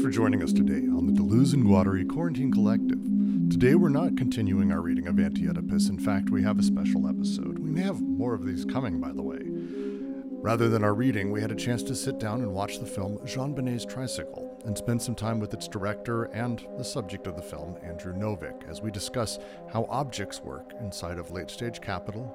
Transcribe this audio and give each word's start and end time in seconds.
Thanks 0.00 0.16
for 0.16 0.22
joining 0.22 0.42
us 0.42 0.54
today 0.54 0.88
on 0.88 1.06
the 1.06 1.12
Deleuze 1.12 1.52
and 1.52 1.62
Guattari 1.62 2.08
Quarantine 2.08 2.50
Collective. 2.50 2.98
Today 3.50 3.74
we're 3.74 3.90
not 3.90 4.16
continuing 4.16 4.72
our 4.72 4.80
reading 4.80 5.06
of 5.06 5.20
Anti 5.20 5.46
Oedipus. 5.46 5.90
In 5.90 5.98
fact, 5.98 6.30
we 6.30 6.42
have 6.42 6.58
a 6.58 6.62
special 6.62 7.06
episode. 7.06 7.58
We 7.58 7.68
may 7.68 7.82
have 7.82 8.00
more 8.00 8.32
of 8.32 8.46
these 8.46 8.64
coming, 8.64 8.98
by 8.98 9.12
the 9.12 9.20
way. 9.20 9.42
Rather 10.40 10.70
than 10.70 10.82
our 10.82 10.94
reading, 10.94 11.30
we 11.30 11.42
had 11.42 11.52
a 11.52 11.54
chance 11.54 11.82
to 11.82 11.94
sit 11.94 12.18
down 12.18 12.40
and 12.40 12.54
watch 12.54 12.78
the 12.78 12.86
film 12.86 13.18
JonBenét's 13.26 13.84
Tricycle 13.84 14.58
and 14.64 14.78
spend 14.78 15.02
some 15.02 15.14
time 15.14 15.38
with 15.38 15.52
its 15.52 15.68
director 15.68 16.24
and 16.32 16.66
the 16.78 16.84
subject 16.84 17.26
of 17.26 17.36
the 17.36 17.42
film, 17.42 17.76
Andrew 17.82 18.14
Novick, 18.14 18.66
as 18.70 18.80
we 18.80 18.90
discuss 18.90 19.38
how 19.70 19.84
objects 19.90 20.40
work 20.40 20.72
inside 20.80 21.18
of 21.18 21.30
late 21.30 21.50
stage 21.50 21.82
capital, 21.82 22.34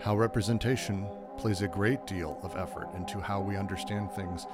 how 0.00 0.16
representation 0.16 1.08
plays 1.36 1.62
a 1.62 1.66
great 1.66 2.06
deal 2.06 2.38
of 2.44 2.56
effort 2.56 2.86
into 2.94 3.18
how 3.18 3.40
we 3.40 3.56
understand 3.56 4.12
things, 4.12 4.46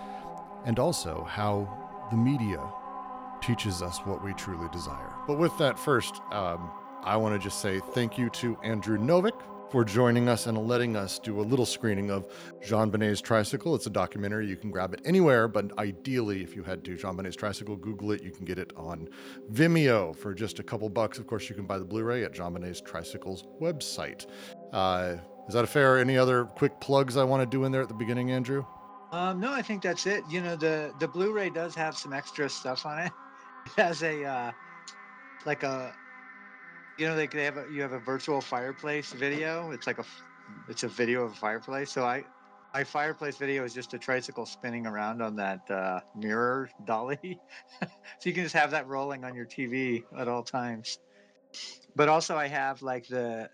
and 0.65 0.79
also 0.79 1.23
how 1.29 1.86
the 2.11 2.17
media 2.17 2.61
teaches 3.43 3.83
us 3.83 3.99
what 3.99 4.25
we 4.25 4.33
truly 4.35 4.69
desire. 4.73 5.13
But 5.27 5.39
with 5.39 5.57
that, 5.59 5.79
first, 5.79 6.21
um, 6.33 6.71
I 7.03 7.17
want 7.17 7.35
to 7.35 7.39
just 7.39 7.61
say 7.61 7.81
thank 7.93 8.19
you 8.19 8.31
to 8.31 8.57
Andrew 8.63 8.99
Novick 8.99 9.41
for 9.71 9.85
joining 9.85 10.29
us 10.29 10.47
and 10.47 10.57
letting 10.67 10.97
us 10.97 11.19
do 11.19 11.41
a 11.41 11.43
little 11.43 11.67
screening 11.67 12.11
of 12.11 12.27
JonBenét's 12.61 13.21
Tricycle. 13.21 13.75
It's 13.75 13.87
a 13.87 13.91
documentary. 13.91 14.47
You 14.47 14.57
can 14.57 14.71
grab 14.71 14.95
it 14.95 15.01
anywhere, 15.05 15.49
but 15.49 15.77
ideally, 15.79 16.43
if 16.43 16.55
you 16.55 16.63
head 16.63 16.85
to 16.85 16.97
JonBenét's 16.97 17.37
Tricycle, 17.37 17.77
Google 17.77 18.13
it. 18.13 18.23
You 18.23 18.31
can 18.31 18.45
get 18.45 18.59
it 18.59 18.73
on 18.77 19.09
Vimeo 19.53 20.17
for 20.17 20.35
just 20.35 20.59
a 20.61 20.63
couple 20.63 20.89
bucks. 20.89 21.19
Of 21.19 21.27
course, 21.27 21.49
you 21.49 21.57
can 21.57 21.67
buy 21.67 21.79
the 21.79 21.85
Blu 21.85 22.05
ray 22.05 22.25
at 22.25 22.33
JonBenét's 22.33 22.81
Tricycle's 22.81 23.45
website. 23.61 24.27
Uh, 24.73 25.17
is 25.49 25.55
that 25.55 25.65
a 25.65 25.69
fair? 25.69 25.99
Any 25.99 26.17
other 26.17 26.45
quick 26.45 26.81
plugs 26.81 27.17
I 27.17 27.25
want 27.25 27.43
to 27.43 27.47
do 27.47 27.65
in 27.65 27.73
there 27.73 27.83
at 27.83 27.89
the 27.89 27.95
beginning, 27.95 28.31
Andrew? 28.31 28.65
Um, 29.17 29.41
no, 29.41 29.51
I 29.51 29.63
think 29.63 29.81
that's 29.81 30.05
it. 30.05 30.25
You 30.29 30.43
know, 30.43 30.57
the 30.57 30.93
the 30.99 31.09
Blu-ray 31.09 31.49
does 31.49 31.75
have 31.75 31.97
some 31.97 32.13
extra 32.13 32.51
stuff 32.51 32.85
on 32.85 32.99
it. 32.99 33.13
It 33.67 33.83
has 33.83 34.03
a 34.03 34.25
uh, 34.25 34.53
like 35.47 35.63
a 35.63 35.95
you 36.99 37.09
know, 37.09 37.17
like 37.17 37.33
they 37.33 37.45
have 37.45 37.57
a, 37.57 37.65
you 37.73 37.81
have 37.81 37.93
a 37.93 37.99
virtual 37.99 38.43
fireplace 38.43 39.13
video. 39.13 39.71
It's 39.71 39.87
like 39.87 39.99
a 39.99 40.05
it's 40.69 40.83
a 40.83 40.89
video 40.89 41.25
of 41.25 41.33
a 41.33 41.35
fireplace. 41.35 41.91
So 41.91 42.05
I 42.05 42.25
my 42.75 42.85
fireplace 42.85 43.39
video 43.39 43.65
is 43.65 43.73
just 43.73 43.95
a 43.95 43.99
tricycle 43.99 44.45
spinning 44.45 44.87
around 44.87 45.23
on 45.23 45.35
that 45.37 45.69
uh, 45.71 46.01
mirror 46.15 46.69
dolly. 46.85 47.41
so 47.81 47.89
you 48.25 48.35
can 48.35 48.43
just 48.43 48.55
have 48.55 48.71
that 48.73 48.87
rolling 48.87 49.25
on 49.25 49.35
your 49.35 49.47
TV 49.47 50.05
at 50.19 50.29
all 50.29 50.43
times. 50.43 50.99
But 51.95 52.11
also 52.11 52.37
I 52.37 52.49
have 52.49 52.83
like 52.83 53.09
the 53.09 53.49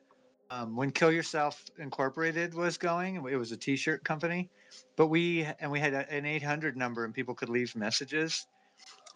um, 0.50 0.74
when 0.74 0.90
Kill 0.90 1.12
Yourself 1.12 1.64
Incorporated 1.78 2.52
was 2.52 2.76
going, 2.78 3.14
it 3.14 3.36
was 3.36 3.52
a 3.52 3.56
T-shirt 3.56 4.02
company, 4.04 4.50
but 4.96 5.08
we 5.08 5.46
and 5.60 5.70
we 5.70 5.80
had 5.80 5.94
a, 5.94 6.10
an 6.12 6.26
800 6.26 6.76
number 6.76 7.04
and 7.04 7.14
people 7.14 7.34
could 7.34 7.48
leave 7.48 7.74
messages, 7.76 8.46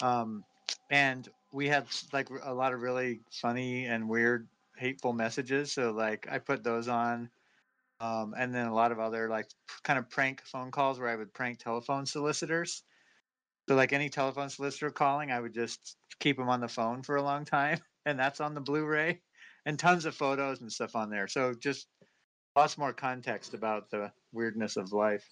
um, 0.02 0.44
and 0.90 1.28
we 1.52 1.68
had 1.68 1.86
like 2.12 2.28
a 2.42 2.52
lot 2.52 2.72
of 2.72 2.82
really 2.82 3.20
funny 3.30 3.86
and 3.86 4.08
weird, 4.08 4.48
hateful 4.76 5.12
messages. 5.12 5.72
So 5.72 5.92
like 5.92 6.26
I 6.30 6.38
put 6.38 6.62
those 6.62 6.88
on, 6.88 7.30
um, 8.00 8.34
and 8.36 8.54
then 8.54 8.66
a 8.66 8.74
lot 8.74 8.92
of 8.92 8.98
other 8.98 9.28
like 9.28 9.46
kind 9.82 9.98
of 9.98 10.10
prank 10.10 10.42
phone 10.44 10.70
calls 10.70 10.98
where 10.98 11.08
I 11.08 11.16
would 11.16 11.32
prank 11.32 11.58
telephone 11.58 12.06
solicitors. 12.06 12.82
So 13.68 13.74
like 13.74 13.92
any 13.92 14.08
telephone 14.08 14.48
solicitor 14.50 14.90
calling, 14.90 15.32
I 15.32 15.40
would 15.40 15.54
just 15.54 15.96
keep 16.20 16.36
them 16.36 16.48
on 16.48 16.60
the 16.60 16.68
phone 16.68 17.02
for 17.02 17.16
a 17.16 17.22
long 17.22 17.44
time, 17.44 17.80
and 18.06 18.18
that's 18.18 18.40
on 18.40 18.54
the 18.54 18.60
Blu-ray 18.60 19.20
and 19.64 19.78
tons 19.78 20.04
of 20.04 20.14
photos 20.14 20.60
and 20.60 20.72
stuff 20.72 20.94
on 20.94 21.10
there. 21.10 21.26
So 21.26 21.52
just 21.52 21.88
lots 22.56 22.78
more 22.78 22.92
context 22.92 23.54
about 23.54 23.90
the 23.90 24.10
weirdness 24.32 24.76
of 24.76 24.92
life. 24.92 25.24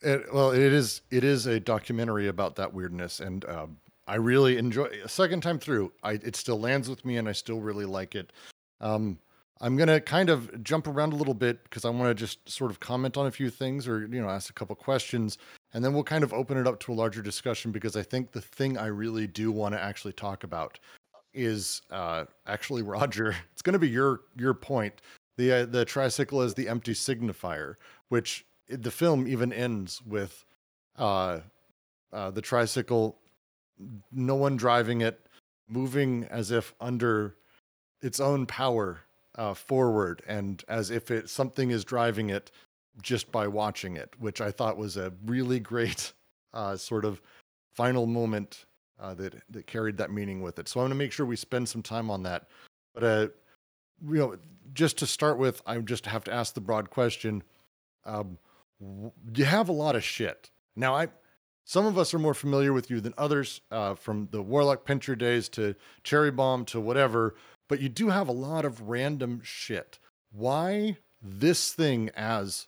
It, 0.00 0.32
well, 0.32 0.50
it 0.50 0.60
is 0.60 1.02
it 1.10 1.24
is 1.24 1.46
a 1.46 1.60
documentary 1.60 2.28
about 2.28 2.56
that 2.56 2.72
weirdness, 2.72 3.20
and 3.20 3.44
um, 3.44 3.76
I 4.06 4.16
really 4.16 4.58
enjoy. 4.58 4.86
A 5.04 5.08
second 5.08 5.42
time 5.42 5.58
through, 5.58 5.92
I 6.02 6.12
it 6.12 6.34
still 6.34 6.58
lands 6.58 6.88
with 6.88 7.04
me, 7.04 7.18
and 7.18 7.28
I 7.28 7.32
still 7.32 7.60
really 7.60 7.84
like 7.84 8.14
it. 8.14 8.32
Um, 8.80 9.18
I'm 9.60 9.76
gonna 9.76 10.00
kind 10.00 10.28
of 10.28 10.64
jump 10.64 10.88
around 10.88 11.12
a 11.12 11.16
little 11.16 11.34
bit 11.34 11.62
because 11.64 11.84
I 11.84 11.90
want 11.90 12.10
to 12.10 12.14
just 12.14 12.48
sort 12.48 12.72
of 12.72 12.80
comment 12.80 13.16
on 13.16 13.26
a 13.26 13.30
few 13.30 13.48
things, 13.48 13.86
or 13.86 14.00
you 14.00 14.20
know, 14.20 14.28
ask 14.28 14.50
a 14.50 14.52
couple 14.52 14.74
questions, 14.74 15.38
and 15.72 15.84
then 15.84 15.94
we'll 15.94 16.02
kind 16.02 16.24
of 16.24 16.32
open 16.32 16.58
it 16.58 16.66
up 16.66 16.80
to 16.80 16.92
a 16.92 16.94
larger 16.94 17.22
discussion 17.22 17.70
because 17.70 17.96
I 17.96 18.02
think 18.02 18.32
the 18.32 18.40
thing 18.40 18.76
I 18.76 18.86
really 18.86 19.28
do 19.28 19.52
want 19.52 19.74
to 19.74 19.80
actually 19.80 20.14
talk 20.14 20.42
about 20.42 20.80
is 21.32 21.80
uh, 21.90 22.24
actually 22.46 22.82
Roger. 22.82 23.36
It's 23.52 23.62
to 23.62 23.78
be 23.78 23.88
your 23.88 24.22
your 24.36 24.54
point. 24.54 25.00
The 25.36 25.52
uh, 25.52 25.66
the 25.66 25.84
tricycle 25.84 26.42
is 26.42 26.54
the 26.54 26.68
empty 26.68 26.92
signifier, 26.92 27.76
which 28.08 28.44
the 28.68 28.90
film 28.90 29.26
even 29.26 29.52
ends 29.52 30.02
with 30.02 30.44
uh, 30.96 31.40
uh, 32.12 32.30
the 32.30 32.42
tricycle, 32.42 33.18
no 34.10 34.34
one 34.34 34.56
driving 34.56 35.00
it, 35.00 35.26
moving 35.68 36.24
as 36.30 36.50
if 36.50 36.74
under 36.80 37.36
its 38.02 38.20
own 38.20 38.46
power 38.46 39.00
uh, 39.36 39.54
forward, 39.54 40.22
and 40.26 40.62
as 40.68 40.90
if 40.90 41.10
it 41.10 41.30
something 41.30 41.70
is 41.70 41.84
driving 41.84 42.30
it 42.30 42.50
just 43.00 43.32
by 43.32 43.46
watching 43.46 43.96
it, 43.96 44.12
which 44.18 44.40
I 44.40 44.50
thought 44.50 44.76
was 44.76 44.96
a 44.96 45.12
really 45.24 45.60
great 45.60 46.12
uh, 46.54 46.76
sort 46.76 47.04
of 47.04 47.22
final 47.72 48.06
moment 48.06 48.66
uh, 49.00 49.14
that 49.14 49.34
that 49.50 49.66
carried 49.66 49.96
that 49.96 50.10
meaning 50.10 50.42
with 50.42 50.58
it. 50.58 50.68
So 50.68 50.80
I'm 50.80 50.84
going 50.84 50.90
to 50.90 50.96
make 50.96 51.12
sure 51.12 51.24
we 51.24 51.36
spend 51.36 51.68
some 51.68 51.82
time 51.82 52.10
on 52.10 52.22
that. 52.24 52.48
But 52.94 53.04
uh, 53.04 53.28
you 54.06 54.18
know, 54.18 54.36
just 54.72 54.98
to 54.98 55.06
start 55.06 55.38
with, 55.38 55.62
I 55.66 55.78
just 55.78 56.06
have 56.06 56.24
to 56.24 56.32
ask 56.32 56.54
the 56.54 56.60
broad 56.60 56.90
question: 56.90 57.42
um, 58.04 58.38
You 59.34 59.44
have 59.44 59.68
a 59.68 59.72
lot 59.72 59.96
of 59.96 60.04
shit 60.04 60.50
now. 60.76 60.94
I 60.94 61.08
some 61.64 61.86
of 61.86 61.96
us 61.96 62.12
are 62.12 62.18
more 62.18 62.34
familiar 62.34 62.72
with 62.72 62.90
you 62.90 63.00
than 63.00 63.14
others, 63.16 63.60
uh, 63.70 63.94
from 63.94 64.28
the 64.32 64.42
Warlock 64.42 64.84
Pincher 64.84 65.14
days 65.14 65.48
to 65.50 65.74
Cherry 66.02 66.30
Bomb 66.30 66.64
to 66.66 66.80
whatever. 66.80 67.34
But 67.68 67.80
you 67.80 67.88
do 67.88 68.08
have 68.08 68.28
a 68.28 68.32
lot 68.32 68.64
of 68.64 68.88
random 68.88 69.40
shit. 69.44 69.98
Why 70.32 70.98
this 71.22 71.72
thing 71.72 72.10
as 72.16 72.66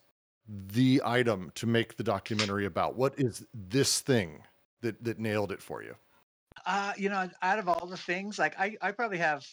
the 0.49 1.03
item 1.05 1.51
to 1.57 1.67
make 1.67 1.97
the 1.97 2.05
documentary 2.05 2.67
about? 2.67 2.97
What 2.97 3.15
is 3.19 3.45
this 3.53 4.01
thing 4.01 4.43
that 4.83 5.03
that 5.03 5.19
nailed 5.19 5.51
it 5.51 5.61
for 5.61 5.83
you? 5.83 5.97
Uh, 6.65 6.93
you 6.97 7.09
know, 7.09 7.29
out 7.43 7.59
of 7.59 7.69
all 7.69 7.87
the 7.87 7.97
things, 7.97 8.39
like 8.39 8.59
I, 8.59 8.77
I 8.81 8.93
probably 8.93 9.19
have 9.19 9.45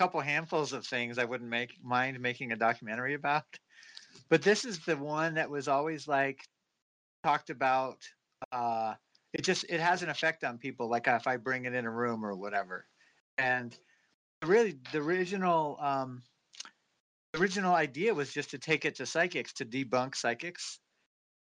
couple 0.00 0.18
handfuls 0.22 0.72
of 0.72 0.86
things 0.86 1.18
I 1.18 1.26
wouldn't 1.26 1.50
make 1.50 1.74
mind 1.84 2.18
making 2.20 2.52
a 2.52 2.56
documentary 2.56 3.12
about. 3.12 3.44
But 4.30 4.40
this 4.40 4.64
is 4.64 4.78
the 4.78 4.96
one 4.96 5.34
that 5.34 5.50
was 5.50 5.68
always 5.68 6.08
like 6.08 6.40
talked 7.22 7.50
about. 7.50 7.98
Uh, 8.50 8.94
it 9.34 9.42
just 9.42 9.66
it 9.68 9.78
has 9.78 10.02
an 10.02 10.08
effect 10.08 10.42
on 10.42 10.56
people. 10.56 10.88
Like 10.88 11.06
if 11.06 11.26
I 11.26 11.36
bring 11.36 11.66
it 11.66 11.74
in 11.74 11.84
a 11.84 11.90
room 11.90 12.24
or 12.24 12.34
whatever, 12.34 12.86
and 13.36 13.76
really 14.42 14.78
the 14.90 15.00
original 15.00 15.76
um, 15.78 16.22
the 17.34 17.40
original 17.40 17.74
idea 17.74 18.14
was 18.14 18.32
just 18.32 18.52
to 18.52 18.58
take 18.58 18.86
it 18.86 18.94
to 18.96 19.06
psychics 19.06 19.52
to 19.54 19.66
debunk 19.66 20.14
psychics. 20.14 20.78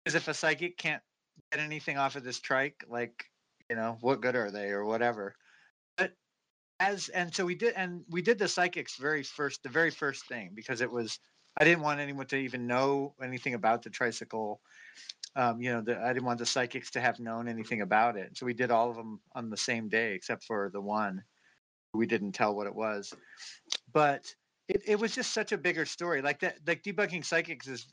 Because 0.05 0.15
if 0.15 0.29
a 0.29 0.35
psychic 0.35 0.79
can't 0.79 1.03
get 1.51 1.61
anything 1.61 1.99
off 1.99 2.15
of 2.15 2.23
this 2.23 2.39
trike, 2.39 2.85
like 2.89 3.25
you 3.69 3.75
know 3.75 3.99
what 4.01 4.21
good 4.21 4.37
are 4.37 4.53
they 4.53 4.69
or 4.69 4.85
whatever 4.85 5.35
as 6.85 7.09
and 7.11 7.35
so 7.35 7.45
we 7.45 7.55
did 7.55 7.75
and 7.75 8.03
we 8.11 8.21
did 8.23 8.39
the 8.39 8.49
psychics 8.49 8.97
very 8.97 9.23
first 9.23 9.63
the 9.63 9.69
very 9.69 9.91
first 9.91 10.27
thing 10.27 10.51
because 10.55 10.81
it 10.81 10.91
was 10.91 11.19
i 11.59 11.65
didn't 11.65 11.83
want 11.83 12.01
anyone 12.01 12.27
to 12.27 12.37
even 12.37 12.67
know 12.67 13.15
anything 13.23 13.55
about 13.55 13.83
the 13.83 13.91
tricycle 13.91 14.61
um, 15.37 15.61
you 15.61 15.73
know 15.73 15.81
the, 15.81 15.99
i 16.03 16.13
didn't 16.13 16.27
want 16.27 16.39
the 16.39 16.47
psychics 16.47 16.91
to 16.91 17.01
have 17.01 17.19
known 17.19 17.49
anything 17.49 17.81
about 17.81 18.17
it 18.17 18.37
so 18.37 18.47
we 18.47 18.55
did 18.55 18.71
all 18.71 18.91
of 18.91 18.97
them 18.97 19.21
on 19.35 19.51
the 19.51 19.57
same 19.57 19.89
day 19.89 20.15
except 20.15 20.45
for 20.45 20.71
the 20.73 20.81
one 20.81 21.23
we 21.95 22.07
didn't 22.07 22.33
tell 22.33 22.55
what 22.55 22.67
it 22.67 22.75
was 22.75 23.13
but 23.93 24.25
it, 24.69 24.83
it 24.87 24.99
was 24.99 25.15
just 25.15 25.33
such 25.33 25.53
a 25.53 25.59
bigger 25.59 25.87
story 25.87 26.21
like 26.23 26.41
that 26.41 26.59
like 26.67 26.83
debunking 26.83 27.25
psychics 27.25 27.67
is 27.67 27.87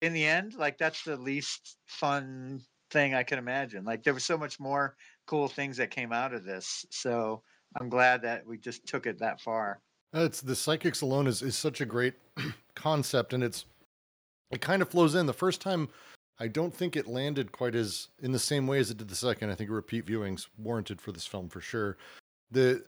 in 0.00 0.12
the 0.12 0.24
end 0.24 0.54
like 0.54 0.78
that's 0.78 1.02
the 1.02 1.16
least 1.16 1.76
fun 1.86 2.60
thing 2.90 3.14
I 3.14 3.22
can 3.22 3.38
imagine. 3.38 3.84
Like 3.84 4.02
there 4.02 4.14
was 4.14 4.24
so 4.24 4.38
much 4.38 4.58
more 4.58 4.96
cool 5.26 5.48
things 5.48 5.76
that 5.76 5.90
came 5.90 6.12
out 6.12 6.34
of 6.34 6.44
this. 6.44 6.84
So 6.90 7.42
I'm 7.80 7.88
glad 7.88 8.22
that 8.22 8.46
we 8.46 8.58
just 8.58 8.86
took 8.86 9.06
it 9.06 9.18
that 9.18 9.40
far. 9.40 9.80
It's 10.12 10.40
the 10.40 10.56
psychics 10.56 11.02
alone 11.02 11.26
is 11.26 11.42
is 11.42 11.56
such 11.56 11.80
a 11.80 11.86
great 11.86 12.14
concept, 12.74 13.32
and 13.32 13.44
it's 13.44 13.66
it 14.50 14.60
kind 14.60 14.82
of 14.82 14.88
flows 14.88 15.14
in. 15.14 15.26
The 15.26 15.32
first 15.32 15.60
time, 15.60 15.88
I 16.38 16.48
don't 16.48 16.74
think 16.74 16.96
it 16.96 17.06
landed 17.06 17.52
quite 17.52 17.74
as 17.74 18.08
in 18.20 18.32
the 18.32 18.38
same 18.38 18.66
way 18.66 18.78
as 18.78 18.90
it 18.90 18.96
did 18.96 19.08
the 19.08 19.14
second. 19.14 19.50
I 19.50 19.54
think 19.54 19.70
repeat 19.70 20.06
viewings 20.06 20.46
warranted 20.56 21.00
for 21.00 21.12
this 21.12 21.26
film 21.26 21.48
for 21.48 21.60
sure. 21.60 21.96
The 22.50 22.84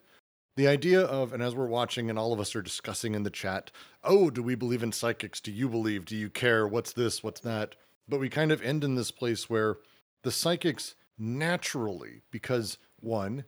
the 0.57 0.67
idea 0.67 1.03
of 1.03 1.33
and 1.33 1.43
as 1.43 1.55
we're 1.55 1.67
watching 1.67 2.09
and 2.09 2.19
all 2.19 2.33
of 2.33 2.41
us 2.41 2.57
are 2.57 2.63
discussing 2.63 3.15
in 3.15 3.23
the 3.23 3.31
chat, 3.31 3.71
oh, 4.03 4.31
do 4.31 4.43
we 4.43 4.55
believe 4.55 4.83
in 4.83 4.93
psychics? 4.93 5.41
Do 5.41 5.53
you 5.53 5.69
believe? 5.69 6.07
Do 6.07 6.17
you 6.17 6.31
care? 6.31 6.67
What's 6.67 6.93
this? 6.93 7.23
What's 7.23 7.41
that? 7.41 7.77
But 8.09 8.21
we 8.21 8.29
kind 8.29 8.51
of 8.51 8.63
end 8.63 8.83
in 8.83 8.95
this 8.95 9.11
place 9.11 9.49
where 9.49 9.77
the 10.23 10.33
psychics 10.33 10.95
naturally, 11.19 12.23
because 12.31 12.79
one, 13.01 13.45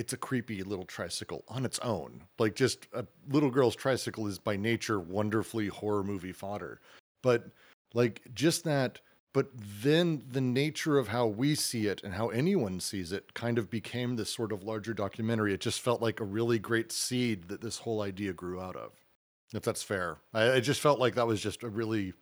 it's 0.00 0.14
a 0.14 0.16
creepy 0.16 0.62
little 0.62 0.86
tricycle 0.86 1.44
on 1.46 1.66
its 1.66 1.78
own. 1.80 2.22
Like 2.38 2.54
just 2.54 2.88
a 2.94 3.04
little 3.28 3.50
girl's 3.50 3.76
tricycle 3.76 4.26
is 4.26 4.38
by 4.38 4.56
nature 4.56 4.98
wonderfully 4.98 5.66
horror 5.68 6.02
movie 6.02 6.32
fodder. 6.32 6.80
But 7.22 7.50
like 7.92 8.22
just 8.32 8.64
that 8.64 9.00
but 9.34 9.48
then 9.54 10.24
the 10.28 10.40
nature 10.40 10.98
of 10.98 11.08
how 11.08 11.26
we 11.26 11.54
see 11.54 11.86
it 11.86 12.02
and 12.02 12.14
how 12.14 12.30
anyone 12.30 12.80
sees 12.80 13.12
it 13.12 13.34
kind 13.34 13.58
of 13.58 13.70
became 13.70 14.16
this 14.16 14.34
sort 14.34 14.52
of 14.52 14.64
larger 14.64 14.92
documentary. 14.94 15.54
It 15.54 15.60
just 15.60 15.82
felt 15.82 16.02
like 16.02 16.18
a 16.18 16.24
really 16.24 16.58
great 16.58 16.90
seed 16.90 17.46
that 17.48 17.60
this 17.60 17.78
whole 17.78 18.00
idea 18.00 18.32
grew 18.32 18.60
out 18.60 18.74
of. 18.74 18.90
If 19.54 19.62
that's 19.62 19.84
fair, 19.84 20.16
I, 20.34 20.54
I 20.54 20.60
just 20.60 20.80
felt 20.80 20.98
like 20.98 21.14
that 21.14 21.28
was 21.28 21.40
just 21.40 21.62
a 21.62 21.68
really, 21.68 22.12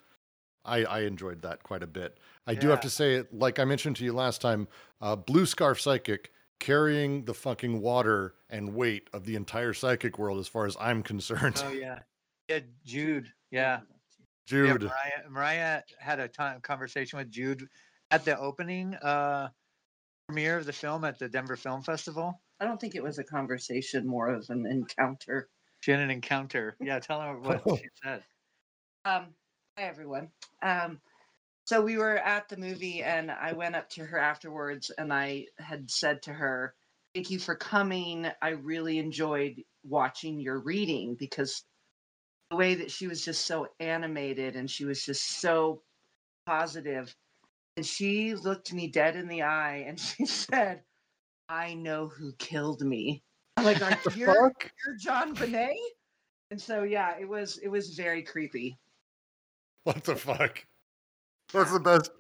I, 0.67 0.85
I 0.85 1.01
enjoyed 1.03 1.41
that 1.43 1.63
quite 1.63 1.83
a 1.83 1.87
bit. 1.87 2.19
I 2.47 2.55
do 2.55 2.69
have 2.69 2.81
to 2.81 2.91
say, 2.91 3.25
like 3.33 3.59
I 3.59 3.65
mentioned 3.65 3.97
to 3.97 4.05
you 4.05 4.13
last 4.13 4.43
time, 4.43 4.69
uh, 5.01 5.17
Blue 5.17 5.47
Scarf 5.47 5.81
Psychic 5.81 6.31
carrying 6.61 7.25
the 7.25 7.35
fucking 7.35 7.81
water 7.81 8.35
and 8.51 8.75
weight 8.75 9.09
of 9.13 9.25
the 9.25 9.37
entire 9.37 9.73
psychic 9.73 10.19
world, 10.19 10.39
as 10.39 10.49
far 10.49 10.67
as 10.67 10.77
I'm 10.81 11.03
concerned. 11.03 11.63
Oh 11.65 11.71
yeah, 11.71 12.01
yeah, 12.49 12.61
Jude. 12.85 13.33
Yeah, 13.51 13.81
Jude, 14.47 14.67
Yeah, 14.67 14.89
Mariah, 14.89 15.31
Mariah 15.31 15.83
had 15.99 16.21
a 16.21 16.29
ton 16.29 16.61
conversation 16.61 17.19
with 17.19 17.31
Jude 17.31 17.69
at 18.11 18.25
the 18.25 18.39
opening 18.39 18.95
uh, 18.97 19.49
premiere 20.27 20.57
of 20.57 20.67
the 20.67 20.73
film 20.73 21.05
at 21.05 21.19
the 21.19 21.29
Denver 21.29 21.57
Film 21.57 21.83
Festival. 21.83 22.41
I 22.61 22.65
don't 22.65 22.81
think 22.81 22.95
it 22.95 23.03
was 23.03 23.19
a 23.19 23.25
conversation, 23.25 24.07
more 24.07 24.29
of 24.29 24.49
an 24.51 24.67
encounter. 24.67 25.49
She 25.81 25.91
had 25.91 26.01
an 26.01 26.11
encounter. 26.11 26.77
Yeah, 26.81 26.99
tell 26.99 27.21
her 27.21 27.39
what 27.39 27.63
she 27.79 27.89
said. 28.03 28.25
Um, 29.05 29.27
hi 29.77 29.85
everyone. 29.85 30.29
Um, 30.63 31.01
so 31.69 31.83
we 31.83 31.99
were 31.99 32.17
at 32.17 32.49
the 32.49 32.57
movie, 32.57 33.03
and 33.03 33.31
I 33.31 33.53
went 33.53 33.77
up 33.77 33.91
to 33.91 34.05
her 34.07 34.17
afterwards, 34.17 34.91
and 34.97 35.13
I 35.13 35.49
had 35.59 35.91
said 35.91 36.23
to 36.23 36.33
her, 36.33 36.75
"Thank 37.15 37.31
you 37.31 37.39
for 37.39 37.55
coming. 37.55 38.27
I 38.41 38.49
really 38.53 38.97
enjoyed 38.97 39.63
watching 39.85 40.41
your 40.41 40.61
reading 40.61 41.15
because 41.15 41.63
the 42.49 42.57
way 42.57 42.77
that 42.77 42.91
she 42.91 43.07
was 43.07 43.23
just 43.23 43.45
so 43.45 43.69
animated 43.81 44.57
and 44.57 44.71
she 44.71 44.87
was 44.87 45.05
just 45.05 45.41
so 45.43 45.83
positive." 46.47 47.15
And 47.77 47.85
she 47.85 48.35
looked 48.35 48.73
me 48.73 48.89
dead 48.89 49.15
in 49.15 49.29
the 49.29 49.43
eye, 49.43 49.85
and 49.87 50.01
she 50.01 50.25
said, 50.25 50.85
"I 51.51 51.75
know 51.75 52.09
who 52.09 52.33
killed 52.39 52.81
me." 52.81 53.23
I'm 53.59 53.67
like, 53.67 53.83
"Are 53.83 53.91
the 54.05 54.19
you're, 54.19 54.35
fuck? 54.35 54.73
you're 54.87 54.97
JonBenét?" 54.97 55.77
And 56.51 56.59
so 56.59 56.85
yeah, 56.85 57.19
it 57.19 57.29
was 57.29 57.59
it 57.59 57.69
was 57.69 57.95
very 57.95 58.23
creepy. 58.23 58.79
What 59.85 60.05
the 60.05 60.17
fuck? 60.17 60.65
That's 61.53 61.73
the 61.73 61.81
best. 61.81 62.11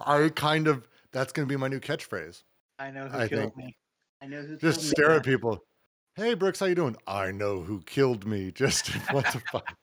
I 0.00 0.30
kind 0.34 0.68
of 0.68 0.86
that's 1.12 1.32
gonna 1.32 1.46
be 1.46 1.56
my 1.56 1.68
new 1.68 1.80
catchphrase. 1.80 2.42
I 2.78 2.90
know 2.90 3.08
who 3.08 3.18
I 3.18 3.28
killed 3.28 3.54
think- 3.54 3.56
me. 3.56 3.76
I 4.22 4.26
know 4.26 4.42
who 4.42 4.56
Just 4.56 4.80
killed 4.80 4.84
me. 4.84 4.88
stare 4.90 5.10
at 5.12 5.24
people. 5.24 5.64
Hey 6.14 6.34
Brooks, 6.34 6.60
how 6.60 6.66
you 6.66 6.74
doing? 6.74 6.96
I 7.06 7.30
know 7.32 7.60
who 7.62 7.80
killed 7.82 8.26
me. 8.26 8.50
Just 8.54 8.88
what 9.12 9.24
the 9.32 9.40
fuck? 9.52 9.74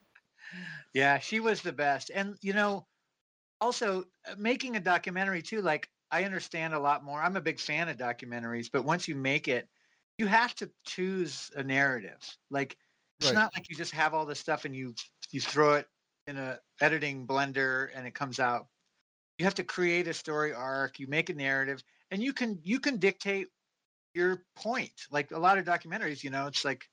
Yeah, 0.92 1.18
she 1.18 1.40
was 1.40 1.60
the 1.62 1.72
best. 1.72 2.10
And 2.14 2.36
you 2.40 2.52
know, 2.52 2.86
also 3.60 4.04
uh, 4.28 4.34
making 4.38 4.76
a 4.76 4.80
documentary 4.80 5.42
too, 5.42 5.60
like 5.62 5.88
I 6.10 6.24
understand 6.24 6.74
a 6.74 6.78
lot 6.78 7.04
more. 7.04 7.20
I'm 7.20 7.36
a 7.36 7.40
big 7.40 7.58
fan 7.58 7.88
of 7.88 7.96
documentaries, 7.96 8.68
but 8.72 8.84
once 8.84 9.08
you 9.08 9.16
make 9.16 9.48
it, 9.48 9.68
you 10.18 10.26
have 10.26 10.54
to 10.56 10.70
choose 10.86 11.50
a 11.56 11.62
narrative. 11.62 12.20
Like 12.50 12.76
it's 13.20 13.28
Right. 13.30 13.34
not 13.34 13.52
like 13.56 13.68
you 13.70 13.76
just 13.76 13.92
have 13.92 14.14
all 14.14 14.26
this 14.26 14.38
stuff 14.40 14.64
and 14.64 14.74
you 14.74 14.94
you 15.30 15.40
throw 15.40 15.74
it 15.74 15.86
in 16.26 16.36
a 16.36 16.58
editing 16.80 17.26
blender 17.26 17.88
and 17.94 18.06
it 18.06 18.14
comes 18.14 18.38
out. 18.40 18.66
You 19.38 19.44
have 19.44 19.54
to 19.54 19.64
create 19.64 20.06
a 20.06 20.14
story 20.14 20.52
arc, 20.52 20.98
you 20.98 21.06
make 21.06 21.28
a 21.28 21.34
narrative, 21.34 21.82
and 22.10 22.22
you 22.22 22.32
can 22.32 22.58
you 22.62 22.78
can 22.78 22.98
dictate 22.98 23.48
your 24.14 24.44
point. 24.54 24.92
Like 25.10 25.32
a 25.32 25.38
lot 25.38 25.58
of 25.58 25.64
documentaries, 25.64 26.22
you 26.22 26.30
know, 26.30 26.46
it's 26.46 26.64
like 26.64 26.88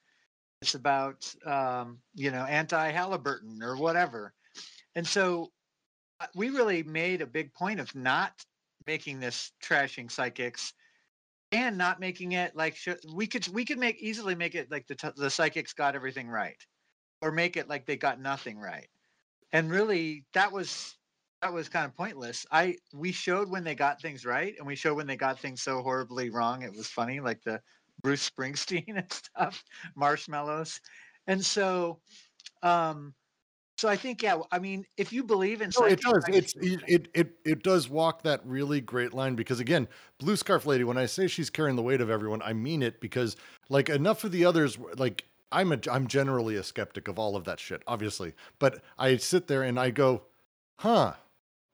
it's 0.61 0.75
about 0.75 1.33
um, 1.45 1.99
you 2.15 2.31
know 2.31 2.45
anti 2.45 2.89
Halliburton 2.91 3.61
or 3.61 3.77
whatever, 3.77 4.33
and 4.95 5.07
so 5.07 5.51
uh, 6.19 6.27
we 6.35 6.49
really 6.49 6.83
made 6.83 7.21
a 7.21 7.27
big 7.27 7.53
point 7.53 7.79
of 7.79 7.93
not 7.95 8.33
making 8.88 9.19
this 9.19 9.51
trashing 9.63 10.11
psychics 10.11 10.73
and 11.51 11.77
not 11.77 11.99
making 11.99 12.31
it 12.31 12.55
like 12.55 12.77
we 13.13 13.27
could 13.27 13.47
we 13.49 13.65
could 13.65 13.77
make 13.77 13.99
easily 13.99 14.35
make 14.35 14.55
it 14.55 14.71
like 14.71 14.88
the 14.88 15.13
the 15.17 15.29
psychics 15.29 15.73
got 15.73 15.95
everything 15.95 16.27
right 16.27 16.57
or 17.21 17.31
make 17.31 17.57
it 17.57 17.67
like 17.67 17.85
they 17.85 17.97
got 17.97 18.19
nothing 18.19 18.57
right 18.57 18.88
and 19.51 19.69
really 19.69 20.25
that 20.33 20.51
was 20.51 20.95
that 21.41 21.51
was 21.51 21.69
kind 21.69 21.85
of 21.85 21.95
pointless 21.95 22.45
i 22.51 22.75
we 22.93 23.11
showed 23.11 23.49
when 23.49 23.63
they 23.63 23.75
got 23.75 24.01
things 24.01 24.25
right 24.25 24.55
and 24.57 24.67
we 24.67 24.75
showed 24.75 24.95
when 24.95 25.07
they 25.07 25.15
got 25.15 25.39
things 25.39 25.61
so 25.61 25.81
horribly 25.81 26.29
wrong 26.29 26.61
it 26.61 26.75
was 26.75 26.88
funny 26.88 27.19
like 27.19 27.41
the 27.43 27.59
bruce 28.01 28.29
springsteen 28.29 28.83
and 28.97 29.11
stuff 29.11 29.63
marshmallows 29.95 30.79
and 31.27 31.43
so 31.43 31.99
um 32.63 33.13
so 33.77 33.89
i 33.89 33.95
think 33.95 34.21
yeah 34.21 34.38
i 34.51 34.59
mean 34.59 34.85
if 34.97 35.11
you 35.11 35.23
believe 35.23 35.61
in 35.61 35.71
No, 35.79 35.85
it 35.85 36.01
does. 36.01 36.23
It's 36.27 36.53
it, 36.57 36.81
it 36.88 37.07
it 37.13 37.33
it 37.43 37.63
does 37.63 37.89
walk 37.89 38.21
that 38.23 38.41
really 38.45 38.81
great 38.81 39.13
line 39.13 39.35
because 39.35 39.59
again, 39.59 39.88
Blue 40.19 40.35
Scarf 40.35 40.65
Lady. 40.67 40.83
When 40.83 40.97
I 40.97 41.07
say 41.07 41.27
she's 41.27 41.49
carrying 41.49 41.75
the 41.75 41.81
weight 41.81 42.01
of 42.01 42.09
everyone, 42.09 42.41
I 42.43 42.53
mean 42.53 42.83
it 42.83 43.01
because 43.01 43.35
like 43.69 43.89
enough 43.89 44.23
of 44.23 44.31
the 44.31 44.45
others. 44.45 44.77
Like 44.97 45.25
I'm 45.51 45.71
a 45.71 45.79
I'm 45.91 46.07
generally 46.07 46.55
a 46.55 46.63
skeptic 46.63 47.07
of 47.07 47.17
all 47.17 47.35
of 47.35 47.45
that 47.45 47.59
shit, 47.59 47.81
obviously. 47.88 48.33
But 48.59 48.83
I 48.99 49.17
sit 49.17 49.47
there 49.47 49.63
and 49.63 49.79
I 49.79 49.89
go, 49.89 50.23
huh? 50.77 51.13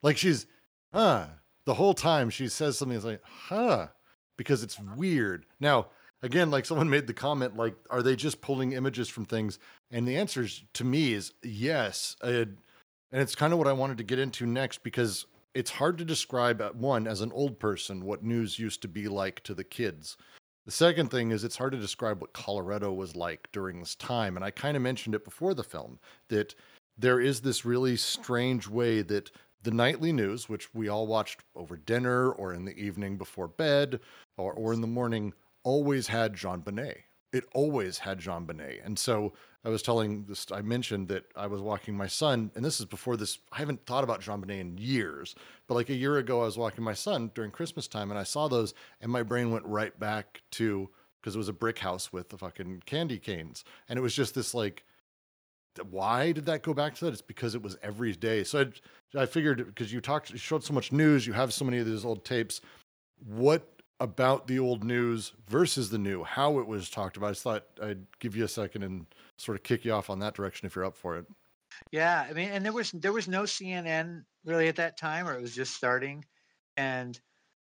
Like 0.02 0.16
she's, 0.16 0.46
huh? 0.92 1.26
The 1.66 1.74
whole 1.74 1.94
time 1.94 2.30
she 2.30 2.48
says 2.48 2.78
something 2.78 2.94
that's 2.94 3.04
like, 3.04 3.22
huh? 3.24 3.88
Because 4.36 4.62
it's 4.62 4.78
weird. 4.96 5.46
Now, 5.60 5.88
again, 6.22 6.50
like 6.50 6.64
someone 6.64 6.88
made 6.88 7.06
the 7.06 7.14
comment, 7.14 7.56
like, 7.56 7.74
are 7.90 8.02
they 8.02 8.16
just 8.16 8.40
pulling 8.40 8.72
images 8.72 9.08
from 9.08 9.24
things? 9.24 9.58
And 9.90 10.06
the 10.06 10.16
answer 10.16 10.46
to 10.74 10.84
me 10.84 11.12
is 11.12 11.32
yes. 11.42 12.16
Uh, 12.22 12.44
and 13.10 13.22
it's 13.22 13.34
kind 13.34 13.52
of 13.52 13.58
what 13.58 13.68
I 13.68 13.72
wanted 13.72 13.98
to 13.98 14.04
get 14.04 14.18
into 14.18 14.46
next 14.46 14.82
because 14.82 15.26
it's 15.54 15.70
hard 15.70 15.98
to 15.98 16.04
describe, 16.04 16.60
uh, 16.60 16.70
one, 16.70 17.06
as 17.06 17.20
an 17.20 17.32
old 17.32 17.58
person, 17.58 18.04
what 18.04 18.22
news 18.22 18.58
used 18.58 18.82
to 18.82 18.88
be 18.88 19.08
like 19.08 19.42
to 19.44 19.54
the 19.54 19.64
kids. 19.64 20.16
The 20.66 20.72
second 20.72 21.10
thing 21.10 21.30
is 21.30 21.44
it's 21.44 21.56
hard 21.56 21.72
to 21.72 21.78
describe 21.78 22.20
what 22.20 22.34
Colorado 22.34 22.92
was 22.92 23.16
like 23.16 23.48
during 23.52 23.80
this 23.80 23.94
time. 23.94 24.36
And 24.36 24.44
I 24.44 24.50
kind 24.50 24.76
of 24.76 24.82
mentioned 24.82 25.14
it 25.14 25.24
before 25.24 25.54
the 25.54 25.64
film 25.64 25.98
that 26.28 26.54
there 26.98 27.20
is 27.20 27.40
this 27.40 27.64
really 27.64 27.96
strange 27.96 28.68
way 28.68 29.00
that 29.02 29.30
the 29.62 29.70
nightly 29.70 30.12
news, 30.12 30.48
which 30.48 30.72
we 30.74 30.88
all 30.88 31.06
watched 31.06 31.40
over 31.54 31.76
dinner 31.76 32.30
or 32.30 32.52
in 32.52 32.64
the 32.64 32.76
evening 32.76 33.16
before 33.16 33.48
bed 33.48 34.00
or, 34.36 34.52
or 34.52 34.72
in 34.72 34.80
the 34.80 34.86
morning, 34.86 35.32
always 35.64 36.06
had 36.06 36.34
JonBenét. 36.34 36.96
It 37.32 37.44
always 37.52 37.98
had 37.98 38.20
JonBenét. 38.20 38.84
And 38.84 38.98
so 38.98 39.32
I 39.64 39.68
was 39.68 39.82
telling 39.82 40.24
this, 40.24 40.46
I 40.52 40.62
mentioned 40.62 41.08
that 41.08 41.24
I 41.36 41.46
was 41.46 41.60
walking 41.60 41.96
my 41.96 42.06
son, 42.06 42.50
and 42.54 42.64
this 42.64 42.80
is 42.80 42.86
before 42.86 43.16
this, 43.16 43.38
I 43.52 43.58
haven't 43.58 43.84
thought 43.84 44.04
about 44.04 44.22
JonBenét 44.22 44.60
in 44.60 44.78
years, 44.78 45.34
but 45.66 45.74
like 45.74 45.90
a 45.90 45.94
year 45.94 46.18
ago, 46.18 46.42
I 46.42 46.46
was 46.46 46.56
walking 46.56 46.84
my 46.84 46.94
son 46.94 47.30
during 47.34 47.50
Christmas 47.50 47.86
time 47.86 48.10
and 48.10 48.18
I 48.18 48.22
saw 48.22 48.48
those, 48.48 48.72
and 49.00 49.12
my 49.12 49.22
brain 49.22 49.50
went 49.50 49.66
right 49.66 49.98
back 49.98 50.40
to, 50.52 50.88
because 51.20 51.34
it 51.34 51.38
was 51.38 51.48
a 51.48 51.52
brick 51.52 51.80
house 51.80 52.12
with 52.12 52.28
the 52.30 52.38
fucking 52.38 52.84
candy 52.86 53.18
canes. 53.18 53.64
And 53.88 53.98
it 53.98 54.02
was 54.02 54.14
just 54.14 54.34
this 54.34 54.54
like, 54.54 54.84
why 55.90 56.32
did 56.32 56.46
that 56.46 56.62
go 56.62 56.74
back 56.74 56.94
to 56.96 57.04
that? 57.04 57.12
It's 57.12 57.22
because 57.22 57.54
it 57.54 57.62
was 57.62 57.76
every 57.82 58.12
day. 58.12 58.44
So 58.44 58.70
I, 59.14 59.22
I 59.22 59.26
figured 59.26 59.64
because 59.66 59.92
you 59.92 60.00
talked, 60.00 60.30
you 60.30 60.38
showed 60.38 60.64
so 60.64 60.74
much 60.74 60.92
news, 60.92 61.26
you 61.26 61.32
have 61.32 61.52
so 61.52 61.64
many 61.64 61.78
of 61.78 61.86
these 61.86 62.04
old 62.04 62.24
tapes. 62.24 62.60
What 63.24 63.66
about 64.00 64.46
the 64.46 64.58
old 64.58 64.84
news 64.84 65.32
versus 65.48 65.90
the 65.90 65.98
new? 65.98 66.24
How 66.24 66.58
it 66.58 66.66
was 66.66 66.88
talked 66.88 67.16
about? 67.16 67.30
I 67.30 67.34
thought 67.34 67.64
I'd 67.82 68.06
give 68.20 68.36
you 68.36 68.44
a 68.44 68.48
second 68.48 68.82
and 68.82 69.06
sort 69.36 69.56
of 69.56 69.62
kick 69.62 69.84
you 69.84 69.92
off 69.92 70.10
on 70.10 70.18
that 70.20 70.34
direction 70.34 70.66
if 70.66 70.76
you're 70.76 70.84
up 70.84 70.96
for 70.96 71.16
it. 71.16 71.26
Yeah, 71.90 72.26
I 72.28 72.32
mean, 72.32 72.50
and 72.50 72.64
there 72.64 72.72
was 72.72 72.90
there 72.92 73.12
was 73.12 73.28
no 73.28 73.42
CNN 73.42 74.24
really 74.44 74.68
at 74.68 74.76
that 74.76 74.98
time, 74.98 75.28
or 75.28 75.34
it 75.36 75.42
was 75.42 75.54
just 75.54 75.74
starting, 75.74 76.24
and 76.76 77.18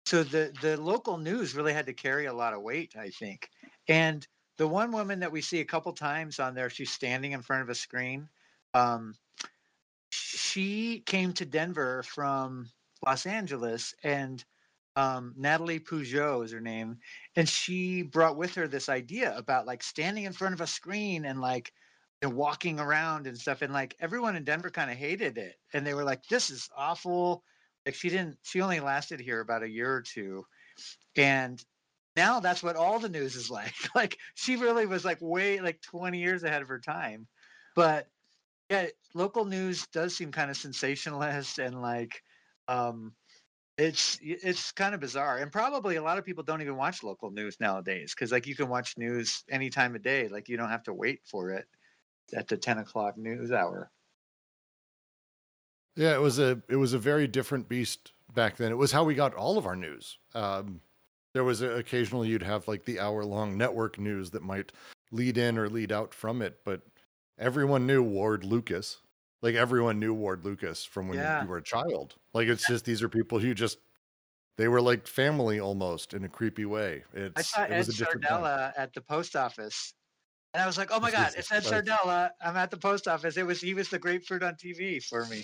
so 0.05 0.23
the 0.23 0.53
the 0.61 0.77
local 0.77 1.17
news 1.17 1.55
really 1.55 1.73
had 1.73 1.87
to 1.87 1.93
carry 1.93 2.25
a 2.25 2.33
lot 2.33 2.53
of 2.53 2.61
weight, 2.61 2.95
I 2.97 3.09
think. 3.09 3.49
And 3.87 4.25
the 4.57 4.67
one 4.67 4.91
woman 4.91 5.19
that 5.19 5.31
we 5.31 5.41
see 5.41 5.59
a 5.59 5.65
couple 5.65 5.91
times 5.93 6.39
on 6.39 6.55
there, 6.55 6.69
she's 6.69 6.91
standing 6.91 7.33
in 7.33 7.41
front 7.41 7.63
of 7.63 7.69
a 7.69 7.75
screen. 7.75 8.29
Um, 8.73 9.15
she 10.09 11.03
came 11.05 11.33
to 11.33 11.45
Denver 11.45 12.03
from 12.03 12.69
Los 13.05 13.25
Angeles, 13.25 13.93
and 14.03 14.43
um, 14.95 15.33
Natalie 15.37 15.79
Pujo 15.79 16.43
is 16.43 16.51
her 16.51 16.61
name, 16.61 16.99
and 17.35 17.47
she 17.47 18.01
brought 18.01 18.37
with 18.37 18.55
her 18.55 18.67
this 18.67 18.87
idea 18.87 19.35
about 19.37 19.65
like 19.65 19.83
standing 19.83 20.23
in 20.23 20.33
front 20.33 20.53
of 20.53 20.61
a 20.61 20.67
screen 20.67 21.25
and 21.25 21.41
like 21.41 21.73
and 22.21 22.33
walking 22.33 22.79
around 22.79 23.27
and 23.27 23.37
stuff 23.37 23.61
and 23.61 23.73
like 23.73 23.95
everyone 23.99 24.35
in 24.35 24.43
denver 24.43 24.69
kind 24.69 24.89
of 24.89 24.97
hated 24.97 25.37
it 25.37 25.55
and 25.73 25.85
they 25.85 25.93
were 25.93 26.03
like 26.03 26.25
this 26.27 26.49
is 26.49 26.69
awful 26.75 27.43
like 27.85 27.93
she 27.95 28.09
didn't 28.09 28.37
she 28.41 28.61
only 28.61 28.79
lasted 28.79 29.19
here 29.19 29.41
about 29.41 29.63
a 29.63 29.69
year 29.69 29.93
or 29.93 30.01
two 30.01 30.45
and 31.15 31.63
now 32.15 32.39
that's 32.39 32.63
what 32.63 32.75
all 32.75 32.99
the 32.99 33.09
news 33.09 33.35
is 33.35 33.49
like 33.49 33.73
like 33.95 34.17
she 34.35 34.55
really 34.55 34.85
was 34.85 35.05
like 35.05 35.17
way 35.21 35.59
like 35.59 35.81
20 35.81 36.19
years 36.19 36.43
ahead 36.43 36.61
of 36.61 36.67
her 36.67 36.79
time 36.79 37.27
but 37.75 38.07
yeah 38.69 38.87
local 39.13 39.45
news 39.45 39.87
does 39.87 40.15
seem 40.15 40.31
kind 40.31 40.49
of 40.49 40.57
sensationalist 40.57 41.59
and 41.59 41.81
like 41.81 42.21
um 42.67 43.13
it's 43.77 44.17
it's 44.21 44.71
kind 44.71 44.95
of 44.95 45.01
bizarre 45.01 45.39
and 45.39 45.51
probably 45.51 45.97
a 45.97 46.03
lot 46.03 46.17
of 46.17 46.25
people 46.25 46.43
don't 46.43 46.61
even 46.61 46.77
watch 46.77 47.03
local 47.03 47.29
news 47.29 47.57
nowadays 47.59 48.13
because 48.15 48.31
like 48.31 48.47
you 48.47 48.55
can 48.55 48.69
watch 48.69 48.97
news 48.97 49.43
any 49.49 49.69
time 49.69 49.95
of 49.95 50.01
day 50.01 50.29
like 50.29 50.47
you 50.47 50.55
don't 50.55 50.69
have 50.69 50.83
to 50.83 50.93
wait 50.93 51.19
for 51.25 51.51
it 51.51 51.65
at 52.33 52.47
the 52.47 52.57
10 52.57 52.77
o'clock 52.77 53.17
news 53.17 53.51
hour 53.51 53.91
Yeah, 55.95 56.13
it 56.13 56.21
was 56.21 56.39
a 56.39 56.61
it 56.69 56.75
was 56.75 56.93
a 56.93 56.99
very 56.99 57.27
different 57.27 57.69
beast 57.69 58.11
back 58.33 58.57
then. 58.57 58.71
It 58.71 58.75
was 58.75 58.91
how 58.91 59.03
we 59.03 59.15
got 59.15 59.33
all 59.33 59.57
of 59.57 59.65
our 59.65 59.75
news. 59.75 60.17
Um, 60.33 60.81
there 61.35 61.43
was 61.43 61.61
a, 61.61 61.71
occasionally 61.71 62.29
you'd 62.29 62.41
have 62.41 62.65
like 62.65 62.85
the 62.85 62.97
hour 62.97 63.25
long 63.25 63.57
network 63.57 63.99
news 63.99 64.31
that 64.31 64.41
might 64.41 64.71
lead 65.11 65.37
in 65.37 65.57
or 65.57 65.67
lead 65.67 65.91
out 65.91 66.13
from 66.13 66.41
it, 66.41 66.61
but 66.63 66.81
everyone 67.37 67.85
knew 67.85 68.01
Ward 68.01 68.45
Lucas. 68.45 69.01
Like 69.41 69.53
everyone 69.53 69.99
knew 69.99 70.13
Ward 70.13 70.45
Lucas 70.45 70.85
from 70.85 71.09
when 71.09 71.17
Yeah. 71.17 71.43
you 71.43 71.49
were 71.49 71.57
a 71.57 71.61
child. 71.61 72.15
Like 72.33 72.47
it's 72.47 72.65
just 72.65 72.85
these 72.85 73.03
are 73.03 73.09
people 73.09 73.37
who 73.39 73.53
just 73.53 73.79
they 74.57 74.69
were 74.69 74.79
like 74.79 75.07
family 75.07 75.59
almost 75.59 76.13
in 76.13 76.23
a 76.23 76.29
creepy 76.29 76.63
way. 76.63 77.03
It's 77.13 77.33
I 77.37 77.41
saw 77.41 77.63
it 77.65 77.71
Ed 77.71 77.77
was 77.79 77.89
a 77.89 77.97
different 77.97 78.23
time. 78.23 78.41
Sardella 78.41 78.73
at 78.77 78.93
the 78.93 79.01
post 79.01 79.35
office. 79.35 79.93
And 80.53 80.63
I 80.63 80.65
was 80.65 80.77
like, 80.77 80.87
oh 80.89 81.01
my 81.01 81.11
God, 81.11 81.33
it's 81.37 81.51
Ed 81.51 81.63
Sardella. 81.63 82.29
I'm 82.41 82.55
at 82.55 82.71
the 82.71 82.77
post 82.77 83.09
office. 83.09 83.35
It 83.35 83.45
was 83.45 83.59
he 83.59 83.73
was 83.73 83.89
the 83.89 83.99
grapefruit 83.99 84.41
on 84.41 84.53
TV 84.55 85.03
for 85.03 85.25
me. 85.25 85.43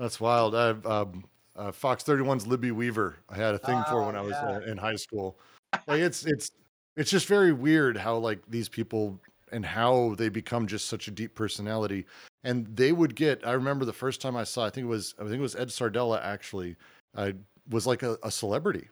That's 0.00 0.20
wild. 0.20 0.56
I 0.56 0.70
um, 0.70 1.26
uh, 1.56 1.72
Fox 1.72 2.02
31's 2.04 2.46
Libby 2.46 2.70
Weaver. 2.70 3.16
I 3.28 3.36
had 3.36 3.54
a 3.54 3.58
thing 3.58 3.82
for 3.88 4.04
when 4.06 4.16
Oh, 4.16 4.20
I 4.20 4.22
was 4.22 4.32
yeah. 4.32 4.56
uh, 4.56 4.60
in 4.60 4.76
high 4.78 4.96
school. 4.96 5.38
Like 5.88 6.00
it's 6.00 6.24
it's 6.24 6.52
it's 6.96 7.10
just 7.10 7.26
very 7.26 7.52
weird 7.52 7.96
how 7.96 8.16
like 8.18 8.38
these 8.48 8.68
people 8.68 9.18
and 9.50 9.66
how 9.66 10.14
they 10.16 10.28
become 10.28 10.68
just 10.68 10.86
such 10.86 11.08
a 11.08 11.10
deep 11.10 11.34
personality. 11.34 12.06
And 12.44 12.66
they 12.76 12.92
would 12.92 13.16
get. 13.16 13.44
I 13.44 13.52
remember 13.52 13.84
the 13.84 13.92
first 13.92 14.20
time 14.20 14.36
I 14.36 14.44
saw. 14.44 14.64
I 14.66 14.70
think 14.70 14.84
it 14.84 14.88
was. 14.88 15.14
I 15.18 15.22
think 15.24 15.34
it 15.34 15.40
was 15.40 15.56
Ed 15.56 15.68
Sardella 15.68 16.22
actually. 16.22 16.76
Uh, 17.16 17.32
was 17.70 17.86
like 17.88 18.02
a, 18.04 18.16
a 18.22 18.30
celebrity 18.30 18.88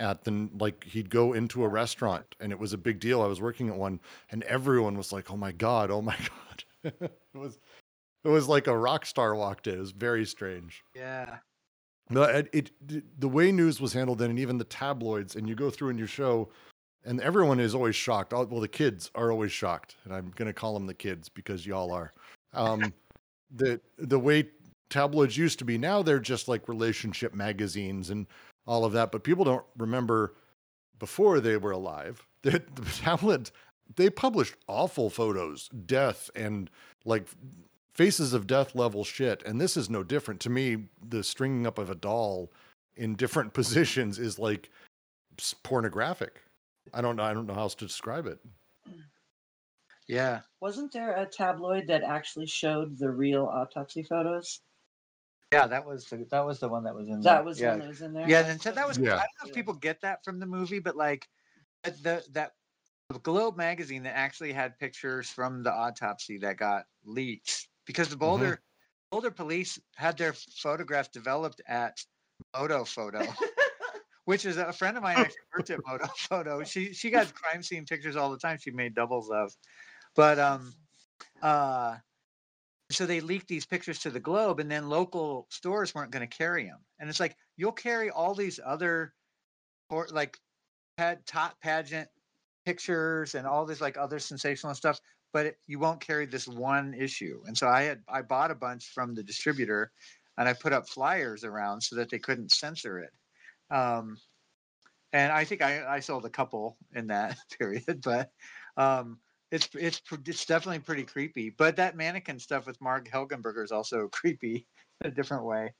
at 0.00 0.24
the 0.24 0.48
like 0.58 0.84
he'd 0.84 1.10
go 1.10 1.34
into 1.34 1.64
a 1.64 1.68
restaurant 1.68 2.34
and 2.40 2.50
it 2.50 2.58
was 2.58 2.72
a 2.72 2.78
big 2.78 2.98
deal. 2.98 3.20
I 3.20 3.26
was 3.26 3.40
working 3.42 3.68
at 3.68 3.76
one 3.76 4.00
and 4.30 4.42
everyone 4.44 4.96
was 4.96 5.12
like, 5.12 5.30
"Oh 5.30 5.36
my 5.36 5.52
god, 5.52 5.90
oh 5.90 6.00
my 6.00 6.16
god." 6.84 6.92
it 7.00 7.12
was 7.34 7.58
it 8.24 8.28
was 8.28 8.48
like 8.48 8.68
a 8.68 8.76
rock 8.78 9.04
star 9.04 9.34
walked 9.34 9.66
in. 9.66 9.74
It 9.74 9.80
was 9.80 9.90
very 9.92 10.24
strange. 10.24 10.82
Yeah. 10.94 11.36
No, 12.12 12.22
it, 12.24 12.48
it 12.52 13.20
the 13.20 13.28
way 13.28 13.50
news 13.52 13.80
was 13.80 13.92
handled 13.92 14.18
then, 14.18 14.30
and 14.30 14.38
even 14.38 14.58
the 14.58 14.64
tabloids, 14.64 15.36
and 15.36 15.48
you 15.48 15.54
go 15.54 15.70
through 15.70 15.90
in 15.90 15.98
your 15.98 16.06
show, 16.06 16.50
and 17.04 17.20
everyone 17.20 17.58
is 17.60 17.74
always 17.74 17.96
shocked. 17.96 18.32
All- 18.32 18.46
Well, 18.46 18.60
the 18.60 18.68
kids 18.68 19.10
are 19.14 19.30
always 19.32 19.52
shocked, 19.52 19.96
and 20.04 20.14
I'm 20.14 20.30
going 20.36 20.46
to 20.46 20.52
call 20.52 20.74
them 20.74 20.86
the 20.86 20.94
kids 20.94 21.28
because 21.28 21.66
y'all 21.66 21.90
are. 21.92 22.12
Um, 22.54 22.92
the 23.54 23.80
the 23.98 24.18
way 24.18 24.48
tabloids 24.90 25.36
used 25.36 25.58
to 25.60 25.64
be 25.64 25.78
now, 25.78 26.02
they're 26.02 26.20
just 26.20 26.48
like 26.48 26.68
relationship 26.68 27.34
magazines 27.34 28.10
and 28.10 28.26
all 28.66 28.84
of 28.84 28.92
that. 28.92 29.10
But 29.10 29.24
people 29.24 29.44
don't 29.44 29.64
remember 29.78 30.34
before 30.98 31.40
they 31.40 31.56
were 31.56 31.72
alive 31.72 32.24
that 32.42 32.74
the 32.76 32.82
tabloids 33.02 33.52
they 33.96 34.08
published 34.10 34.54
awful 34.68 35.10
photos, 35.10 35.68
death, 35.86 36.30
and 36.34 36.70
like 37.04 37.26
faces 37.94 38.32
of 38.32 38.46
death 38.46 38.74
level 38.74 39.04
shit 39.04 39.42
and 39.44 39.60
this 39.60 39.76
is 39.76 39.90
no 39.90 40.02
different 40.02 40.40
to 40.40 40.50
me 40.50 40.84
the 41.08 41.22
stringing 41.22 41.66
up 41.66 41.78
of 41.78 41.90
a 41.90 41.94
doll 41.94 42.50
in 42.96 43.14
different 43.14 43.52
positions 43.60 44.18
is 44.18 44.38
like 44.38 44.70
pornographic 45.62 46.40
i 46.94 47.00
don't 47.00 47.16
know 47.16 47.22
i 47.22 47.32
don't 47.34 47.46
know 47.46 47.54
how 47.54 47.60
else 47.62 47.74
to 47.74 47.86
describe 47.86 48.26
it 48.26 48.38
Yeah. 50.08 50.40
Wasn't 50.60 50.92
there 50.92 51.14
a 51.16 51.24
tabloid 51.26 51.86
that 51.86 52.02
actually 52.02 52.46
showed 52.46 52.98
the 52.98 53.08
real 53.08 53.44
autopsy 53.46 54.02
photos? 54.02 54.60
Yeah, 55.52 55.66
that 55.68 55.86
was 55.86 56.06
the 56.06 56.26
that 56.30 56.44
was 56.44 56.58
the 56.58 56.68
one 56.68 56.82
that 56.84 56.94
was 56.94 57.08
in 57.08 57.20
That 57.20 57.36
there. 57.36 57.42
was 57.44 57.60
yeah. 57.60 57.70
one 57.70 57.78
that 57.80 57.88
was 57.88 58.02
in 58.02 58.12
there. 58.12 58.28
Yeah, 58.28 58.46
and 58.46 58.60
so 58.60 58.72
that 58.72 58.86
was. 58.86 58.98
Yeah. 58.98 59.14
I 59.14 59.24
don't 59.24 59.36
know 59.42 59.48
if 59.48 59.54
people 59.54 59.74
get 59.74 60.00
that 60.02 60.24
from 60.24 60.38
the 60.40 60.44
movie, 60.46 60.80
but 60.80 60.96
like 60.96 61.28
that- 61.84 62.02
the 62.02 62.24
that 62.32 62.52
Globe 63.22 63.56
magazine 63.56 64.02
that 64.02 64.16
actually 64.16 64.52
had 64.52 64.78
pictures 64.78 65.30
from 65.30 65.62
the 65.62 65.72
autopsy 65.72 66.36
that 66.38 66.56
got 66.56 66.84
leaked 67.04 67.68
because 67.86 68.08
the 68.08 68.16
Boulder 68.16 68.60
Boulder 69.10 69.30
police 69.30 69.78
had 69.96 70.16
their 70.16 70.32
photographs 70.32 71.08
developed 71.08 71.60
at 71.66 71.98
Moto 72.56 72.84
Photo, 72.84 73.22
which 74.24 74.46
is 74.46 74.56
a 74.56 74.72
friend 74.72 74.96
of 74.96 75.02
mine 75.02 75.18
actually 75.18 75.36
worked 75.56 75.70
at 75.70 75.80
Moto 75.86 76.06
Photo. 76.16 76.64
She 76.64 76.92
she 76.92 77.10
got 77.10 77.32
crime 77.34 77.62
scene 77.62 77.84
pictures 77.84 78.16
all 78.16 78.30
the 78.30 78.38
time. 78.38 78.58
She 78.58 78.70
made 78.70 78.94
doubles 78.94 79.30
of, 79.30 79.54
but 80.16 80.38
um, 80.38 80.72
uh. 81.42 81.96
So 82.90 83.06
they 83.06 83.20
leaked 83.20 83.48
these 83.48 83.64
pictures 83.64 84.00
to 84.00 84.10
the 84.10 84.20
Globe, 84.20 84.60
and 84.60 84.70
then 84.70 84.90
local 84.90 85.46
stores 85.48 85.94
weren't 85.94 86.10
going 86.10 86.28
to 86.28 86.36
carry 86.36 86.66
them. 86.66 86.80
And 86.98 87.08
it's 87.08 87.20
like 87.20 87.36
you'll 87.56 87.72
carry 87.72 88.10
all 88.10 88.34
these 88.34 88.60
other, 88.62 89.14
or 89.88 90.06
like, 90.12 90.38
pad, 90.98 91.24
top 91.24 91.58
pageant 91.62 92.08
pictures 92.66 93.34
and 93.34 93.46
all 93.46 93.64
this 93.64 93.80
like 93.80 93.96
other 93.96 94.18
sensational 94.18 94.74
stuff, 94.74 95.00
but 95.32 95.46
it, 95.46 95.56
you 95.66 95.78
won't 95.78 96.00
carry 96.00 96.26
this 96.26 96.46
one 96.46 96.94
issue. 96.94 97.42
And 97.46 97.56
so 97.56 97.68
I 97.68 97.82
had 97.82 98.02
I 98.08 98.22
bought 98.22 98.50
a 98.50 98.54
bunch 98.54 98.88
from 98.94 99.14
the 99.14 99.22
distributor, 99.22 99.92
and 100.38 100.48
I 100.48 100.52
put 100.52 100.72
up 100.72 100.88
flyers 100.88 101.44
around 101.44 101.80
so 101.82 101.96
that 101.96 102.10
they 102.10 102.18
couldn't 102.18 102.52
censor 102.52 102.98
it. 102.98 103.10
Um, 103.74 104.16
and 105.12 105.32
I 105.32 105.44
think 105.44 105.62
I, 105.62 105.84
I 105.86 106.00
sold 106.00 106.24
a 106.24 106.30
couple 106.30 106.76
in 106.94 107.06
that 107.08 107.36
period, 107.58 108.02
but 108.02 108.30
um, 108.76 109.18
it's 109.50 109.68
it's 109.74 110.00
it's 110.26 110.46
definitely 110.46 110.80
pretty 110.80 111.04
creepy. 111.04 111.50
But 111.50 111.76
that 111.76 111.96
mannequin 111.96 112.38
stuff 112.38 112.66
with 112.66 112.80
Marg 112.80 113.10
Helgenberger 113.10 113.64
is 113.64 113.72
also 113.72 114.08
creepy 114.12 114.66
in 115.02 115.10
a 115.10 115.14
different 115.14 115.44
way. 115.44 115.74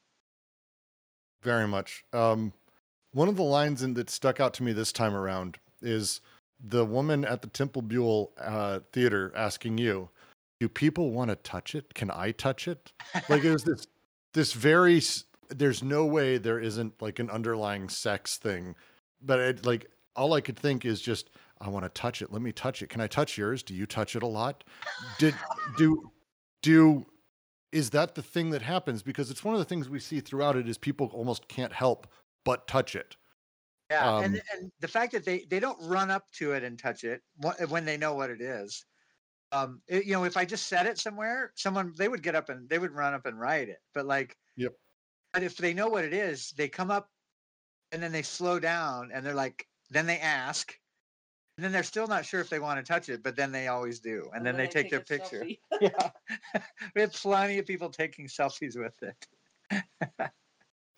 very 1.42 1.66
much 1.66 2.04
um, 2.12 2.52
one 3.12 3.28
of 3.28 3.36
the 3.36 3.42
lines 3.42 3.82
in 3.82 3.94
that 3.94 4.10
stuck 4.10 4.40
out 4.40 4.54
to 4.54 4.62
me 4.62 4.72
this 4.72 4.92
time 4.92 5.14
around 5.14 5.58
is 5.80 6.20
the 6.62 6.84
woman 6.84 7.24
at 7.24 7.42
the 7.42 7.48
temple 7.48 7.82
buell 7.82 8.32
uh, 8.40 8.80
theater 8.92 9.32
asking 9.34 9.78
you 9.78 10.08
do 10.62 10.68
people 10.68 11.10
want 11.10 11.28
to 11.28 11.34
touch 11.34 11.74
it? 11.74 11.92
Can 11.92 12.08
i 12.12 12.30
touch 12.30 12.68
it? 12.68 12.92
Like 13.28 13.42
it 13.42 13.52
was 13.52 13.64
this 13.64 13.84
this 14.32 14.52
very 14.52 15.02
there's 15.48 15.82
no 15.82 16.06
way 16.06 16.38
there 16.38 16.60
isn't 16.60 17.02
like 17.02 17.18
an 17.18 17.28
underlying 17.30 17.88
sex 17.88 18.36
thing. 18.36 18.76
But 19.20 19.40
it 19.40 19.66
like 19.66 19.90
all 20.14 20.34
i 20.34 20.40
could 20.40 20.56
think 20.56 20.84
is 20.84 21.00
just 21.00 21.30
i 21.60 21.68
want 21.68 21.84
to 21.84 21.88
touch 21.88 22.22
it. 22.22 22.32
Let 22.32 22.42
me 22.42 22.52
touch 22.52 22.80
it. 22.80 22.90
Can 22.90 23.00
i 23.00 23.08
touch 23.08 23.36
yours? 23.36 23.64
Do 23.64 23.74
you 23.74 23.86
touch 23.86 24.14
it 24.14 24.22
a 24.22 24.28
lot? 24.28 24.62
Did 25.18 25.34
do 25.76 26.12
do 26.62 27.06
is 27.72 27.90
that 27.90 28.14
the 28.14 28.22
thing 28.22 28.50
that 28.50 28.62
happens? 28.62 29.02
Because 29.02 29.32
it's 29.32 29.42
one 29.42 29.56
of 29.56 29.58
the 29.58 29.64
things 29.64 29.88
we 29.88 29.98
see 29.98 30.20
throughout 30.20 30.54
it 30.54 30.68
is 30.68 30.78
people 30.78 31.10
almost 31.12 31.48
can't 31.48 31.72
help 31.72 32.06
but 32.44 32.68
touch 32.68 32.94
it 32.94 33.16
Yeah, 33.92 34.10
Um, 34.16 34.24
and 34.24 34.42
and 34.52 34.72
the 34.80 34.88
fact 34.88 35.12
that 35.12 35.24
they 35.24 35.44
they 35.44 35.60
don't 35.60 35.78
run 35.86 36.10
up 36.10 36.30
to 36.32 36.52
it 36.52 36.62
and 36.64 36.78
touch 36.78 37.04
it 37.04 37.22
when 37.68 37.84
they 37.84 37.98
know 37.98 38.14
what 38.14 38.30
it 38.30 38.40
is. 38.40 38.86
Um, 39.52 39.82
it- 39.86 40.06
you 40.06 40.12
know, 40.14 40.24
if 40.24 40.36
I 40.38 40.46
just 40.46 40.66
set 40.66 40.86
it 40.86 40.98
somewhere, 40.98 41.52
someone 41.56 41.92
they 41.98 42.08
would 42.08 42.22
get 42.22 42.34
up 42.34 42.48
and 42.48 42.68
they 42.70 42.78
would 42.78 42.92
run 42.92 43.12
up 43.12 43.26
and 43.26 43.38
write 43.38 43.68
it. 43.68 43.80
But 43.92 44.06
like, 44.06 44.38
Yep. 44.56 44.72
But 45.32 45.42
if 45.42 45.56
they 45.56 45.74
know 45.74 45.88
what 45.88 46.04
it 46.04 46.14
is, 46.14 46.50
they 46.52 46.68
come 46.68 46.90
up, 46.90 47.10
and 47.90 48.02
then 48.02 48.12
they 48.12 48.22
slow 48.22 48.58
down 48.58 49.10
and 49.12 49.24
they're 49.24 49.34
like, 49.34 49.66
then 49.90 50.06
they 50.06 50.18
ask, 50.18 50.78
and 51.56 51.64
then 51.64 51.72
they're 51.72 51.82
still 51.82 52.06
not 52.06 52.24
sure 52.26 52.40
if 52.40 52.48
they 52.50 52.60
want 52.60 52.84
to 52.84 52.92
touch 52.92 53.08
it, 53.10 53.22
but 53.22 53.36
then 53.36 53.52
they 53.52 53.68
always 53.68 54.00
do, 54.00 54.30
and, 54.34 54.44
then, 54.44 54.56
they 54.56 54.68
take, 54.68 54.90
their 54.90 55.00
picture. 55.00 55.46
Yeah, 55.80 56.10
we 56.94 57.02
have 57.02 57.12
plenty 57.12 57.58
of 57.58 57.66
people 57.66 57.90
taking 57.90 58.26
selfies 58.26 58.76
with 58.78 59.02
it. 59.02 59.28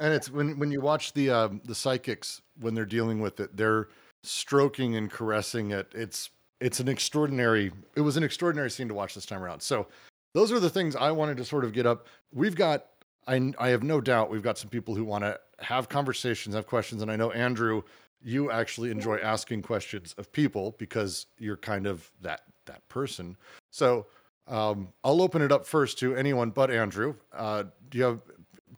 and 0.01 0.13
it's 0.13 0.31
when 0.31 0.59
when 0.59 0.71
you 0.71 0.81
watch 0.81 1.13
the 1.13 1.31
um, 1.31 1.61
the 1.65 1.75
psychics 1.75 2.43
when 2.61 2.75
they're 2.75 2.85
dealing 2.85 3.21
with 3.21 3.41
it 3.41 3.57
they're 3.57 3.89
stroking 4.25 4.97
and 4.97 5.11
caressing 5.11 5.71
it. 5.71 5.93
It's 5.95 6.31
it's 6.61 6.81
an 6.81 6.89
extraordinary 6.89 7.71
it 7.95 8.01
was 8.01 8.17
an 8.17 8.25
extraordinary 8.25 8.71
scene 8.71 8.89
to 8.89 8.95
watch 8.95 9.15
this 9.15 9.27
time 9.27 9.43
around. 9.43 9.61
So 9.61 9.87
those 10.33 10.51
are 10.51 10.59
the 10.59 10.71
things 10.71 10.97
i 10.97 11.13
wanted 11.13 11.37
to 11.37 11.45
sort 11.45 11.65
of 11.65 11.73
get 11.73 11.87
up. 11.87 12.07
We've 12.33 12.57
got 12.57 12.87
i 13.27 13.53
i 13.59 13.69
have 13.69 13.83
no 13.83 14.01
doubt 14.01 14.31
we've 14.31 14.43
got 14.43 14.59
some 14.59 14.71
people 14.71 14.95
who 14.95 15.05
want 15.05 15.25
to 15.25 15.39
have 15.61 15.89
conversations 15.89 16.55
have 16.55 16.67
questions 16.67 17.01
and 17.01 17.11
i 17.11 17.17
know 17.17 17.31
andrew 17.31 17.81
you 18.21 18.51
actually 18.51 18.91
enjoy 18.91 19.19
asking 19.19 19.63
questions 19.63 20.15
of 20.19 20.33
people 20.33 20.75
because 20.79 21.27
you're 21.39 21.57
kind 21.57 21.87
of 21.87 22.11
that 22.23 22.43
that 22.67 22.87
person. 22.89 23.37
So 23.71 24.07
um, 24.47 24.89
i'll 25.05 25.23
open 25.23 25.43
it 25.43 25.53
up 25.53 25.67
first 25.67 25.99
to 25.99 26.17
anyone 26.17 26.51
but 26.51 26.71
andrew. 26.71 27.15
Uh, 27.33 27.65
do 27.91 27.99
you 27.99 28.05
have 28.05 28.21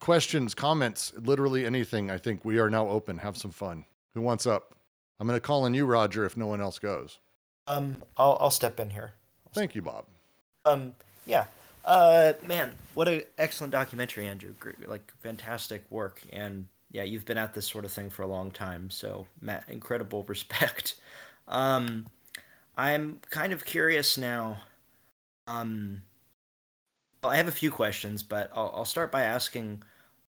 questions, 0.00 0.55
comments, 0.55 1.12
literally 1.17 1.65
anything, 1.65 2.11
I 2.11 2.19
think 2.19 2.45
we 2.45 2.59
are 2.59 2.71
now 2.71 2.88
open. 2.88 3.19
Have 3.19 3.37
some 3.37 3.50
fun. 3.50 3.85
Who 4.15 4.21
wants 4.21 4.47
up? 4.47 4.75
I'm 5.19 5.26
going 5.26 5.37
to 5.37 5.41
call 5.41 5.65
on 5.65 5.75
you, 5.75 5.87
Roger, 5.87 6.25
if 6.25 6.37
no 6.37 6.47
one 6.47 6.61
else 6.61 6.79
goes. 6.79 7.19
Um, 7.67 8.03
I'll 8.17 8.37
I'll 8.41 8.50
step 8.50 8.79
in 8.79 8.91
here. 8.91 9.12
Thank 9.53 9.75
you, 9.75 9.83
Bob. 9.83 10.05
Um, 10.65 10.95
yeah. 11.26 11.47
Uh, 11.85 12.33
man, 12.47 12.73
what 12.95 13.09
an 13.09 13.23
excellent 13.38 13.73
documentary, 13.73 14.26
Andrew. 14.26 14.55
Great, 14.59 14.88
like 14.88 15.12
fantastic 15.21 15.85
work, 15.91 16.21
and 16.33 16.67
yeah, 16.91 17.05
you've 17.05 17.25
been 17.25 17.38
at 17.38 17.55
this 17.55 17.67
sort 17.67 17.85
of 17.85 17.93
thing 17.93 18.11
for 18.11 18.23
a 18.23 18.26
long 18.26 18.50
time, 18.50 18.91
so 18.91 19.26
Matt, 19.41 19.65
incredible 19.69 20.25
respect. 20.29 20.97
Um, 21.49 22.07
I'm 22.76 23.21
kind 23.31 23.53
of 23.53 23.65
curious 23.65 24.19
now. 24.19 24.59
Um, 25.47 26.03
I 27.25 27.37
have 27.37 27.49
a 27.49 27.52
few 27.52 27.70
questions, 27.70 28.23
but 28.23 28.50
I'll 28.54 28.73
I'll 28.75 28.85
start 28.85 29.11
by 29.12 29.23
asking, 29.23 29.82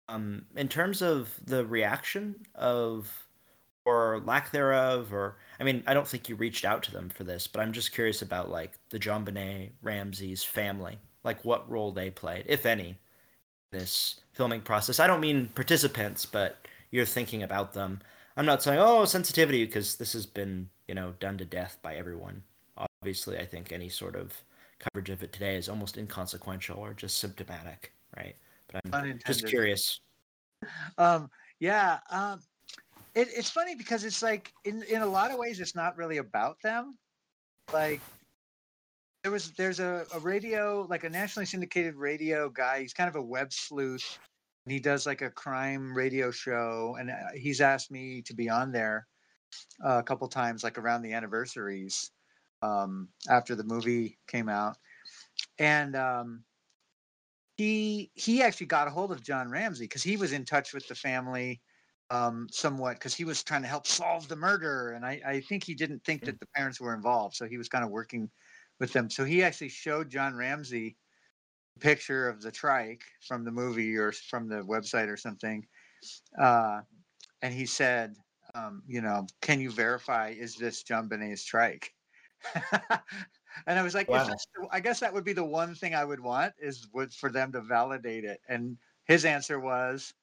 um, 0.09 0.45
in 0.55 0.67
terms 0.67 1.01
of 1.01 1.33
the 1.45 1.65
reaction 1.65 2.45
of 2.55 3.27
or 3.85 4.21
lack 4.25 4.51
thereof, 4.51 5.13
or 5.13 5.37
I 5.59 5.63
mean, 5.63 5.83
I 5.87 5.93
don't 5.93 6.07
think 6.07 6.29
you 6.29 6.35
reached 6.35 6.65
out 6.65 6.83
to 6.83 6.91
them 6.91 7.09
for 7.09 7.23
this, 7.23 7.47
but 7.47 7.61
I'm 7.61 7.73
just 7.73 7.91
curious 7.91 8.21
about 8.21 8.49
like 8.49 8.73
the 8.89 8.99
JonBenét 8.99 9.71
Ramsey's 9.81 10.43
family, 10.43 10.97
like 11.23 11.43
what 11.43 11.69
role 11.69 11.91
they 11.91 12.09
played, 12.09 12.45
if 12.47 12.65
any, 12.65 12.97
this 13.71 14.21
filming 14.33 14.61
process. 14.61 14.99
I 14.99 15.07
don't 15.07 15.19
mean 15.21 15.49
participants, 15.55 16.25
but 16.25 16.67
you're 16.91 17.05
thinking 17.05 17.43
about 17.43 17.73
them. 17.73 18.01
I'm 18.37 18.45
not 18.45 18.63
saying 18.63 18.79
oh 18.79 19.05
sensitivity 19.05 19.65
because 19.65 19.95
this 19.97 20.13
has 20.13 20.25
been 20.25 20.69
you 20.87 20.95
know 20.95 21.13
done 21.19 21.37
to 21.39 21.45
death 21.45 21.77
by 21.81 21.95
everyone. 21.95 22.43
Obviously, 22.77 23.37
I 23.37 23.45
think 23.45 23.71
any 23.71 23.89
sort 23.89 24.15
of 24.15 24.33
coverage 24.79 25.09
of 25.09 25.23
it 25.23 25.31
today 25.31 25.55
is 25.55 25.69
almost 25.69 25.97
inconsequential 25.97 26.77
or 26.77 26.93
just 26.93 27.19
symptomatic, 27.19 27.93
right? 28.17 28.35
But 28.71 28.81
I'm 28.85 28.93
Unintended. 28.93 29.25
just 29.25 29.47
curious. 29.47 29.99
Um, 30.97 31.29
yeah. 31.59 31.99
Um, 32.09 32.39
it, 33.15 33.27
it's 33.35 33.49
funny 33.49 33.75
because 33.75 34.03
it's 34.03 34.23
like 34.23 34.51
in 34.65 34.83
in 34.83 35.01
a 35.01 35.05
lot 35.05 35.31
of 35.31 35.37
ways 35.37 35.59
it's 35.59 35.75
not 35.75 35.97
really 35.97 36.17
about 36.17 36.57
them. 36.63 36.97
Like 37.71 38.01
there 39.23 39.31
was 39.31 39.51
there's 39.51 39.79
a, 39.79 40.05
a 40.13 40.19
radio 40.19 40.87
like 40.89 41.03
a 41.03 41.09
nationally 41.09 41.45
syndicated 41.45 41.95
radio 41.95 42.49
guy. 42.49 42.81
He's 42.81 42.93
kind 42.93 43.09
of 43.09 43.15
a 43.15 43.21
web 43.21 43.51
sleuth. 43.53 44.19
And 44.65 44.71
he 44.71 44.79
does 44.79 45.05
like 45.05 45.21
a 45.21 45.29
crime 45.29 45.93
radio 45.93 46.31
show, 46.31 46.95
and 46.97 47.11
uh, 47.11 47.15
he's 47.35 47.59
asked 47.59 47.91
me 47.91 48.21
to 48.21 48.33
be 48.33 48.49
on 48.49 48.71
there 48.71 49.05
uh, 49.83 49.97
a 49.97 50.03
couple 50.03 50.25
times, 50.29 50.63
like 50.63 50.77
around 50.77 51.01
the 51.01 51.11
anniversaries 51.11 52.11
um, 52.63 53.09
after 53.29 53.55
the 53.55 53.63
movie 53.63 54.17
came 54.27 54.47
out, 54.47 54.77
and 55.59 55.95
um, 55.95 56.43
he 57.57 58.09
he 58.13 58.41
actually 58.41 58.67
got 58.67 58.87
a 58.87 58.91
hold 58.91 59.11
of 59.11 59.21
John 59.21 59.51
Ramsey 59.51 59.85
because 59.85 60.03
he 60.03 60.15
was 60.15 60.31
in 60.31 60.45
touch 60.45 60.73
with 60.73 60.87
the 60.87 60.95
family 60.95 61.61
um, 62.09 62.47
somewhat 62.51 62.93
because 62.93 63.13
he 63.13 63.25
was 63.25 63.43
trying 63.43 63.63
to 63.63 63.67
help 63.67 63.85
solve 63.85 64.27
the 64.27 64.35
murder, 64.35 64.91
and 64.91 65.05
I, 65.05 65.21
I 65.25 65.39
think 65.41 65.63
he 65.63 65.75
didn't 65.75 66.03
think 66.05 66.23
that 66.25 66.39
the 66.39 66.47
parents 66.55 66.79
were 66.79 66.93
involved, 66.93 67.35
so 67.35 67.45
he 67.45 67.57
was 67.57 67.67
kind 67.67 67.83
of 67.83 67.91
working 67.91 68.29
with 68.79 68.93
them. 68.93 69.09
So 69.09 69.25
he 69.25 69.43
actually 69.43 69.69
showed 69.69 70.09
John 70.09 70.35
Ramsey 70.35 70.95
a 71.75 71.79
picture 71.79 72.29
of 72.29 72.41
the 72.41 72.51
trike 72.51 73.03
from 73.27 73.43
the 73.43 73.51
movie 73.51 73.97
or 73.97 74.13
from 74.13 74.47
the 74.47 74.61
website 74.61 75.09
or 75.09 75.17
something, 75.17 75.65
uh, 76.39 76.81
and 77.41 77.53
he 77.53 77.65
said, 77.65 78.15
um, 78.55 78.83
you 78.87 79.01
know, 79.01 79.27
can 79.41 79.59
you 79.59 79.69
verify 79.69 80.29
is 80.29 80.55
this 80.55 80.83
JonBenét's 80.83 81.43
trike? 81.43 81.93
and 83.67 83.79
I 83.79 83.83
was 83.83 83.93
like, 83.93 84.09
Wow. 84.09 84.25
the- 84.27 84.67
I 84.71 84.79
guess 84.79 84.99
that 84.99 85.13
would 85.13 85.23
be 85.23 85.33
the 85.33 85.43
one 85.43 85.75
thing 85.75 85.95
I 85.95 86.05
would 86.05 86.19
want 86.19 86.53
is 86.59 86.87
would 86.93 87.13
for 87.13 87.29
them 87.29 87.51
to 87.53 87.61
validate 87.61 88.23
it. 88.25 88.41
And 88.49 88.77
his 89.05 89.25
answer 89.25 89.59
was 89.59 90.13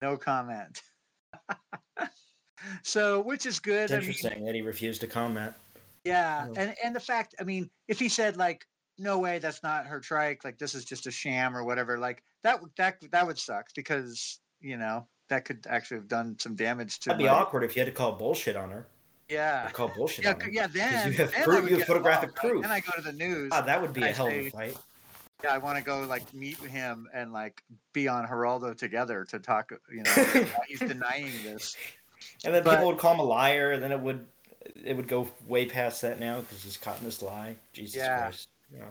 no 0.00 0.16
comment. 0.16 0.82
so, 2.82 3.20
which 3.20 3.46
is 3.46 3.58
good. 3.58 3.84
It's 3.84 3.92
I 3.92 3.96
mean, 3.96 4.04
interesting 4.08 4.44
that 4.44 4.54
he 4.54 4.62
refused 4.62 5.00
to 5.02 5.06
comment. 5.06 5.54
yeah, 6.04 6.46
and 6.56 6.74
and 6.82 6.94
the 6.94 7.00
fact, 7.00 7.34
I 7.40 7.44
mean, 7.44 7.70
if 7.88 7.98
he 7.98 8.08
said 8.08 8.36
like, 8.36 8.66
no 8.98 9.18
way, 9.18 9.38
that's 9.38 9.62
not 9.62 9.86
her 9.86 10.00
trike, 10.00 10.44
like 10.44 10.58
this 10.58 10.74
is 10.74 10.84
just 10.84 11.06
a 11.06 11.10
sham 11.10 11.56
or 11.56 11.64
whatever, 11.64 11.98
like 11.98 12.22
that 12.42 12.60
would 12.60 12.70
that 12.76 12.96
that 13.10 13.26
would 13.26 13.38
suck 13.38 13.66
because 13.74 14.40
you 14.60 14.76
know 14.76 15.06
that 15.28 15.44
could 15.44 15.66
actually 15.68 15.96
have 15.98 16.08
done 16.08 16.36
some 16.38 16.54
damage 16.54 16.98
to. 17.00 17.08
That'd 17.10 17.18
be 17.18 17.24
my- 17.24 17.30
awkward 17.30 17.64
if 17.64 17.74
you 17.76 17.80
had 17.80 17.86
to 17.86 17.92
call 17.92 18.12
bullshit 18.12 18.56
on 18.56 18.70
her. 18.70 18.86
Yeah. 19.32 19.70
Call 19.72 19.88
bullshit 19.88 20.24
Yeah, 20.24 20.34
yeah. 20.50 20.66
Then 20.66 21.12
you 21.12 21.18
have 21.18 21.30
then 21.32 21.40
I 21.40 21.44
proof- 21.44 21.70
you 21.70 21.76
have 21.78 21.86
photographic 21.86 22.28
involved, 22.30 22.44
right? 22.44 22.50
proof. 22.52 22.62
Then 22.62 22.70
I 22.72 22.80
go 22.80 22.92
to 22.96 23.00
the 23.02 23.12
news. 23.12 23.48
Ah, 23.52 23.62
that 23.62 23.80
would 23.80 23.92
be 23.92 24.02
a 24.02 24.12
hell 24.12 24.26
of 24.26 24.32
a 24.32 24.50
fight. 24.50 24.76
yeah, 25.42 25.54
I 25.54 25.58
want 25.58 25.78
to 25.78 25.84
go 25.84 26.00
like 26.02 26.32
meet 26.34 26.58
him 26.58 27.08
and 27.14 27.32
like 27.32 27.62
be 27.92 28.08
on 28.08 28.26
Geraldo 28.26 28.76
together 28.76 29.24
to 29.30 29.38
talk. 29.38 29.72
You 29.90 30.02
know, 30.02 30.46
he's 30.68 30.78
denying 30.80 31.32
this. 31.42 31.76
And 32.44 32.54
then 32.54 32.62
But- 32.62 32.72
people 32.76 32.88
would 32.88 32.98
call 32.98 33.14
him 33.14 33.20
a 33.20 33.24
liar, 33.24 33.72
and 33.72 33.82
then 33.82 33.92
it 33.92 34.00
would 34.00 34.26
it 34.84 34.96
would 34.96 35.08
go 35.08 35.28
way 35.48 35.66
past 35.66 36.02
that 36.02 36.20
now 36.20 36.40
because 36.40 36.62
he's 36.62 36.76
caught 36.76 36.98
in 36.98 37.04
this 37.04 37.20
lie. 37.22 37.56
Jesus 37.72 37.96
Yeah. 37.96 38.18
Christ. 38.22 38.48
Yeah. 38.72 38.84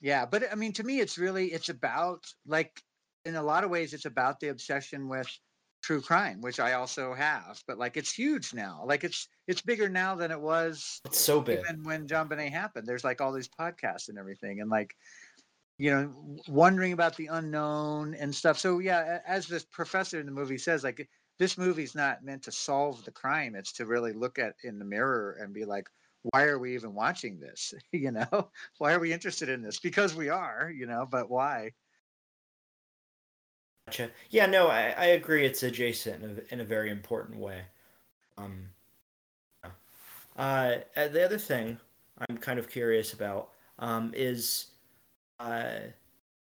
Yeah, 0.00 0.24
but 0.26 0.50
I 0.50 0.54
mean, 0.54 0.72
to 0.74 0.82
me, 0.84 1.00
it's 1.00 1.18
really 1.18 1.46
it's 1.52 1.68
about 1.68 2.32
like 2.46 2.82
in 3.24 3.36
a 3.36 3.42
lot 3.42 3.64
of 3.64 3.70
ways, 3.70 3.94
it's 3.94 4.04
about 4.04 4.38
the 4.40 4.48
obsession 4.48 5.08
with 5.08 5.26
true 5.84 6.00
crime, 6.00 6.40
which 6.40 6.58
I 6.58 6.72
also 6.72 7.12
have. 7.14 7.62
But 7.66 7.78
like, 7.78 7.96
it's 7.96 8.12
huge 8.12 8.54
now. 8.54 8.82
Like, 8.86 9.04
it's 9.04 9.28
it's 9.46 9.60
bigger 9.60 9.88
now 9.88 10.14
than 10.14 10.30
it 10.30 10.40
was 10.40 11.00
It's 11.04 11.20
so 11.20 11.40
big. 11.40 11.60
even 11.60 11.84
when 11.84 12.08
JonBenét 12.08 12.50
happened. 12.50 12.86
There's 12.86 13.04
like 13.04 13.20
all 13.20 13.32
these 13.32 13.48
podcasts 13.48 14.08
and 14.08 14.18
everything, 14.18 14.60
and 14.60 14.70
like, 14.70 14.96
you 15.78 15.90
know, 15.90 16.14
wondering 16.48 16.92
about 16.92 17.16
the 17.16 17.26
unknown 17.26 18.14
and 18.14 18.34
stuff. 18.34 18.58
So 18.58 18.78
yeah, 18.78 19.20
as 19.26 19.46
this 19.46 19.64
professor 19.64 20.18
in 20.18 20.26
the 20.26 20.32
movie 20.32 20.58
says, 20.58 20.84
like 20.84 21.08
this 21.38 21.58
movie's 21.58 21.94
not 21.94 22.24
meant 22.24 22.44
to 22.44 22.52
solve 22.52 23.04
the 23.04 23.10
crime. 23.10 23.54
It's 23.54 23.72
to 23.74 23.86
really 23.86 24.12
look 24.12 24.38
at 24.38 24.54
in 24.62 24.78
the 24.78 24.84
mirror 24.84 25.36
and 25.40 25.52
be 25.52 25.64
like, 25.64 25.88
why 26.30 26.44
are 26.44 26.58
we 26.58 26.74
even 26.74 26.94
watching 26.94 27.38
this? 27.38 27.74
you 27.92 28.10
know, 28.10 28.50
why 28.78 28.94
are 28.94 29.00
we 29.00 29.12
interested 29.12 29.48
in 29.48 29.62
this? 29.62 29.80
Because 29.80 30.14
we 30.14 30.30
are, 30.30 30.72
you 30.74 30.86
know, 30.86 31.06
but 31.10 31.28
why? 31.28 31.72
Gotcha. 33.86 34.12
Yeah, 34.30 34.46
no, 34.46 34.68
I, 34.68 34.90
I 34.90 35.04
agree. 35.06 35.44
It's 35.44 35.62
adjacent 35.62 36.22
in 36.22 36.38
a, 36.38 36.52
in 36.54 36.60
a 36.60 36.64
very 36.64 36.90
important 36.90 37.38
way. 37.38 37.66
Um, 38.38 38.70
uh, 40.36 40.78
uh, 40.96 41.08
the 41.08 41.24
other 41.24 41.38
thing 41.38 41.78
I'm 42.28 42.38
kind 42.38 42.58
of 42.58 42.68
curious 42.68 43.12
about 43.12 43.52
um, 43.78 44.12
is 44.14 44.72
uh, 45.40 45.80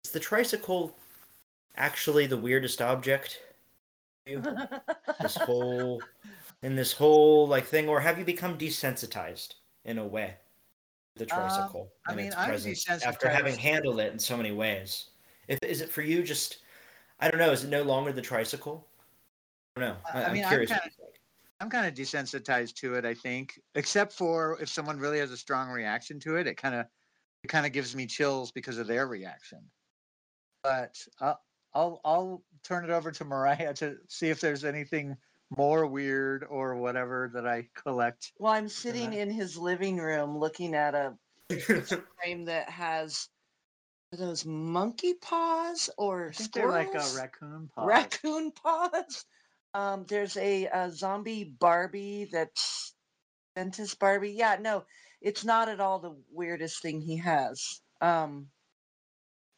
is 0.05 0.11
the 0.11 0.21
tricycle 0.21 0.97
actually 1.75 2.27
the 2.27 2.37
weirdest 2.37 2.81
object? 2.81 3.41
this 5.19 5.37
whole 5.37 6.09
in 6.63 6.75
this 6.75 6.93
whole 6.93 7.47
like 7.47 7.65
thing, 7.65 7.89
or 7.89 8.01
have 8.01 8.19
you 8.19 8.25
become 8.25 8.57
desensitized 8.57 9.55
in 9.85 9.97
a 9.97 10.07
way? 10.07 10.37
to 11.17 11.25
The 11.25 11.35
Um, 11.35 11.39
tricycle. 11.41 11.93
I 12.07 12.11
and 12.11 12.19
mean, 12.19 12.27
its 12.27 12.35
I'm 12.37 12.47
presence 12.47 12.85
after 13.03 13.29
having 13.29 13.57
handled 13.57 13.99
it 13.99 14.13
in 14.13 14.19
so 14.19 14.37
many 14.37 14.51
ways. 14.51 15.11
If, 15.47 15.59
is 15.63 15.81
it 15.81 15.89
for 15.91 16.01
you 16.03 16.23
just? 16.23 16.59
I 17.19 17.29
don't 17.29 17.39
know. 17.39 17.51
Is 17.51 17.63
it 17.63 17.69
no 17.69 17.83
longer 17.83 18.11
the 18.11 18.21
tricycle? 18.21 18.87
I 19.75 19.81
don't 19.81 19.89
know. 19.89 19.97
I- 20.13 20.19
I, 20.19 20.21
I 20.21 20.27
am 20.27 20.33
mean, 20.33 20.43
I'm 20.43 20.49
curious. 20.49 20.71
kinda- 20.71 20.91
I'm 21.61 21.69
kind 21.69 21.85
of 21.85 21.93
desensitized 21.93 22.75
to 22.75 22.95
it, 22.95 23.05
I 23.05 23.13
think, 23.13 23.59
except 23.75 24.11
for 24.11 24.57
if 24.61 24.69
someone 24.69 24.99
really 24.99 25.19
has 25.19 25.31
a 25.31 25.37
strong 25.37 25.69
reaction 25.69 26.19
to 26.21 26.35
it, 26.35 26.47
it 26.47 26.57
kind 26.57 26.75
of 26.75 26.85
it 27.43 27.47
kind 27.47 27.65
of 27.65 27.71
gives 27.71 27.95
me 27.95 28.07
chills 28.07 28.51
because 28.51 28.77
of 28.77 28.87
their 28.87 29.07
reaction. 29.07 29.59
But 30.63 30.97
I'll, 31.21 31.39
I'll 31.73 32.01
I'll 32.03 32.43
turn 32.63 32.83
it 32.83 32.89
over 32.89 33.11
to 33.11 33.25
Mariah 33.25 33.73
to 33.75 33.97
see 34.09 34.29
if 34.29 34.41
there's 34.41 34.65
anything 34.65 35.15
more 35.55 35.85
weird 35.85 36.45
or 36.49 36.75
whatever 36.75 37.31
that 37.33 37.47
I 37.47 37.69
collect. 37.75 38.33
Well, 38.37 38.51
I'm 38.51 38.67
sitting 38.67 39.09
uh-huh. 39.09 39.19
in 39.19 39.31
his 39.31 39.57
living 39.57 39.97
room 39.97 40.37
looking 40.37 40.75
at 40.75 40.93
a 40.95 41.13
frame 41.59 42.45
that 42.45 42.69
has 42.69 43.29
are 43.29 43.34
those 44.15 44.45
monkey 44.45 45.13
paws 45.13 45.89
or 45.97 46.31
they're 46.53 46.69
like 46.69 46.93
a 46.93 47.03
raccoon 47.17 47.69
paw. 47.75 47.85
raccoon 47.85 48.51
paws. 48.51 49.25
Um, 49.73 50.05
there's 50.07 50.37
a, 50.37 50.65
a 50.67 50.89
zombie 50.91 51.43
Barbie 51.43 52.29
that's 52.31 52.93
dentist 53.55 53.99
Barbie. 53.99 54.31
Yeah, 54.31 54.57
no, 54.59 54.85
it's 55.21 55.43
not 55.43 55.69
at 55.69 55.79
all 55.79 55.99
the 55.99 56.15
weirdest 56.31 56.81
thing 56.81 57.01
he 57.01 57.17
has. 57.17 57.81
Um, 58.01 58.47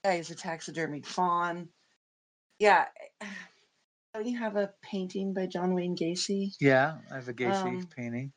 yeah, 0.04 0.16
he's 0.16 0.32
a 0.32 0.36
taxidermied 0.36 1.06
fawn. 1.06 1.70
Yeah. 2.60 2.86
Don't 4.14 4.26
you 4.26 4.40
have 4.40 4.56
a 4.56 4.74
painting 4.82 5.34
by 5.34 5.46
John 5.46 5.76
Wayne 5.76 5.96
Gacy? 5.96 6.56
Yeah, 6.60 6.98
I 7.12 7.16
have 7.16 7.28
a 7.28 7.34
Gacy 7.34 7.54
Um, 7.82 7.88
painting. 7.96 8.32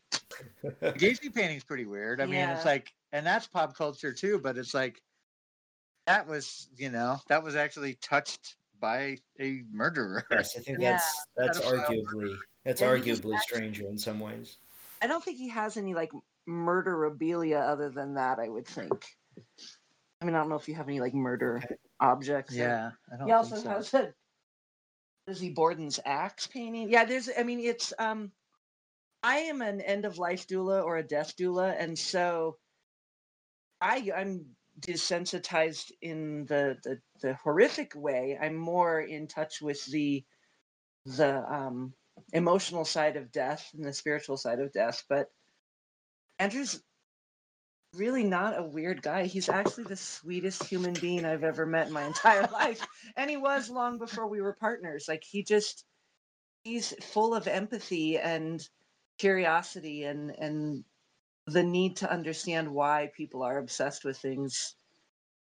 The 0.63 0.71
Gacy 0.93 1.33
painting's 1.35 1.65
pretty 1.65 1.87
weird. 1.87 2.21
I 2.21 2.27
mean, 2.27 2.49
it's 2.51 2.67
like, 2.67 2.93
and 3.13 3.25
that's 3.25 3.47
pop 3.47 3.75
culture 3.75 4.13
too. 4.13 4.39
But 4.39 4.59
it's 4.59 4.75
like 4.75 5.01
that 6.07 6.27
was, 6.27 6.69
you 6.77 6.91
know, 6.91 7.19
that 7.29 7.43
was 7.43 7.55
actually 7.57 7.95
touched 7.95 8.57
by 8.81 9.19
a 9.39 9.63
murderer. 9.73 10.25
yes, 10.31 10.57
I 10.57 10.61
think 10.61 10.79
Yeah. 10.81 10.93
that's 10.93 11.27
that's 11.37 11.61
Pedophile 11.61 12.05
arguably 12.05 12.37
that's 12.65 12.81
And 12.83 12.91
arguably 12.91 13.35
actually- 13.35 13.39
stranger 13.39 13.87
in 13.87 13.99
some 13.99 14.21
ways. 14.21 14.59
I 15.03 15.07
don't 15.07 15.25
think 15.25 15.39
he 15.39 15.49
has 15.49 15.77
any 15.77 15.95
like 15.95 16.11
murderabilia 16.49 17.61
other 17.61 17.89
than 17.91 18.15
that. 18.15 18.39
I 18.39 18.49
would 18.49 18.67
think. 18.67 19.05
I 20.21 20.25
mean, 20.27 20.35
I 20.35 20.39
don't 20.39 20.51
know 20.51 20.57
if 20.57 20.69
you 20.69 20.75
have 20.75 20.89
any 20.89 21.01
like 21.01 21.15
murder 21.15 21.63
objects. 22.01 22.53
or- 22.55 22.59
Yeah, 22.59 22.91
I 23.13 23.17
don't 23.17 23.27
He 23.29 23.33
also 23.33 23.55
think 23.57 23.65
so. 23.65 23.71
has 23.71 23.95
a 23.95 24.15
Lizzie 25.27 25.53
Borden's 25.53 26.01
axe 26.05 26.47
painting. 26.49 26.91
Yeah, 26.91 27.05
there's. 27.05 27.31
I 27.39 27.43
mean, 27.45 27.61
it's. 27.61 27.93
Um, 27.99 28.33
I 29.23 29.37
am 29.39 29.61
an 29.63 29.81
end 29.83 30.05
of 30.07 30.19
life 30.19 30.47
doula 30.47 30.83
or 30.85 30.97
a 30.97 31.03
death 31.03 31.37
doula, 31.37 31.75
and 31.79 31.99
so 31.99 32.59
I 33.81 34.11
I'm 34.15 34.47
desensitized 34.81 35.93
in 36.03 36.47
the 36.47 36.77
the, 36.83 37.01
the 37.21 37.35
horrific 37.35 37.93
way. 37.95 38.39
I'm 38.41 38.57
more 38.57 39.01
in 39.01 39.29
touch 39.29 39.61
with 39.61 39.85
the 39.87 40.25
the 41.07 41.45
um, 41.53 41.95
emotional 42.33 42.85
side 42.85 43.17
of 43.17 43.33
death 43.33 43.71
and 43.75 43.85
the 43.85 43.93
spiritual 43.93 44.37
side 44.37 44.61
of 44.61 44.73
death. 44.73 45.05
But 45.09 45.29
Andrew's 46.39 46.83
really 47.95 48.25
not 48.25 48.59
a 48.59 48.63
weird 48.63 49.03
guy. 49.03 49.25
He's 49.25 49.49
actually 49.49 49.85
the 49.85 49.97
sweetest 49.97 50.65
human 50.65 50.95
being 50.95 51.25
I've 51.25 51.45
ever 51.45 51.67
met 51.67 51.89
in 51.89 51.93
my 51.93 52.05
entire 52.07 52.47
life. 52.53 52.87
And 53.17 53.31
he 53.31 53.37
was 53.37 53.71
long 53.71 53.99
before 53.99 54.29
we 54.29 54.41
were 54.41 54.55
partners. 54.55 55.07
Like 55.09 55.25
he 55.25 55.43
just 55.43 55.85
he's 56.65 56.95
full 57.03 57.35
of 57.35 57.49
empathy 57.49 58.19
and 58.19 58.67
curiosity 59.19 60.05
and 60.05 60.31
and 60.31 60.85
the 61.53 61.63
need 61.63 61.97
to 61.97 62.11
understand 62.11 62.73
why 62.73 63.11
people 63.17 63.43
are 63.43 63.59
obsessed 63.59 64.05
with 64.05 64.19
things 64.19 64.75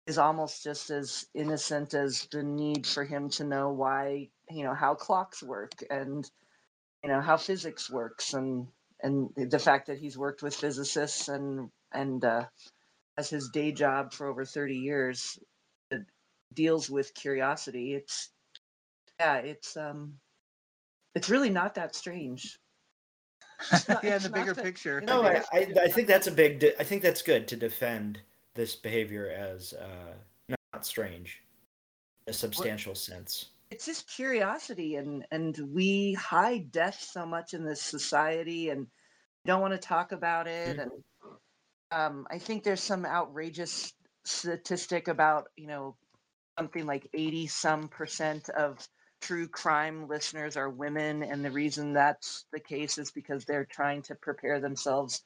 is 0.06 0.18
almost 0.18 0.64
just 0.64 0.90
as 0.90 1.26
innocent 1.34 1.92
as 1.92 2.26
the 2.32 2.42
need 2.42 2.86
for 2.86 3.04
him 3.04 3.28
to 3.28 3.44
know 3.44 3.70
why 3.70 4.28
you 4.50 4.64
know 4.64 4.74
how 4.74 4.94
clocks 4.94 5.42
work 5.42 5.72
and 5.90 6.30
you 7.02 7.10
know 7.10 7.20
how 7.20 7.36
physics 7.36 7.90
works 7.90 8.32
and 8.34 8.66
and 9.02 9.28
the 9.36 9.58
fact 9.58 9.86
that 9.86 9.98
he's 9.98 10.18
worked 10.18 10.42
with 10.42 10.54
physicists 10.54 11.28
and 11.28 11.70
and 11.92 12.24
uh, 12.24 12.44
as 13.18 13.28
his 13.28 13.50
day 13.50 13.70
job 13.70 14.12
for 14.12 14.26
over 14.28 14.44
30 14.44 14.76
years 14.76 15.38
that 15.90 16.00
deals 16.54 16.88
with 16.88 17.14
curiosity 17.14 17.94
it's 17.94 18.30
yeah 19.20 19.36
it's 19.36 19.76
um 19.76 20.14
it's 21.14 21.28
really 21.28 21.50
not 21.50 21.74
that 21.74 21.94
strange 21.94 22.58
not- 23.88 24.04
yeah, 24.04 24.16
in 24.16 24.22
the 24.22 24.30
bigger 24.30 24.54
that- 24.54 24.64
picture. 24.64 24.98
in 24.98 25.06
the 25.06 25.12
No, 25.12 25.22
I, 25.22 25.42
I, 25.52 25.66
I 25.84 25.88
think 25.88 26.08
that's 26.08 26.26
a 26.26 26.32
big. 26.32 26.60
De- 26.60 26.78
I 26.80 26.84
think 26.84 27.02
that's 27.02 27.22
good 27.22 27.48
to 27.48 27.56
defend 27.56 28.20
this 28.54 28.74
behavior 28.76 29.28
as 29.30 29.72
uh, 29.74 30.14
not 30.72 30.84
strange, 30.86 31.42
in 32.26 32.30
a 32.30 32.34
substantial 32.34 32.94
sense. 32.94 33.46
it's 33.70 33.84
just 33.86 34.08
curiosity 34.08 34.96
and 34.96 35.24
and 35.30 35.58
we 35.72 36.14
hide 36.14 36.72
death 36.72 37.00
so 37.00 37.24
much 37.26 37.54
in 37.54 37.64
this 37.64 37.82
society 37.82 38.70
and 38.70 38.86
don't 39.46 39.60
want 39.60 39.72
to 39.74 39.78
talk 39.78 40.12
about 40.12 40.46
it 40.48 40.76
Mhm. 40.78 40.82
and 40.82 40.90
um, 41.92 42.26
i 42.30 42.38
think 42.38 42.64
there's 42.64 42.82
some 42.82 43.04
outrageous 43.06 43.92
statistic 44.24 45.08
about 45.08 45.48
you 45.56 45.66
know 45.66 45.96
something 46.58 46.86
like 46.86 47.08
80 47.14 47.46
some 47.46 47.88
percent 47.88 48.48
of 48.50 48.78
true 49.20 49.48
crime 49.48 50.06
listeners 50.08 50.56
are 50.56 50.70
women 50.70 51.22
and 51.22 51.44
the 51.44 51.50
reason 51.50 51.92
that's 51.92 52.44
the 52.52 52.60
case 52.60 52.98
is 52.98 53.10
because 53.10 53.44
they're 53.44 53.64
trying 53.64 54.00
to 54.02 54.14
prepare 54.14 54.60
themselves 54.60 55.22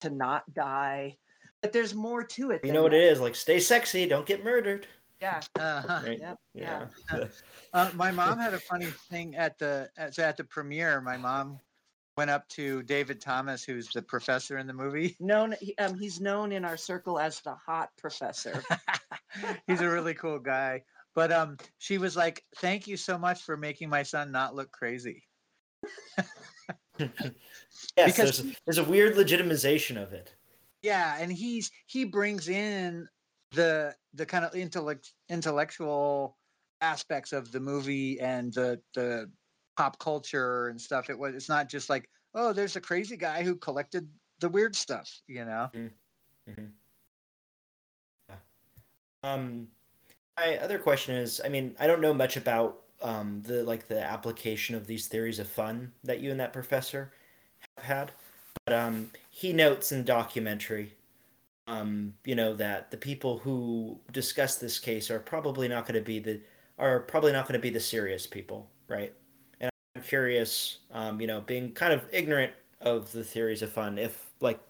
to 0.00 0.10
not 0.10 0.42
die 0.54 1.16
but 1.62 1.72
there's 1.72 1.94
more 1.94 2.22
to 2.22 2.50
it 2.52 2.64
You 2.64 2.72
know 2.72 2.82
what 2.82 2.92
that. 2.92 2.98
it 3.04 3.12
is? 3.12 3.20
Like, 3.20 3.34
stay 3.34 3.58
sexy, 3.58 4.06
don't 4.06 4.26
get 4.26 4.44
murdered. 4.44 4.86
yeah 5.20 5.40
Uh-huh. 5.58 6.00
Right? 6.06 6.18
Yep, 6.20 6.38
Yeah. 6.54 6.86
Uh, 7.74 7.90
my 7.94 8.10
mom 8.10 8.38
had 8.38 8.54
a 8.54 8.58
funny 8.58 8.86
thing 9.10 9.36
at 9.36 9.58
the 9.58 9.90
at, 9.98 10.14
so 10.14 10.22
at 10.22 10.36
the 10.38 10.44
premiere. 10.44 11.00
My 11.02 11.16
mom 11.18 11.58
went 12.16 12.30
up 12.30 12.48
to 12.48 12.82
David 12.84 13.20
Thomas, 13.20 13.62
who's 13.62 13.88
the 13.88 14.00
professor 14.02 14.56
in 14.56 14.66
the 14.66 14.72
movie. 14.72 15.16
known 15.20 15.54
um, 15.78 15.98
he's 15.98 16.18
known 16.20 16.50
in 16.52 16.64
our 16.64 16.76
circle 16.78 17.18
as 17.18 17.40
the 17.40 17.54
hot 17.54 17.90
professor 17.98 18.62
He's 19.66 19.80
a 19.82 19.88
really 19.88 20.14
cool 20.14 20.38
guy. 20.38 20.82
But 21.18 21.32
um, 21.32 21.56
she 21.78 21.98
was 21.98 22.16
like, 22.16 22.44
"Thank 22.58 22.86
you 22.86 22.96
so 22.96 23.18
much 23.18 23.42
for 23.42 23.56
making 23.56 23.88
my 23.88 24.04
son 24.04 24.30
not 24.30 24.54
look 24.54 24.70
crazy." 24.70 25.24
Yes, 27.96 28.16
Because- 28.16 28.42
there's, 28.42 28.56
there's 28.66 28.78
a 28.78 28.84
weird 28.84 29.14
legitimization 29.16 30.00
of 30.00 30.12
it. 30.12 30.34
Yeah, 30.82 31.16
and 31.18 31.32
he's 31.32 31.72
he 31.86 32.04
brings 32.04 32.48
in 32.48 33.08
the 33.50 33.96
the 34.14 34.26
kind 34.26 34.44
of 34.44 34.54
intellect 34.54 35.12
intellectual 35.28 36.38
aspects 36.80 37.32
of 37.32 37.50
the 37.50 37.58
movie 37.60 38.20
and 38.20 38.52
the 38.52 38.80
the 38.94 39.28
pop 39.76 39.98
culture 39.98 40.68
and 40.68 40.80
stuff. 40.80 41.10
It 41.10 41.18
was 41.18 41.34
it's 41.34 41.48
not 41.48 41.68
just 41.68 41.90
like 41.90 42.08
oh, 42.36 42.52
there's 42.52 42.76
a 42.76 42.80
crazy 42.80 43.16
guy 43.16 43.42
who 43.42 43.56
collected 43.56 44.08
the 44.38 44.48
weird 44.48 44.76
stuff, 44.76 45.10
you 45.26 45.44
know. 45.44 45.68
Um, 49.24 49.68
my 50.38 50.58
other 50.58 50.78
question 50.78 51.14
is, 51.16 51.40
I 51.44 51.48
mean, 51.48 51.74
I 51.80 51.86
don't 51.86 52.00
know 52.00 52.14
much 52.14 52.36
about 52.36 52.80
um 53.00 53.42
the 53.46 53.62
like 53.62 53.86
the 53.86 54.02
application 54.02 54.74
of 54.74 54.86
these 54.86 55.06
theories 55.06 55.38
of 55.38 55.48
fun 55.48 55.92
that 56.04 56.20
you 56.20 56.30
and 56.32 56.40
that 56.40 56.52
professor 56.52 57.12
have 57.76 57.84
had, 57.84 58.12
but 58.66 58.74
um, 58.74 59.10
he 59.30 59.52
notes 59.52 59.92
in 59.92 59.98
the 59.98 60.04
documentary, 60.04 60.94
um, 61.66 62.14
you 62.24 62.34
know, 62.34 62.54
that 62.54 62.90
the 62.90 62.96
people 62.96 63.38
who 63.38 63.98
discuss 64.12 64.56
this 64.56 64.78
case 64.78 65.10
are 65.10 65.20
probably 65.20 65.68
not 65.68 65.86
going 65.86 65.94
to 65.96 66.04
be 66.04 66.18
the 66.18 66.40
are 66.78 67.00
probably 67.00 67.32
not 67.32 67.46
going 67.46 67.58
to 67.58 67.62
be 67.62 67.70
the 67.70 67.80
serious 67.80 68.26
people, 68.26 68.68
right? 68.88 69.12
And 69.60 69.70
I'm 69.96 70.02
curious, 70.02 70.78
um, 70.92 71.20
you 71.20 71.26
know, 71.26 71.40
being 71.42 71.72
kind 71.72 71.92
of 71.92 72.04
ignorant 72.12 72.52
of 72.80 73.12
the 73.12 73.24
theories 73.24 73.62
of 73.62 73.72
fun, 73.72 73.98
if 73.98 74.26
like, 74.40 74.60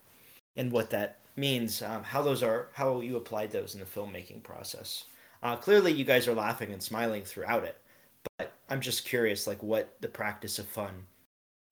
and 0.57 0.73
what 0.73 0.91
that 0.91 1.19
means, 1.37 1.83
um, 1.83 2.03
how 2.05 2.23
those 2.23 2.43
are, 2.43 2.69
how 2.75 3.01
you 3.01 3.17
applied 3.17 3.51
those 3.53 3.75
in 3.75 3.81
the 3.81 3.87
filmmaking 3.87 4.43
process. 4.43 5.05
Uh, 5.43 5.57
clearly, 5.57 5.93
you 5.93 6.05
guys 6.05 6.27
are 6.27 6.35
laughing 6.35 6.73
and 6.73 6.83
smiling 6.83 7.23
throughout 7.23 7.65
it, 7.65 7.79
but 8.37 8.53
I'm 8.69 8.81
just 8.81 9.05
curious, 9.05 9.47
like, 9.47 9.63
what 9.63 9.97
the 10.01 10.09
practice 10.09 10.59
of 10.59 10.67
fun 10.67 11.07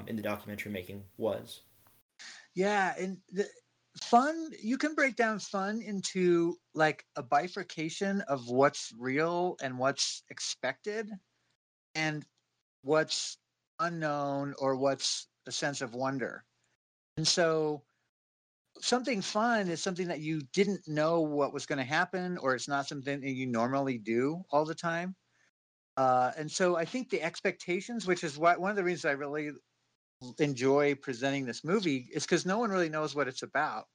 in 0.07 0.17
the 0.17 0.23
documentary 0.23 0.73
making 0.73 1.03
was. 1.17 1.63
Yeah, 2.55 2.95
and 2.99 3.19
the 3.31 3.47
fun 4.03 4.51
you 4.63 4.77
can 4.79 4.95
break 4.95 5.17
down 5.17 5.39
fun 5.39 5.81
into 5.81 6.57
like 6.75 7.05
a 7.17 7.23
bifurcation 7.23 8.21
of 8.23 8.47
what's 8.49 8.93
real 8.99 9.57
and 9.63 9.79
what's 9.79 10.23
expected 10.31 11.11
and 11.95 12.25
what's 12.83 13.39
unknown 13.81 14.55
or 14.59 14.77
what's 14.77 15.29
a 15.47 15.53
sense 15.53 15.81
of 15.81 15.95
wonder. 15.95 16.45
And 17.17 17.27
so 17.27 17.83
something 18.81 19.21
fun 19.21 19.69
is 19.69 19.83
something 19.83 20.09
that 20.09 20.21
you 20.21 20.43
didn't 20.53 20.87
know 20.87 21.21
what 21.21 21.53
was 21.53 21.67
going 21.67 21.79
to 21.79 21.85
happen 21.85 22.39
or 22.39 22.55
it's 22.55 22.69
not 22.69 22.87
something 22.87 23.21
that 23.21 23.29
you 23.29 23.47
normally 23.47 23.99
do 23.99 24.45
all 24.51 24.65
the 24.65 24.75
time. 24.75 25.15
Uh, 25.97 26.33
and 26.37 26.51
so 26.51 26.77
I 26.77 26.85
think 26.85 27.09
the 27.09 27.23
expectations, 27.23 28.07
which 28.07 28.23
is 28.23 28.39
why 28.39 28.57
one 28.57 28.71
of 28.71 28.77
the 28.77 28.85
reasons 28.85 29.07
I 29.07 29.13
really 29.13 29.51
enjoy 30.39 30.95
presenting 30.95 31.47
this 31.47 31.65
movie 31.65 32.09
is 32.13 32.25
because 32.25 32.47
no 32.47 32.59
one 32.59 32.71
really 32.71 32.89
knows 32.89 33.15
what 33.15 33.29
it's 33.29 33.43
about. 33.43 33.87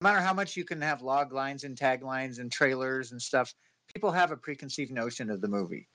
No 0.00 0.08
matter 0.08 0.20
how 0.20 0.34
much 0.34 0.56
you 0.56 0.64
can 0.64 0.80
have 0.80 1.02
log 1.02 1.32
lines 1.32 1.64
and 1.64 1.76
taglines 1.76 2.38
and 2.38 2.50
trailers 2.50 3.12
and 3.12 3.20
stuff, 3.20 3.54
people 3.94 4.12
have 4.12 4.30
a 4.30 4.36
preconceived 4.36 4.92
notion 4.92 5.30
of 5.30 5.40
the 5.40 5.48
movie. 5.48 5.88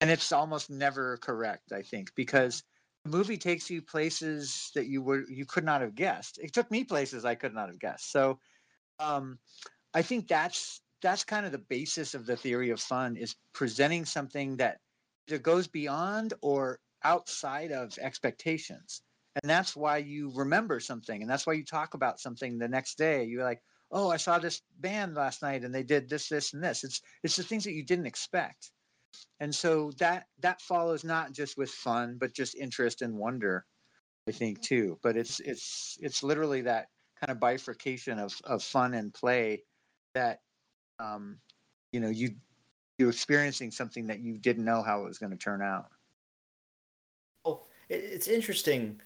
And 0.00 0.10
it's 0.10 0.32
almost 0.32 0.70
never 0.70 1.18
correct, 1.18 1.72
I 1.72 1.82
think, 1.82 2.14
because 2.14 2.64
movie 3.04 3.36
takes 3.36 3.68
you 3.70 3.82
places 3.82 4.70
that 4.74 4.86
you 4.86 5.02
would 5.02 5.24
you 5.28 5.44
could 5.44 5.64
not 5.64 5.80
have 5.80 5.94
guessed. 5.94 6.38
It 6.42 6.52
took 6.52 6.70
me 6.70 6.84
places 6.84 7.24
I 7.24 7.34
could 7.34 7.54
not 7.54 7.68
have 7.68 7.78
guessed. 7.78 8.12
So 8.12 8.38
um, 8.98 9.38
I 9.94 10.02
think 10.02 10.28
that's 10.28 10.80
that's 11.02 11.24
kind 11.24 11.44
of 11.44 11.52
the 11.52 11.58
basis 11.58 12.14
of 12.14 12.26
the 12.26 12.36
theory 12.36 12.70
of 12.70 12.80
fun 12.80 13.16
is 13.16 13.34
presenting 13.52 14.04
something 14.04 14.56
that 14.56 14.78
either 15.28 15.38
goes 15.38 15.66
beyond 15.66 16.34
or 16.42 16.78
outside 17.04 17.72
of 17.72 17.98
expectations 17.98 19.02
and 19.42 19.50
that's 19.50 19.74
why 19.74 19.96
you 19.96 20.30
remember 20.34 20.78
something 20.78 21.20
and 21.20 21.30
that's 21.30 21.46
why 21.46 21.52
you 21.52 21.64
talk 21.64 21.94
about 21.94 22.20
something 22.20 22.58
the 22.58 22.68
next 22.68 22.96
day 22.96 23.24
you're 23.24 23.42
like 23.42 23.60
oh 23.90 24.10
i 24.10 24.16
saw 24.16 24.38
this 24.38 24.62
band 24.80 25.14
last 25.14 25.42
night 25.42 25.64
and 25.64 25.74
they 25.74 25.82
did 25.82 26.08
this 26.08 26.28
this 26.28 26.52
and 26.52 26.62
this 26.62 26.84
it's 26.84 27.00
it's 27.22 27.36
the 27.36 27.42
things 27.42 27.64
that 27.64 27.72
you 27.72 27.84
didn't 27.84 28.06
expect 28.06 28.70
and 29.40 29.54
so 29.54 29.90
that 29.98 30.26
that 30.40 30.60
follows 30.60 31.04
not 31.04 31.32
just 31.32 31.56
with 31.56 31.70
fun 31.70 32.16
but 32.18 32.34
just 32.34 32.54
interest 32.54 33.02
and 33.02 33.14
wonder 33.14 33.64
i 34.28 34.32
think 34.32 34.60
too. 34.60 34.98
But 35.02 35.16
it's 35.16 35.40
it's 35.40 35.98
it's 36.00 36.22
literally 36.22 36.62
that 36.62 36.88
kind 37.20 37.30
of 37.30 37.40
bifurcation 37.40 38.18
of 38.18 38.34
of 38.44 38.62
fun 38.62 38.94
and 38.94 39.12
play 39.12 39.64
that 40.14 40.40
um 40.98 41.38
you 41.92 42.00
know 42.00 42.08
you 42.08 42.30
you're 42.98 43.10
experiencing 43.10 43.70
something 43.70 44.06
that 44.06 44.20
you 44.20 44.38
didn't 44.38 44.64
know 44.64 44.82
how 44.82 45.02
it 45.02 45.08
was 45.08 45.18
going 45.18 45.32
to 45.32 45.38
turn 45.38 45.62
out. 45.62 45.86
Well, 47.44 47.66
it's 47.88 48.28
interesting 48.28 49.00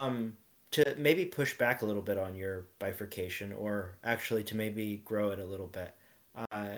um, 0.00 0.34
to 0.70 0.94
maybe 0.96 1.26
push 1.26 1.58
back 1.58 1.82
a 1.82 1.86
little 1.86 2.00
bit 2.00 2.16
on 2.16 2.34
your 2.34 2.66
bifurcation, 2.78 3.52
or 3.52 3.96
actually 4.02 4.44
to 4.44 4.56
maybe 4.56 5.02
grow 5.04 5.30
it 5.30 5.40
a 5.40 5.44
little 5.44 5.66
bit. 5.66 5.94
Uh, 6.52 6.76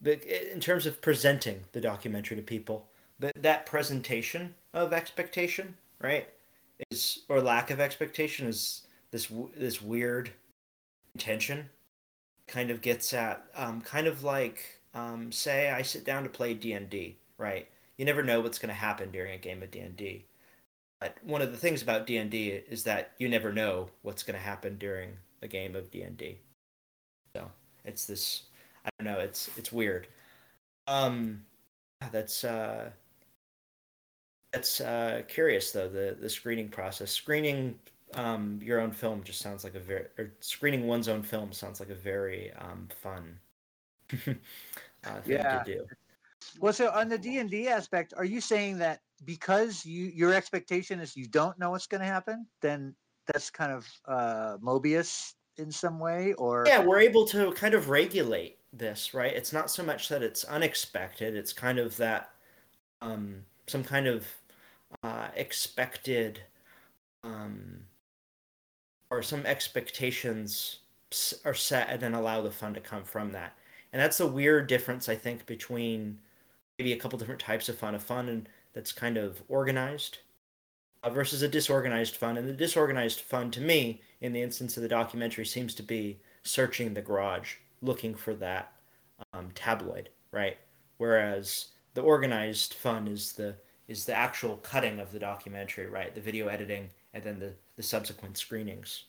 but 0.00 0.22
in 0.22 0.60
terms 0.60 0.86
of 0.86 1.00
presenting 1.00 1.64
the 1.72 1.80
documentary 1.80 2.36
to 2.36 2.42
people, 2.42 2.88
that 3.18 3.42
that 3.42 3.66
presentation 3.66 4.54
of 4.72 4.92
expectation, 4.92 5.76
right, 6.00 6.28
is 6.90 7.20
or 7.28 7.40
lack 7.40 7.70
of 7.70 7.80
expectation 7.80 8.46
is 8.46 8.82
this 9.10 9.30
this 9.56 9.82
weird 9.82 10.30
tension. 11.18 11.68
Kind 12.46 12.70
of 12.70 12.80
gets 12.80 13.12
at 13.12 13.44
um, 13.54 13.80
kind 13.82 14.06
of 14.06 14.24
like 14.24 14.80
um, 14.94 15.30
say 15.32 15.70
I 15.70 15.82
sit 15.82 16.04
down 16.04 16.22
to 16.22 16.28
play 16.28 16.54
D 16.54 16.72
and 16.72 16.88
D, 16.88 17.18
right? 17.36 17.68
You 17.96 18.04
never 18.04 18.22
know 18.22 18.40
what's 18.40 18.58
going 18.58 18.68
to 18.68 18.74
happen 18.74 19.10
during 19.10 19.34
a 19.34 19.38
game 19.38 19.62
of 19.62 19.70
D 19.70 19.80
and 19.80 19.96
D. 19.96 20.24
But 21.00 21.16
one 21.22 21.42
of 21.42 21.52
the 21.52 21.58
things 21.58 21.82
about 21.82 22.06
D 22.06 22.16
and 22.16 22.30
D 22.30 22.48
is 22.48 22.84
that 22.84 23.12
you 23.18 23.28
never 23.28 23.52
know 23.52 23.90
what's 24.02 24.22
going 24.22 24.38
to 24.38 24.44
happen 24.44 24.78
during 24.78 25.10
a 25.42 25.48
game 25.48 25.76
of 25.76 25.90
D 25.90 26.02
and 26.02 26.16
D. 26.16 26.38
So 27.36 27.50
it's 27.84 28.06
this. 28.06 28.42
I 28.88 29.02
don't 29.02 29.12
know. 29.12 29.20
It's 29.20 29.50
it's 29.56 29.70
weird. 29.70 30.08
Um, 30.86 31.44
that's 32.10 32.44
uh, 32.44 32.90
that's 34.52 34.80
uh, 34.80 35.22
curious 35.28 35.72
though. 35.72 35.88
The 35.88 36.16
the 36.18 36.30
screening 36.30 36.68
process, 36.68 37.10
screening 37.10 37.78
um 38.14 38.58
your 38.62 38.80
own 38.80 38.90
film 38.90 39.22
just 39.22 39.40
sounds 39.40 39.64
like 39.64 39.74
a 39.74 39.80
very 39.80 40.06
or 40.16 40.32
screening 40.40 40.86
one's 40.86 41.08
own 41.08 41.22
film 41.22 41.52
sounds 41.52 41.78
like 41.78 41.90
a 41.90 41.94
very 41.94 42.50
um 42.54 42.88
fun 43.02 43.38
uh, 44.12 45.20
thing 45.20 45.24
Yeah. 45.26 45.58
to 45.58 45.64
do. 45.64 45.86
Well, 46.60 46.72
so 46.72 46.90
on 46.90 47.08
the 47.08 47.18
D 47.18 47.38
and 47.38 47.50
D 47.50 47.68
aspect, 47.68 48.14
are 48.16 48.24
you 48.24 48.40
saying 48.40 48.78
that 48.78 49.00
because 49.24 49.84
you 49.84 50.06
your 50.06 50.32
expectation 50.32 51.00
is 51.00 51.16
you 51.16 51.26
don't 51.28 51.58
know 51.58 51.70
what's 51.70 51.86
going 51.86 52.00
to 52.00 52.06
happen, 52.06 52.46
then 52.62 52.94
that's 53.26 53.50
kind 53.50 53.72
of 53.72 53.86
uh, 54.06 54.56
Mobius 54.62 55.34
in 55.58 55.70
some 55.70 55.98
way, 55.98 56.32
or 56.34 56.66
Yeah, 56.66 56.82
we're 56.82 57.00
able 57.00 57.26
to 57.28 57.52
kind 57.52 57.74
of 57.74 57.90
regulate 57.90 58.57
this, 58.72 59.14
right? 59.14 59.34
It's 59.34 59.52
not 59.52 59.70
so 59.70 59.82
much 59.82 60.08
that 60.08 60.22
it's 60.22 60.44
unexpected, 60.44 61.34
it's 61.34 61.52
kind 61.52 61.78
of 61.78 61.96
that 61.96 62.30
um, 63.00 63.44
some 63.66 63.84
kind 63.84 64.06
of 64.06 64.26
uh, 65.02 65.28
expected 65.34 66.40
um, 67.22 67.80
or 69.10 69.22
some 69.22 69.46
expectations 69.46 70.80
are 71.44 71.54
set 71.54 71.88
and 71.88 72.00
then 72.00 72.14
allow 72.14 72.42
the 72.42 72.50
fun 72.50 72.74
to 72.74 72.80
come 72.80 73.04
from 73.04 73.32
that. 73.32 73.54
And 73.92 74.02
that's 74.02 74.20
a 74.20 74.26
weird 74.26 74.66
difference, 74.66 75.08
I 75.08 75.14
think, 75.14 75.46
between 75.46 76.18
maybe 76.78 76.92
a 76.92 76.98
couple 76.98 77.18
different 77.18 77.40
types 77.40 77.68
of 77.68 77.78
fun. 77.78 77.94
A 77.94 77.98
fun 77.98 78.28
and 78.28 78.48
that's 78.74 78.92
kind 78.92 79.16
of 79.16 79.42
organized 79.48 80.18
uh, 81.02 81.10
versus 81.10 81.42
a 81.42 81.48
disorganized 81.48 82.16
fun. 82.16 82.36
And 82.36 82.46
the 82.46 82.52
disorganized 82.52 83.20
fun, 83.20 83.50
to 83.52 83.60
me, 83.60 84.02
in 84.20 84.32
the 84.32 84.42
instance 84.42 84.76
of 84.76 84.82
the 84.82 84.88
documentary, 84.88 85.46
seems 85.46 85.74
to 85.76 85.82
be 85.82 86.18
searching 86.42 86.92
the 86.92 87.02
garage, 87.02 87.54
looking 87.82 88.14
for 88.14 88.34
that 88.34 88.72
um, 89.32 89.50
tabloid, 89.54 90.10
right? 90.32 90.58
Whereas 90.98 91.68
the 91.94 92.02
organized 92.02 92.74
fun 92.74 93.08
is 93.08 93.32
the 93.32 93.56
is 93.86 94.04
the 94.04 94.14
actual 94.14 94.58
cutting 94.58 95.00
of 95.00 95.12
the 95.12 95.18
documentary, 95.18 95.86
right? 95.86 96.14
The 96.14 96.20
video 96.20 96.48
editing 96.48 96.90
and 97.14 97.22
then 97.22 97.38
the 97.38 97.54
the 97.76 97.82
subsequent 97.82 98.36
screenings. 98.36 99.04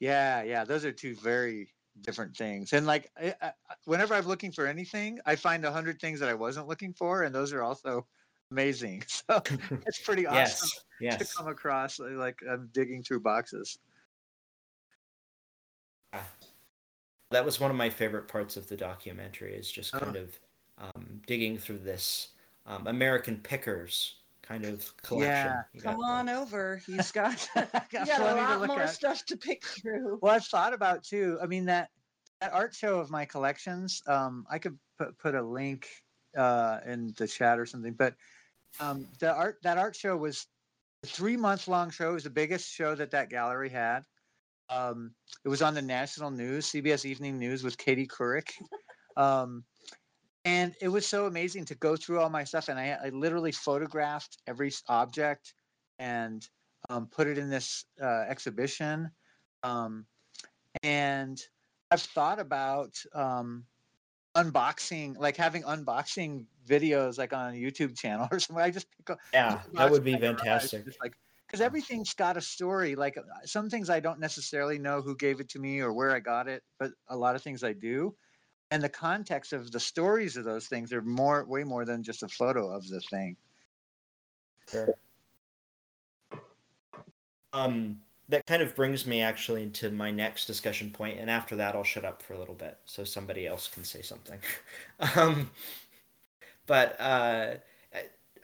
Yeah, 0.00 0.42
yeah, 0.42 0.64
those 0.64 0.84
are 0.84 0.92
two 0.92 1.14
very 1.14 1.68
different 2.00 2.36
things. 2.36 2.72
And 2.72 2.86
like, 2.86 3.10
I, 3.20 3.34
I, 3.40 3.52
whenever 3.84 4.14
I'm 4.14 4.26
looking 4.26 4.50
for 4.50 4.66
anything, 4.66 5.20
I 5.26 5.36
find 5.36 5.64
a 5.64 5.70
hundred 5.70 6.00
things 6.00 6.18
that 6.20 6.28
I 6.28 6.34
wasn't 6.34 6.68
looking 6.68 6.92
for, 6.92 7.22
and 7.22 7.34
those 7.34 7.52
are 7.52 7.62
also 7.62 8.06
amazing. 8.50 9.04
So 9.08 9.42
it's 9.86 10.00
pretty 10.00 10.26
awesome 10.26 10.68
yes, 11.00 11.18
yes. 11.18 11.30
to 11.30 11.36
come 11.36 11.48
across. 11.48 11.98
Like 11.98 12.40
I'm 12.50 12.68
digging 12.72 13.02
through 13.02 13.20
boxes. 13.20 13.78
That 17.32 17.44
was 17.44 17.58
one 17.60 17.70
of 17.70 17.76
my 17.76 17.90
favorite 17.90 18.28
parts 18.28 18.56
of 18.56 18.68
the 18.68 18.76
documentary. 18.76 19.54
Is 19.54 19.70
just 19.70 19.92
kind 19.92 20.16
Oh. 20.16 20.20
of 20.20 20.40
um, 20.78 21.20
digging 21.26 21.58
through 21.58 21.78
this 21.78 22.28
um, 22.66 22.86
American 22.86 23.36
Pickers 23.38 24.16
kind 24.42 24.64
of 24.64 24.96
collection. 25.02 25.28
Yeah. 25.30 25.62
You 25.72 25.80
got 25.80 25.90
Come 25.92 26.00
the- 26.00 26.06
on 26.06 26.28
over. 26.28 26.80
He's 26.86 27.12
got, 27.12 27.48
Got 27.54 27.86
he's 27.90 28.08
got 28.08 28.20
a 28.20 28.22
plenty 28.22 28.40
to 28.40 28.46
lot 28.48 28.60
look 28.60 28.68
more 28.68 28.82
at. 28.82 28.90
stuff 28.90 29.24
to 29.26 29.36
pick 29.36 29.64
through. 29.64 30.18
Well, 30.22 30.34
I've 30.34 30.44
thought 30.44 30.72
about 30.74 31.02
too. 31.04 31.38
I 31.42 31.46
mean 31.46 31.64
that 31.66 31.90
that 32.40 32.52
art 32.52 32.74
show 32.74 32.98
of 32.98 33.10
my 33.10 33.24
collections. 33.24 34.02
Um, 34.06 34.46
I 34.50 34.58
could 34.58 34.76
put 34.98 35.16
put 35.18 35.34
a 35.34 35.42
link 35.42 35.88
uh, 36.36 36.80
in 36.86 37.14
the 37.16 37.26
chat 37.28 37.58
or 37.58 37.66
something. 37.66 37.92
But 37.92 38.14
um, 38.80 39.06
the 39.20 39.32
art 39.32 39.58
that 39.62 39.78
art 39.78 39.94
show 39.94 40.16
was 40.16 40.46
a 41.04 41.06
three 41.06 41.36
month 41.36 41.68
long 41.68 41.90
show. 41.90 42.10
It 42.10 42.14
was 42.14 42.24
the 42.24 42.30
biggest 42.30 42.68
show 42.72 42.94
that 42.96 43.10
that 43.12 43.30
gallery 43.30 43.68
had. 43.68 44.00
Um, 44.72 45.14
it 45.44 45.48
was 45.48 45.62
on 45.62 45.74
the 45.74 45.82
national 45.82 46.30
news, 46.30 46.70
CBS 46.70 47.04
Evening 47.04 47.38
News 47.38 47.62
with 47.62 47.76
Katie 47.78 48.06
Couric. 48.06 48.52
Um, 49.16 49.64
and 50.44 50.74
it 50.80 50.88
was 50.88 51.06
so 51.06 51.26
amazing 51.26 51.66
to 51.66 51.74
go 51.74 51.96
through 51.96 52.20
all 52.20 52.30
my 52.30 52.44
stuff. 52.44 52.68
And 52.68 52.78
I, 52.78 52.98
I 53.04 53.08
literally 53.10 53.52
photographed 53.52 54.38
every 54.46 54.72
object 54.88 55.54
and 55.98 56.46
um, 56.90 57.06
put 57.06 57.26
it 57.26 57.38
in 57.38 57.50
this 57.50 57.84
uh, 58.00 58.24
exhibition. 58.28 59.10
Um, 59.62 60.06
and 60.82 61.40
I've 61.90 62.00
thought 62.00 62.40
about 62.40 62.94
um, 63.14 63.66
unboxing, 64.36 65.16
like 65.18 65.36
having 65.36 65.62
unboxing 65.62 66.46
videos, 66.66 67.18
like 67.18 67.32
on 67.32 67.54
a 67.54 67.56
YouTube 67.56 67.96
channel 67.96 68.28
or 68.32 68.40
something. 68.40 68.62
I 68.64 68.70
just 68.70 68.88
pick 68.96 69.10
up 69.10 69.18
Yeah, 69.32 69.62
that 69.74 69.90
would 69.90 70.04
be 70.04 70.16
fantastic. 70.16 70.84
just 70.84 71.00
like 71.02 71.14
because 71.52 71.64
everything's 71.64 72.14
got 72.14 72.38
a 72.38 72.40
story. 72.40 72.94
Like 72.94 73.18
uh, 73.18 73.22
some 73.44 73.68
things 73.68 73.90
I 73.90 74.00
don't 74.00 74.18
necessarily 74.18 74.78
know 74.78 75.02
who 75.02 75.14
gave 75.14 75.38
it 75.38 75.50
to 75.50 75.58
me 75.58 75.80
or 75.80 75.92
where 75.92 76.10
I 76.10 76.18
got 76.18 76.48
it, 76.48 76.62
but 76.78 76.92
a 77.08 77.16
lot 77.16 77.36
of 77.36 77.42
things 77.42 77.62
I 77.62 77.74
do. 77.74 78.14
And 78.70 78.82
the 78.82 78.88
context 78.88 79.52
of 79.52 79.70
the 79.70 79.78
stories 79.78 80.38
of 80.38 80.44
those 80.44 80.66
things 80.66 80.94
are 80.94 81.02
more, 81.02 81.44
way 81.44 81.62
more 81.62 81.84
than 81.84 82.02
just 82.02 82.22
a 82.22 82.28
photo 82.28 82.74
of 82.74 82.88
the 82.88 83.00
thing. 83.00 83.36
Sure. 84.70 84.94
Um, 87.52 87.98
that 88.30 88.46
kind 88.46 88.62
of 88.62 88.74
brings 88.74 89.06
me 89.06 89.20
actually 89.20 89.68
to 89.68 89.90
my 89.90 90.10
next 90.10 90.46
discussion 90.46 90.90
point, 90.90 91.18
and 91.20 91.28
after 91.28 91.54
that, 91.56 91.74
I'll 91.74 91.84
shut 91.84 92.06
up 92.06 92.22
for 92.22 92.32
a 92.32 92.38
little 92.38 92.54
bit 92.54 92.78
so 92.86 93.04
somebody 93.04 93.46
else 93.46 93.68
can 93.68 93.84
say 93.84 94.00
something. 94.00 94.38
um, 95.16 95.50
but 96.66 96.98
uh, 96.98 97.56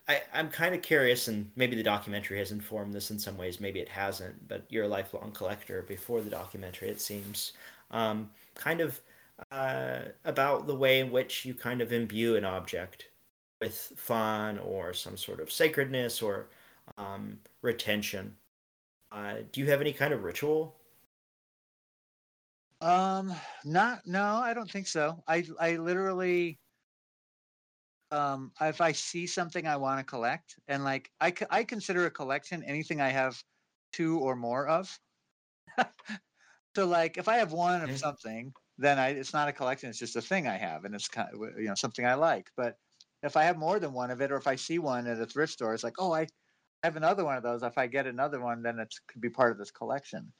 I, 0.09 0.23
I'm 0.33 0.49
kind 0.49 0.75
of 0.75 0.83
curious, 0.83 1.29
and 1.29 1.51
maybe 1.55 1.77
the 1.77 1.83
documentary 1.83 2.38
has 2.38 2.51
informed 2.51 2.94
this 2.94 3.11
in 3.11 3.18
some 3.18 3.37
ways, 3.37 3.61
maybe 3.61 3.81
it 3.81 3.88
hasn't, 3.88 4.49
but 4.49 4.64
you're 4.71 4.85
a 4.85 4.88
lifelong 4.88 5.33
collector 5.33 5.83
before 5.83 6.23
the 6.23 6.31
documentary, 6.31 6.88
it 6.88 7.01
seems. 7.01 7.53
Um, 7.90 8.31
kind 8.55 8.81
of 8.81 9.01
uh, 9.51 10.01
about 10.25 10.66
the 10.66 10.75
way 10.75 11.01
in 11.01 11.11
which 11.11 11.44
you 11.44 11.55
kind 11.55 11.81
of 11.81 11.92
imbue 11.92 12.37
an 12.37 12.44
object 12.44 13.11
with 13.61 13.92
fun 13.97 14.59
or 14.59 14.94
some 14.94 15.16
sort 15.16 15.40
of 15.40 15.53
sacredness 15.53 16.23
or 16.23 16.49
um, 16.97 17.38
retention. 17.62 18.35
Uh, 19.12 19.37
do 19.53 19.61
you 19.61 19.66
have 19.71 19.81
any 19.81 19.92
kind 19.92 20.14
of 20.14 20.25
ritual? 20.25 20.75
Um, 22.81 23.35
not, 23.64 24.07
no, 24.07 24.37
I 24.37 24.55
don't 24.55 24.71
think 24.71 24.87
so. 24.87 25.23
I, 25.27 25.44
I 25.61 25.77
literally, 25.77 26.59
um, 28.11 28.53
if 28.61 28.81
I 28.81 28.92
see 28.92 29.27
something 29.27 29.66
I 29.66 29.77
want 29.77 30.01
to 30.01 30.05
collect, 30.05 30.59
and 30.68 30.85
like 30.85 31.11
I 31.21 31.31
consider 31.64 32.07
a 32.07 32.11
collection 32.11 32.62
anything 32.64 33.01
I 33.01 33.09
have 33.11 33.42
two 33.92 34.18
or 34.21 34.37
more 34.37 34.66
of. 34.68 34.99
so 36.77 36.87
like, 36.87 37.18
if 37.18 37.29
I 37.29 37.37
have 37.37 37.53
one 37.53 37.83
of 37.83 37.99
something, 37.99 38.53
then 38.79 38.99
I, 38.99 39.11
it's 39.11 39.33
not 39.33 39.49
a 39.49 39.53
collection; 39.53 39.90
it's 39.90 39.99
just 39.99 40.16
a 40.16 40.23
thing 40.23 40.47
I 40.49 40.57
have, 40.57 40.85
and 40.85 40.94
it's 40.94 41.09
kind 41.09 41.29
of 41.33 41.40
you 41.59 41.66
know 41.66 41.75
something 41.75 42.07
I 42.07 42.14
like. 42.14 42.51
But 42.57 42.77
if 43.23 43.37
I 43.37 43.44
have 43.44 43.59
more 43.59 43.81
than 43.81 43.92
one 43.92 44.11
of 44.11 44.21
it, 44.21 44.33
or 44.33 44.37
if 44.37 44.47
I 44.47 44.57
see 44.57 44.79
one 44.79 45.07
at 45.07 45.21
a 45.21 45.27
thrift 45.27 45.53
store, 45.55 45.75
it's 45.75 45.85
like, 45.85 45.97
oh, 45.99 46.12
I 46.14 46.27
have 46.85 46.97
another 46.97 47.25
one 47.25 47.37
of 47.37 47.42
those. 47.42 47.62
If 47.62 47.79
I 47.79 47.87
get 47.88 48.07
another 48.07 48.40
one, 48.40 48.62
then 48.62 48.79
it 48.79 48.94
could 49.09 49.21
be 49.21 49.31
part 49.31 49.53
of 49.53 49.59
this 49.59 49.71
collection. 49.71 50.33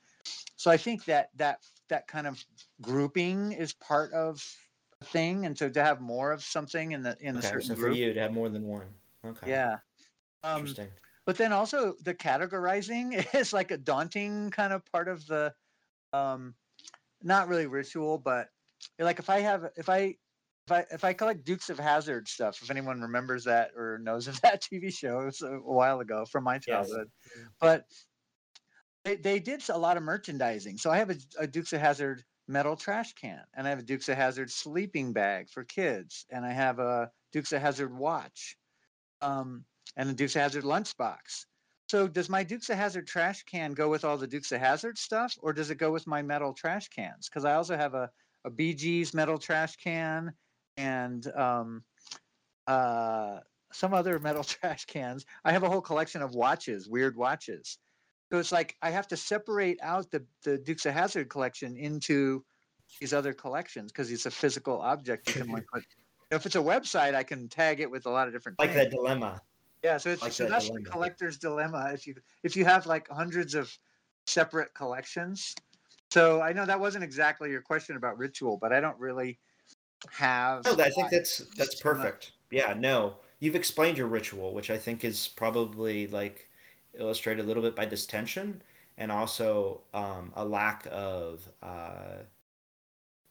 So 0.57 0.71
I 0.71 0.77
think 0.77 1.05
that 1.07 1.31
that 1.37 1.61
that 1.89 2.07
kind 2.07 2.27
of 2.27 2.45
grouping 2.83 3.53
is 3.53 3.73
part 3.75 4.13
of 4.13 4.43
thing, 5.03 5.47
and 5.47 5.57
so 5.59 5.69
to 5.71 5.85
have 5.85 6.01
more 6.01 6.33
of 6.33 6.43
something 6.45 6.93
in 6.93 7.03
the 7.03 7.17
in 7.21 7.37
the 7.37 7.43
Okay, 7.43 7.43
certain 7.43 7.69
so 7.69 7.77
for 7.77 7.89
group, 7.89 7.91
you 7.91 8.13
to 8.13 8.21
have 8.21 8.33
more 8.33 8.49
than 8.49 8.67
one. 8.67 8.95
Okay. 9.25 9.55
yeah. 9.55 9.79
Um, 10.43 10.61
Interesting. 10.61 10.93
but 11.27 11.39
then 11.39 11.53
also 11.53 11.95
the 12.03 12.15
categorizing 12.15 13.35
is 13.37 13.53
like 13.55 13.71
a 13.73 13.79
daunting 13.79 14.51
kind 14.53 14.73
of 14.73 14.85
part 14.87 15.09
of 15.09 15.27
the, 15.27 15.55
um, 16.13 16.57
not 17.23 17.49
really 17.49 17.67
ritual, 17.67 18.19
but 18.19 18.51
like 18.99 19.19
if 19.21 19.31
I 19.31 19.41
have 19.41 19.73
if 19.77 19.89
I 19.89 20.17
if 20.67 20.73
I 20.73 20.87
if 20.93 21.05
I 21.05 21.15
collect 21.15 21.45
Dukes 21.45 21.71
of 21.71 21.79
Hazzard 21.79 22.29
stuff, 22.29 22.63
if 22.63 22.71
anyone 22.71 23.03
remembers 23.03 23.45
that 23.45 23.73
or 23.77 23.99
knows 23.99 24.29
of 24.29 24.41
that 24.43 24.63
TV 24.63 24.91
show, 24.91 25.21
it 25.23 25.27
was 25.27 25.43
a 25.43 25.59
while 25.61 26.01
ago 26.01 26.27
from 26.27 26.45
my 26.45 26.59
Yes. 26.67 26.89
childhood, 26.91 27.11
but 27.61 27.87
they, 29.05 29.17
they 29.17 29.41
did 29.41 29.69
a 29.69 29.79
lot 29.79 29.97
of 29.97 30.03
merchandising. 30.03 30.79
So 30.79 30.91
I 30.91 30.99
have 30.99 31.11
a, 31.11 31.17
a 31.39 31.47
Dukes 31.47 31.73
of 31.73 31.81
Hazzard 31.81 32.25
metal 32.49 32.77
trash 32.77 33.13
can, 33.15 33.43
and 33.55 33.67
I 33.67 33.71
have 33.71 33.79
a 33.79 33.83
Dukes 33.83 34.09
of 34.09 34.17
Hazzard 34.17 34.51
sleeping 34.51 35.13
bag 35.13 35.51
for 35.51 35.65
kids, 35.65 36.27
and 36.31 36.45
I 36.45 36.53
have 36.53 36.79
a 36.79 37.11
Dukes 37.33 37.53
of 37.53 37.61
Hazzard 37.61 37.97
watch, 37.97 38.57
um, 39.21 39.65
and 39.97 40.11
a 40.11 40.15
Dukes 40.15 40.35
of 40.37 40.43
Hazzard 40.43 40.65
lunchbox. 40.65 41.47
So 41.89 42.09
does 42.09 42.29
my 42.29 42.43
Dukes 42.43 42.71
of 42.71 42.77
Hazzard 42.77 43.07
trash 43.07 43.43
can 43.45 43.73
go 43.73 43.89
with 43.89 44.05
all 44.05 44.17
the 44.19 44.27
Dukes 44.27 44.53
of 44.53 44.61
Hazzard 44.61 44.99
stuff, 44.99 45.37
or 45.41 45.53
does 45.53 45.71
it 45.71 45.77
go 45.77 45.93
with 45.93 46.07
my 46.07 46.23
metal 46.23 46.53
trash 46.53 46.89
cans? 46.89 47.29
Because 47.29 47.45
I 47.45 47.55
also 47.55 47.77
have 47.77 47.95
a 47.95 48.11
a 48.45 48.51
Bee 48.51 48.75
Gees 48.75 49.15
metal 49.15 49.39
trash 49.39 49.77
can 49.77 50.33
and 50.77 51.27
um, 51.37 51.83
uh, 52.67 53.41
some 53.73 53.95
other 53.95 54.19
metal 54.19 54.45
trash 54.55 54.85
cans. 54.87 55.25
I 55.45 55.53
have 55.53 55.63
a 55.63 55.69
whole 55.69 55.81
collection 55.81 56.23
of 56.23 56.35
watches, 56.35 56.89
weird 56.89 57.17
watches. 57.17 57.79
So 58.31 58.39
it's 58.39 58.53
like 58.53 58.77
I 58.83 58.91
have 58.91 59.09
to 59.09 59.17
separate 59.17 59.79
out 59.83 60.11
the 60.11 60.25
the 60.45 60.59
Dukes 60.59 60.87
of 60.87 60.95
Hazzard 60.95 61.29
collection 61.29 61.77
into 61.77 62.45
these 63.01 63.13
other 63.13 63.33
collections 63.33 63.93
because 63.93 64.11
it's 64.11 64.27
a 64.27 64.31
physical 64.31 64.81
object. 64.81 65.29
You 65.29 65.43
can 65.43 65.53
like 65.53 65.67
put. 65.73 65.85
If 66.31 66.45
it's 66.45 66.57
a 66.57 66.61
website, 66.61 67.15
I 67.15 67.23
can 67.23 67.49
tag 67.49 67.81
it 67.81 67.91
with 67.91 68.05
a 68.05 68.11
lot 68.11 68.29
of 68.29 68.35
different 68.35 68.59
Like 68.59 68.73
things. 68.73 68.85
that 68.85 68.91
dilemma. 68.91 69.41
Yeah, 69.83 69.97
so 69.97 70.11
it's 70.11 70.21
like 70.23 70.33
so 70.33 70.45
that 70.45 70.51
that's 70.51 70.67
dilemma. 70.67 70.85
the 70.85 70.91
collector's 70.91 71.39
dilemma. 71.39 71.91
If 71.95 72.07
you 72.07 72.15
if 72.43 72.57
you 72.57 72.65
have 72.65 72.87
like 72.87 73.09
hundreds 73.09 73.55
of 73.55 73.77
separate 74.27 74.75
collections. 74.75 75.55
So 76.11 76.41
I 76.41 76.53
know 76.53 76.65
that 76.67 76.81
wasn't 76.81 77.05
exactly 77.05 77.51
your 77.51 77.61
question 77.63 77.97
about 77.97 78.19
ritual, 78.19 78.57
but 78.57 78.73
I 78.73 78.81
don't 78.81 78.99
really 78.99 79.39
have. 80.11 80.65
No, 80.65 80.73
I 80.73 80.91
think 80.91 81.11
that's 81.11 81.39
that's 81.57 81.81
perfect. 81.81 82.33
Yeah, 82.51 82.75
no, 82.79 83.17
you've 83.41 83.57
explained 83.57 83.99
your 83.99 84.07
ritual, 84.07 84.55
which 84.55 84.71
I 84.71 84.79
think 84.79 85.05
is 85.05 85.29
probably 85.29 86.07
like 86.07 86.48
illustrated 86.99 87.45
a 87.45 87.49
little 87.49 87.63
bit 87.63 87.75
by 87.77 87.87
this 87.87 88.07
tension 88.07 88.63
and 88.97 89.13
also 89.13 89.83
um, 89.95 90.33
a 90.37 90.45
lack 90.45 90.87
of, 90.91 91.49
uh, 91.63 92.19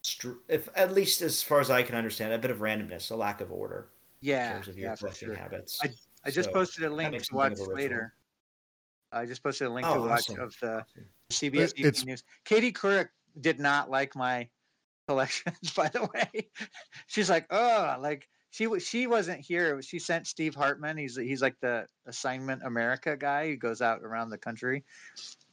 str- 0.01 0.39
if 0.47 0.69
at 0.75 0.93
least 0.93 1.21
as 1.21 1.41
far 1.43 1.59
as 1.59 1.69
I 1.69 1.83
can 1.83 1.95
understand, 1.95 2.33
a 2.33 2.37
bit 2.37 2.51
of 2.51 2.59
randomness, 2.59 3.11
a 3.11 3.15
lack 3.15 3.41
of 3.41 3.51
order 3.51 3.89
Yeah, 4.21 4.35
in 4.35 4.41
yeah, 4.49 4.53
terms 4.53 4.67
of 4.67 4.77
your 4.77 4.89
yeah, 4.89 4.95
collecting 4.95 5.27
sure. 5.29 5.35
habits. 5.35 5.79
I 6.23 6.29
just 6.31 6.49
So, 6.49 6.53
posted 6.53 6.83
a 6.85 6.89
link 6.89 7.11
to 7.21 7.35
watch 7.35 7.49
something 7.57 7.65
of 7.65 7.71
a 7.71 7.75
ritual. 7.75 7.75
later. 7.75 8.13
I 9.11 9.25
just 9.25 9.41
posted 9.43 9.67
a 9.67 9.69
link 9.71 9.87
Oh, 9.87 9.95
to 9.95 9.99
watch 10.01 10.29
awesome. 10.29 10.39
of 10.39 10.55
the 10.61 10.85
CBS 11.29 11.71
It- 11.73 11.79
it's- 11.79 11.99
Evening 11.99 12.05
News. 12.13 12.23
Katie 12.45 12.71
Couric 12.73 13.09
did 13.41 13.59
not 13.59 13.89
like 13.89 14.15
my 14.15 14.47
collections, 15.07 15.71
by 15.75 15.87
the 15.89 16.09
way. 16.13 16.49
She's 17.07 17.29
like, 17.29 17.45
oh, 17.49 17.97
like 18.01 18.27
she 18.51 18.67
was 18.67 18.87
she 18.87 19.07
wasn't 19.07 19.41
here. 19.41 19.81
She 19.81 19.99
sent 19.99 20.27
Steve 20.27 20.55
Hartman. 20.55 20.97
He's 20.97 21.15
he's 21.15 21.41
like 21.41 21.59
the 21.59 21.87
Assignment 22.05 22.63
America 22.63 23.17
guy 23.17 23.47
who 23.49 23.57
goes 23.57 23.81
out 23.81 24.03
around 24.03 24.29
the 24.29 24.37
country, 24.37 24.85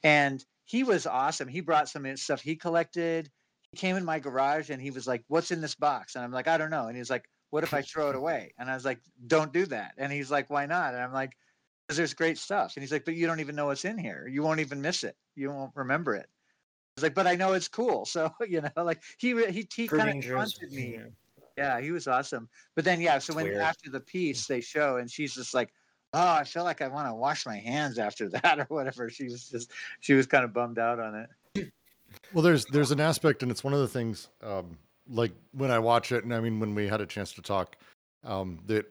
and 0.03 0.45
he 0.65 0.85
was 0.85 1.07
awesome. 1.07 1.49
He 1.49 1.61
brought 1.61 1.89
some 1.89 2.17
stuff 2.17 2.43
he 2.43 2.57
collected. 2.57 3.31
He 3.73 3.79
came 3.79 3.97
in 3.97 4.05
my 4.05 4.21
garage 4.21 4.71
and 4.71 4.81
he 4.81 4.91
was 4.91 5.07
like, 5.07 5.25
"What's 5.29 5.51
in 5.51 5.61
this 5.61 5.75
box?" 5.75 6.15
And 6.15 6.25
I'm 6.25 6.33
like, 6.33 6.49
"I 6.49 6.59
don't 6.59 6.71
know." 6.71 6.87
And 6.89 6.97
he's 6.97 7.11
like, 7.11 7.29
"What 7.51 7.65
if 7.65 7.75
I 7.75 7.83
throw 7.83 8.11
it 8.11 8.17
away?" 8.17 8.55
And 8.59 8.71
I 8.71 8.75
was 8.75 8.85
like, 8.85 9.01
"Don't 9.27 9.53
do 9.53 9.67
that." 9.67 9.95
And 9.99 10.13
he's 10.13 10.31
like, 10.31 10.51
"Why 10.51 10.67
not?" 10.67 10.95
And 10.95 11.03
I'm 11.03 11.13
like, 11.13 11.37
"Because 11.89 11.99
there's 11.99 12.15
great 12.15 12.39
stuff." 12.39 12.77
And 12.77 12.83
he's 12.83 12.93
like, 12.93 13.05
"But 13.05 13.17
you 13.17 13.27
don't 13.27 13.41
even 13.41 13.57
know 13.57 13.67
what's 13.67 13.85
in 13.85 13.99
here. 13.99 14.27
You 14.29 14.43
won't 14.43 14.61
even 14.61 14.81
miss 14.83 15.05
it. 15.05 15.17
You 15.35 15.51
won't 15.51 15.73
remember 15.77 16.15
it." 16.15 16.29
I 16.97 17.01
was 17.01 17.03
like, 17.05 17.15
"But 17.15 17.27
I 17.27 17.37
know 17.37 17.55
it's 17.55 17.69
cool." 17.69 18.05
So 18.07 18.31
you 18.49 18.61
know, 18.63 18.71
like 18.77 19.03
he 19.19 19.31
he 19.53 19.69
he 19.75 19.89
kind 19.89 20.11
of 20.11 20.17
haunted 20.35 20.73
me. 20.73 20.95
Yeah, 20.95 21.09
he 21.81 21.91
was 21.91 22.07
awesome. 22.07 22.49
But 22.75 22.85
then 22.85 23.01
yeah, 23.01 23.19
so 23.19 23.35
when 23.35 23.47
weird. 23.47 23.59
after 23.59 23.91
the 23.91 24.01
piece 24.01 24.47
they 24.47 24.61
show 24.61 24.97
and 24.97 25.11
she's 25.11 25.35
just 25.35 25.55
like, 25.55 25.73
"Oh, 26.13 26.33
I 26.33 26.45
feel 26.45 26.65
like 26.65 26.83
I 26.83 26.89
want 26.89 27.09
to 27.09 27.15
wash 27.15 27.47
my 27.47 27.57
hands 27.57 27.99
after 27.99 28.29
that 28.41 28.59
or 28.59 28.67
whatever." 28.69 29.09
She 29.11 29.25
was 29.25 29.49
just 29.49 29.71
she 30.01 30.15
was 30.15 30.27
kind 30.27 30.45
of 30.45 30.53
bummed 30.53 30.79
out 30.79 31.01
on 31.01 31.15
it. 31.15 31.71
Well, 32.33 32.43
there's 32.43 32.65
there's 32.67 32.91
an 32.91 33.01
aspect, 33.01 33.43
and 33.43 33.51
it's 33.51 33.65
one 33.65 33.73
of 33.73 33.81
the 33.81 33.89
things. 33.89 34.29
Um, 34.43 34.79
like 35.09 35.33
when 35.53 35.71
I 35.71 35.79
watch 35.79 36.13
it, 36.13 36.25
and 36.25 36.35
I 36.35 36.41
mean 36.41 36.61
when 36.61 36.75
we 36.75 36.87
had 36.89 37.01
a 37.01 37.07
chance 37.07 37.33
to 37.35 37.43
talk, 37.43 37.77
um, 38.25 38.59
that 38.67 38.87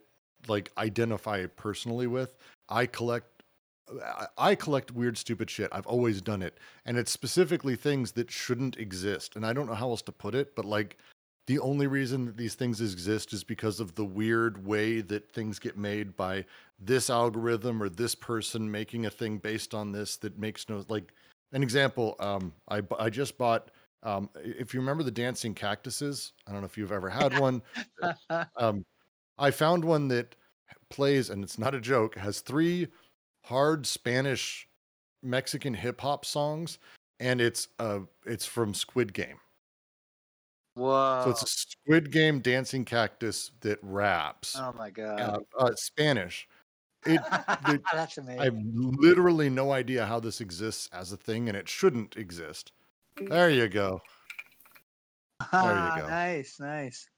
like 0.48 0.72
identify 0.78 1.46
personally 1.46 2.08
with. 2.08 2.36
I 2.70 2.86
collect. 2.86 3.28
I- 4.04 4.28
I 4.38 4.56
collect 4.56 4.92
weird, 4.92 5.18
stupid 5.18 5.50
shit. 5.50 5.70
I've 5.72 5.86
always 5.86 6.22
done 6.22 6.42
it, 6.42 6.58
and 6.86 6.98
it's 6.98 7.12
specifically 7.12 7.76
things 7.76 8.14
that 8.14 8.32
shouldn't 8.32 8.78
exist. 8.78 9.36
And 9.36 9.46
I 9.46 9.52
don't 9.54 9.68
know 9.68 9.74
how 9.74 9.90
else 9.90 10.02
to 10.04 10.12
put 10.12 10.36
it, 10.36 10.56
but 10.56 10.66
like 10.66 10.98
the 11.48 11.60
only 11.60 11.88
reason 11.88 12.26
that 12.26 12.38
these 12.38 12.56
things 12.56 12.80
exist 12.80 13.34
is 13.34 13.44
because 13.44 13.80
of 13.80 13.96
the 13.96 14.06
weird 14.06 14.66
way 14.66 15.02
that 15.02 15.32
things 15.32 15.60
get 15.60 15.78
made 15.78 16.16
by 16.16 16.46
this 16.80 17.10
algorithm 17.10 17.82
or 17.82 17.90
this 17.90 18.16
person 18.16 18.70
making 18.70 19.06
a 19.06 19.10
thing 19.10 19.38
based 19.38 19.74
on 19.74 19.92
this 19.92 20.18
that 20.18 20.38
makes 20.38 20.70
no 20.70 20.84
like 20.90 21.14
an 21.52 21.64
example 21.64 22.16
um 22.20 22.54
i 22.70 22.82
i 23.00 23.10
just 23.10 23.38
bought 23.38 23.72
um 24.04 24.30
if 24.36 24.74
you 24.74 24.80
remember 24.80 25.04
the 25.04 25.12
dancing 25.12 25.54
cactuses 25.54 26.34
i 26.48 26.52
don't 26.52 26.62
know 26.62 26.66
if 26.66 26.78
you've 26.78 26.92
ever 26.92 27.10
had 27.10 27.38
one 27.40 27.62
um 28.58 28.86
i 29.38 29.52
found 29.52 29.84
one 29.84 30.08
that 30.08 30.36
plays 30.90 31.30
and 31.30 31.44
it's 31.44 31.60
not 31.60 31.76
a 31.76 31.82
joke 31.82 32.16
has 32.16 32.40
three 32.40 32.88
hard 33.44 33.86
spanish 33.86 34.68
mexican 35.22 35.74
hip 35.74 36.02
hop 36.02 36.26
songs 36.26 36.80
and 37.20 37.40
it's 37.40 37.70
uh 37.80 38.00
it's 38.26 38.46
from 38.46 38.74
squid 38.74 39.14
game 39.14 39.38
Whoa. 40.76 41.22
so 41.26 41.30
it's 41.32 41.44
a 41.44 41.48
Squid 41.48 42.12
Game 42.12 42.40
dancing 42.40 42.84
cactus 42.86 43.52
that 43.62 43.78
raps. 43.82 44.56
oh 44.60 44.74
my 44.78 44.90
god. 44.90 45.20
Uh, 45.20 45.40
uh, 45.60 45.72
Spanish. 45.76 46.48
It, 47.06 47.22
the- 47.66 47.82
That's 47.94 48.18
amazing. 48.18 48.40
I 48.42 48.46
have 48.46 48.58
literally 48.58 49.50
no 49.50 49.72
idea 49.72 50.06
how 50.06 50.20
this 50.20 50.42
exists 50.42 50.90
as 50.94 51.12
a 51.12 51.18
thing, 51.18 51.48
and 51.50 51.58
it 51.58 51.68
shouldn't 51.70 52.16
exist. 52.18 52.72
There 53.18 53.50
you 53.50 53.68
go. 53.68 54.02
there 55.52 55.62
you 55.62 55.68
go. 56.02 56.08
Nice, 56.08 56.60
nice. 56.60 57.10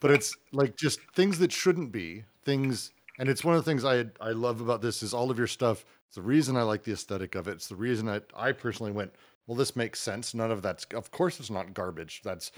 But 0.00 0.10
it's 0.12 0.36
like 0.52 0.76
just 0.76 1.00
things 1.14 1.38
that 1.38 1.52
shouldn't 1.52 1.90
be 1.90 2.24
things, 2.44 2.92
and 3.18 3.28
it's 3.28 3.44
one 3.44 3.56
of 3.56 3.64
the 3.64 3.70
things 3.70 3.84
I 3.84 4.06
I 4.20 4.30
love 4.30 4.60
about 4.60 4.82
this 4.82 5.02
is 5.02 5.12
all 5.14 5.30
of 5.30 5.38
your 5.38 5.46
stuff. 5.46 5.84
It's 6.06 6.16
the 6.16 6.22
reason 6.22 6.56
I 6.56 6.62
like 6.62 6.84
the 6.84 6.92
aesthetic 6.92 7.34
of 7.34 7.48
it. 7.48 7.52
It's 7.52 7.68
the 7.68 7.76
reason 7.76 8.08
I 8.08 8.20
I 8.34 8.52
personally 8.52 8.92
went. 8.92 9.12
Well, 9.46 9.56
this 9.56 9.76
makes 9.76 10.00
sense. 10.00 10.34
None 10.34 10.50
of 10.50 10.62
that's 10.62 10.84
of 10.94 11.10
course 11.10 11.38
it's 11.40 11.50
not 11.50 11.74
garbage. 11.74 12.20
That's 12.24 12.50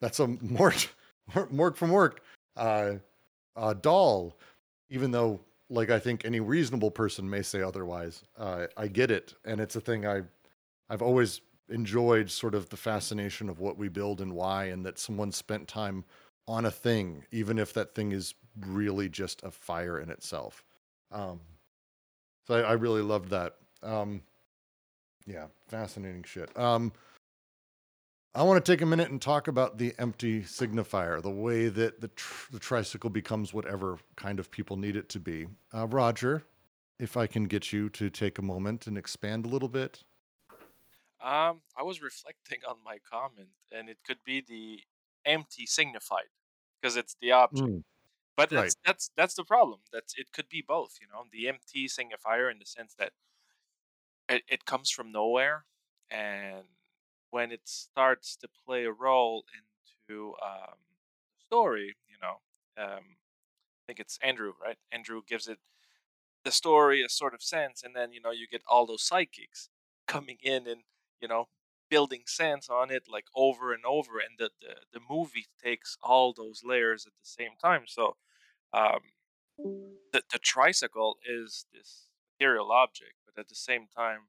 that's 0.00 0.20
a 0.20 0.26
Mork 0.26 0.88
Mork 1.34 1.76
from 1.76 1.92
Ork 1.92 2.22
uh, 2.56 2.94
uh, 3.56 3.74
doll. 3.74 4.38
Even 4.88 5.10
though, 5.10 5.40
like, 5.68 5.90
I 5.90 5.98
think 5.98 6.24
any 6.24 6.38
reasonable 6.38 6.92
person 6.92 7.28
may 7.28 7.42
say 7.42 7.60
otherwise. 7.60 8.22
Uh, 8.38 8.66
I 8.76 8.86
get 8.86 9.10
it, 9.10 9.34
and 9.44 9.60
it's 9.60 9.74
a 9.74 9.80
thing 9.80 10.06
I 10.06 10.22
I've 10.88 11.02
always 11.02 11.40
enjoyed. 11.68 12.30
Sort 12.30 12.54
of 12.54 12.68
the 12.68 12.76
fascination 12.76 13.48
of 13.48 13.58
what 13.58 13.76
we 13.76 13.88
build 13.88 14.20
and 14.20 14.32
why, 14.32 14.66
and 14.66 14.86
that 14.86 14.98
someone 14.98 15.32
spent 15.32 15.66
time 15.66 16.04
on 16.46 16.66
a 16.66 16.70
thing, 16.70 17.24
even 17.32 17.58
if 17.58 17.72
that 17.72 17.94
thing 17.94 18.12
is 18.12 18.34
really 18.66 19.08
just 19.08 19.42
a 19.42 19.50
fire 19.50 19.98
in 19.98 20.10
itself. 20.10 20.64
Um, 21.10 21.40
so 22.46 22.54
I, 22.54 22.60
I 22.60 22.72
really 22.74 23.02
loved 23.02 23.30
that. 23.30 23.56
Um, 23.82 24.22
yeah, 25.26 25.46
fascinating 25.68 26.22
shit. 26.22 26.56
Um, 26.58 26.92
I 28.34 28.42
want 28.42 28.62
to 28.62 28.72
take 28.72 28.82
a 28.82 28.86
minute 28.86 29.10
and 29.10 29.20
talk 29.20 29.48
about 29.48 29.78
the 29.78 29.94
empty 29.98 30.42
signifier, 30.42 31.22
the 31.22 31.30
way 31.30 31.68
that 31.68 32.00
the, 32.02 32.08
tr- 32.08 32.52
the 32.52 32.58
tricycle 32.58 33.08
becomes 33.08 33.54
whatever 33.54 33.98
kind 34.16 34.38
of 34.38 34.50
people 34.50 34.76
need 34.76 34.94
it 34.94 35.08
to 35.10 35.20
be. 35.20 35.46
Uh, 35.74 35.86
Roger, 35.86 36.44
if 36.98 37.16
I 37.16 37.26
can 37.26 37.44
get 37.44 37.72
you 37.72 37.88
to 37.90 38.10
take 38.10 38.38
a 38.38 38.42
moment 38.42 38.86
and 38.86 38.98
expand 38.98 39.46
a 39.46 39.48
little 39.48 39.70
bit. 39.70 40.04
Um, 41.20 41.62
I 41.76 41.82
was 41.82 42.02
reflecting 42.02 42.58
on 42.68 42.76
my 42.84 42.98
comment, 43.10 43.48
and 43.72 43.88
it 43.88 43.98
could 44.06 44.18
be 44.24 44.42
the 44.46 44.80
empty 45.24 45.66
signified 45.66 46.28
because 46.80 46.96
it's 46.96 47.16
the 47.20 47.32
object. 47.32 47.68
Mm, 47.68 47.82
But 48.36 48.52
right. 48.52 48.64
that's 48.64 48.76
that's 48.84 49.10
that's 49.16 49.34
the 49.34 49.44
problem. 49.44 49.80
That's 49.92 50.14
it 50.18 50.32
could 50.32 50.48
be 50.50 50.62
both. 50.66 50.98
You 51.00 51.08
know, 51.08 51.24
the 51.32 51.48
empty 51.48 51.88
signifier 51.88 52.50
in 52.52 52.58
the 52.58 52.66
sense 52.66 52.94
that 52.98 53.12
it, 54.28 54.42
it 54.48 54.64
comes 54.64 54.90
from 54.90 55.12
nowhere, 55.12 55.64
and 56.10 56.64
when 57.30 57.52
it 57.52 57.62
starts 57.64 58.36
to 58.36 58.48
play 58.66 58.84
a 58.84 58.92
role 58.92 59.44
into 60.08 60.34
um, 60.44 60.76
the 61.38 61.44
story, 61.46 61.96
you 62.08 62.16
know, 62.22 62.40
um, 62.82 63.02
I 63.02 63.82
think 63.86 64.00
it's 64.00 64.18
Andrew, 64.22 64.54
right? 64.62 64.78
Andrew 64.92 65.22
gives 65.26 65.48
it 65.48 65.58
the 66.44 66.52
story 66.52 67.02
a 67.02 67.08
sort 67.08 67.34
of 67.34 67.42
sense, 67.42 67.82
and 67.82 67.94
then 67.94 68.12
you 68.12 68.20
know 68.20 68.30
you 68.30 68.46
get 68.48 68.62
all 68.68 68.86
those 68.86 69.06
psychics 69.06 69.68
coming 70.06 70.38
in 70.42 70.66
and 70.66 70.82
you 71.20 71.28
know 71.28 71.48
building 71.90 72.22
sense 72.26 72.68
on 72.68 72.90
it 72.90 73.04
like 73.08 73.26
over 73.34 73.72
and 73.72 73.84
over, 73.84 74.18
and 74.18 74.38
the 74.38 74.50
the, 74.60 74.74
the 74.94 75.00
movie 75.08 75.46
takes 75.62 75.96
all 76.02 76.32
those 76.32 76.62
layers 76.64 77.06
at 77.06 77.12
the 77.12 77.28
same 77.28 77.52
time. 77.62 77.82
So 77.86 78.16
um, 78.72 79.00
the 80.12 80.22
the 80.32 80.38
tricycle 80.38 81.16
is 81.28 81.66
this 81.72 82.08
material 82.38 82.72
object, 82.72 83.14
at 83.38 83.48
the 83.48 83.54
same 83.54 83.86
time, 83.86 84.28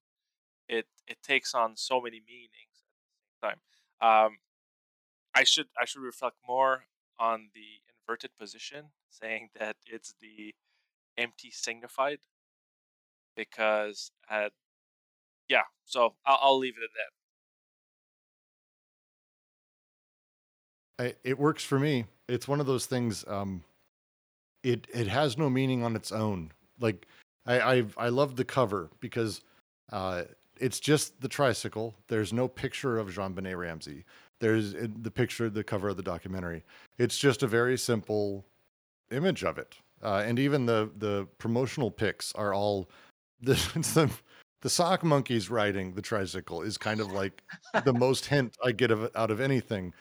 it 0.68 0.88
it 1.08 1.18
takes 1.24 1.54
on 1.54 1.78
so 1.78 2.02
many 2.02 2.22
meanings 2.26 2.84
at 2.84 3.42
the 3.42 3.48
same 3.48 3.52
time. 3.52 3.60
Um, 4.02 4.38
I 5.34 5.44
should 5.44 5.68
I 5.80 5.86
should 5.86 6.02
reflect 6.02 6.38
more 6.48 6.86
on 7.20 7.50
the 7.54 7.82
inverted 7.90 8.32
position, 8.38 8.92
saying 9.10 9.50
that 9.60 9.78
it's 9.86 10.14
the 10.22 10.54
empty 11.18 11.52
signified, 11.52 12.20
because 13.36 14.12
uh, 14.30 14.50
yeah. 15.50 15.64
So 15.86 16.16
I'll, 16.26 16.40
I'll 16.42 16.58
leave 16.58 16.76
it 16.78 16.84
at 16.84 16.90
that. 16.94 17.12
It 21.24 21.38
works 21.38 21.64
for 21.64 21.80
me. 21.80 22.06
It's 22.28 22.48
one 22.48 22.60
of 22.60 22.66
those 22.66 22.86
things. 22.88 23.24
Um, 23.28 23.64
it 24.64 24.88
it 24.94 25.08
has 25.08 25.38
no 25.38 25.50
meaning 25.50 25.84
on 25.84 25.96
its 25.96 26.12
own. 26.12 26.52
Like 26.80 27.08
I 27.48 27.60
I, 27.60 27.86
I 27.98 28.10
love 28.10 28.36
the 28.36 28.46
cover 28.46 28.90
because 29.00 29.42
uh, 29.92 30.24
it's 30.60 30.80
just 30.80 31.22
the 31.22 31.28
tricycle. 31.28 31.96
There's 32.08 32.34
no 32.34 32.48
picture 32.48 32.98
of 32.98 33.10
JonBenét 33.10 33.58
Ramsey. 33.58 34.04
There's 34.40 34.74
the 34.74 35.12
picture, 35.12 35.50
the 35.50 35.64
cover 35.64 35.90
of 35.90 35.98
the 35.98 36.04
documentary. 36.04 36.64
It's 37.00 37.18
just 37.18 37.42
a 37.42 37.48
very 37.48 37.78
simple 37.78 38.46
image 39.12 39.44
of 39.44 39.58
it, 39.58 39.76
uh, 40.04 40.24
and 40.26 40.38
even 40.38 40.66
the 40.66 40.92
the 40.98 41.28
promotional 41.38 41.90
pics 41.90 42.34
are 42.34 42.54
all 42.54 42.90
the 43.42 43.54
the 43.54 44.12
the 44.62 44.70
sock 44.70 45.04
monkeys 45.04 45.50
riding 45.50 45.94
the 45.94 46.02
tricycle 46.02 46.62
is 46.64 46.78
kind 46.78 47.00
of 47.00 47.12
like 47.12 47.44
the 47.86 47.94
most 47.94 48.26
hint 48.26 48.58
I 48.64 48.72
get 48.72 48.90
of 48.90 49.10
out 49.16 49.30
of 49.30 49.40
anything 49.40 49.94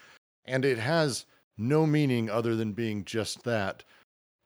and 0.46 0.64
it 0.64 0.78
has 0.78 1.26
no 1.58 1.86
meaning 1.86 2.30
other 2.30 2.56
than 2.56 2.72
being 2.72 3.04
just 3.04 3.42
that 3.44 3.84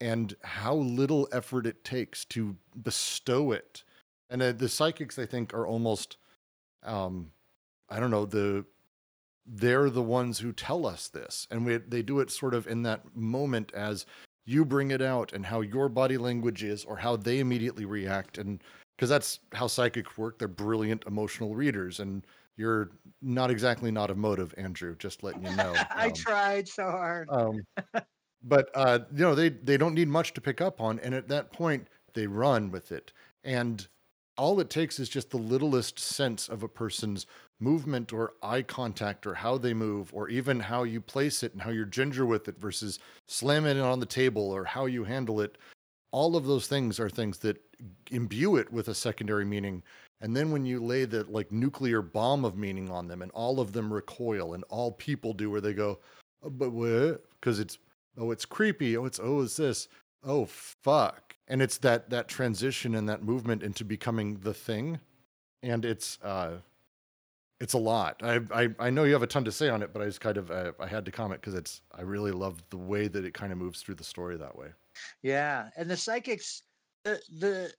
and 0.00 0.34
how 0.42 0.74
little 0.74 1.28
effort 1.32 1.66
it 1.66 1.84
takes 1.84 2.24
to 2.26 2.56
bestow 2.82 3.52
it. 3.52 3.84
And 4.30 4.42
uh, 4.42 4.52
the 4.52 4.68
psychics 4.68 5.18
i 5.18 5.26
think 5.26 5.52
are 5.52 5.66
almost 5.66 6.16
um 6.84 7.32
i 7.88 7.98
don't 7.98 8.10
know 8.10 8.24
the 8.24 8.64
they're 9.46 9.90
the 9.90 10.02
ones 10.02 10.38
who 10.38 10.52
tell 10.52 10.86
us 10.86 11.08
this. 11.08 11.46
And 11.50 11.66
we, 11.66 11.78
they 11.78 12.02
do 12.02 12.20
it 12.20 12.30
sort 12.30 12.54
of 12.54 12.66
in 12.66 12.82
that 12.84 13.16
moment 13.16 13.72
as 13.74 14.06
you 14.44 14.64
bring 14.64 14.90
it 14.90 15.02
out 15.02 15.32
and 15.32 15.44
how 15.44 15.60
your 15.60 15.88
body 15.88 16.16
language 16.16 16.62
is 16.62 16.84
or 16.84 16.96
how 16.96 17.16
they 17.16 17.40
immediately 17.40 17.84
react. 17.84 18.38
And 18.38 18.62
because 18.96 19.08
that's 19.08 19.40
how 19.52 19.66
psychics 19.66 20.16
work. 20.18 20.38
They're 20.38 20.48
brilliant 20.48 21.04
emotional 21.06 21.54
readers 21.54 22.00
and 22.00 22.24
you're 22.56 22.90
not 23.22 23.50
exactly 23.50 23.90
not 23.90 24.10
emotive 24.10 24.54
andrew 24.58 24.94
just 24.96 25.22
letting 25.22 25.44
you 25.44 25.56
know. 25.56 25.74
I 25.90 26.08
Um, 26.08 26.12
tried 26.12 26.68
so 26.68 26.84
hard. 26.84 27.28
um, 27.30 27.64
but 28.42 28.70
uh, 28.74 29.00
you 29.12 29.22
know 29.22 29.34
they 29.34 29.50
they 29.50 29.76
don't 29.76 29.94
need 29.94 30.08
much 30.08 30.34
to 30.34 30.40
pick 30.40 30.60
up 30.60 30.80
on, 30.80 30.98
and 31.00 31.14
at 31.14 31.28
that 31.28 31.52
point 31.52 31.88
they 32.14 32.26
run 32.26 32.70
with 32.70 32.92
it. 32.92 33.12
And 33.44 33.86
all 34.36 34.58
it 34.60 34.70
takes 34.70 34.98
is 34.98 35.08
just 35.08 35.30
the 35.30 35.36
littlest 35.36 35.98
sense 35.98 36.48
of 36.48 36.62
a 36.62 36.68
person's 36.68 37.26
movement 37.60 38.12
or 38.12 38.32
eye 38.42 38.62
contact 38.62 39.26
or 39.26 39.34
how 39.34 39.58
they 39.58 39.74
move 39.74 40.10
or 40.14 40.30
even 40.30 40.58
how 40.58 40.82
you 40.82 41.00
place 41.00 41.42
it 41.42 41.52
and 41.52 41.60
how 41.60 41.70
you're 41.70 41.84
ginger 41.84 42.24
with 42.24 42.48
it 42.48 42.58
versus 42.58 42.98
slamming 43.28 43.76
it 43.76 43.82
on 43.82 44.00
the 44.00 44.06
table 44.06 44.50
or 44.50 44.64
how 44.64 44.86
you 44.86 45.04
handle 45.04 45.42
it. 45.42 45.58
All 46.10 46.36
of 46.36 46.46
those 46.46 46.66
things 46.66 46.98
are 46.98 47.10
things 47.10 47.38
that 47.40 47.60
imbue 48.10 48.56
it 48.56 48.72
with 48.72 48.88
a 48.88 48.94
secondary 48.94 49.44
meaning. 49.44 49.82
And 50.22 50.34
then 50.34 50.50
when 50.50 50.64
you 50.64 50.82
lay 50.82 51.04
that 51.04 51.30
like 51.30 51.52
nuclear 51.52 52.00
bomb 52.00 52.44
of 52.44 52.56
meaning 52.56 52.90
on 52.90 53.08
them 53.08 53.20
and 53.20 53.30
all 53.32 53.60
of 53.60 53.72
them 53.72 53.92
recoil 53.92 54.54
and 54.54 54.64
all 54.70 54.92
people 54.92 55.34
do 55.34 55.50
where 55.50 55.60
they 55.60 55.74
go 55.74 55.98
oh, 56.42 56.50
but 56.50 56.70
what? 56.70 57.24
Because 57.38 57.60
it's 57.60 57.78
oh 58.20 58.30
it's 58.30 58.44
creepy 58.44 58.96
oh 58.96 59.06
it's 59.06 59.18
oh 59.22 59.42
it's 59.42 59.56
this 59.56 59.88
oh 60.24 60.44
fuck. 60.46 61.34
And 61.48 61.60
it's 61.60 61.78
that 61.78 62.10
that 62.10 62.28
transition 62.28 62.94
and 62.94 63.08
that 63.08 63.22
movement 63.24 63.62
into 63.62 63.84
becoming 63.84 64.38
the 64.38 64.54
thing. 64.54 65.00
And 65.62 65.84
it's 65.84 66.18
uh 66.22 66.58
it's 67.60 67.74
a 67.74 67.78
lot. 67.78 68.20
I 68.22 68.40
i, 68.52 68.68
I 68.78 68.90
know 68.90 69.04
you 69.04 69.12
have 69.12 69.22
a 69.22 69.26
ton 69.26 69.44
to 69.44 69.52
say 69.52 69.68
on 69.68 69.82
it 69.82 69.92
but 69.92 70.02
i 70.02 70.06
just 70.06 70.20
kind 70.20 70.36
of 70.36 70.50
uh, 70.50 70.72
i 70.78 70.86
had 70.86 71.04
to 71.04 71.10
comment 71.10 71.40
because 71.40 71.54
it's 71.54 71.82
i 71.94 72.02
really 72.02 72.32
love 72.32 72.62
the 72.70 72.78
way 72.78 73.08
that 73.08 73.24
it 73.24 73.34
kind 73.34 73.52
of 73.52 73.58
moves 73.58 73.82
through 73.82 73.96
the 73.96 74.04
story 74.04 74.36
that 74.36 74.56
way. 74.56 74.68
Yeah, 75.22 75.68
and 75.76 75.90
the 75.90 75.96
psychics, 75.96 76.62
the 77.04 77.20
the 77.38 77.72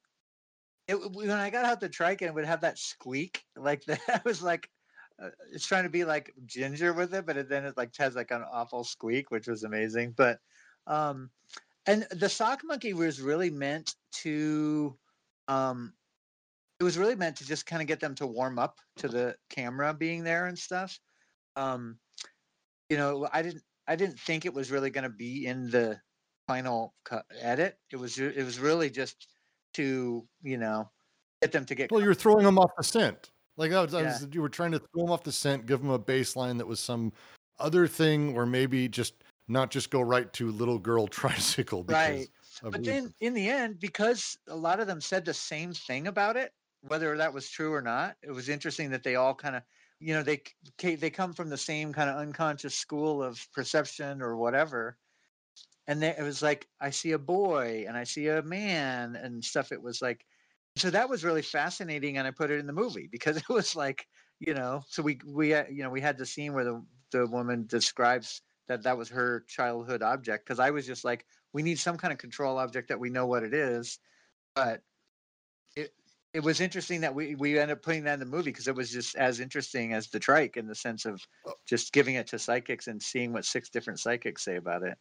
it, 0.88 0.96
when 1.12 1.30
I 1.32 1.50
got 1.50 1.66
out 1.66 1.80
the 1.80 1.90
trike 1.90 2.22
and 2.22 2.30
it 2.30 2.34
would 2.34 2.46
have 2.46 2.62
that 2.62 2.78
squeak, 2.78 3.44
like 3.56 3.84
that 3.86 4.02
I 4.08 4.22
was 4.26 4.42
like, 4.42 4.70
it's 5.52 5.66
trying 5.66 5.84
to 5.84 5.90
be 5.90 6.04
like 6.04 6.34
ginger 6.46 6.94
with 6.94 7.14
it, 7.14 7.26
but 7.26 7.38
it, 7.38 7.50
then 7.50 7.66
it 7.66 7.78
like 7.78 7.96
has 7.98 8.16
like 8.16 8.32
an 8.32 8.44
awful 8.52 8.84
squeak, 8.84 9.32
which 9.32 9.48
was 9.48 9.64
amazing. 9.64 10.14
But 10.16 10.40
um, 10.88 11.30
and 11.86 12.08
the 12.12 12.30
sock 12.30 12.62
monkey 12.64 12.94
was 12.94 13.22
really 13.22 13.50
meant 13.50 13.96
to 14.14 14.96
um, 15.48 15.94
it 16.80 16.84
was 16.84 16.98
really 16.98 17.16
meant 17.16 17.36
to 17.38 17.46
just 17.46 17.66
kind 17.66 17.82
of 17.82 17.88
get 17.88 18.00
them 18.00 18.16
to 18.16 18.28
warm 18.28 18.58
up 18.58 18.80
to 18.98 19.08
the 19.08 19.36
camera 19.50 19.94
being 19.94 20.24
there 20.24 20.48
and 20.48 20.58
stuff. 20.58 21.00
Um, 21.56 21.98
you 22.90 22.98
know, 22.98 23.28
I 23.32 23.42
didn't 23.42 23.64
I 23.88 23.96
didn't 23.96 24.20
think 24.20 24.46
it 24.46 24.54
was 24.54 24.72
really 24.72 24.90
going 24.90 25.04
to 25.04 25.10
be 25.10 25.46
in 25.46 25.70
the 25.70 26.00
final 26.48 26.94
cut 27.04 27.26
edit. 27.40 27.78
It 27.92 27.98
was 27.98 28.18
it 28.18 28.44
was 28.44 28.60
really 28.60 28.90
just 28.90 29.28
to 29.74 30.26
you 30.44 30.58
know 30.58 30.90
get 31.42 31.52
them 31.52 31.66
to 31.66 31.76
get. 31.76 31.92
well 31.92 32.02
you're 32.02 32.14
throwing 32.14 32.44
them 32.44 32.60
off 32.60 32.72
the 32.78 32.84
scent 32.84 33.32
like 33.58 33.72
that 33.72 33.82
was, 33.82 33.94
Yeah. 33.94 34.04
was 34.04 34.28
you 34.32 34.42
were 34.42 34.50
trying 34.50 34.72
to 34.72 34.80
throw 34.80 35.04
them 35.04 35.12
off 35.12 35.24
the 35.24 35.32
scent 35.32 35.66
give 35.66 35.82
them 35.82 35.90
a 35.90 36.00
baseline 36.00 36.58
that 36.58 36.68
was 36.68 36.80
some 36.80 37.12
other 37.60 37.88
thing 37.88 38.36
or 38.36 38.46
maybe 38.46 38.88
just 38.88 39.24
not 39.48 39.70
just 39.70 39.90
go 39.92 40.02
right 40.02 40.32
to 40.34 40.52
little 40.52 40.80
girl 40.80 41.08
tricycle 41.20 41.84
right. 41.84 42.28
But 42.64 42.84
then 42.84 43.14
in 43.22 43.34
the 43.34 43.50
end, 43.50 43.80
because 43.80 44.38
a 44.48 44.56
lot 44.56 44.80
of 44.80 44.86
them 44.88 45.02
said 45.02 45.26
the 45.26 45.34
same 45.34 45.74
thing 45.74 46.08
about 46.08 46.38
it, 46.38 46.54
whether 46.82 47.16
that 47.18 47.34
was 47.34 47.50
true 47.50 47.74
or 47.74 47.82
not, 47.82 48.18
it 48.22 48.32
was 48.32 48.50
interesting 48.50 48.92
that 48.92 49.04
they 49.04 49.16
all 49.16 49.34
kind 49.34 49.56
of, 49.56 49.64
you 50.00 50.14
know, 50.14 50.22
they 50.22 50.44
they 50.78 51.10
come 51.10 51.34
from 51.34 51.50
the 51.50 51.58
same 51.58 51.92
kind 51.92 52.10
of 52.10 52.18
unconscious 52.18 52.76
school 52.76 53.24
of 53.24 53.46
perception 53.52 54.22
or 54.22 54.36
whatever. 54.36 54.98
And 55.88 56.02
they, 56.02 56.10
it 56.10 56.22
was 56.22 56.42
like 56.42 56.68
I 56.80 56.92
see 56.92 57.14
a 57.14 57.20
boy 57.20 57.86
and 57.88 57.98
I 57.98 58.04
see 58.04 58.28
a 58.28 58.44
man 58.44 59.16
and 59.16 59.44
stuff. 59.44 59.72
It 59.72 59.82
was 59.82 60.02
like, 60.02 60.26
so 60.76 60.90
that 60.90 61.10
was 61.10 61.24
really 61.24 61.42
fascinating, 61.42 62.18
and 62.18 62.28
I 62.28 62.32
put 62.32 62.52
it 62.52 62.60
in 62.60 62.68
the 62.68 62.74
movie 62.74 63.10
because 63.12 63.38
it 63.50 63.50
was 63.50 63.76
like, 63.76 64.08
you 64.40 64.54
know, 64.54 64.84
so 64.88 65.04
we 65.04 65.20
we 65.26 65.54
uh, 65.54 65.66
you 65.70 65.84
know 65.84 65.90
we 65.90 66.02
had 66.02 66.18
the 66.18 66.26
scene 66.26 66.54
where 66.54 66.64
the 66.64 66.84
the 67.12 67.28
woman 67.28 67.66
describes 67.68 68.42
that 68.68 68.84
that 68.84 68.98
was 68.98 69.10
her 69.10 69.44
childhood 69.48 70.02
object 70.02 70.46
because 70.46 70.60
I 70.60 70.72
was 70.72 70.88
just 70.88 71.04
like, 71.04 71.26
we 71.52 71.62
need 71.62 71.78
some 71.78 71.98
kind 71.98 72.14
of 72.14 72.18
control 72.18 72.58
object 72.58 72.88
that 72.88 73.00
we 73.00 73.10
know 73.10 73.26
what 73.28 73.44
it 73.44 73.54
is. 73.54 74.00
But 74.56 74.82
it 75.76 75.94
it 76.34 76.42
was 76.42 76.62
interesting 76.62 77.02
that 77.02 77.14
we 77.14 77.36
we 77.36 77.60
ended 77.60 77.78
up 77.78 77.84
putting 77.84 78.04
that 78.06 78.14
in 78.14 78.20
the 78.20 78.26
movie 78.26 78.52
because 78.52 78.68
it 78.68 78.76
was 78.76 78.92
just 78.92 79.16
as 79.16 79.40
interesting 79.40 79.94
as 79.94 80.10
the 80.10 80.20
trike 80.20 80.56
in 80.56 80.68
the 80.68 80.76
sense 80.76 81.06
of 81.06 81.22
just 81.68 81.92
giving 81.92 82.16
it 82.16 82.28
to 82.28 82.40
psychics 82.40 82.88
and 82.88 83.02
seeing 83.02 83.34
what 83.34 83.46
six 83.46 83.70
different 83.70 84.00
psychics 84.00 84.44
say 84.44 84.56
about 84.56 84.84
it. 84.84 84.98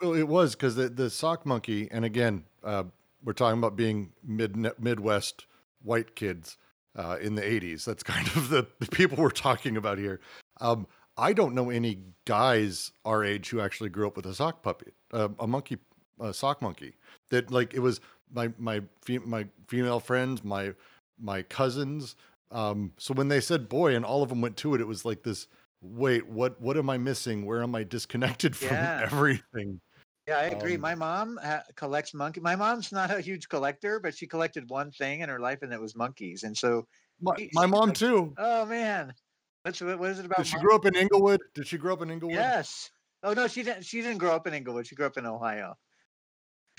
Well, 0.00 0.14
it 0.14 0.28
was 0.28 0.54
because 0.54 0.74
the, 0.74 0.88
the 0.88 1.10
sock 1.10 1.46
monkey, 1.46 1.88
and 1.90 2.04
again, 2.04 2.44
uh, 2.64 2.84
we're 3.24 3.32
talking 3.32 3.58
about 3.58 3.76
being 3.76 4.12
mid 4.24 4.56
Midwest 4.80 5.46
white 5.82 6.14
kids 6.14 6.56
uh, 6.96 7.18
in 7.20 7.34
the 7.34 7.42
'80s. 7.42 7.84
That's 7.84 8.02
kind 8.02 8.26
of 8.28 8.48
the, 8.48 8.66
the 8.80 8.86
people 8.86 9.18
we're 9.22 9.30
talking 9.30 9.76
about 9.76 9.98
here. 9.98 10.20
Um, 10.60 10.86
I 11.16 11.32
don't 11.32 11.54
know 11.54 11.70
any 11.70 11.98
guys 12.24 12.92
our 13.04 13.22
age 13.24 13.50
who 13.50 13.60
actually 13.60 13.90
grew 13.90 14.06
up 14.06 14.16
with 14.16 14.26
a 14.26 14.34
sock 14.34 14.62
puppet, 14.62 14.94
uh, 15.12 15.28
a 15.38 15.46
monkey, 15.46 15.78
a 16.20 16.32
sock 16.32 16.62
monkey. 16.62 16.94
That 17.30 17.50
like 17.50 17.74
it 17.74 17.80
was 17.80 18.00
my 18.32 18.52
my 18.58 18.82
my 19.24 19.46
female 19.68 20.00
friends, 20.00 20.42
my 20.44 20.74
my 21.20 21.42
cousins. 21.42 22.16
Um, 22.50 22.92
so 22.98 23.14
when 23.14 23.28
they 23.28 23.40
said 23.40 23.68
boy, 23.68 23.94
and 23.94 24.04
all 24.04 24.22
of 24.22 24.28
them 24.28 24.40
went 24.40 24.56
to 24.58 24.74
it, 24.74 24.80
it 24.80 24.86
was 24.86 25.04
like 25.04 25.22
this. 25.22 25.46
Wait, 25.80 26.28
what? 26.28 26.60
What 26.60 26.76
am 26.76 26.88
I 26.88 26.96
missing? 26.98 27.44
Where 27.44 27.62
am 27.62 27.74
I 27.74 27.82
disconnected 27.84 28.54
from 28.56 28.76
Yeah. 28.76 29.00
everything? 29.10 29.80
Yeah, 30.28 30.38
I 30.38 30.42
agree. 30.44 30.76
Um, 30.76 30.80
My 30.80 30.94
mom 30.94 31.38
ha- 31.42 31.64
collects 31.74 32.14
monkey. 32.14 32.40
My 32.40 32.54
mom's 32.54 32.92
not 32.92 33.10
a 33.10 33.20
huge 33.20 33.48
collector, 33.48 33.98
but 33.98 34.14
she 34.16 34.26
collected 34.26 34.70
one 34.70 34.92
thing 34.92 35.20
in 35.20 35.28
her 35.28 35.40
life, 35.40 35.62
and 35.62 35.72
it 35.72 35.80
was 35.80 35.96
monkeys. 35.96 36.44
And 36.44 36.56
so, 36.56 36.86
My, 37.20 37.34
She- 37.36 37.50
my 37.54 37.66
mom 37.66 37.88
like- 37.88 37.98
too. 37.98 38.32
oh 38.38 38.64
man, 38.66 39.14
what's 39.62 39.80
what, 39.80 39.98
what 39.98 40.10
is 40.10 40.18
it 40.20 40.26
about? 40.26 40.38
Did 40.38 40.46
she 40.46 40.56
mon- 40.56 40.64
grow 40.64 40.76
up 40.76 40.84
in 40.86 40.94
Inglewood? 40.94 41.40
Did 41.54 41.66
she 41.66 41.76
grow 41.78 41.92
up 41.94 42.02
in 42.02 42.10
Inglewood? 42.10 42.36
Yes. 42.36 42.90
Oh 43.24 43.32
no, 43.32 43.46
she 43.48 43.62
didn't. 43.62 43.84
She 43.84 44.00
didn't 44.02 44.18
grow 44.18 44.34
up 44.34 44.46
in 44.46 44.54
Inglewood. 44.54 44.86
She 44.86 44.94
grew 44.94 45.06
up 45.06 45.16
in 45.16 45.26
Ohio. 45.26 45.76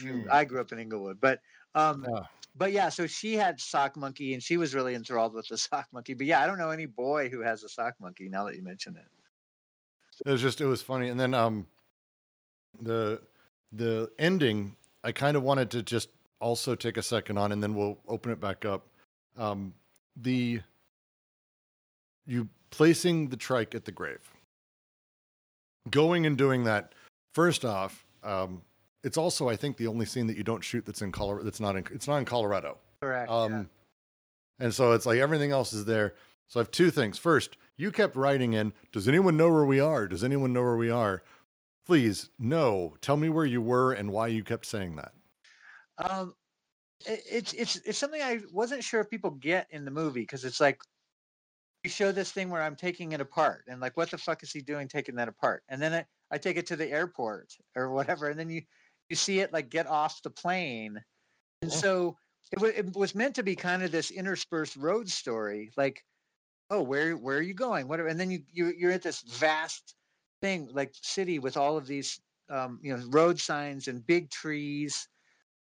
Hmm. 0.02 0.22
I 0.32 0.44
grew 0.46 0.60
up 0.60 0.72
in 0.72 0.80
Inglewood, 0.80 1.20
but 1.22 1.40
um, 1.76 2.06
Yeah. 2.10 2.22
but 2.56 2.72
yeah. 2.74 2.90
So 2.90 3.08
she 3.08 3.36
had 3.36 3.60
sock 3.62 3.96
monkey, 3.96 4.34
and 4.34 4.42
she 4.44 4.58
was 4.58 4.74
really 4.76 4.96
enthralled 4.96 5.34
with 5.34 5.48
the 5.48 5.58
sock 5.70 5.88
monkey. 5.94 6.14
But 6.14 6.28
yeah, 6.28 6.42
I 6.42 6.48
don't 6.48 6.58
know 6.58 6.72
any 6.72 6.86
boy 6.88 7.30
who 7.30 7.42
has 7.42 7.64
a 7.64 7.70
sock 7.70 7.94
monkey. 8.02 8.28
Now 8.30 8.46
that 8.46 8.56
you 8.56 8.64
mention 8.64 8.96
it. 8.98 9.06
It 10.26 10.32
was 10.32 10.42
just 10.42 10.60
it 10.62 10.66
was 10.66 10.82
funny. 10.82 11.10
And 11.10 11.20
then 11.20 11.34
um 11.34 11.68
the 12.82 13.22
the 13.76 14.12
ending, 14.20 14.76
I 15.04 15.12
kind 15.12 15.36
of 15.36 15.44
wanted 15.44 15.72
to 15.72 15.84
just 15.84 16.10
also 16.40 16.76
take 16.76 16.98
a 16.98 17.02
second 17.02 17.38
on 17.38 17.52
and 17.52 17.62
then 17.62 17.74
we'll 17.74 17.98
open 18.08 18.32
it 18.32 18.40
back 18.40 18.66
up. 18.66 18.88
Um 19.38 19.74
the 20.16 20.62
you 22.26 22.48
placing 22.70 23.30
the 23.30 23.38
trike 23.38 23.76
at 23.76 23.86
the 23.86 23.92
grave. 23.92 24.20
Going 25.90 26.26
and 26.26 26.38
doing 26.38 26.64
that, 26.64 26.94
first 27.34 27.66
off, 27.66 28.06
um, 28.24 28.62
it's 29.04 29.18
also 29.18 29.50
I 29.50 29.56
think 29.56 29.78
the 29.78 29.88
only 29.88 30.06
scene 30.06 30.28
that 30.28 30.38
you 30.38 30.44
don't 30.44 30.64
shoot 30.64 30.86
that's 30.86 31.02
in 31.02 31.12
Colorado 31.12 31.44
that's 31.44 31.60
not 31.60 31.76
in 31.76 31.86
it's 31.92 32.08
not 32.08 32.18
in 32.18 32.26
Colorado. 32.26 32.78
Correct. 33.02 33.30
yeah. 33.30 33.36
Um, 33.36 33.70
and 34.60 34.74
so 34.74 34.94
it's 34.94 35.06
like 35.06 35.20
everything 35.20 35.52
else 35.52 35.74
is 35.74 35.86
there. 35.86 36.14
So 36.48 36.60
I 36.60 36.64
have 36.64 36.72
two 36.72 36.90
things. 36.90 37.18
First, 37.18 37.58
you 37.78 37.92
kept 37.92 38.16
writing 38.16 38.54
in, 38.54 38.74
does 38.92 39.08
anyone 39.08 39.36
know 39.36 39.50
where 39.50 39.66
we 39.66 39.80
are? 39.80 40.08
Does 40.08 40.24
anyone 40.24 40.54
know 40.54 40.62
where 40.62 40.78
we 40.78 40.90
are? 40.90 41.24
Please, 41.86 42.30
no. 42.38 42.98
Tell 43.00 43.16
me 43.16 43.30
where 43.30 43.46
you 43.46 43.62
were 43.62 43.94
and 43.94 44.12
why 44.12 44.28
you 44.28 44.44
kept 44.44 44.66
saying 44.66 44.98
that. 44.98 45.14
Um, 45.98 46.34
it, 47.06 47.22
it's 47.30 47.54
it's 47.54 47.78
it's 47.78 48.00
something 48.00 48.22
I 48.22 48.42
wasn't 48.52 48.84
sure 48.84 49.02
if 49.02 49.10
people 49.10 49.32
get 49.32 49.68
in 49.72 49.86
the 49.86 49.92
movie 49.92 50.22
because 50.22 50.46
it's 50.46 50.60
like 50.62 50.82
you 51.84 51.90
show 51.90 52.12
this 52.12 52.32
thing 52.32 52.50
where 52.50 52.62
I'm 52.62 52.76
taking 52.76 53.12
it 53.12 53.22
apart 53.22 53.66
and 53.68 53.82
like 53.82 53.98
what 53.98 54.12
the 54.12 54.18
fuck 54.18 54.44
is 54.44 54.52
he 54.52 54.62
doing 54.62 54.88
taking 54.88 55.16
that 55.16 55.28
apart? 55.28 55.64
And 55.68 55.82
then 55.82 55.94
I, 55.94 56.06
I 56.32 56.38
take 56.38 56.58
it 56.58 56.66
to 56.68 56.76
the 56.76 56.90
airport 56.90 57.54
or 57.76 57.92
whatever, 57.92 58.30
and 58.30 58.40
then 58.40 58.50
you 58.50 58.64
you 59.10 59.16
see 59.16 59.40
it 59.40 59.52
like 59.54 59.70
get 59.70 59.88
off 59.88 60.22
the 60.24 60.30
plane, 60.30 61.04
and 61.62 61.72
Yeah. 61.72 61.82
so 61.82 62.18
it, 62.54 62.62
wa 62.62 62.68
it 62.70 62.96
was 62.96 63.16
meant 63.16 63.36
to 63.38 63.44
be 63.44 63.56
kind 63.56 63.84
of 63.84 63.92
this 63.92 64.12
interspersed 64.12 64.78
road 64.78 65.10
story, 65.10 65.72
like 65.78 66.04
oh 66.72 66.84
where 66.84 67.18
where 67.18 67.38
are 67.40 67.42
you 67.44 67.56
going 67.56 67.88
whatever, 67.88 68.10
and 68.10 68.20
then 68.20 68.32
you 68.32 68.44
you 68.52 68.74
you're 68.78 68.92
at 68.92 69.04
this 69.04 69.22
vast 69.24 69.96
thing 70.44 70.70
like 70.74 70.94
city 71.02 71.40
with 71.40 71.58
all 71.58 71.78
of 71.78 71.88
these 71.88 72.22
um, 72.50 72.80
you 72.84 72.96
know 72.96 73.04
road 73.10 73.40
signs 73.40 73.88
and 73.88 74.06
big 74.06 74.30
trees 74.30 75.08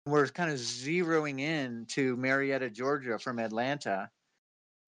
we're 0.08 0.28
kind 0.28 0.52
of 0.52 0.58
zeroing 0.60 1.40
in 1.42 1.86
to 1.88 2.18
Marietta, 2.18 2.70
Georgia 2.72 3.20
from 3.20 3.40
Atlanta. 3.40 4.10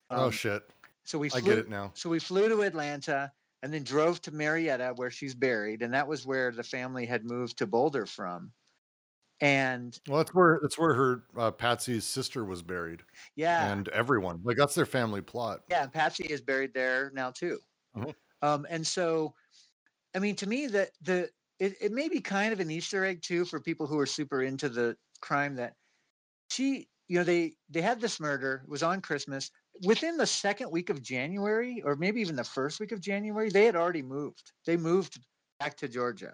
oh 0.10 0.30
Um, 0.30 0.32
shit. 0.32 0.70
so 1.06 1.18
we 1.20 1.30
I 1.32 1.42
get 1.42 1.58
it 1.60 1.70
now. 1.70 1.94
So 1.96 2.10
we 2.10 2.20
flew 2.20 2.50
to 2.50 2.62
Atlanta 2.62 3.32
and 3.64 3.74
then 3.74 3.84
drove 3.84 4.22
to 4.24 4.32
Marietta 4.32 4.94
where 4.96 5.12
she's 5.12 5.36
buried, 5.36 5.82
and 5.82 5.94
that 5.94 6.08
was 6.08 6.26
where 6.26 6.52
the 6.52 6.64
family 6.64 7.06
had 7.06 7.26
moved 7.26 7.58
to 7.60 7.68
Boulder 7.68 8.06
from. 8.06 8.54
And 9.42 10.00
Well, 10.08 10.18
that's 10.20 10.34
where 10.34 10.60
that's 10.62 10.78
where 10.78 10.94
her 10.96 11.24
uh, 11.38 11.52
Patsy's 11.52 12.06
sister 12.06 12.44
was 12.46 12.64
buried, 12.64 13.04
yeah, 13.36 13.72
and 13.72 13.88
everyone 13.90 14.42
like 14.44 14.58
that's 14.58 14.76
their 14.76 14.86
family 14.86 15.22
plot. 15.22 15.62
yeah, 15.70 15.84
and 15.84 15.92
Patsy 15.92 16.26
is 16.26 16.42
buried 16.42 16.74
there 16.74 17.12
now 17.14 17.32
too. 17.32 17.60
Mhm. 17.96 18.16
Um, 18.42 18.66
and 18.70 18.86
so, 18.86 19.36
I 20.16 20.20
mean, 20.20 20.36
to 20.38 20.48
me, 20.48 20.68
that 20.68 20.92
the 21.02 21.30
it, 21.60 21.76
it 21.82 21.92
may 21.92 22.08
be 22.08 22.22
kind 22.22 22.54
of 22.54 22.60
an 22.60 22.72
Easter 22.72 23.04
egg 23.06 23.22
too 23.22 23.46
for 23.46 23.60
people 23.60 23.88
who 23.88 24.00
are 24.00 24.06
super 24.06 24.42
into 24.42 24.70
the 24.70 24.96
crime 25.22 25.56
that 25.56 25.74
she, 26.50 26.88
you 27.08 27.18
know, 27.18 27.24
they 27.24 27.54
they 27.70 27.82
had 27.82 28.00
this 28.00 28.20
murder. 28.20 28.64
Was 28.68 28.84
on 28.84 29.02
Christmas. 29.02 29.52
Within 29.84 30.18
the 30.18 30.26
second 30.26 30.72
week 30.72 30.90
of 30.90 31.04
January, 31.04 31.84
or 31.86 31.96
maybe 31.96 32.20
even 32.22 32.36
the 32.36 32.44
first 32.44 32.80
week 32.80 32.92
of 32.92 33.00
January, 33.00 33.50
they 33.50 33.66
had 33.66 33.76
already 33.76 34.02
moved. 34.02 34.52
They 34.66 34.76
moved 34.76 35.20
back 35.60 35.78
to 35.78 35.88
Georgia. 35.88 36.34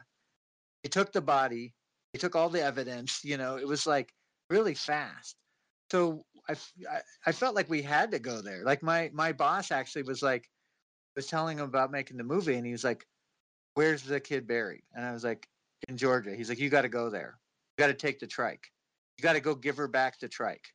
They 0.84 0.90
took 0.90 1.12
the 1.12 1.22
body. 1.22 1.74
They 2.14 2.20
took 2.20 2.36
all 2.36 2.50
the 2.50 2.64
evidence. 2.64 3.22
You 3.24 3.38
know, 3.38 3.58
it 3.58 3.68
was 3.68 3.86
like 3.86 4.14
really 4.50 4.76
fast. 4.76 5.36
So 5.92 6.24
I 6.50 6.56
I 7.26 7.32
felt 7.32 7.56
like 7.56 7.70
we 7.70 7.82
had 7.82 8.12
to 8.12 8.20
go 8.20 8.42
there. 8.42 8.64
Like 8.64 8.84
my 8.84 9.10
my 9.14 9.32
boss 9.34 9.72
actually 9.72 10.04
was 10.04 10.22
like 10.22 10.50
was 11.16 11.28
telling 11.28 11.60
him 11.60 11.66
about 11.66 11.92
making 11.92 12.18
the 12.18 12.24
movie, 12.24 12.56
and 12.56 12.66
he 12.66 12.72
was 12.72 12.84
like, 12.84 13.06
"Where's 13.76 14.04
the 14.04 14.20
kid 14.20 14.48
buried?" 14.48 14.84
And 14.94 15.06
I 15.06 15.14
was 15.14 15.24
like, 15.24 15.48
"In 15.88 15.98
Georgia." 15.98 16.36
He's 16.36 16.50
like, 16.50 16.60
"You 16.60 16.70
got 16.70 16.84
to 16.84 16.90
go 16.90 17.10
there. 17.10 17.40
You 17.78 17.84
got 17.84 17.88
to 17.88 17.94
take 17.94 18.20
the 18.20 18.28
trike. 18.28 18.72
You 19.18 19.24
got 19.24 19.34
to 19.34 19.40
go 19.40 19.56
give 19.56 19.78
her 19.78 19.88
back 19.88 20.20
the 20.20 20.30
trike." 20.30 20.74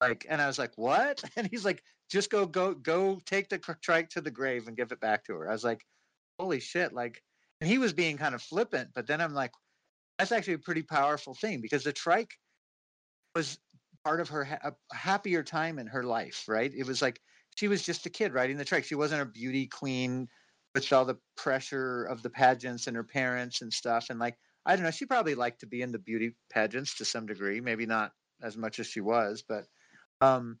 Like, 0.00 0.26
and 0.28 0.42
I 0.42 0.46
was 0.46 0.58
like, 0.58 0.76
"What?" 0.76 1.22
And 1.36 1.46
he's 1.48 1.64
like, 1.64 1.82
"Just 2.10 2.30
go 2.30 2.46
go 2.46 2.74
go 2.74 3.20
take 3.26 3.48
the 3.48 3.58
trike 3.58 4.10
to 4.10 4.20
the 4.20 4.30
grave 4.30 4.68
and 4.68 4.76
give 4.76 4.92
it 4.92 5.00
back 5.00 5.24
to 5.24 5.34
her." 5.34 5.48
I 5.48 5.52
was 5.52 5.64
like, 5.64 5.86
"Holy 6.38 6.60
shit!" 6.60 6.92
Like, 6.92 7.22
and 7.60 7.70
he 7.70 7.78
was 7.78 7.92
being 7.92 8.18
kind 8.18 8.34
of 8.34 8.42
flippant, 8.42 8.90
but 8.94 9.06
then 9.06 9.20
I'm 9.20 9.34
like, 9.34 9.52
"That's 10.18 10.32
actually 10.32 10.54
a 10.54 10.58
pretty 10.58 10.82
powerful 10.82 11.34
thing 11.34 11.60
because 11.60 11.84
the 11.84 11.92
trike." 11.92 12.38
was 13.34 13.58
part 14.04 14.20
of 14.20 14.28
her 14.30 14.44
ha- 14.44 14.72
a 14.90 14.96
happier 14.96 15.42
time 15.42 15.78
in 15.78 15.86
her 15.86 16.02
life, 16.02 16.44
right? 16.48 16.72
It 16.74 16.86
was 16.86 17.02
like 17.02 17.20
she 17.56 17.68
was 17.68 17.82
just 17.84 18.06
a 18.06 18.10
kid 18.10 18.32
riding 18.32 18.56
the 18.56 18.64
trike. 18.64 18.84
She 18.84 18.94
wasn't 18.94 19.22
a 19.22 19.26
beauty 19.26 19.66
queen 19.66 20.28
with 20.76 20.92
all 20.92 21.06
the 21.06 21.18
pressure 21.36 22.04
of 22.04 22.22
the 22.22 22.28
pageants 22.28 22.86
and 22.86 22.94
her 22.94 23.02
parents 23.02 23.62
and 23.62 23.72
stuff. 23.72 24.10
And 24.10 24.20
like, 24.20 24.36
I 24.66 24.76
don't 24.76 24.84
know, 24.84 24.90
she 24.90 25.06
probably 25.06 25.34
liked 25.34 25.60
to 25.60 25.66
be 25.66 25.80
in 25.80 25.90
the 25.90 25.98
beauty 25.98 26.36
pageants 26.50 26.96
to 26.98 27.04
some 27.06 27.24
degree, 27.24 27.60
maybe 27.62 27.86
not 27.86 28.12
as 28.42 28.58
much 28.58 28.78
as 28.78 28.86
she 28.86 29.00
was, 29.00 29.42
but 29.48 29.64
um 30.20 30.58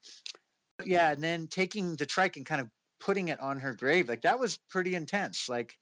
but 0.78 0.86
yeah, 0.86 1.12
and 1.12 1.22
then 1.22 1.48
taking 1.48 1.96
the 1.96 2.06
trike 2.06 2.36
and 2.36 2.46
kind 2.46 2.62
of 2.62 2.68
putting 2.98 3.28
it 3.28 3.40
on 3.40 3.60
her 3.60 3.74
grave, 3.74 4.08
like 4.08 4.22
that 4.22 4.38
was 4.38 4.58
pretty 4.70 4.94
intense. 4.94 5.50
Like 5.50 5.74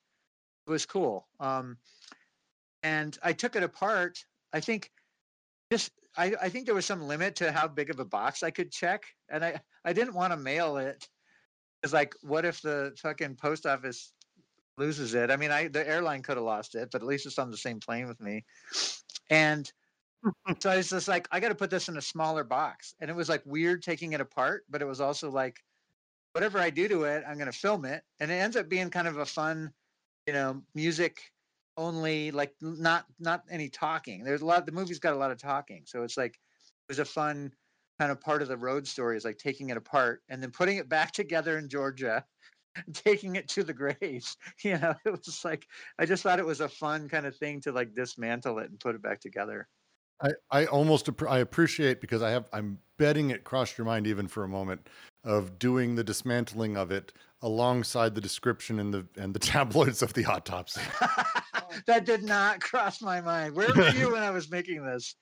it 0.66 0.70
was 0.70 0.85
cool. 0.85 1.28
Um 1.39 1.76
and 2.82 3.16
I 3.22 3.32
took 3.32 3.55
it 3.55 3.62
apart. 3.62 4.18
I 4.53 4.59
think 4.59 4.91
just 5.70 5.93
I, 6.16 6.35
I 6.43 6.49
think 6.49 6.66
there 6.66 6.74
was 6.74 6.87
some 6.87 7.03
limit 7.03 7.37
to 7.37 7.53
how 7.53 7.68
big 7.68 7.91
of 7.91 8.01
a 8.01 8.05
box 8.05 8.43
I 8.43 8.51
could 8.51 8.72
check, 8.72 9.05
and 9.28 9.45
I 9.45 9.61
I 9.85 9.93
didn't 9.93 10.14
want 10.14 10.32
to 10.32 10.37
mail 10.37 10.76
it. 10.76 11.09
It's 11.85 11.93
like, 11.93 12.14
what 12.22 12.47
if 12.47 12.62
the 12.62 12.97
fucking 13.03 13.37
post 13.37 13.66
office 13.66 14.14
loses 14.77 15.14
it? 15.14 15.31
I 15.31 15.37
mean, 15.37 15.51
I 15.51 15.68
the 15.68 15.87
airline 15.89 16.22
could 16.22 16.37
have 16.37 16.45
lost 16.45 16.75
it, 16.75 16.91
but 16.93 17.03
at 17.03 17.07
least 17.07 17.27
it's 17.27 17.39
on 17.39 17.51
the 17.51 17.57
same 17.57 17.81
plane 17.81 18.07
with 18.07 18.20
me. 18.20 18.45
And 19.31 19.70
so 20.61 20.70
I 20.70 20.77
was 20.77 20.91
just 20.91 21.09
like, 21.09 21.29
I 21.31 21.41
got 21.41 21.49
to 21.49 21.55
put 21.55 21.70
this 21.70 21.89
in 21.89 21.97
a 21.97 22.03
smaller 22.03 22.45
box, 22.45 22.95
and 23.01 23.11
it 23.11 23.16
was 23.16 23.29
like 23.29 23.43
weird 23.45 23.83
taking 23.83 24.12
it 24.12 24.20
apart, 24.20 24.64
but 24.70 24.83
it 24.83 24.87
was 24.87 25.01
also 25.01 25.31
like, 25.31 25.59
whatever 26.33 26.59
I 26.59 26.70
do 26.70 26.89
to 26.89 27.05
it, 27.05 27.25
I'm 27.29 27.37
going 27.37 27.51
to 27.51 27.59
film 27.59 27.85
it, 27.85 28.03
and 28.20 28.31
it 28.31 28.35
ends 28.35 28.57
up 28.57 28.68
being 28.68 28.91
kind 28.91 29.09
of 29.09 29.18
a 29.18 29.27
fun, 29.27 29.72
you 30.27 30.33
know, 30.33 30.62
music 30.75 31.20
only 31.77 32.31
like 32.31 32.53
not 32.61 33.05
not 33.18 33.43
any 33.51 33.68
talking 33.68 34.22
there's 34.22 34.43
a 34.43 34.47
lot 34.47 34.64
the 34.64 34.72
movie's 34.72 34.99
got 34.99 35.14
a 35.14 35.16
lot 35.16 35.31
of 35.31 35.39
talking 35.39 35.83
so 35.85 36.03
it's 36.03 36.16
like 36.16 36.35
it 36.35 36.89
was 36.89 36.99
a 36.99 37.05
fun 37.05 37.53
kind 37.99 38.12
of 38.12 38.20
part 38.20 38.43
of 38.43 38.49
the 38.49 38.57
road 38.57 38.87
story 38.87 39.16
is 39.16 39.25
like 39.25 39.39
taking 39.39 39.70
it 39.70 39.77
apart 39.77 40.22
and 40.29 40.43
then 40.43 40.51
putting 40.51 40.77
it 40.77 40.89
back 40.89 41.11
together 41.12 41.59
in 41.59 41.68
georgia 41.68 42.25
taking 42.93 43.37
it 43.37 43.49
to 43.49 43.62
the 43.62 43.72
graves 43.72 44.37
you 44.62 44.79
know 44.79 44.95
it 45.05 45.11
was 45.11 45.45
like 45.45 45.66
i 45.99 46.05
just 46.05 46.22
thought 46.22 46.39
it 46.39 46.47
was 46.47 46.61
a 46.61 46.68
fun 46.68 47.09
kind 47.09 47.27
of 47.27 47.37
thing 47.37 47.61
to 47.61 47.72
like 47.72 47.95
dismantle 47.95 48.59
it 48.59 48.70
and 48.70 48.81
put 48.81 48.95
it 48.95 49.03
back 49.03 49.20
together 49.20 49.68
I, 50.22 50.31
I 50.51 50.66
almost 50.66 51.09
I 51.29 51.39
appreciate 51.39 52.01
because 52.01 52.22
I 52.22 52.31
have 52.31 52.49
I'm 52.53 52.79
betting 52.99 53.31
it 53.31 53.43
crossed 53.43 53.77
your 53.77 53.85
mind 53.85 54.07
even 54.07 54.29
for 54.29 54.45
a 54.45 54.49
moment 54.49 54.89
of 55.25 55.59
doing 55.59 55.97
the 55.97 56.05
dismantling 56.05 56.77
of 56.77 56.93
it 56.93 57.12
alongside 57.43 58.14
the 58.14 58.20
description 58.20 58.79
and 58.79 58.95
the 58.95 59.07
and 59.16 59.35
the 59.35 59.39
tabloids 59.41 60.03
of 60.03 60.14
the 60.14 60.25
autopsy. 60.25 60.81
that 61.87 62.05
did 62.05 62.22
not 62.22 62.61
cross 62.61 63.03
my 63.03 63.20
mind 63.20 63.55
where 63.55 63.72
were 63.75 63.91
you 63.91 64.12
when 64.12 64.22
i 64.22 64.31
was 64.31 64.51
making 64.51 64.85
this 64.85 65.16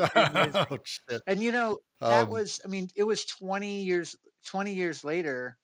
oh 0.00 0.78
shit! 0.84 1.20
and 1.26 1.42
you 1.42 1.52
know 1.52 1.78
that 2.00 2.24
Um, 2.24 2.30
was 2.30 2.60
i 2.64 2.68
mean 2.68 2.88
it 2.94 3.04
was 3.04 3.24
20 3.24 3.82
years 3.82 4.16
20 4.46 4.72
years 4.72 5.04
later 5.04 5.58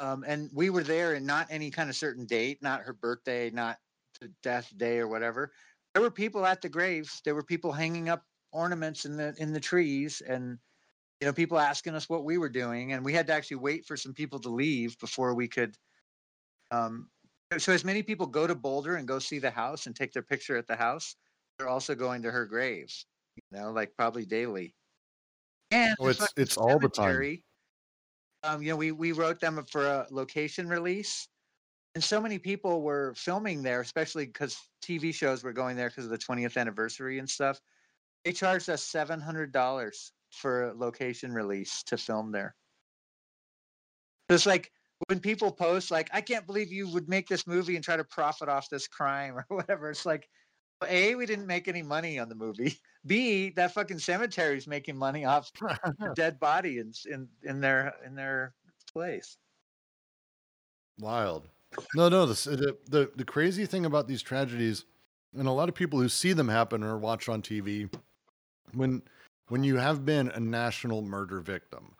um 0.00 0.24
and 0.26 0.50
we 0.52 0.70
were 0.70 0.82
there 0.84 1.14
and 1.14 1.26
not 1.26 1.46
any 1.50 1.70
kind 1.70 1.90
of 1.90 1.96
certain 1.96 2.26
date 2.26 2.62
not 2.62 2.82
her 2.82 2.92
birthday 2.92 3.50
not 3.50 3.78
the 4.20 4.28
death 4.42 4.72
day 4.76 4.98
or 4.98 5.08
whatever 5.08 5.52
there 5.94 6.02
were 6.02 6.10
people 6.10 6.44
at 6.46 6.60
the 6.62 6.68
graves 6.68 7.20
there 7.24 7.34
were 7.34 7.42
people 7.44 7.72
hanging 7.72 8.08
up 8.08 8.24
ornaments 8.52 9.04
in 9.04 9.16
the 9.16 9.34
in 9.38 9.52
the 9.52 9.60
trees 9.60 10.20
and 10.22 10.58
you 11.20 11.26
know 11.26 11.32
people 11.32 11.58
asking 11.58 11.94
us 11.94 12.08
what 12.08 12.24
we 12.24 12.38
were 12.38 12.48
doing 12.48 12.92
and 12.92 13.04
we 13.04 13.12
had 13.12 13.26
to 13.26 13.32
actually 13.32 13.56
wait 13.58 13.86
for 13.86 13.96
some 13.96 14.14
people 14.14 14.38
to 14.40 14.50
leave 14.50 14.98
before 14.98 15.34
we 15.34 15.48
could 15.48 15.76
um 16.70 17.10
so 17.58 17.72
as 17.72 17.84
many 17.84 18.02
people 18.02 18.26
go 18.26 18.46
to 18.46 18.54
boulder 18.54 18.96
and 18.96 19.08
go 19.08 19.18
see 19.18 19.38
the 19.38 19.50
house 19.50 19.86
and 19.86 19.96
take 19.96 20.12
their 20.12 20.22
picture 20.22 20.56
at 20.56 20.66
the 20.66 20.76
house 20.76 21.16
they're 21.58 21.68
also 21.68 21.94
going 21.94 22.22
to 22.22 22.30
her 22.30 22.46
grave 22.46 22.92
you 23.36 23.42
know 23.58 23.70
like 23.72 23.94
probably 23.96 24.24
daily 24.26 24.74
and 25.70 25.96
Oh, 26.00 26.08
it's- 26.08 26.32
it's 26.36 26.56
all 26.56 26.78
the 26.78 26.88
time. 26.88 27.28
Um 28.42 28.62
you 28.62 28.70
know 28.70 28.76
we 28.76 28.92
we 28.92 29.12
wrote 29.12 29.40
them 29.40 29.64
for 29.70 29.86
a 29.86 30.06
location 30.10 30.68
release 30.68 31.28
and 31.94 32.04
so 32.04 32.20
many 32.20 32.38
people 32.38 32.82
were 32.82 33.14
filming 33.16 33.62
there 33.62 33.80
especially 33.80 34.26
because 34.26 34.58
tv 34.82 35.12
shows 35.14 35.42
were 35.42 35.52
going 35.52 35.76
there 35.76 35.88
because 35.88 36.04
of 36.04 36.10
the 36.10 36.18
20th 36.18 36.56
anniversary 36.56 37.18
and 37.18 37.28
stuff. 37.28 37.60
They 38.24 38.32
charged 38.32 38.68
us 38.68 38.84
$700 38.84 40.10
for 40.32 40.64
a 40.64 40.74
location 40.74 41.32
release 41.32 41.82
to 41.84 41.96
film 41.96 42.32
there. 42.32 42.56
It's 44.28 44.44
like 44.44 44.70
when 45.06 45.20
people 45.20 45.52
post 45.52 45.90
like 45.90 46.10
i 46.12 46.20
can't 46.20 46.46
believe 46.46 46.72
you 46.72 46.88
would 46.88 47.08
make 47.08 47.28
this 47.28 47.46
movie 47.46 47.76
and 47.76 47.84
try 47.84 47.96
to 47.96 48.04
profit 48.04 48.48
off 48.48 48.68
this 48.68 48.88
crime 48.88 49.36
or 49.50 49.56
whatever 49.56 49.90
it's 49.90 50.04
like 50.04 50.28
a 50.86 51.14
we 51.14 51.26
didn't 51.26 51.46
make 51.46 51.66
any 51.68 51.82
money 51.82 52.18
on 52.18 52.28
the 52.28 52.34
movie 52.34 52.78
b 53.06 53.50
that 53.50 53.74
fucking 53.74 53.98
cemetery 53.98 54.56
is 54.56 54.66
making 54.66 54.96
money 54.96 55.24
off 55.24 55.50
dead 56.14 56.38
body 56.38 56.78
in, 56.78 56.92
in 57.10 57.28
in 57.42 57.60
their 57.60 57.94
in 58.04 58.14
their 58.14 58.54
place 58.92 59.38
Wild. 60.98 61.48
No, 61.94 62.08
no. 62.08 62.26
The, 62.26 62.50
the 62.50 62.76
the 62.88 63.10
the 63.16 63.24
crazy 63.24 63.66
thing 63.66 63.86
about 63.86 64.08
these 64.08 64.22
tragedies, 64.22 64.84
and 65.36 65.46
a 65.46 65.52
lot 65.52 65.68
of 65.68 65.74
people 65.74 66.00
who 66.00 66.08
see 66.08 66.32
them 66.32 66.48
happen 66.48 66.82
or 66.82 66.98
watch 66.98 67.28
on 67.28 67.42
TV, 67.42 67.92
when 68.72 69.02
when 69.48 69.64
you 69.64 69.76
have 69.76 70.04
been 70.04 70.30
a 70.30 70.40
national 70.40 71.02
murder 71.02 71.40
victim, 71.40 71.94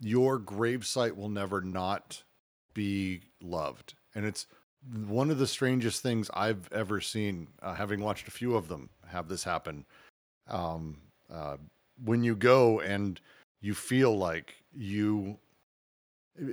your 0.00 0.38
gravesite 0.40 1.14
will 1.14 1.28
never 1.28 1.60
not 1.60 2.22
be 2.74 3.20
loved, 3.40 3.94
and 4.14 4.24
it's 4.24 4.46
one 5.06 5.30
of 5.30 5.38
the 5.38 5.46
strangest 5.46 6.02
things 6.02 6.30
I've 6.34 6.70
ever 6.72 7.00
seen. 7.00 7.48
Uh, 7.62 7.74
having 7.74 8.00
watched 8.00 8.28
a 8.28 8.30
few 8.30 8.54
of 8.56 8.68
them 8.68 8.88
have 9.06 9.28
this 9.28 9.44
happen, 9.44 9.84
um, 10.48 10.96
uh, 11.32 11.56
when 12.04 12.22
you 12.22 12.34
go 12.34 12.80
and 12.80 13.20
you 13.60 13.74
feel 13.74 14.16
like 14.16 14.54
you 14.74 15.38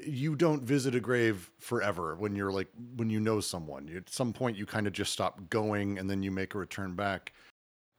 you 0.05 0.35
don't 0.35 0.63
visit 0.63 0.95
a 0.95 0.99
grave 0.99 1.49
forever 1.59 2.15
when 2.15 2.35
you're 2.35 2.51
like 2.51 2.67
when 2.97 3.09
you 3.09 3.19
know 3.19 3.39
someone 3.39 3.87
You- 3.87 3.97
at 3.97 4.09
some 4.09 4.33
point 4.33 4.57
you 4.57 4.65
kind 4.65 4.87
of 4.87 4.93
just 4.93 5.13
stop 5.13 5.49
going 5.49 5.97
and 5.99 6.09
then 6.09 6.23
you 6.23 6.31
make 6.31 6.55
a 6.55 6.57
return 6.57 6.95
back 6.95 7.31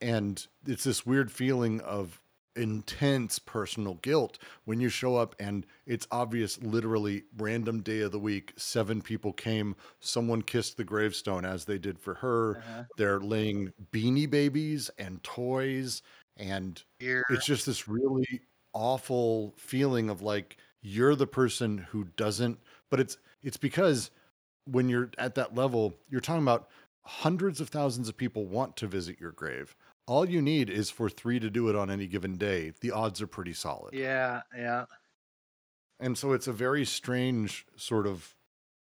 and 0.01 0.45
it's 0.67 0.83
this 0.83 1.05
weird 1.05 1.31
feeling 1.31 1.81
of 1.81 2.21
intense 2.55 3.39
personal 3.39 3.95
guilt 3.95 4.37
when 4.65 4.79
you 4.79 4.89
show 4.89 5.15
up 5.15 5.35
and 5.39 5.65
it's 5.85 6.07
obvious 6.11 6.61
literally 6.61 7.23
random 7.37 7.81
day 7.81 8.01
of 8.01 8.11
the 8.11 8.19
week 8.19 8.53
seven 8.57 9.01
people 9.01 9.31
came 9.31 9.75
someone 9.99 10.41
kissed 10.41 10.75
the 10.75 10.83
gravestone 10.83 11.45
as 11.45 11.65
they 11.65 11.77
did 11.77 11.99
for 11.99 12.15
her 12.15 12.57
uh-huh. 12.57 12.83
they're 12.97 13.19
laying 13.19 13.71
beanie 13.93 14.29
babies 14.29 14.89
and 14.97 15.23
toys 15.23 16.01
and 16.37 16.83
Here. 16.99 17.23
it's 17.29 17.45
just 17.45 17.65
this 17.65 17.87
really 17.87 18.41
awful 18.73 19.53
feeling 19.57 20.09
of 20.09 20.21
like 20.21 20.57
you're 20.81 21.15
the 21.15 21.27
person 21.27 21.77
who 21.77 22.05
doesn't 22.17 22.59
but 22.89 22.99
it's 22.99 23.17
it's 23.43 23.57
because 23.57 24.11
when 24.65 24.89
you're 24.89 25.11
at 25.17 25.35
that 25.35 25.55
level 25.55 25.93
you're 26.09 26.21
talking 26.21 26.43
about 26.43 26.67
hundreds 27.01 27.59
of 27.61 27.69
thousands 27.69 28.09
of 28.09 28.17
people 28.17 28.45
want 28.45 28.75
to 28.77 28.87
visit 28.87 29.19
your 29.19 29.31
grave 29.31 29.75
all 30.09 30.29
you 30.29 30.41
need 30.41 30.69
is 30.69 30.89
for 30.89 31.09
3 31.09 31.39
to 31.39 31.49
do 31.49 31.69
it 31.69 31.75
on 31.75 31.89
any 31.91 32.07
given 32.07 32.35
day. 32.35 32.73
The 32.81 32.91
odds 32.91 33.21
are 33.21 33.27
pretty 33.27 33.53
solid. 33.53 33.93
Yeah 33.93 34.41
yeah. 34.57 34.85
And 35.99 36.17
so 36.17 36.33
it's 36.33 36.47
a 36.47 36.53
very 36.53 36.85
strange 36.85 37.65
sort 37.75 38.07
of 38.07 38.35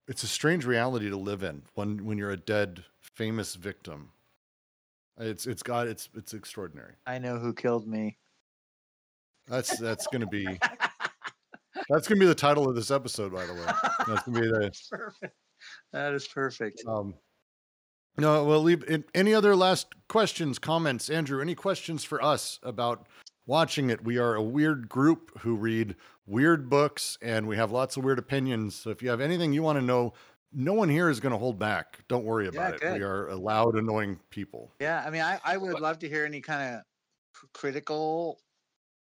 it's 0.08 0.24
a 0.24 0.28
strange 0.28 0.66
reality 0.66 1.10
to 1.10 1.18
live 1.18 1.44
in 1.44 1.64
when 1.74 2.06
when 2.06 2.18
you're 2.18 2.32
a 2.32 2.38
dead 2.38 2.86
famous 3.00 3.56
victim. 3.56 4.12
It's 5.18 5.46
it's 5.46 5.64
got 5.64 5.88
it's 5.88 6.10
it's 6.16 6.34
extraordinary. 6.34 6.94
I 7.06 7.20
know 7.20 7.38
who 7.38 7.54
killed 7.54 7.88
me. 7.88 8.18
That's 9.48 9.78
that's 9.78 10.08
going 10.08 10.22
to 10.22 10.28
be 10.28 10.48
That's 11.90 12.08
gonna 12.08 12.20
be 12.20 12.26
the 12.26 12.36
title 12.36 12.70
of 12.70 12.76
this 12.76 12.92
episode, 12.92 13.34
by 13.34 13.46
the 13.46 13.54
way. 13.54 13.66
That's 14.08 14.24
gonna 14.24 14.40
be 14.40 14.48
the. 14.48 14.72
perfect. 14.92 15.36
That 15.92 16.14
is 16.14 16.28
perfect. 16.28 16.82
Um, 16.88 17.16
no, 18.18 18.44
well, 18.44 18.62
leave 18.62 18.84
in, 18.90 19.04
any 19.14 19.34
other 19.34 19.56
last 19.56 19.88
questions, 20.08 20.60
comments, 20.60 21.10
Andrew. 21.10 21.42
Any 21.42 21.56
questions 21.56 22.04
for 22.04 22.22
us 22.22 22.60
about 22.64 23.08
watching 23.46 23.90
it? 23.90 24.04
We 24.04 24.18
are 24.18 24.36
a 24.36 24.44
weird 24.44 24.90
group 24.90 25.40
who 25.40 25.56
read 25.56 25.96
weird 26.26 26.70
books, 26.70 27.18
and 27.22 27.48
we 27.48 27.56
have 27.58 27.72
lots 27.72 27.98
of 27.98 28.04
weird 28.04 28.20
opinions. 28.20 28.76
So 28.76 28.90
if 28.90 29.02
you 29.02 29.10
have 29.10 29.22
anything 29.22 29.54
you 29.54 29.64
want 29.64 29.80
to 29.80 29.86
know, 29.86 30.14
no 30.54 30.74
one 30.74 30.90
here 30.90 31.10
is 31.10 31.20
going 31.20 31.32
to 31.32 31.38
hold 31.38 31.58
back. 31.58 32.00
Don't 32.08 32.26
worry 32.26 32.46
Yeah, 32.46 32.50
about 32.50 32.74
it. 32.76 32.82
good. 32.82 32.98
We 32.98 33.04
are 33.04 33.30
a 33.30 33.36
loud, 33.36 33.76
annoying 33.76 34.20
people. 34.30 34.72
Yeah, 34.82 35.04
I 35.06 35.10
mean, 35.10 35.22
I, 35.22 35.40
I 35.46 35.58
would 35.58 35.80
love 35.80 36.00
to 36.00 36.10
hear 36.10 36.26
any 36.26 36.42
kind 36.42 36.76
of 36.76 36.82
critical 37.54 38.40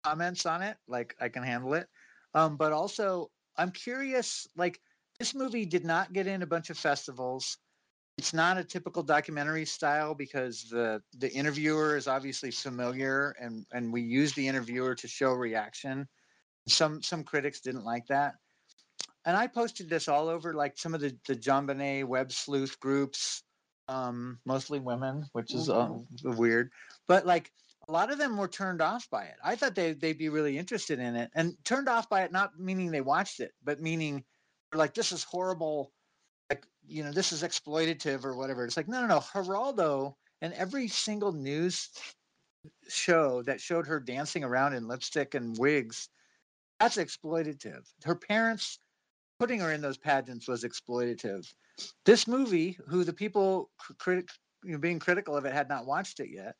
comments 0.03 0.45
on 0.45 0.61
it. 0.61 0.77
Like 0.87 1.15
I 1.19 1.29
can 1.29 1.43
handle 1.43 1.73
it. 1.73 1.87
Um, 2.35 2.57
but 2.57 2.71
also, 2.71 3.31
I'm 3.57 3.71
curious. 3.71 4.47
Like 4.55 4.79
this 5.17 5.33
movie 5.33 5.65
did 5.65 5.83
not 5.83 6.13
get 6.13 6.27
in 6.27 6.43
a 6.43 6.47
bunch 6.47 6.69
of 6.69 6.77
festivals. 6.77 7.57
It's 8.19 8.33
not 8.33 8.57
a 8.57 8.63
typical 8.63 9.01
documentary 9.01 9.65
style 9.65 10.13
because 10.13 10.63
the 10.69 11.01
the 11.17 11.31
interviewer 11.31 11.95
is 11.95 12.07
obviously 12.07 12.51
familiar, 12.51 13.35
and 13.39 13.65
and 13.71 13.93
we 13.93 14.01
use 14.01 14.33
the 14.33 14.47
interviewer 14.47 14.93
to 14.95 15.07
show 15.07 15.31
reaction. 15.31 16.07
Some 16.67 17.01
some 17.01 17.23
critics 17.23 17.61
didn't 17.61 17.85
like 17.85 18.05
that 18.07 18.35
and 19.25 19.37
I 19.37 19.47
posted 19.47 19.89
this 19.89 20.07
all 20.07 20.27
over 20.27 20.53
like 20.53 20.77
some 20.77 20.93
of 20.95 21.01
the 21.01 21.15
the 21.27 21.35
JonBenét 21.35 22.05
web 22.05 22.31
sleuth 22.31 22.79
groups, 22.79 23.43
um, 23.87 24.39
mostly 24.45 24.79
women, 24.79 25.25
which 25.33 25.53
is 25.53 25.69
uh, 25.69 25.89
weird. 26.23 26.71
But 27.07 27.25
like 27.25 27.51
a 27.87 27.91
lot 27.91 28.11
of 28.11 28.17
them 28.17 28.37
were 28.37 28.47
turned 28.47 28.81
off 28.81 29.09
by 29.09 29.25
it. 29.25 29.35
I 29.43 29.55
thought 29.55 29.75
they 29.75 29.93
they'd 29.93 30.17
be 30.17 30.29
really 30.29 30.57
interested 30.57 30.99
in 30.99 31.15
it, 31.15 31.29
and 31.35 31.53
turned 31.65 31.89
off 31.89 32.09
by 32.09 32.23
it 32.23 32.31
not 32.31 32.57
meaning 32.57 32.91
they 32.91 33.01
watched 33.01 33.39
it, 33.39 33.51
but 33.63 33.81
meaning 33.81 34.23
like 34.73 34.93
this 34.93 35.11
is 35.11 35.23
horrible, 35.23 35.91
like 36.49 36.65
you 36.87 37.03
know 37.03 37.11
this 37.11 37.31
is 37.31 37.43
exploitative 37.43 38.25
or 38.25 38.35
whatever. 38.35 38.65
It's 38.65 38.77
like 38.77 38.87
no 38.87 39.01
no 39.01 39.07
no, 39.07 39.19
Geraldo 39.19 40.15
and 40.41 40.53
every 40.53 40.87
single 40.87 41.31
news 41.31 41.89
show 42.87 43.41
that 43.43 43.61
showed 43.61 43.87
her 43.87 43.99
dancing 43.99 44.43
around 44.43 44.73
in 44.73 44.87
lipstick 44.87 45.35
and 45.35 45.57
wigs 45.57 46.09
that's 46.79 46.97
exploitative. 46.97 47.85
Her 48.03 48.15
parents 48.15 48.79
putting 49.39 49.59
her 49.59 49.71
in 49.71 49.81
those 49.81 49.97
pageants 49.97 50.47
was 50.47 50.63
exploitative. 50.63 51.53
This 52.05 52.27
movie, 52.27 52.77
who 52.87 53.03
the 53.03 53.13
people 53.13 53.69
critic, 53.97 54.29
you 54.63 54.73
know, 54.73 54.77
being 54.77 54.99
critical 54.99 55.35
of 55.35 55.45
it 55.45 55.53
had 55.53 55.69
not 55.69 55.85
watched 55.85 56.19
it 56.19 56.29
yet, 56.29 56.55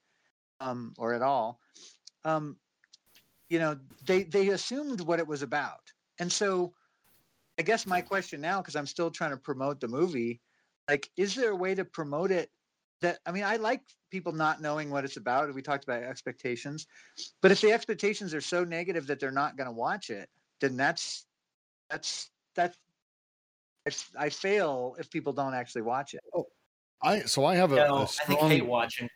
um, 0.59 0.93
or 0.97 1.13
at 1.13 1.21
all, 1.21 1.59
um, 2.25 2.57
you 3.49 3.59
know, 3.59 3.77
they 4.05 4.23
they 4.23 4.49
assumed 4.49 5.01
what 5.01 5.19
it 5.19 5.27
was 5.27 5.41
about, 5.41 5.91
and 6.19 6.31
so 6.31 6.73
I 7.59 7.61
guess 7.61 7.85
my 7.85 7.99
question 7.99 8.39
now, 8.39 8.61
because 8.61 8.77
I'm 8.77 8.85
still 8.85 9.11
trying 9.11 9.31
to 9.31 9.37
promote 9.37 9.81
the 9.81 9.87
movie, 9.89 10.39
like, 10.89 11.09
is 11.17 11.35
there 11.35 11.51
a 11.51 11.55
way 11.55 11.75
to 11.75 11.83
promote 11.83 12.31
it? 12.31 12.49
That 13.01 13.19
I 13.25 13.33
mean, 13.33 13.43
I 13.43 13.57
like 13.57 13.81
people 14.09 14.31
not 14.31 14.61
knowing 14.61 14.89
what 14.89 15.03
it's 15.03 15.17
about. 15.17 15.53
We 15.53 15.61
talked 15.61 15.83
about 15.83 16.01
expectations, 16.01 16.87
but 17.41 17.51
if 17.51 17.59
the 17.59 17.71
expectations 17.71 18.33
are 18.33 18.41
so 18.41 18.63
negative 18.63 19.07
that 19.07 19.19
they're 19.19 19.31
not 19.31 19.57
going 19.57 19.67
to 19.67 19.73
watch 19.73 20.09
it, 20.09 20.29
then 20.61 20.77
that's 20.77 21.25
that's 21.89 22.29
that 22.55 22.75
I, 23.85 23.91
I 24.25 24.29
fail 24.29 24.95
if 24.97 25.09
people 25.09 25.33
don't 25.33 25.53
actually 25.53 25.81
watch 25.83 26.13
it. 26.13 26.21
Oh, 26.33 26.47
I 27.01 27.21
so 27.21 27.45
I 27.45 27.55
have 27.55 27.73
a, 27.73 27.75
No, 27.75 27.97
a 27.97 28.03
I 28.03 28.05
think 28.05 28.39
hate 28.39 28.65
watching. 28.65 29.09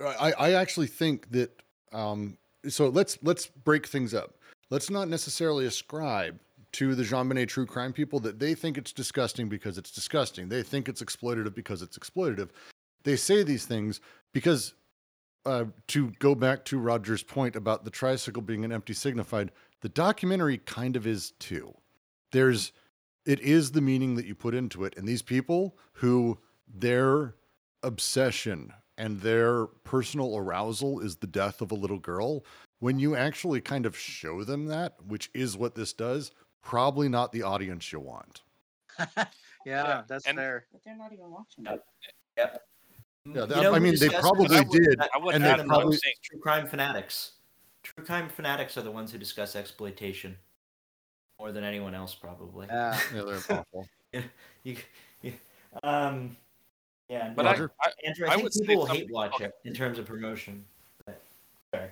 I, 0.00 0.32
I 0.32 0.52
actually 0.52 0.86
think 0.86 1.30
that 1.30 1.62
um, 1.92 2.38
so 2.68 2.88
let's 2.88 3.18
let's 3.22 3.46
break 3.46 3.86
things 3.86 4.14
up. 4.14 4.36
Let's 4.70 4.90
not 4.90 5.08
necessarily 5.08 5.66
ascribe 5.66 6.38
to 6.72 6.94
the 6.94 7.02
JonBenét 7.02 7.48
true 7.48 7.66
crime 7.66 7.92
people 7.92 8.20
that 8.20 8.38
they 8.38 8.54
think 8.54 8.78
it's 8.78 8.92
disgusting 8.92 9.48
because 9.48 9.78
it's 9.78 9.90
disgusting. 9.90 10.48
They 10.48 10.62
think 10.62 10.88
it's 10.88 11.02
exploitative 11.02 11.54
because 11.54 11.82
it's 11.82 11.98
exploitative. 11.98 12.50
They 13.04 13.16
say 13.16 13.42
these 13.42 13.66
things 13.66 14.00
because 14.32 14.74
uh, 15.46 15.64
to 15.88 16.10
go 16.18 16.34
back 16.34 16.64
to 16.66 16.78
Roger's 16.78 17.22
point 17.22 17.56
about 17.56 17.84
the 17.84 17.90
tricycle 17.90 18.42
being 18.42 18.64
an 18.64 18.72
empty 18.72 18.92
signified, 18.92 19.50
the 19.80 19.88
documentary 19.88 20.58
kind 20.58 20.96
of 20.96 21.06
is 21.06 21.32
too. 21.38 21.74
There's 22.32 22.72
it 23.26 23.40
is 23.40 23.72
the 23.72 23.80
meaning 23.80 24.14
that 24.16 24.26
you 24.26 24.34
put 24.34 24.54
into 24.54 24.84
it, 24.84 24.96
and 24.96 25.06
these 25.06 25.22
people 25.22 25.76
who 25.92 26.38
their 26.72 27.34
obsession 27.82 28.72
and 28.98 29.20
their 29.20 29.66
personal 29.84 30.36
arousal 30.36 31.00
is 31.00 31.16
the 31.16 31.26
death 31.26 31.62
of 31.62 31.72
a 31.72 31.74
little 31.74 31.98
girl, 31.98 32.44
when 32.80 32.98
you 32.98 33.16
actually 33.16 33.60
kind 33.60 33.86
of 33.86 33.96
show 33.96 34.44
them 34.44 34.66
that, 34.66 34.94
which 35.06 35.30
is 35.32 35.56
what 35.56 35.74
this 35.74 35.92
does, 35.92 36.32
probably 36.62 37.08
not 37.08 37.32
the 37.32 37.42
audience 37.42 37.92
you 37.92 38.00
want. 38.00 38.42
yeah, 38.98 39.24
Yeah, 39.64 40.02
that's 40.08 40.26
and- 40.26 40.36
fair. 40.36 40.66
But 40.72 40.82
they're 40.84 40.96
not 40.96 41.12
even 41.12 41.30
watching 41.30 41.64
Yeah. 41.64 41.74
it. 41.74 41.82
Yep. 42.36 42.66
Yeah, 43.26 43.42
You 43.42 43.62
know 43.62 43.74
I 43.74 43.78
mean, 43.78 43.92
they 43.92 44.08
discusses 44.08 44.20
probably 44.20 44.56
it? 44.56 44.70
did, 44.70 45.00
I 45.00 45.18
would 45.18 45.34
and 45.34 45.44
add 45.44 45.58
they 45.58 45.62
another 45.62 45.80
probably. 45.82 45.98
True 46.22 46.40
crime 46.40 46.66
fanatics. 46.66 47.32
True 47.82 48.04
crime 48.04 48.28
fanatics 48.28 48.78
are 48.78 48.82
the 48.82 48.90
ones 48.90 49.12
who 49.12 49.18
discuss 49.18 49.54
exploitation 49.56 50.36
more 51.38 51.52
than 51.52 51.64
anyone 51.64 51.94
else, 51.94 52.14
probably. 52.14 52.66
Yeah. 52.68 52.98
Yeah, 53.14 53.22
they're 53.22 53.58
awful. 53.58 53.86
you, 54.62 54.76
you, 55.22 55.32
um, 55.82 56.36
yeah. 57.08 57.32
But 57.34 57.42
no, 57.42 57.48
I, 57.48 57.52
Roger? 57.52 57.72
I, 57.82 57.90
Andrew, 58.06 58.26
I, 58.26 58.30
I 58.30 58.34
think 58.36 58.44
would 58.44 58.52
people 58.52 58.76
will 58.78 58.86
hate 58.86 59.10
watch 59.10 59.34
okay. 59.34 59.46
it 59.46 59.54
in 59.64 59.74
terms 59.74 59.98
of 59.98 60.06
promotion. 60.06 60.64
But, 61.04 61.20
sorry. 61.74 61.90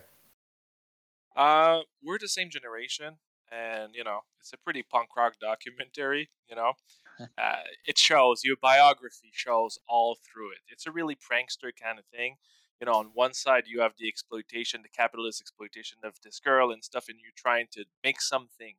Uh, 1.36 1.80
we're 2.02 2.18
the 2.18 2.28
same 2.28 2.50
generation, 2.50 3.14
and 3.52 3.94
you 3.94 4.04
know, 4.04 4.20
it's 4.40 4.52
a 4.52 4.58
pretty 4.58 4.82
punk 4.82 5.10
rock 5.16 5.34
documentary. 5.40 6.30
You 6.48 6.56
know, 6.56 6.72
uh, 7.20 7.64
it 7.84 7.98
shows 7.98 8.40
your 8.42 8.56
biography 8.56 9.28
shows 9.34 9.78
all 9.86 10.16
through 10.16 10.52
it. 10.52 10.60
It's 10.70 10.86
a 10.86 10.90
really 10.90 11.14
prankster 11.14 11.72
kind 11.78 11.98
of 11.98 12.06
thing. 12.06 12.36
You 12.80 12.86
know, 12.86 12.94
on 12.94 13.10
one 13.12 13.34
side 13.34 13.64
you 13.66 13.82
have 13.82 13.92
the 13.98 14.08
exploitation, 14.08 14.80
the 14.82 14.88
capitalist 14.88 15.42
exploitation 15.42 15.98
of 16.04 16.14
this 16.24 16.40
girl 16.40 16.70
and 16.70 16.82
stuff, 16.82 17.04
and 17.06 17.18
you're 17.20 17.36
trying 17.36 17.66
to 17.72 17.84
make 18.02 18.22
something 18.22 18.76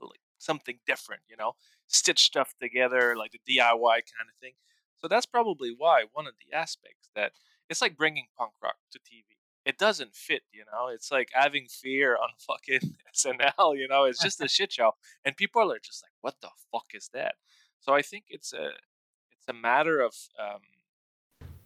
like 0.00 0.20
something 0.38 0.78
different. 0.86 1.22
You 1.28 1.36
know, 1.36 1.56
stitch 1.86 2.22
stuff 2.22 2.54
together 2.58 3.14
like 3.16 3.32
the 3.32 3.58
DIY 3.58 3.96
kind 4.16 4.28
of 4.32 4.38
thing. 4.40 4.54
So 4.96 5.06
that's 5.06 5.26
probably 5.26 5.74
why 5.76 6.04
one 6.10 6.26
of 6.26 6.34
the 6.40 6.56
aspects 6.56 7.10
that 7.14 7.32
it's 7.68 7.82
like 7.82 7.98
bringing 7.98 8.28
punk 8.38 8.52
rock 8.62 8.76
to 8.92 8.98
TV 8.98 9.33
it 9.64 9.78
doesn't 9.78 10.14
fit, 10.14 10.42
you 10.52 10.64
know. 10.72 10.88
It's 10.88 11.10
like 11.10 11.28
having 11.32 11.66
fear 11.68 12.16
on 12.16 12.28
fucking 12.38 12.94
SNL, 13.14 13.76
you 13.78 13.88
know. 13.88 14.04
It's 14.04 14.22
just 14.22 14.40
a 14.40 14.48
shit 14.48 14.72
show, 14.72 14.92
and 15.24 15.36
people 15.36 15.72
are 15.72 15.78
just 15.78 16.04
like, 16.04 16.12
"What 16.20 16.36
the 16.40 16.50
fuck 16.72 16.86
is 16.94 17.10
that?" 17.14 17.34
So 17.80 17.92
I 17.92 18.02
think 18.02 18.24
it's 18.28 18.52
a 18.52 18.66
it's 18.66 19.48
a 19.48 19.52
matter 19.52 20.00
of 20.00 20.14
um, 20.38 20.60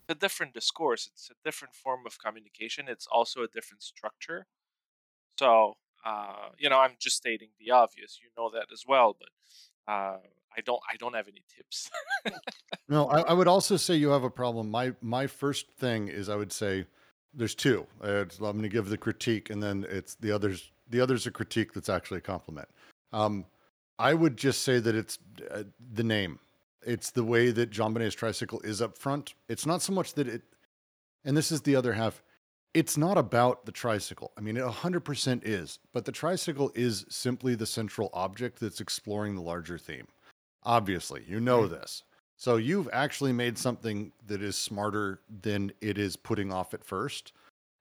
a 0.08 0.14
different 0.14 0.54
discourse. 0.54 1.08
It's 1.12 1.30
a 1.30 1.34
different 1.44 1.74
form 1.74 2.00
of 2.06 2.18
communication. 2.18 2.86
It's 2.88 3.06
also 3.06 3.42
a 3.42 3.48
different 3.48 3.82
structure. 3.82 4.46
So 5.38 5.74
uh, 6.04 6.50
you 6.58 6.68
know, 6.68 6.78
I'm 6.78 6.96
just 6.98 7.16
stating 7.16 7.48
the 7.58 7.72
obvious. 7.72 8.18
You 8.22 8.28
know 8.36 8.50
that 8.50 8.66
as 8.72 8.84
well, 8.86 9.16
but 9.18 9.92
uh, 9.92 10.18
I 10.56 10.60
don't 10.64 10.80
I 10.90 10.96
don't 10.96 11.14
have 11.14 11.28
any 11.28 11.42
tips. 11.54 11.90
No, 12.90 13.06
I, 13.08 13.20
I 13.20 13.32
would 13.34 13.48
also 13.48 13.76
say 13.76 13.96
you 13.96 14.08
have 14.10 14.24
a 14.24 14.30
problem. 14.30 14.70
My 14.70 14.94
my 15.02 15.26
first 15.26 15.70
thing 15.72 16.08
is 16.08 16.30
I 16.30 16.36
would 16.36 16.52
say 16.52 16.86
there's 17.38 17.54
two. 17.54 17.86
It's- 18.02 18.38
I'm 18.38 18.52
going 18.52 18.62
to 18.62 18.68
give 18.68 18.88
the 18.88 18.98
critique, 18.98 19.48
and 19.48 19.62
then 19.62 19.86
it's 19.88 20.16
the 20.16 20.32
others. 20.32 20.70
The 20.90 21.00
others 21.00 21.26
a 21.26 21.30
critique 21.30 21.72
that's 21.72 21.88
actually 21.88 22.18
a 22.18 22.22
compliment. 22.22 22.68
Um, 23.12 23.44
I 23.98 24.14
would 24.14 24.36
just 24.36 24.62
say 24.62 24.78
that 24.80 24.94
it's 24.94 25.18
uh, 25.50 25.64
the 25.92 26.04
name. 26.04 26.38
It's 26.84 27.10
the 27.10 27.24
way 27.24 27.50
that 27.50 27.70
JonBenét's 27.70 28.14
tricycle 28.14 28.60
is 28.62 28.80
up 28.80 28.96
front. 28.96 29.34
It's 29.48 29.66
not 29.66 29.82
so 29.82 29.92
much 29.92 30.14
that 30.14 30.28
it, 30.28 30.42
and 31.24 31.36
this 31.36 31.52
is 31.52 31.62
the 31.62 31.76
other 31.76 31.92
half. 31.92 32.22
It's 32.74 32.96
not 32.96 33.18
about 33.18 33.66
the 33.66 33.72
tricycle. 33.72 34.32
I 34.36 34.40
mean, 34.40 34.56
it 34.56 34.64
100% 34.64 35.40
is, 35.44 35.78
but 35.92 36.04
the 36.04 36.12
tricycle 36.12 36.70
is 36.74 37.04
simply 37.08 37.54
the 37.54 37.66
central 37.66 38.10
object 38.12 38.60
that's 38.60 38.80
exploring 38.80 39.34
the 39.34 39.42
larger 39.42 39.78
theme. 39.78 40.06
Obviously, 40.64 41.24
you 41.26 41.40
know 41.40 41.66
this. 41.66 42.04
So 42.38 42.56
you've 42.56 42.88
actually 42.92 43.32
made 43.32 43.58
something 43.58 44.12
that 44.28 44.42
is 44.42 44.56
smarter 44.56 45.20
than 45.42 45.72
it 45.80 45.98
is 45.98 46.16
putting 46.16 46.52
off 46.52 46.72
at 46.72 46.84
first. 46.84 47.32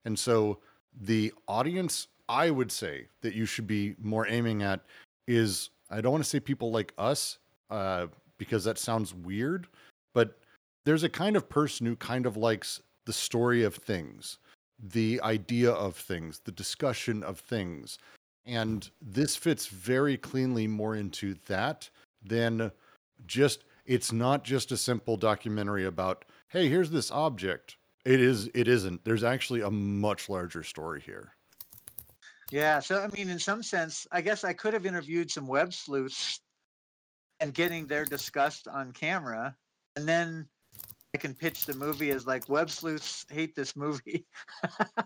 And 0.04 0.18
so 0.18 0.58
the 1.00 1.32
audience, 1.48 2.08
I 2.28 2.50
would 2.50 2.72
say 2.72 3.08
that 3.22 3.36
you 3.36 3.46
should 3.46 3.68
be 3.68 3.96
more 4.02 4.28
aiming 4.28 4.64
at 4.64 4.82
is 5.28 5.70
I 5.92 6.02
don't 6.02 6.12
want 6.12 6.24
to 6.24 6.30
say 6.30 6.40
people 6.40 6.72
like 6.72 6.92
us, 6.98 7.38
uh, 7.70 8.08
because 8.40 8.64
that 8.64 8.80
sounds 8.80 9.14
weird, 9.14 9.68
but 10.14 10.40
there's 10.86 11.04
a 11.04 11.10
kind 11.10 11.36
of 11.36 11.48
person 11.48 11.86
who 11.86 11.96
kind 11.96 12.26
of 12.26 12.36
likes 12.36 12.82
the 13.06 13.14
story 13.14 13.64
of 13.64 13.76
things, 13.76 14.40
the 14.80 15.22
idea 15.22 15.72
of 15.72 15.96
things, 15.96 16.42
the 16.44 16.52
discussion 16.52 17.24
of 17.24 17.40
things. 17.40 18.00
And 18.46 18.90
this 19.02 19.36
fits 19.36 19.68
very 19.68 20.18
cleanly 20.18 20.68
more 20.68 20.96
into 20.96 21.36
that 21.48 21.90
than 22.24 22.72
just 23.28 23.64
it's 23.88 24.12
not 24.12 24.44
just 24.44 24.72
a 24.72 24.78
simple 24.78 25.18
documentary 25.18 25.86
about 25.86 26.26
hey 26.50 26.68
here's 26.70 26.92
this 26.92 27.10
object 27.12 27.78
it 28.06 28.20
is 28.22 28.50
it 28.54 28.68
isn't 28.68 29.04
there's 29.06 29.24
actually 29.24 29.62
a 29.62 29.72
much 29.72 30.30
larger 30.30 30.64
story 30.64 31.02
here 31.02 31.34
Yeah, 32.52 32.80
so 32.80 33.02
I 33.04 33.08
mean, 33.08 33.30
in 33.30 33.40
some 33.40 33.62
sense, 33.62 34.08
I 34.12 34.22
guess 34.22 34.44
I 34.46 34.54
could 34.54 34.74
have 34.74 34.86
interviewed 34.86 35.30
some 35.30 35.48
web 35.48 35.74
sleuths 35.74 36.40
and 37.42 37.54
getting 37.54 37.88
their 37.88 38.06
disgust 38.06 38.68
on 38.70 38.94
camera, 38.94 39.56
and 39.98 40.08
then 40.08 40.48
I 41.14 41.18
can 41.18 41.34
pitch 41.36 41.66
the 41.66 41.74
movie 41.76 42.12
as 42.12 42.26
like 42.26 42.48
web 42.48 42.70
sleuths 42.70 43.26
hate 43.30 43.54
this 43.56 43.76
movie. 43.76 44.26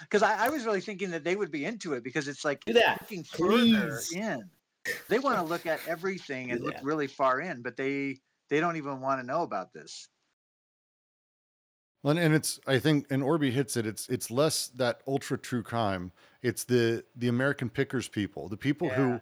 Because 0.00 0.22
I, 0.24 0.46
I 0.46 0.48
was 0.48 0.64
really 0.64 0.80
thinking 0.80 1.10
that 1.12 1.22
they 1.22 1.36
would 1.36 1.52
be 1.52 1.64
into 1.64 1.92
it 1.92 2.02
because 2.02 2.26
it's 2.26 2.44
like 2.44 2.64
Do 2.64 2.72
that, 2.72 2.98
looking 3.02 3.22
further 3.22 4.00
please. 4.00 4.12
in. 4.12 4.50
They 5.08 5.18
want 5.18 5.36
to 5.38 5.42
look 5.52 5.66
at 5.66 5.80
everything 5.86 6.50
and 6.50 6.60
Do 6.60 6.66
look 6.66 6.76
really 6.82 7.06
far 7.06 7.40
in, 7.40 7.62
but 7.62 7.76
they 7.76 8.18
they 8.50 8.60
don't 8.60 8.76
even 8.76 9.00
want 9.00 9.20
to 9.20 9.26
know 9.26 9.42
about 9.42 9.72
this. 9.72 10.08
Well, 12.02 12.18
and 12.18 12.34
it's 12.34 12.58
I 12.66 12.78
think 12.78 13.06
and 13.10 13.22
Orby 13.22 13.50
hits 13.50 13.76
it. 13.76 13.86
It's 13.86 14.08
it's 14.08 14.30
less 14.30 14.68
that 14.68 15.02
ultra 15.06 15.38
true 15.38 15.62
crime. 15.62 16.10
It's 16.42 16.64
the 16.64 17.04
the 17.16 17.28
American 17.28 17.70
pickers 17.70 18.08
people, 18.08 18.48
the 18.48 18.56
people 18.56 18.88
Yeah. 18.88 18.94
who 18.94 19.20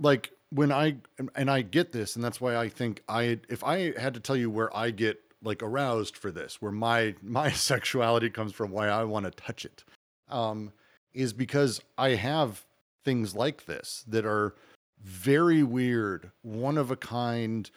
like 0.00 0.32
when 0.50 0.72
I 0.72 0.96
and- 1.18 1.30
and 1.34 1.50
I 1.50 1.62
get 1.62 1.92
this, 1.92 2.16
and 2.16 2.24
that's 2.24 2.40
why 2.40 2.56
I 2.56 2.68
think 2.68 3.02
I 3.08 3.40
if 3.48 3.62
I 3.62 3.98
had 3.98 4.14
to 4.14 4.20
tell 4.20 4.36
you 4.36 4.50
where 4.50 4.74
I 4.76 4.90
get 4.90 5.20
like 5.42 5.62
aroused 5.62 6.16
for 6.16 6.30
this, 6.30 6.62
where 6.62 6.72
my 6.72 7.14
my 7.22 7.50
sexuality 7.52 8.30
comes 8.30 8.52
from, 8.52 8.70
why 8.70 8.88
I 8.88 9.04
want 9.04 9.26
to 9.26 9.30
touch 9.32 9.66
it, 9.66 9.84
um, 10.28 10.72
is 11.12 11.34
because 11.34 11.80
I 11.98 12.10
have 12.10 12.64
things 13.06 13.36
like 13.36 13.66
this 13.66 14.04
that 14.08 14.26
are 14.26 14.56
very 15.00 15.62
weird, 15.62 16.32
one 16.42 16.76
of 16.76 16.90
a 16.90 16.96
kind, 16.96 17.70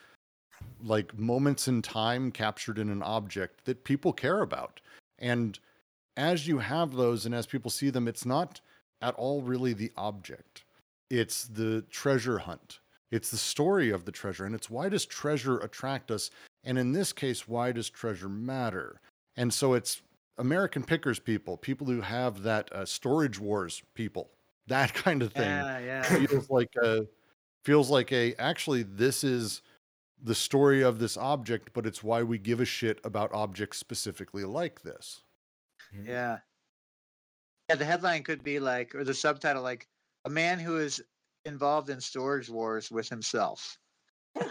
like 0.82 1.16
moments 1.16 1.68
in 1.68 1.80
time 1.80 2.32
captured 2.32 2.78
in 2.78 2.90
an 2.90 3.02
object 3.02 3.64
that 3.64 3.84
people 3.84 4.12
care 4.12 4.42
about. 4.42 4.80
And 5.20 5.56
as 6.16 6.48
you 6.48 6.58
have 6.58 6.92
those 6.92 7.26
and 7.26 7.34
as 7.34 7.46
people 7.46 7.70
see 7.70 7.90
them, 7.90 8.08
it's 8.08 8.26
not 8.26 8.60
at 9.00 9.14
all 9.14 9.40
really 9.40 9.72
the 9.72 9.92
object, 9.96 10.64
it's 11.08 11.44
the 11.44 11.82
treasure 11.90 12.38
hunt. 12.38 12.80
It's 13.12 13.30
the 13.30 13.36
story 13.36 13.90
of 13.90 14.04
the 14.04 14.12
treasure. 14.12 14.44
And 14.44 14.54
it's 14.54 14.70
why 14.70 14.88
does 14.88 15.06
treasure 15.06 15.58
attract 15.58 16.10
us? 16.10 16.30
And 16.64 16.78
in 16.78 16.92
this 16.92 17.12
case, 17.12 17.48
why 17.48 17.72
does 17.72 17.90
treasure 17.90 18.28
matter? 18.28 19.00
And 19.36 19.52
so 19.52 19.74
it's 19.74 20.02
American 20.38 20.84
pickers 20.84 21.18
people, 21.18 21.56
people 21.56 21.86
who 21.88 22.00
have 22.00 22.42
that 22.42 22.72
uh, 22.72 22.84
storage 22.84 23.38
wars 23.38 23.82
people, 23.94 24.30
that 24.70 24.94
kind 24.94 25.22
of 25.22 25.32
thing 25.32 25.44
Yeah, 25.44 25.78
yeah. 25.78 26.02
feels 26.02 26.50
like 26.50 26.74
a 26.82 27.06
feels 27.64 27.90
like 27.90 28.10
a 28.12 28.34
actually 28.36 28.82
this 28.82 29.22
is 29.22 29.62
the 30.22 30.34
story 30.34 30.82
of 30.82 30.98
this 30.98 31.16
object 31.16 31.70
but 31.72 31.86
it's 31.86 32.02
why 32.02 32.22
we 32.22 32.38
give 32.38 32.60
a 32.60 32.64
shit 32.64 33.00
about 33.04 33.32
objects 33.32 33.78
specifically 33.78 34.44
like 34.44 34.82
this 34.82 35.22
hmm. 35.92 36.06
Yeah. 36.06 36.38
Yeah, 37.70 37.76
the 37.76 37.84
headline 37.84 38.24
could 38.24 38.42
be 38.42 38.58
like, 38.58 38.96
or 38.96 39.04
the 39.04 39.14
subtitle 39.14 39.62
like, 39.62 39.86
a 40.24 40.28
man 40.28 40.58
who 40.58 40.78
is 40.78 41.00
involved 41.44 41.88
in 41.88 42.00
storage 42.00 42.50
wars 42.50 42.90
with 42.90 43.08
himself, 43.08 43.78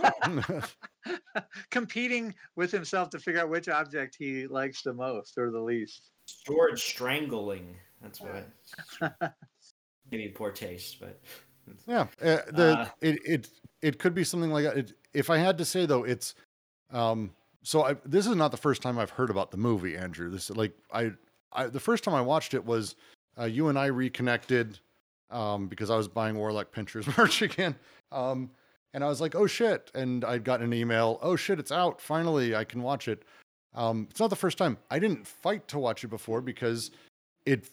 competing 1.69 2.33
with 2.55 2.71
himself 2.71 3.09
to 3.09 3.19
figure 3.19 3.41
out 3.41 3.49
which 3.49 3.67
object 3.67 4.15
he 4.17 4.47
likes 4.47 4.83
the 4.83 4.93
most 4.93 5.37
or 5.37 5.51
the 5.51 5.59
least. 5.59 6.11
Storage 6.27 6.81
strangling. 6.81 7.75
That's 8.01 8.21
what. 8.21 8.47
Maybe 10.11 10.29
poor 10.29 10.51
taste, 10.51 10.99
but 10.99 11.19
yeah 11.87 12.07
uh, 12.21 12.37
the 12.51 12.77
Uh, 12.79 12.87
it, 13.01 13.19
it 13.25 13.49
it 13.81 13.99
could 13.99 14.13
be 14.13 14.23
something 14.23 14.51
like 14.51 14.63
that 14.65 14.77
it, 14.77 14.93
if 15.13 15.29
i 15.29 15.37
had 15.37 15.57
to 15.57 15.65
say 15.65 15.85
though 15.85 16.03
it's 16.03 16.35
um 16.91 17.31
so 17.61 17.83
I, 17.83 17.95
this 18.05 18.25
is 18.25 18.35
not 18.35 18.51
the 18.51 18.57
first 18.57 18.81
time 18.81 18.97
i've 18.97 19.09
heard 19.11 19.29
about 19.29 19.51
the 19.51 19.57
movie 19.57 19.95
andrew. 19.95 20.29
This 20.29 20.49
like 20.49 20.73
i 20.91 21.11
i 21.53 21.67
the 21.67 21.79
first 21.79 22.03
time 22.03 22.13
i 22.13 22.21
watched 22.21 22.53
it 22.53 22.65
was 22.65 22.95
uh, 23.39 23.45
you 23.45 23.67
and 23.67 23.77
i 23.77 23.85
reconnected 23.85 24.79
um 25.29 25.67
because 25.67 25.89
i 25.89 25.95
was 25.95 26.07
buying 26.07 26.35
warlock 26.37 26.71
pinchers 26.71 27.05
merch 27.17 27.41
again 27.41 27.75
um 28.11 28.49
and 28.93 29.03
i 29.03 29.07
was 29.07 29.21
like 29.21 29.35
oh 29.35 29.45
shit 29.45 29.91
and 29.93 30.25
i'd 30.25 30.43
gotten 30.43 30.65
an 30.67 30.73
email 30.73 31.19
oh 31.21 31.35
shit 31.35 31.59
it's 31.59 31.71
out 31.71 32.01
finally 32.01 32.55
i 32.55 32.63
can 32.63 32.81
watch 32.81 33.07
it. 33.07 33.23
Um 33.75 34.07
it's 34.09 34.19
not 34.19 34.31
the 34.31 34.35
first 34.35 34.57
time. 34.57 34.77
I 34.89 34.97
didn't 34.97 35.27
fight 35.27 35.67
to 35.67 35.77
watch 35.77 36.03
it 36.03 36.07
before 36.07 36.41
because 36.41 36.89
it 37.45 37.67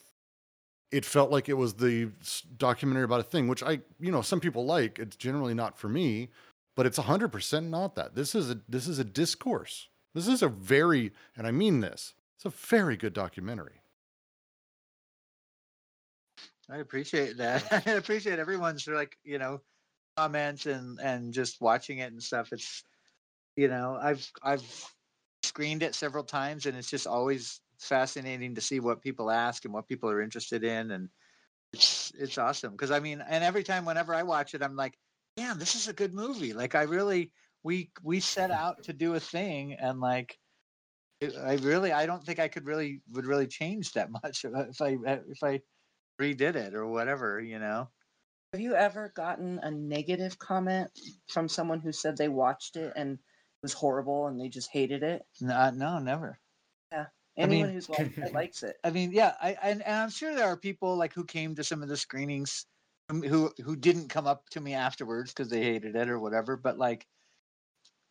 it 0.96 1.04
felt 1.04 1.30
like 1.30 1.50
it 1.50 1.54
was 1.54 1.74
the 1.74 2.10
documentary 2.56 3.04
about 3.04 3.20
a 3.20 3.24
thing, 3.24 3.48
which 3.48 3.62
I, 3.62 3.80
you 4.00 4.10
know, 4.10 4.22
some 4.22 4.40
people 4.40 4.64
like. 4.64 4.98
It's 4.98 5.14
generally 5.14 5.52
not 5.52 5.76
for 5.76 5.90
me, 5.90 6.30
but 6.74 6.86
it's 6.86 6.96
hundred 6.96 7.28
percent 7.28 7.68
not 7.68 7.96
that. 7.96 8.14
This 8.14 8.34
is 8.34 8.50
a 8.50 8.58
this 8.66 8.88
is 8.88 8.98
a 8.98 9.04
discourse. 9.04 9.88
This 10.14 10.26
is 10.26 10.42
a 10.42 10.48
very, 10.48 11.12
and 11.36 11.46
I 11.46 11.50
mean 11.50 11.80
this. 11.80 12.14
It's 12.36 12.46
a 12.46 12.48
very 12.48 12.96
good 12.96 13.12
documentary. 13.12 13.82
I 16.70 16.78
appreciate 16.78 17.36
that. 17.36 17.64
I 17.86 17.90
appreciate 17.92 18.38
everyone's 18.38 18.86
like, 18.88 19.18
you 19.22 19.38
know, 19.38 19.60
comments 20.16 20.64
and 20.64 20.98
and 21.00 21.34
just 21.34 21.60
watching 21.60 21.98
it 21.98 22.10
and 22.10 22.22
stuff. 22.22 22.52
It's 22.52 22.84
you 23.54 23.68
know, 23.68 23.98
I've 24.00 24.26
I've 24.42 24.94
screened 25.42 25.82
it 25.82 25.94
several 25.94 26.24
times 26.24 26.64
and 26.64 26.74
it's 26.74 26.90
just 26.90 27.06
always 27.06 27.60
fascinating 27.78 28.54
to 28.54 28.60
see 28.60 28.80
what 28.80 29.02
people 29.02 29.30
ask 29.30 29.64
and 29.64 29.74
what 29.74 29.88
people 29.88 30.10
are 30.10 30.20
interested 30.22 30.64
in 30.64 30.90
and 30.90 31.10
it's 31.72 32.12
it's 32.14 32.38
awesome 32.38 32.72
because 32.72 32.90
I 32.90 33.00
mean, 33.00 33.20
and 33.20 33.44
every 33.44 33.64
time 33.64 33.84
whenever 33.84 34.14
I 34.14 34.22
watch 34.22 34.54
it 34.54 34.62
I'm 34.62 34.76
like, 34.76 34.98
"Damn, 35.36 35.58
this 35.58 35.74
is 35.74 35.88
a 35.88 35.92
good 35.92 36.14
movie." 36.14 36.52
Like 36.52 36.74
I 36.74 36.82
really 36.82 37.32
we 37.62 37.92
we 38.02 38.20
set 38.20 38.50
out 38.50 38.84
to 38.84 38.92
do 38.92 39.14
a 39.14 39.20
thing 39.20 39.74
and 39.74 40.00
like 40.00 40.38
it- 41.20 41.36
I 41.36 41.54
really 41.56 41.92
I 41.92 42.06
don't 42.06 42.24
think 42.24 42.38
I 42.38 42.48
could 42.48 42.66
really 42.66 43.02
would 43.10 43.26
really 43.26 43.46
change 43.46 43.92
that 43.92 44.10
much 44.24 44.44
if 44.44 44.80
I 44.80 44.98
if 45.28 45.42
I 45.42 45.62
redid 46.20 46.56
it 46.56 46.74
or 46.74 46.86
whatever, 46.86 47.40
you 47.40 47.58
know. 47.58 47.90
Have 48.52 48.60
you 48.60 48.74
ever 48.74 49.08
gotten 49.10 49.58
a 49.60 49.70
negative 49.70 50.38
comment 50.38 50.90
from 51.28 51.48
someone 51.48 51.80
who 51.80 51.92
said 51.92 52.16
they 52.16 52.28
watched 52.28 52.76
it 52.76 52.92
and 52.96 53.18
it 53.18 53.24
was 53.62 53.74
horrible 53.74 54.26
and 54.26 54.40
they 54.40 54.48
just 54.48 54.70
hated 54.70 55.02
it? 55.02 55.26
No, 55.40 55.54
uh, 55.54 55.70
no, 55.70 55.98
never. 55.98 56.40
I 57.38 57.42
Anyone 57.42 57.66
mean- 57.68 57.74
who's 57.74 57.88
liked 57.88 58.18
it 58.18 58.32
likes 58.34 58.62
it. 58.62 58.76
I 58.84 58.90
mean, 58.90 59.12
yeah, 59.12 59.34
I 59.40 59.56
and, 59.62 59.82
and 59.82 59.94
I'm 59.96 60.10
sure 60.10 60.34
there 60.34 60.46
are 60.46 60.56
people 60.56 60.96
like 60.96 61.12
who 61.12 61.24
came 61.24 61.54
to 61.56 61.64
some 61.64 61.82
of 61.82 61.88
the 61.88 61.96
screenings 61.96 62.66
who 63.10 63.22
who, 63.22 63.52
who 63.62 63.76
didn't 63.76 64.08
come 64.08 64.26
up 64.26 64.48
to 64.50 64.60
me 64.60 64.74
afterwards 64.74 65.32
because 65.32 65.48
they 65.48 65.62
hated 65.62 65.96
it 65.96 66.08
or 66.08 66.18
whatever. 66.18 66.56
But 66.56 66.78
like 66.78 67.06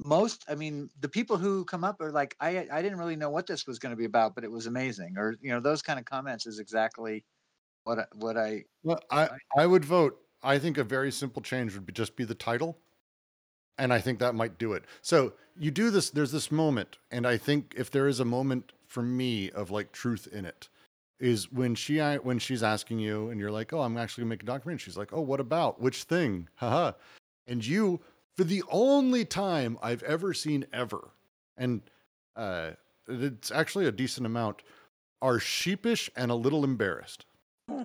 most, 0.03 0.43
I 0.49 0.55
mean, 0.55 0.89
the 0.99 1.07
people 1.09 1.37
who 1.37 1.63
come 1.65 1.83
up 1.83 2.01
are 2.01 2.11
like, 2.11 2.35
I 2.39 2.67
I 2.71 2.81
didn't 2.81 2.97
really 2.97 3.15
know 3.15 3.29
what 3.29 3.47
this 3.47 3.65
was 3.65 3.79
going 3.79 3.91
to 3.91 3.95
be 3.97 4.05
about, 4.05 4.35
but 4.35 4.43
it 4.43 4.51
was 4.51 4.67
amazing, 4.67 5.17
or 5.17 5.35
you 5.41 5.51
know, 5.51 5.59
those 5.59 5.81
kind 5.81 5.99
of 5.99 6.05
comments 6.05 6.45
is 6.45 6.59
exactly 6.59 7.23
what 7.85 7.99
I, 7.99 8.05
what 8.15 8.37
I 8.37 8.65
Well, 8.83 8.99
I 9.11 9.29
I 9.57 9.65
would 9.65 9.85
vote. 9.85 10.19
I 10.43 10.59
think 10.59 10.77
a 10.77 10.83
very 10.83 11.11
simple 11.11 11.41
change 11.41 11.73
would 11.73 11.85
be 11.85 11.93
just 11.93 12.15
be 12.15 12.25
the 12.25 12.35
title, 12.35 12.77
and 13.77 13.91
I 13.93 13.99
think 13.99 14.19
that 14.19 14.35
might 14.35 14.57
do 14.59 14.73
it. 14.73 14.83
So 15.01 15.33
you 15.57 15.71
do 15.71 15.89
this. 15.89 16.09
There's 16.09 16.31
this 16.31 16.51
moment, 16.51 16.97
and 17.09 17.25
I 17.25 17.37
think 17.37 17.73
if 17.77 17.89
there 17.89 18.07
is 18.07 18.19
a 18.19 18.25
moment 18.25 18.73
for 18.95 19.03
me 19.03 19.51
of 19.51 19.71
like 19.71 19.91
truth 19.91 20.25
in 20.31 20.45
it, 20.45 20.69
is 21.19 21.51
when 21.51 21.75
she 21.75 21.99
I- 21.99 22.17
when 22.17 22.39
she's 22.39 22.63
asking 22.63 22.99
you, 22.99 23.29
and 23.29 23.39
you're 23.41 23.51
like, 23.51 23.73
"Oh, 23.73 23.81
I'm 23.81 23.97
actually 23.97 24.23
gonna 24.23 24.29
make 24.29 24.43
a 24.43 24.45
documentary." 24.45 24.79
She's 24.79 24.95
like, 24.97 25.11
"Oh, 25.11 25.19
what 25.21 25.41
about 25.41 25.81
which 25.81 26.03
thing?" 26.03 26.47
Haha. 26.55 26.93
And 27.47 27.65
you, 27.65 27.99
for 28.37 28.45
the 28.45 28.63
only 28.71 29.25
time 29.25 29.77
I've 29.83 30.01
ever 30.03 30.33
seen 30.33 30.65
ever, 30.73 31.11
and 31.57 31.81
uh, 32.37 32.71
it's 33.09 33.51
actually 33.51 33.85
a 33.87 33.91
decent 33.91 34.25
amount, 34.25 34.63
are 35.21 35.39
sheepish 35.39 36.09
and 36.15 36.31
a 36.31 36.35
little 36.35 36.63
embarrassed. 36.63 37.25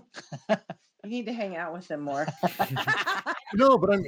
You 1.02 1.08
need 1.10 1.26
to 1.26 1.32
hang 1.32 1.56
out 1.56 1.72
with 1.72 1.88
them 1.88 2.02
more. 2.02 2.26
No, 3.54 3.78
but 3.78 3.90
I'm, 3.92 4.04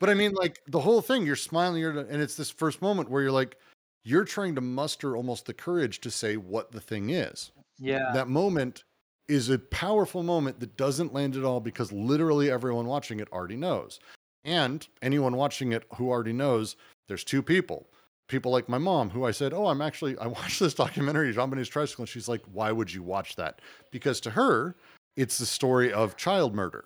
but 0.00 0.08
I 0.08 0.14
mean, 0.14 0.32
like 0.32 0.58
the 0.66 0.80
whole 0.80 1.02
thing. 1.02 1.24
You're 1.26 1.36
smiling, 1.36 1.80
you're, 1.80 2.00
and 2.00 2.20
it's 2.22 2.36
this 2.36 2.50
first 2.50 2.82
moment 2.82 3.10
where 3.10 3.22
you're 3.22 3.30
like, 3.30 3.58
you're 4.04 4.24
trying 4.24 4.54
to 4.54 4.60
muster 4.60 5.16
almost 5.16 5.46
the 5.46 5.54
courage 5.54 6.00
to 6.00 6.10
say 6.10 6.36
what 6.36 6.72
the 6.72 6.80
thing 6.80 7.10
is. 7.10 7.52
yeah 7.78 8.10
That 8.14 8.28
moment 8.28 8.84
is 9.28 9.48
a 9.48 9.58
powerful 9.58 10.22
moment 10.22 10.58
that 10.60 10.76
doesn't 10.76 11.14
land 11.14 11.36
at 11.36 11.44
all 11.44 11.60
because 11.60 11.92
literally 11.92 12.50
everyone 12.50 12.86
watching 12.86 13.20
it 13.20 13.28
already 13.32 13.56
knows, 13.56 14.00
and 14.44 14.86
anyone 15.02 15.36
watching 15.36 15.72
it 15.72 15.84
who 15.94 16.08
already 16.08 16.32
knows, 16.32 16.76
there's 17.08 17.24
two 17.24 17.42
people. 17.42 17.86
People 18.28 18.52
like 18.52 18.68
my 18.68 18.78
mom, 18.78 19.10
who 19.10 19.24
I 19.24 19.32
said, 19.32 19.52
"Oh, 19.52 19.66
I'm 19.66 19.82
actually 19.82 20.16
I 20.18 20.26
watched 20.38 20.60
this 20.60 20.74
documentary, 20.74 21.32
JonBenét's 21.34 21.68
Tricycle," 21.68 22.02
and 22.02 22.08
she's 22.08 22.28
like, 22.28 22.42
"Why 22.52 22.72
would 22.72 22.92
you 22.92 23.02
watch 23.02 23.36
that?" 23.36 23.60
Because 23.90 24.20
to 24.20 24.30
her, 24.30 24.76
it's 25.16 25.38
the 25.38 25.46
story 25.46 25.92
of 25.92 26.16
child 26.16 26.54
murder. 26.54 26.84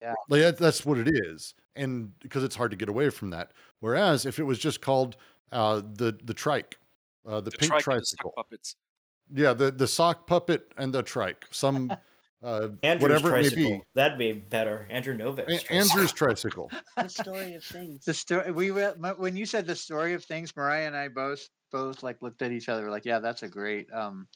Yeah. 0.00 0.14
Like 0.28 0.40
that, 0.40 0.58
that's 0.58 0.84
what 0.84 0.98
it 0.98 1.08
is. 1.08 1.54
And 1.76 2.18
because 2.18 2.42
it's 2.44 2.56
hard 2.56 2.72
to 2.72 2.76
get 2.76 2.88
away 2.88 3.08
from 3.08 3.30
that. 3.30 3.52
Whereas 3.80 4.26
if 4.26 4.38
it 4.38 4.42
was 4.42 4.58
just 4.58 4.80
called 4.80 5.16
uh, 5.52 5.82
the 5.94 6.18
the 6.24 6.34
trike, 6.34 6.76
uh, 7.26 7.40
the, 7.40 7.50
The 7.50 7.58
pink 7.58 7.70
trike 7.72 7.86
and 7.86 7.94
the 7.94 8.00
tricycle, 8.00 8.32
puppets. 8.36 8.76
yeah, 9.32 9.52
the 9.52 9.70
the 9.70 9.86
sock 9.86 10.26
puppet 10.26 10.72
and 10.78 10.92
the 10.92 11.02
trike, 11.02 11.46
some 11.50 11.90
uh, 12.42 12.68
Andrew's 12.82 13.02
whatever 13.02 13.36
it 13.36 13.50
may 13.50 13.54
be, 13.54 13.80
That'd 13.94 14.18
be 14.18 14.32
better. 14.32 14.86
Andrew 14.90 15.16
Novick's. 15.16 15.64
A- 15.64 15.72
Andrew's 15.72 16.12
tricycle. 16.12 16.70
the 16.96 17.08
story 17.08 17.54
of 17.54 17.62
things. 17.64 18.04
the 18.04 18.14
story 18.14 18.50
we 18.50 18.70
were 18.72 18.94
when 19.18 19.36
you 19.36 19.46
said 19.46 19.66
the 19.66 19.76
story 19.76 20.14
of 20.14 20.24
things 20.24 20.54
mariah 20.56 20.86
and 20.86 20.96
i 20.96 21.06
both 21.08 21.48
both 21.70 22.02
like 22.02 22.20
looked 22.22 22.42
at 22.42 22.50
each 22.52 22.68
other 22.68 22.90
like 22.90 23.04
yeah 23.04 23.18
that's 23.20 23.42
a 23.44 23.48
great 23.48 23.86
um 23.92 24.26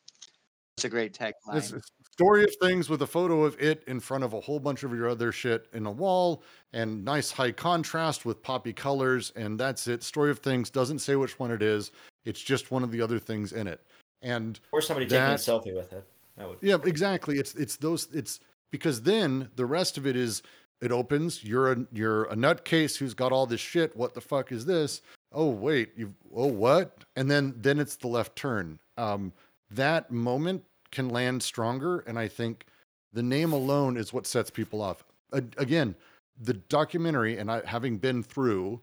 that's 0.77 0.85
a 0.85 0.89
great 0.89 1.13
tagline 1.13 1.57
It's 1.57 1.73
a 1.73 1.81
story 2.17 2.45
of 2.45 2.55
things 2.57 2.89
with 2.89 3.03
a 3.03 3.07
photo 3.07 3.45
of 3.45 3.61
it 3.61 3.85
in 3.87 4.01
front 4.01 4.25
of 4.25 4.33
a 4.33 4.41
whole 4.41 4.59
bunch 4.59 4.83
of 4.85 4.93
your 4.93 5.07
other 5.07 5.31
shit 5.31 5.67
in 5.75 5.85
a 5.85 5.91
wall 5.91 6.43
and 6.73 7.05
nice 7.05 7.31
high 7.31 7.53
contrast 7.53 8.25
with 8.25 8.43
poppy 8.43 8.73
colors 8.73 9.33
and 9.37 9.61
that's 9.61 9.87
it. 9.87 10.03
Story 10.03 10.31
of 10.31 10.39
things 10.39 10.71
doesn't 10.71 11.01
say 11.01 11.17
which 11.17 11.39
one 11.39 11.51
it 11.51 11.61
is. 11.61 11.91
It's 12.25 12.41
just 12.41 12.71
one 12.71 12.83
of 12.83 12.91
the 12.91 13.03
other 13.03 13.19
things 13.19 13.53
in 13.53 13.67
it. 13.67 13.83
And 14.23 14.59
Or 14.73 14.81
somebody 14.81 15.05
taking 15.05 15.25
a 15.25 15.35
selfie 15.35 15.77
with 15.77 15.93
it. 15.93 16.05
That 16.39 16.49
would. 16.49 16.59
yeah, 16.63 16.79
exactly. 16.85 17.39
It's 17.39 17.55
it's 17.55 17.77
those 17.77 18.09
it's 18.15 18.41
because 18.71 19.03
then 19.03 19.51
the 19.57 19.67
rest 19.67 19.99
of 19.99 20.07
it 20.07 20.17
is 20.17 20.43
it 20.81 20.93
opens, 20.93 21.45
you're 21.45 21.73
a 21.73 21.87
you're 21.93 22.25
a 22.25 22.35
nutcase 22.35 22.97
who's 22.97 23.13
got 23.15 23.31
all 23.31 23.47
this 23.47 23.61
shit. 23.61 23.95
What 23.95 24.15
the 24.15 24.21
fuck 24.23 24.53
is 24.53 24.65
this? 24.65 25.03
oh 25.33 25.51
wait, 25.51 25.91
you 25.97 26.15
oh 26.35 26.47
what? 26.47 27.05
And 27.15 27.31
then 27.31 27.55
then 27.59 27.79
it's 27.79 27.97
the 27.97 28.09
left 28.09 28.37
turn. 28.37 28.79
Um, 28.97 29.33
that 29.71 30.11
moment 30.11 30.65
can 30.97 31.11
land 31.11 31.43
stronger, 31.43 31.99
and 32.07 32.19
I 32.19 32.27
think 32.27 32.65
the 33.13 33.23
name 33.23 33.53
alone 33.53 33.99
is 33.99 34.15
what 34.15 34.27
sets 34.27 34.49
people 34.49 34.81
off. 34.81 35.05
A- 35.33 35.45
again, 35.59 35.95
the 36.41 36.55
documentary, 36.55 37.37
and 37.37 37.51
I 37.51 37.61
having 37.67 37.99
been 37.99 38.23
through, 38.23 38.81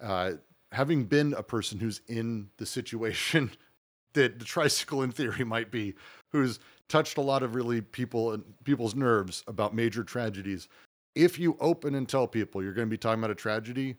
uh, 0.00 0.32
having 0.72 1.04
been 1.04 1.34
a 1.34 1.42
person 1.42 1.78
who's 1.78 2.00
in 2.08 2.48
the 2.56 2.64
situation 2.64 3.50
that 4.14 4.38
the 4.38 4.44
tricycle 4.46 5.02
in 5.02 5.12
theory 5.12 5.44
might 5.44 5.70
be, 5.70 5.94
who's 6.32 6.60
touched 6.88 7.18
a 7.18 7.20
lot 7.20 7.42
of 7.42 7.54
really 7.54 7.82
people 7.82 8.32
and 8.32 8.42
people's 8.64 8.94
nerves 8.94 9.44
about 9.46 9.74
major 9.74 10.02
tragedies. 10.02 10.66
If 11.14 11.38
you 11.38 11.58
open 11.60 11.94
and 11.94 12.08
tell 12.08 12.26
people 12.26 12.62
you're 12.62 12.72
going 12.72 12.88
to 12.88 12.90
be 12.90 12.96
talking 12.96 13.20
about 13.20 13.30
a 13.30 13.34
tragedy, 13.34 13.96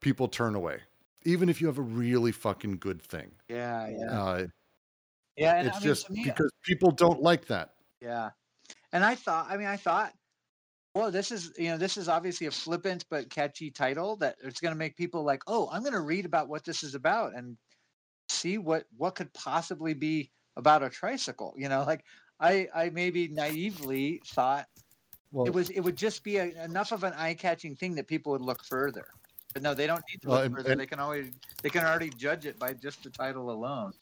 people 0.00 0.26
turn 0.26 0.56
away, 0.56 0.80
even 1.24 1.48
if 1.48 1.60
you 1.60 1.68
have 1.68 1.78
a 1.78 1.82
really 1.82 2.32
fucking 2.32 2.78
good 2.78 3.00
thing. 3.00 3.30
Yeah, 3.48 3.88
yeah, 3.88 4.20
Uh, 4.20 4.46
yeah. 5.36 5.56
And 5.56 5.68
it's 5.68 5.76
I 5.76 5.80
mean, 5.80 5.86
just 5.88 6.10
me, 6.10 6.24
because 6.24 6.50
people 6.62 6.90
don't 6.90 7.22
like 7.22 7.46
that. 7.46 7.74
Yeah. 8.00 8.30
And 8.92 9.04
I 9.04 9.14
thought, 9.14 9.46
I 9.50 9.56
mean, 9.56 9.66
I 9.66 9.76
thought, 9.76 10.12
well, 10.94 11.10
this 11.10 11.30
is, 11.30 11.52
you 11.58 11.68
know, 11.70 11.76
this 11.76 11.96
is 11.96 12.08
obviously 12.08 12.46
a 12.46 12.50
flippant 12.50 13.04
but 13.10 13.28
catchy 13.28 13.70
title 13.70 14.16
that 14.16 14.36
it's 14.42 14.60
going 14.60 14.72
to 14.72 14.78
make 14.78 14.96
people 14.96 15.22
like, 15.24 15.42
oh, 15.46 15.68
I'm 15.70 15.82
going 15.82 15.92
to 15.92 16.00
read 16.00 16.24
about 16.24 16.48
what 16.48 16.64
this 16.64 16.82
is 16.82 16.94
about 16.94 17.34
and 17.34 17.56
see 18.28 18.58
what 18.58 18.84
what 18.96 19.14
could 19.14 19.32
possibly 19.34 19.94
be 19.94 20.30
about 20.56 20.82
a 20.82 20.88
tricycle. 20.88 21.54
You 21.56 21.68
know, 21.68 21.84
like 21.84 22.04
I 22.40 22.68
I 22.74 22.90
maybe 22.90 23.28
naively 23.28 24.22
thought 24.26 24.66
Well, 25.32 25.46
it 25.46 25.52
was 25.52 25.68
it 25.70 25.80
would 25.80 25.96
just 25.96 26.24
be 26.24 26.38
a, 26.38 26.64
enough 26.64 26.92
of 26.92 27.04
an 27.04 27.12
eye-catching 27.12 27.76
thing 27.76 27.94
that 27.96 28.08
people 28.08 28.32
would 28.32 28.40
look 28.42 28.64
further. 28.64 29.06
But 29.52 29.62
no, 29.62 29.74
they 29.74 29.86
don't 29.86 30.02
need 30.10 30.22
to 30.22 30.28
Well, 30.28 30.36
look 30.38 30.46
and- 30.46 30.56
further. 30.56 30.72
and- 30.72 30.80
they 30.80 30.86
can 30.86 30.98
always 31.00 31.30
they 31.62 31.68
can 31.70 31.84
already 31.84 32.10
judge 32.10 32.46
it 32.46 32.58
by 32.58 32.72
just 32.72 33.02
the 33.04 33.10
title 33.10 33.50
alone. 33.50 33.92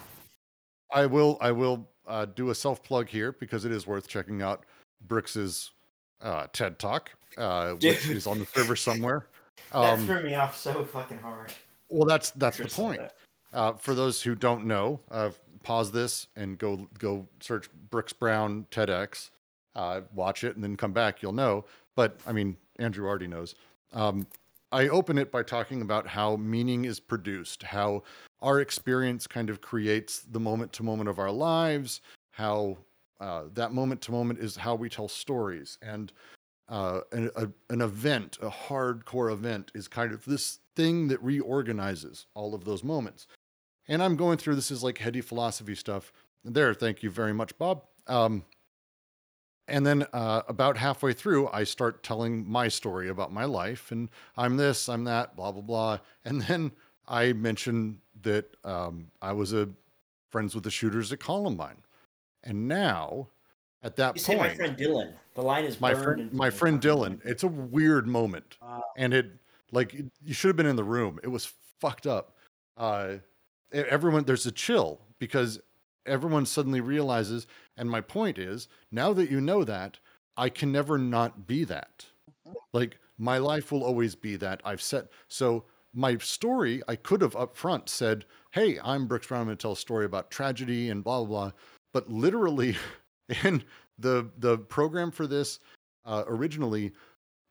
I 0.92 1.06
will 1.06 1.38
I 1.40 1.52
will 1.52 1.88
uh, 2.06 2.26
do 2.26 2.50
a 2.50 2.54
self 2.54 2.82
plug 2.82 3.08
here 3.08 3.32
because 3.32 3.64
it 3.64 3.72
is 3.72 3.86
worth 3.86 4.08
checking 4.08 4.42
out 4.42 4.64
Brooks's 5.06 5.72
uh, 6.20 6.46
TED 6.52 6.78
Talk, 6.78 7.10
uh, 7.36 7.72
which 7.72 8.08
is 8.08 8.26
on 8.26 8.38
the 8.38 8.46
server 8.46 8.76
somewhere. 8.76 9.26
that 9.72 9.78
Um, 9.78 10.06
threw 10.06 10.22
me 10.22 10.34
off 10.34 10.56
so 10.56 10.84
fucking 10.84 11.18
hard. 11.18 11.52
well, 11.88 12.06
that's 12.06 12.30
that's 12.32 12.58
the 12.58 12.68
point. 12.68 13.00
that. 13.00 13.14
Uh, 13.52 13.72
for 13.74 13.94
those 13.94 14.20
who 14.20 14.34
don't 14.34 14.66
know, 14.66 15.00
uh, 15.10 15.30
pause 15.62 15.92
this 15.92 16.26
and 16.36 16.58
go 16.58 16.88
go 16.98 17.26
search 17.40 17.68
Brooks 17.90 18.12
Brown 18.12 18.66
TEDx, 18.70 19.30
uh, 19.76 20.00
watch 20.12 20.44
it, 20.44 20.54
and 20.56 20.64
then 20.64 20.76
come 20.76 20.92
back. 20.92 21.22
You'll 21.22 21.32
know. 21.32 21.64
But 21.96 22.18
I 22.26 22.32
mean, 22.32 22.56
Andrew 22.78 23.06
already 23.06 23.28
knows. 23.28 23.54
Um, 23.92 24.26
I 24.72 24.88
open 24.88 25.18
it 25.18 25.30
by 25.30 25.44
talking 25.44 25.82
about 25.82 26.08
how 26.08 26.34
meaning 26.36 26.84
is 26.84 26.98
produced, 26.98 27.62
how 27.62 28.02
our 28.44 28.60
experience 28.60 29.26
kind 29.26 29.48
of 29.48 29.62
creates 29.62 30.20
the 30.30 30.38
moment 30.38 30.70
to 30.74 30.82
moment 30.82 31.08
of 31.08 31.18
our 31.18 31.30
lives, 31.30 32.02
how 32.32 32.76
uh, 33.18 33.44
that 33.54 33.72
moment 33.72 34.02
to 34.02 34.12
moment 34.12 34.38
is 34.38 34.54
how 34.54 34.74
we 34.74 34.90
tell 34.90 35.08
stories, 35.08 35.78
and 35.80 36.12
uh, 36.68 37.00
an, 37.12 37.30
a, 37.36 37.48
an 37.70 37.80
event, 37.80 38.38
a 38.42 38.50
hardcore 38.50 39.32
event, 39.32 39.72
is 39.74 39.88
kind 39.88 40.12
of 40.12 40.24
this 40.26 40.58
thing 40.76 41.08
that 41.08 41.22
reorganizes 41.22 42.26
all 42.34 42.54
of 42.54 42.64
those 42.64 42.84
moments. 42.84 43.26
And 43.88 44.02
I'm 44.02 44.16
going 44.16 44.36
through 44.36 44.56
this 44.56 44.70
is 44.70 44.82
like 44.82 44.98
heady 44.98 45.22
philosophy 45.22 45.74
stuff. 45.74 46.12
There, 46.44 46.74
thank 46.74 47.02
you 47.02 47.10
very 47.10 47.32
much, 47.32 47.56
Bob. 47.56 47.84
Um, 48.06 48.44
and 49.68 49.86
then 49.86 50.06
uh, 50.12 50.42
about 50.48 50.76
halfway 50.76 51.14
through, 51.14 51.48
I 51.48 51.64
start 51.64 52.02
telling 52.02 52.46
my 52.46 52.68
story 52.68 53.08
about 53.08 53.32
my 53.32 53.46
life, 53.46 53.90
and 53.90 54.10
I'm 54.36 54.58
this, 54.58 54.88
I'm 54.90 55.04
that, 55.04 55.34
blah 55.34 55.52
blah 55.52 55.62
blah. 55.62 55.98
And 56.26 56.42
then 56.42 56.72
I 57.08 57.32
mention 57.32 58.00
that 58.22 58.46
um, 58.64 59.10
I 59.22 59.32
was 59.32 59.52
a 59.52 59.68
friends 60.30 60.54
with 60.54 60.64
the 60.64 60.70
shooters 60.70 61.12
at 61.12 61.20
Columbine, 61.20 61.82
and 62.42 62.66
now 62.68 63.28
at 63.82 63.96
that 63.96 64.16
You 64.16 64.20
say 64.22 64.36
point, 64.36 64.50
my 64.50 64.54
friend 64.54 64.76
Dylan. 64.76 65.12
The 65.34 65.42
line 65.42 65.64
is 65.64 65.80
my 65.80 65.92
burned 65.94 66.04
friend 66.04 66.32
my 66.32 66.50
friend 66.50 66.80
Dylan. 66.80 67.20
It's 67.24 67.42
a 67.42 67.48
weird 67.48 68.06
moment, 68.06 68.56
Wow. 68.62 68.82
and 68.96 69.12
it 69.14 69.32
like 69.72 69.94
it- 69.94 70.06
you 70.24 70.34
should 70.34 70.48
have 70.48 70.56
been 70.56 70.66
in 70.66 70.76
the 70.76 70.84
room. 70.84 71.18
It 71.22 71.28
was 71.28 71.52
fucked 71.80 72.06
up. 72.06 72.36
Uh, 72.76 73.16
everyone 73.72 74.24
there's 74.24 74.46
a 74.46 74.52
chill 74.52 75.00
because 75.18 75.60
everyone 76.06 76.46
suddenly 76.46 76.80
realizes. 76.80 77.46
And 77.76 77.90
my 77.90 78.00
point 78.00 78.38
is, 78.38 78.68
now 78.90 79.12
that 79.14 79.30
you 79.30 79.40
know 79.40 79.64
that, 79.64 79.98
I 80.36 80.48
can 80.48 80.70
never 80.72 80.98
not 80.98 81.46
be 81.46 81.64
that. 81.64 82.06
Like 82.72 82.98
my 83.18 83.38
life 83.38 83.70
will 83.72 83.84
always 83.84 84.14
be 84.14 84.36
that. 84.36 84.60
I've 84.64 84.82
set 84.82 85.08
so 85.28 85.64
my 85.94 86.16
story. 86.18 86.82
I 86.88 86.96
could 86.96 87.20
have 87.20 87.36
up 87.36 87.56
front 87.56 87.88
said, 87.88 88.24
"Hey, 88.52 88.78
I'm 88.82 89.06
Brooks 89.06 89.26
Brown. 89.26 89.42
I'm 89.42 89.46
going 89.46 89.56
to 89.56 89.62
tell 89.62 89.72
a 89.72 89.76
story 89.76 90.04
about 90.04 90.30
tragedy 90.30 90.90
and 90.90 91.02
blah 91.02 91.20
blah 91.20 91.26
blah." 91.26 91.52
But 91.92 92.10
literally, 92.10 92.76
in 93.44 93.62
the 93.98 94.30
the 94.38 94.58
program 94.58 95.10
for 95.10 95.26
this 95.26 95.60
uh, 96.04 96.24
originally, 96.26 96.92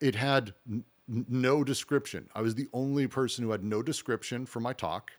it 0.02 0.16
had 0.16 0.54
n- 0.70 0.84
no 1.08 1.64
description. 1.64 2.30
I 2.36 2.42
was 2.42 2.56
the 2.56 2.68
only 2.74 3.08
person 3.08 3.44
who 3.44 3.52
had 3.52 3.64
no 3.64 3.82
description 3.82 4.46
for 4.46 4.60
my 4.60 4.74
talk. 4.74 5.12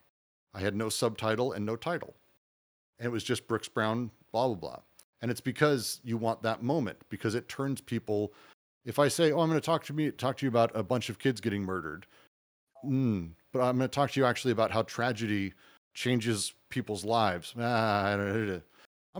I 0.55 0.61
had 0.61 0.77
no 0.77 0.89
subtitle 0.89 1.53
and 1.53 1.67
no 1.67 1.77
title. 1.77 2.15
And 2.99 3.07
it 3.07 3.11
was 3.11 3.25
just 3.25 3.49
Brooks 3.49 3.69
Brown, 3.69 4.11
blah, 4.33 4.47
blah, 4.47 4.57
blah. 4.57 4.79
And 5.21 5.31
it's 5.31 5.41
because 5.41 6.01
you 6.05 6.17
want 6.17 6.43
that 6.43 6.63
moment, 6.63 6.99
because 7.09 7.35
it 7.35 7.49
turns 7.49 7.81
people. 7.81 8.33
If 8.85 8.99
I 8.99 9.09
say, 9.09 9.33
Oh, 9.33 9.41
I'm 9.41 9.49
going 9.49 9.61
to 9.61 9.65
talk 9.65 9.85
to 9.85 9.93
me, 9.93 10.11
talk 10.11 10.37
to 10.39 10.47
you 10.47 10.51
about 10.51 10.71
a 10.75 10.83
bunch 10.83 11.09
of 11.09 11.19
kids 11.19 11.41
getting 11.41 11.63
murdered. 11.63 12.07
Mm, 12.85 13.31
but 13.53 13.61
I'm 13.61 13.77
going 13.77 13.89
to 13.89 13.95
talk 13.95 14.11
to 14.13 14.21
you 14.21 14.27
actually 14.27 14.53
about 14.53 14.71
how 14.71 14.83
tragedy 14.83 15.55
changes 15.95 16.55
people's 16.71 17.05
lives. 17.05 17.55
Ah, 17.59 18.13
I'm 18.13 18.63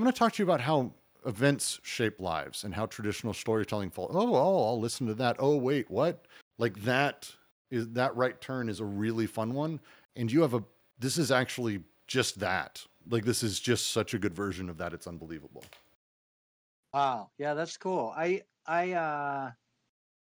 going 0.03 0.13
to 0.13 0.13
talk 0.13 0.33
to 0.33 0.43
you 0.43 0.45
about 0.45 0.61
how 0.61 0.93
events 1.27 1.81
shape 1.83 2.21
lives 2.21 2.65
and 2.65 2.75
how 2.75 2.87
traditional 2.87 3.33
storytelling 3.33 3.91
falls. 3.91 4.15
Oh, 4.15 4.35
oh, 4.35 4.67
I'll 4.67 4.81
listen 4.81 5.07
to 5.07 5.15
that. 5.15 5.37
Oh, 5.39 5.57
wait, 5.57 5.91
what? 5.91 6.27
Like 6.59 6.83
that 6.83 7.31
is 7.71 7.89
that 7.91 8.15
right 8.15 8.41
turn 8.41 8.69
is 8.69 8.81
a 8.81 8.85
really 8.85 9.27
fun 9.27 9.55
one. 9.55 9.81
And 10.17 10.31
you 10.31 10.43
have 10.43 10.55
a 10.55 10.63
this 10.99 11.19
is 11.19 11.31
actually 11.33 11.81
just 12.07 12.39
that. 12.41 12.85
Like 13.09 13.25
this 13.25 13.43
is 13.43 13.59
just 13.61 13.93
such 13.93 14.15
a 14.15 14.19
good 14.19 14.35
version 14.35 14.69
of 14.69 14.79
that. 14.79 14.93
It's 14.93 15.07
unbelievable. 15.07 15.65
Wow. 16.93 17.31
Yeah, 17.39 17.55
that's 17.55 17.77
cool. 17.77 18.13
I 18.17 18.43
I 18.67 18.93
uh 18.93 19.51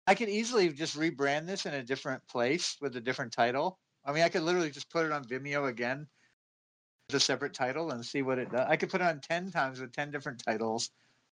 I 0.06 0.14
could 0.14 0.28
easily 0.28 0.68
just 0.68 0.96
rebrand 0.96 1.46
this 1.46 1.66
in 1.66 1.74
a 1.74 1.82
different 1.82 2.26
place 2.28 2.76
with 2.80 2.96
a 2.96 3.00
different 3.00 3.32
title. 3.32 3.80
I 4.04 4.12
mean, 4.12 4.22
I 4.22 4.28
could 4.28 4.42
literally 4.42 4.70
just 4.70 4.88
put 4.90 5.04
it 5.04 5.12
on 5.12 5.24
Vimeo 5.24 5.68
again 5.68 6.06
with 7.08 7.16
a 7.16 7.20
separate 7.20 7.54
title 7.54 7.90
and 7.90 8.04
see 8.04 8.22
what 8.22 8.38
it 8.38 8.50
does. 8.50 8.66
I 8.68 8.76
could 8.76 8.90
put 8.90 9.00
it 9.00 9.06
on 9.06 9.20
10 9.20 9.50
times 9.50 9.80
with 9.80 9.92
10 9.92 10.10
different 10.12 10.42
titles 10.44 10.90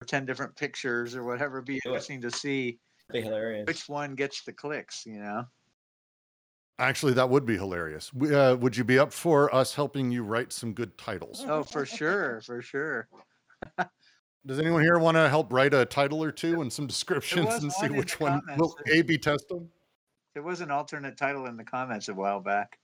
or 0.02 0.06
10 0.06 0.26
different 0.26 0.54
pictures 0.56 1.14
or 1.14 1.24
whatever. 1.24 1.58
It'd 1.58 1.66
be 1.66 1.74
Do 1.74 1.80
it. 1.84 1.86
interesting 1.86 2.20
to 2.22 2.30
see 2.30 2.78
Be 3.10 3.22
hilarious. 3.22 3.66
which 3.66 3.88
one 3.88 4.14
gets 4.14 4.42
the 4.42 4.52
clicks, 4.52 5.06
you 5.06 5.18
know? 5.18 5.46
Actually, 6.78 7.14
that 7.14 7.28
would 7.28 7.44
be 7.44 7.56
hilarious. 7.56 8.12
Uh, 8.14 8.56
would 8.60 8.76
you 8.76 8.84
be 8.84 8.98
up 8.98 9.12
for 9.12 9.52
us 9.52 9.74
helping 9.74 10.12
you 10.12 10.22
write 10.22 10.52
some 10.52 10.74
good 10.74 10.96
titles? 10.96 11.44
Oh, 11.44 11.64
for 11.64 11.84
sure, 11.84 12.40
for 12.42 12.62
sure. 12.62 13.08
Does 14.49 14.59
anyone 14.59 14.82
here 14.82 14.99
want 14.99 15.18
to 15.18 15.28
help 15.28 15.53
write 15.53 15.74
a 15.74 15.84
title 15.84 16.24
or 16.24 16.32
two 16.32 16.62
and 16.62 16.72
some 16.72 16.86
descriptions 16.86 17.53
and 17.57 17.70
see 17.70 17.88
which 17.88 18.18
one 18.18 18.40
will 18.57 18.74
A 18.90 19.03
B 19.03 19.18
test 19.18 19.46
them? 19.51 19.68
There 20.32 20.42
was 20.42 20.62
an 20.62 20.70
alternate 20.70 21.18
title 21.18 21.44
in 21.44 21.59
the 21.59 21.64
comments 21.64 22.09
a 22.09 22.14
while 22.14 22.40
back. 22.40 22.78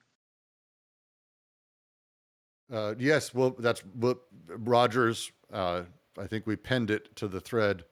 Uh, 2.71 2.95
yes, 2.99 3.33
well, 3.33 3.57
that's 3.59 3.81
what 3.95 4.19
Rogers. 4.47 5.33
Uh, 5.51 5.85
I 6.19 6.27
think 6.27 6.47
we 6.47 6.55
pinned 6.55 6.91
it 6.91 7.17
to 7.17 7.29
the 7.29 7.41
thread. 7.41 7.85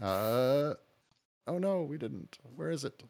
Uh, 0.00 0.74
oh 1.46 1.56
no, 1.58 1.84
we 1.84 1.96
didn't. 1.96 2.36
Where 2.56 2.70
is 2.70 2.84
it? 2.84 3.02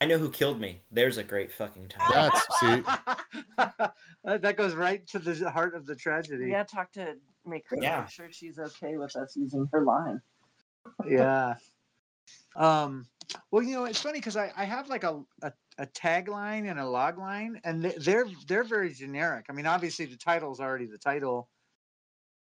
I 0.00 0.06
know 0.06 0.16
who 0.16 0.30
killed 0.30 0.58
me. 0.58 0.80
There's 0.90 1.18
a 1.18 1.24
great 1.24 1.52
fucking 1.52 1.88
title. 1.88 2.14
That's 2.14 2.60
see. 2.60 2.82
that 3.58 3.94
that 4.42 4.56
goes 4.56 4.74
right 4.74 5.06
to 5.08 5.18
the 5.18 5.50
heart 5.50 5.74
of 5.74 5.84
the 5.84 5.94
tragedy. 5.94 6.48
Yeah, 6.48 6.64
talk 6.64 6.92
to 6.92 7.16
make 7.46 7.68
her 7.68 7.76
Yeah. 7.80 8.00
make 8.00 8.10
sure 8.10 8.30
she's 8.30 8.58
okay 8.58 8.96
with 8.96 9.14
us 9.16 9.36
using 9.36 9.68
her 9.72 9.82
line. 9.84 10.20
yeah. 11.08 11.54
Um, 12.54 13.06
well, 13.50 13.62
you 13.62 13.74
know, 13.74 13.84
it's 13.84 14.00
funny 14.00 14.18
because 14.18 14.36
I, 14.36 14.52
I 14.56 14.64
have 14.64 14.88
like 14.88 15.04
a, 15.04 15.22
a, 15.42 15.52
a 15.78 15.86
tagline 15.86 16.70
and 16.70 16.78
a 16.78 16.88
log 16.88 17.18
line, 17.18 17.60
and 17.64 17.84
they- 17.84 17.96
they're 17.98 18.26
they're 18.46 18.64
very 18.64 18.92
generic. 18.92 19.46
I 19.48 19.52
mean, 19.52 19.66
obviously 19.66 20.06
the 20.06 20.16
title 20.16 20.52
is 20.52 20.60
already 20.60 20.86
the 20.86 20.98
title 20.98 21.48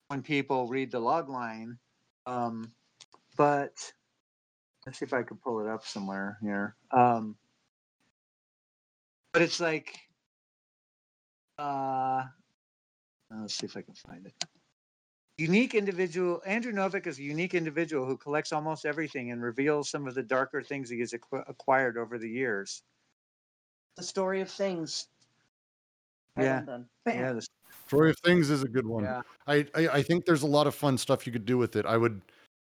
when 0.08 0.22
people 0.24 0.68
read 0.68 0.91
the 0.91 1.00
log 1.00 1.30
line, 1.30 1.78
um, 2.26 2.72
but 3.38 3.93
let's 4.86 4.97
see 5.00 5.06
if 5.06 5.14
I 5.14 5.22
could 5.24 5.39
pull 5.41 5.60
it 5.60 5.68
up 5.68 5.86
somewhere 5.86 6.38
here. 6.41 6.76
Um, 6.91 7.38
but 9.32 9.43
it's 9.43 9.60
like, 9.60 9.95
uh, 11.60 12.24
let's 13.30 13.54
see 13.54 13.68
if 13.68 13.78
I 13.78 13.84
can 13.84 13.93
find 13.93 14.26
it 14.26 14.34
unique 15.40 15.74
individual 15.74 16.42
andrew 16.46 16.74
Novick 16.74 17.08
is 17.08 17.18
a 17.18 17.24
unique 17.24 17.54
individual 17.54 18.06
who 18.06 18.18
collects 18.18 18.52
almost 18.52 18.86
everything 18.86 19.32
and 19.32 19.42
reveals 19.42 19.90
some 19.90 20.08
of 20.08 20.14
the 20.14 20.24
darker 20.24 20.62
things 20.62 20.90
he 20.90 21.00
has 21.00 21.14
acqu- 21.14 21.48
acquired 21.48 21.98
over 21.98 22.18
the 22.18 22.30
years 22.30 22.84
The 23.96 24.04
story 24.04 24.42
of 24.42 24.50
things. 24.50 25.08
Yeah. 26.38 26.64
on 26.68 26.86
Yeah, 27.06 27.34
the 27.34 27.48
Story 27.88 28.12
of 28.12 28.18
Things 28.24 28.50
is 28.50 28.64
a 28.64 28.68
good 28.68 28.86
one. 28.86 29.04
Yeah. 29.04 29.22
I, 29.48 29.66
I 29.76 29.88
I 29.88 30.04
think 30.04 30.26
there's 30.26 30.44
a 30.44 30.48
lot 30.48 30.68
of 30.68 30.76
fun 30.76 30.98
stuff 30.98 31.26
you 31.26 31.34
could 31.34 31.46
do 31.46 31.58
with 31.58 31.76
it. 31.76 31.86
I 31.86 31.98
would 31.98 32.22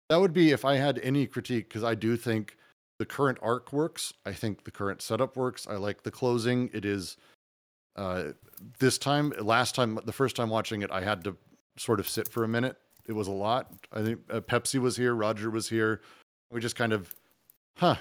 that 0.09 0.17
would 0.17 0.33
be 0.33 0.51
if 0.51 0.63
I 0.65 0.75
had 0.75 0.99
any 0.99 1.25
critique 1.25 1.67
because 1.67 1.83
I 1.83 1.95
do 1.95 2.15
think 2.15 2.57
the 2.99 3.05
current 3.05 3.37
arc 3.41 3.73
works. 3.73 4.13
I 4.25 4.33
think 4.33 4.63
the 4.63 4.71
current 4.71 5.01
setup 5.01 5.35
works. 5.35 5.67
I 5.67 5.75
like 5.75 6.03
the 6.03 6.11
closing. 6.11 6.69
It 6.73 6.85
is 6.85 7.17
uh 7.95 8.33
this 8.79 8.97
time 8.97 9.33
last 9.39 9.75
time 9.75 9.99
the 10.05 10.13
first 10.13 10.35
time 10.35 10.49
watching 10.49 10.81
it 10.81 10.91
I 10.91 11.01
had 11.01 11.23
to 11.23 11.35
sort 11.77 11.99
of 11.99 12.07
sit 12.07 12.27
for 12.27 12.43
a 12.43 12.47
minute. 12.47 12.77
It 13.07 13.13
was 13.13 13.27
a 13.27 13.31
lot. 13.31 13.71
I 13.91 14.01
think 14.01 14.19
uh, 14.31 14.39
Pepsi 14.41 14.79
was 14.79 14.97
here, 14.97 15.13
Roger 15.13 15.49
was 15.49 15.69
here. 15.69 16.01
We 16.51 16.59
just 16.59 16.75
kind 16.75 16.93
of 16.93 17.13
huh. 17.77 17.95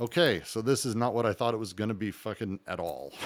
Okay, 0.00 0.42
so 0.44 0.60
this 0.60 0.84
is 0.84 0.96
not 0.96 1.14
what 1.14 1.24
I 1.24 1.32
thought 1.32 1.54
it 1.54 1.58
was 1.58 1.72
going 1.72 1.88
to 1.88 1.94
be 1.94 2.10
fucking 2.10 2.60
at 2.66 2.80
all. 2.80 3.12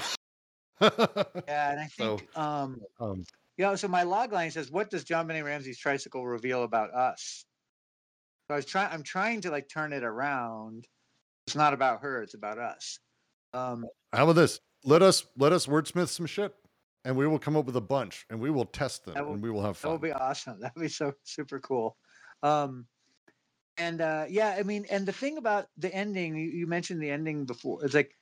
Yeah, 0.81 1.73
and 1.73 1.81
I 1.81 1.89
So- 1.89 2.19
think 2.19 2.39
um 2.39 2.81
um 3.01 3.25
you 3.57 3.65
know, 3.65 3.75
so 3.75 3.89
my 3.89 4.05
log 4.05 4.33
line 4.33 4.53
says, 4.53 4.71
"What 4.71 4.89
does 4.91 5.03
John 5.03 5.27
Benet 5.27 5.43
Ramsey's 5.43 5.79
tricycle 5.79 6.25
reveal 6.25 6.63
about 6.63 6.95
us?" 6.95 7.45
So 8.47 8.55
I 8.55 8.57
was 8.59 8.65
trying. 8.65 8.93
I'm 8.93 9.03
trying 9.03 9.41
to 9.41 9.51
like 9.51 9.69
turn 9.69 9.93
it 9.93 10.05
around. 10.05 10.87
It's 11.49 11.57
not 11.57 11.75
about 11.75 12.03
her. 12.03 12.23
It's 12.23 12.35
about 12.35 12.59
us. 12.61 13.01
Um, 13.53 13.85
How 14.13 14.23
about 14.23 14.35
this? 14.37 14.61
Let 14.85 15.03
us 15.03 15.27
let 15.37 15.53
us 15.53 15.67
wordsmith 15.67 16.07
some 16.11 16.27
shit, 16.27 16.55
and 17.09 17.17
we 17.17 17.27
will 17.27 17.39
come 17.39 17.57
up 17.57 17.65
with 17.65 17.77
a 17.77 17.81
bunch, 17.81 18.27
and 18.29 18.39
we 18.39 18.51
will 18.51 18.67
test 18.67 19.07
them, 19.07 19.15
will- 19.25 19.33
and 19.33 19.43
we 19.43 19.51
will 19.51 19.63
have 19.63 19.79
fun. 19.79 19.89
that 19.89 19.93
would 19.95 20.07
be 20.07 20.13
awesome. 20.13 20.59
That 20.61 20.77
would 20.77 20.83
be 20.83 20.89
so 20.89 21.15
super 21.23 21.59
cool. 21.59 21.97
Um, 22.43 22.87
and 23.79 24.03
uh, 24.03 24.27
yeah, 24.29 24.55
I 24.59 24.63
mean, 24.63 24.85
and 24.91 25.07
the 25.07 25.13
thing 25.13 25.39
about 25.39 25.69
the 25.79 25.93
ending, 25.95 26.37
you, 26.37 26.51
you 26.51 26.67
mentioned 26.67 27.03
the 27.03 27.11
ending 27.11 27.47
before. 27.47 27.83
It's 27.83 27.95
like 27.95 28.15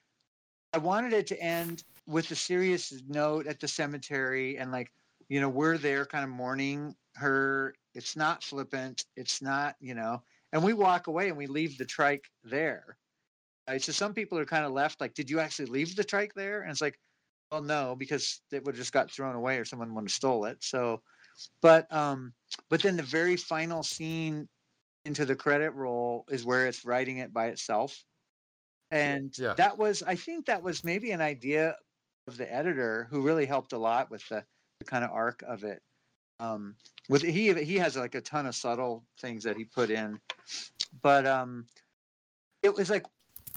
I 0.72 0.78
wanted 0.78 1.14
it 1.14 1.26
to 1.28 1.42
end 1.42 1.82
with 2.06 2.30
a 2.30 2.36
serious 2.36 3.02
note 3.08 3.48
at 3.48 3.58
the 3.58 3.66
cemetery, 3.66 4.56
and 4.56 4.70
like 4.70 4.92
you 5.28 5.40
know, 5.40 5.48
we're 5.48 5.78
there, 5.78 6.06
kind 6.06 6.22
of 6.22 6.30
mourning 6.30 6.94
her. 7.16 7.74
It's 7.92 8.14
not 8.14 8.44
flippant. 8.44 9.04
It's 9.16 9.42
not, 9.42 9.74
you 9.80 9.94
know, 9.94 10.22
and 10.52 10.62
we 10.62 10.74
walk 10.74 11.08
away 11.08 11.28
and 11.28 11.36
we 11.36 11.48
leave 11.48 11.76
the 11.76 11.86
trike 11.86 12.26
there. 12.44 12.98
Right? 13.68 13.82
So 13.82 13.90
some 13.90 14.14
people 14.14 14.38
are 14.38 14.44
kind 14.44 14.64
of 14.64 14.70
left 14.70 15.00
like, 15.00 15.14
did 15.14 15.28
you 15.28 15.40
actually 15.40 15.66
leave 15.66 15.96
the 15.96 16.04
trike 16.04 16.34
there? 16.34 16.62
And 16.62 16.70
it's 16.70 16.80
like, 16.80 17.00
well, 17.50 17.62
no, 17.62 17.94
because 17.96 18.40
it 18.50 18.64
would 18.64 18.74
have 18.74 18.80
just 18.80 18.92
got 18.92 19.10
thrown 19.10 19.36
away 19.36 19.58
or 19.58 19.64
someone 19.64 19.94
would 19.94 20.04
have 20.04 20.10
stole 20.10 20.44
it. 20.46 20.62
So, 20.62 21.02
but 21.60 21.92
um, 21.92 22.32
but 22.68 22.82
then 22.82 22.96
the 22.96 23.02
very 23.02 23.36
final 23.36 23.82
scene 23.82 24.48
into 25.04 25.24
the 25.24 25.36
credit 25.36 25.70
roll 25.70 26.24
is 26.28 26.44
where 26.44 26.66
it's 26.66 26.84
writing 26.84 27.18
it 27.18 27.32
by 27.32 27.46
itself, 27.46 28.04
and 28.90 29.36
Yeah. 29.38 29.54
that 29.54 29.78
was 29.78 30.02
I 30.02 30.16
think 30.16 30.46
that 30.46 30.62
was 30.62 30.82
maybe 30.82 31.12
an 31.12 31.20
idea 31.20 31.76
of 32.26 32.36
the 32.36 32.52
editor 32.52 33.06
who 33.10 33.22
really 33.22 33.46
helped 33.46 33.72
a 33.72 33.78
lot 33.78 34.10
with 34.10 34.26
the, 34.28 34.44
the 34.80 34.84
kind 34.84 35.04
of 35.04 35.10
arc 35.10 35.42
of 35.42 35.62
it. 35.62 35.82
Um, 36.40 36.76
with 37.08 37.22
he 37.22 37.54
he 37.64 37.76
has 37.76 37.96
like 37.96 38.14
a 38.14 38.20
ton 38.20 38.46
of 38.46 38.54
subtle 38.54 39.04
things 39.20 39.44
that 39.44 39.56
he 39.56 39.64
put 39.64 39.90
in, 39.90 40.18
but 41.02 41.26
um, 41.26 41.66
it 42.62 42.74
was 42.74 42.90
like 42.90 43.06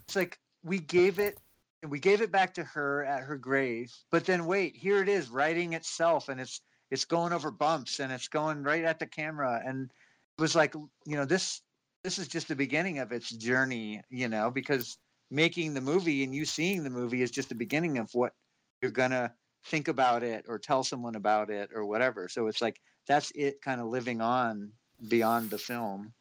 it's 0.07 0.15
like 0.15 0.39
we 0.63 0.79
gave 0.79 1.19
it 1.19 1.39
we 1.87 1.99
gave 1.99 2.21
it 2.21 2.31
back 2.31 2.53
to 2.53 2.63
her 2.63 3.05
at 3.05 3.23
her 3.23 3.37
grave 3.37 3.93
but 4.11 4.25
then 4.25 4.45
wait 4.45 4.75
here 4.75 5.01
it 5.01 5.09
is 5.09 5.29
writing 5.29 5.73
itself 5.73 6.29
and 6.29 6.39
it's 6.39 6.61
it's 6.91 7.05
going 7.05 7.31
over 7.33 7.51
bumps 7.51 7.99
and 7.99 8.11
it's 8.11 8.27
going 8.27 8.63
right 8.63 8.83
at 8.83 8.99
the 8.99 9.05
camera 9.05 9.61
and 9.65 9.91
it 10.37 10.41
was 10.41 10.55
like 10.55 10.73
you 11.05 11.15
know 11.15 11.25
this 11.25 11.61
this 12.03 12.17
is 12.17 12.27
just 12.27 12.47
the 12.47 12.55
beginning 12.55 12.99
of 12.99 13.11
its 13.11 13.29
journey 13.29 14.01
you 14.09 14.27
know 14.27 14.51
because 14.51 14.97
making 15.31 15.73
the 15.73 15.81
movie 15.81 16.23
and 16.23 16.33
you 16.33 16.45
seeing 16.45 16.83
the 16.83 16.89
movie 16.89 17.21
is 17.21 17.31
just 17.31 17.49
the 17.49 17.55
beginning 17.55 17.97
of 17.97 18.09
what 18.13 18.33
you're 18.81 18.91
gonna 18.91 19.31
think 19.65 19.87
about 19.87 20.23
it 20.23 20.45
or 20.47 20.57
tell 20.57 20.83
someone 20.83 21.15
about 21.15 21.49
it 21.49 21.69
or 21.73 21.85
whatever 21.85 22.27
so 22.27 22.47
it's 22.47 22.61
like 22.61 22.79
that's 23.07 23.31
it 23.35 23.61
kind 23.61 23.79
of 23.79 23.87
living 23.87 24.21
on 24.21 24.71
beyond 25.07 25.49
the 25.49 25.57
film 25.57 26.13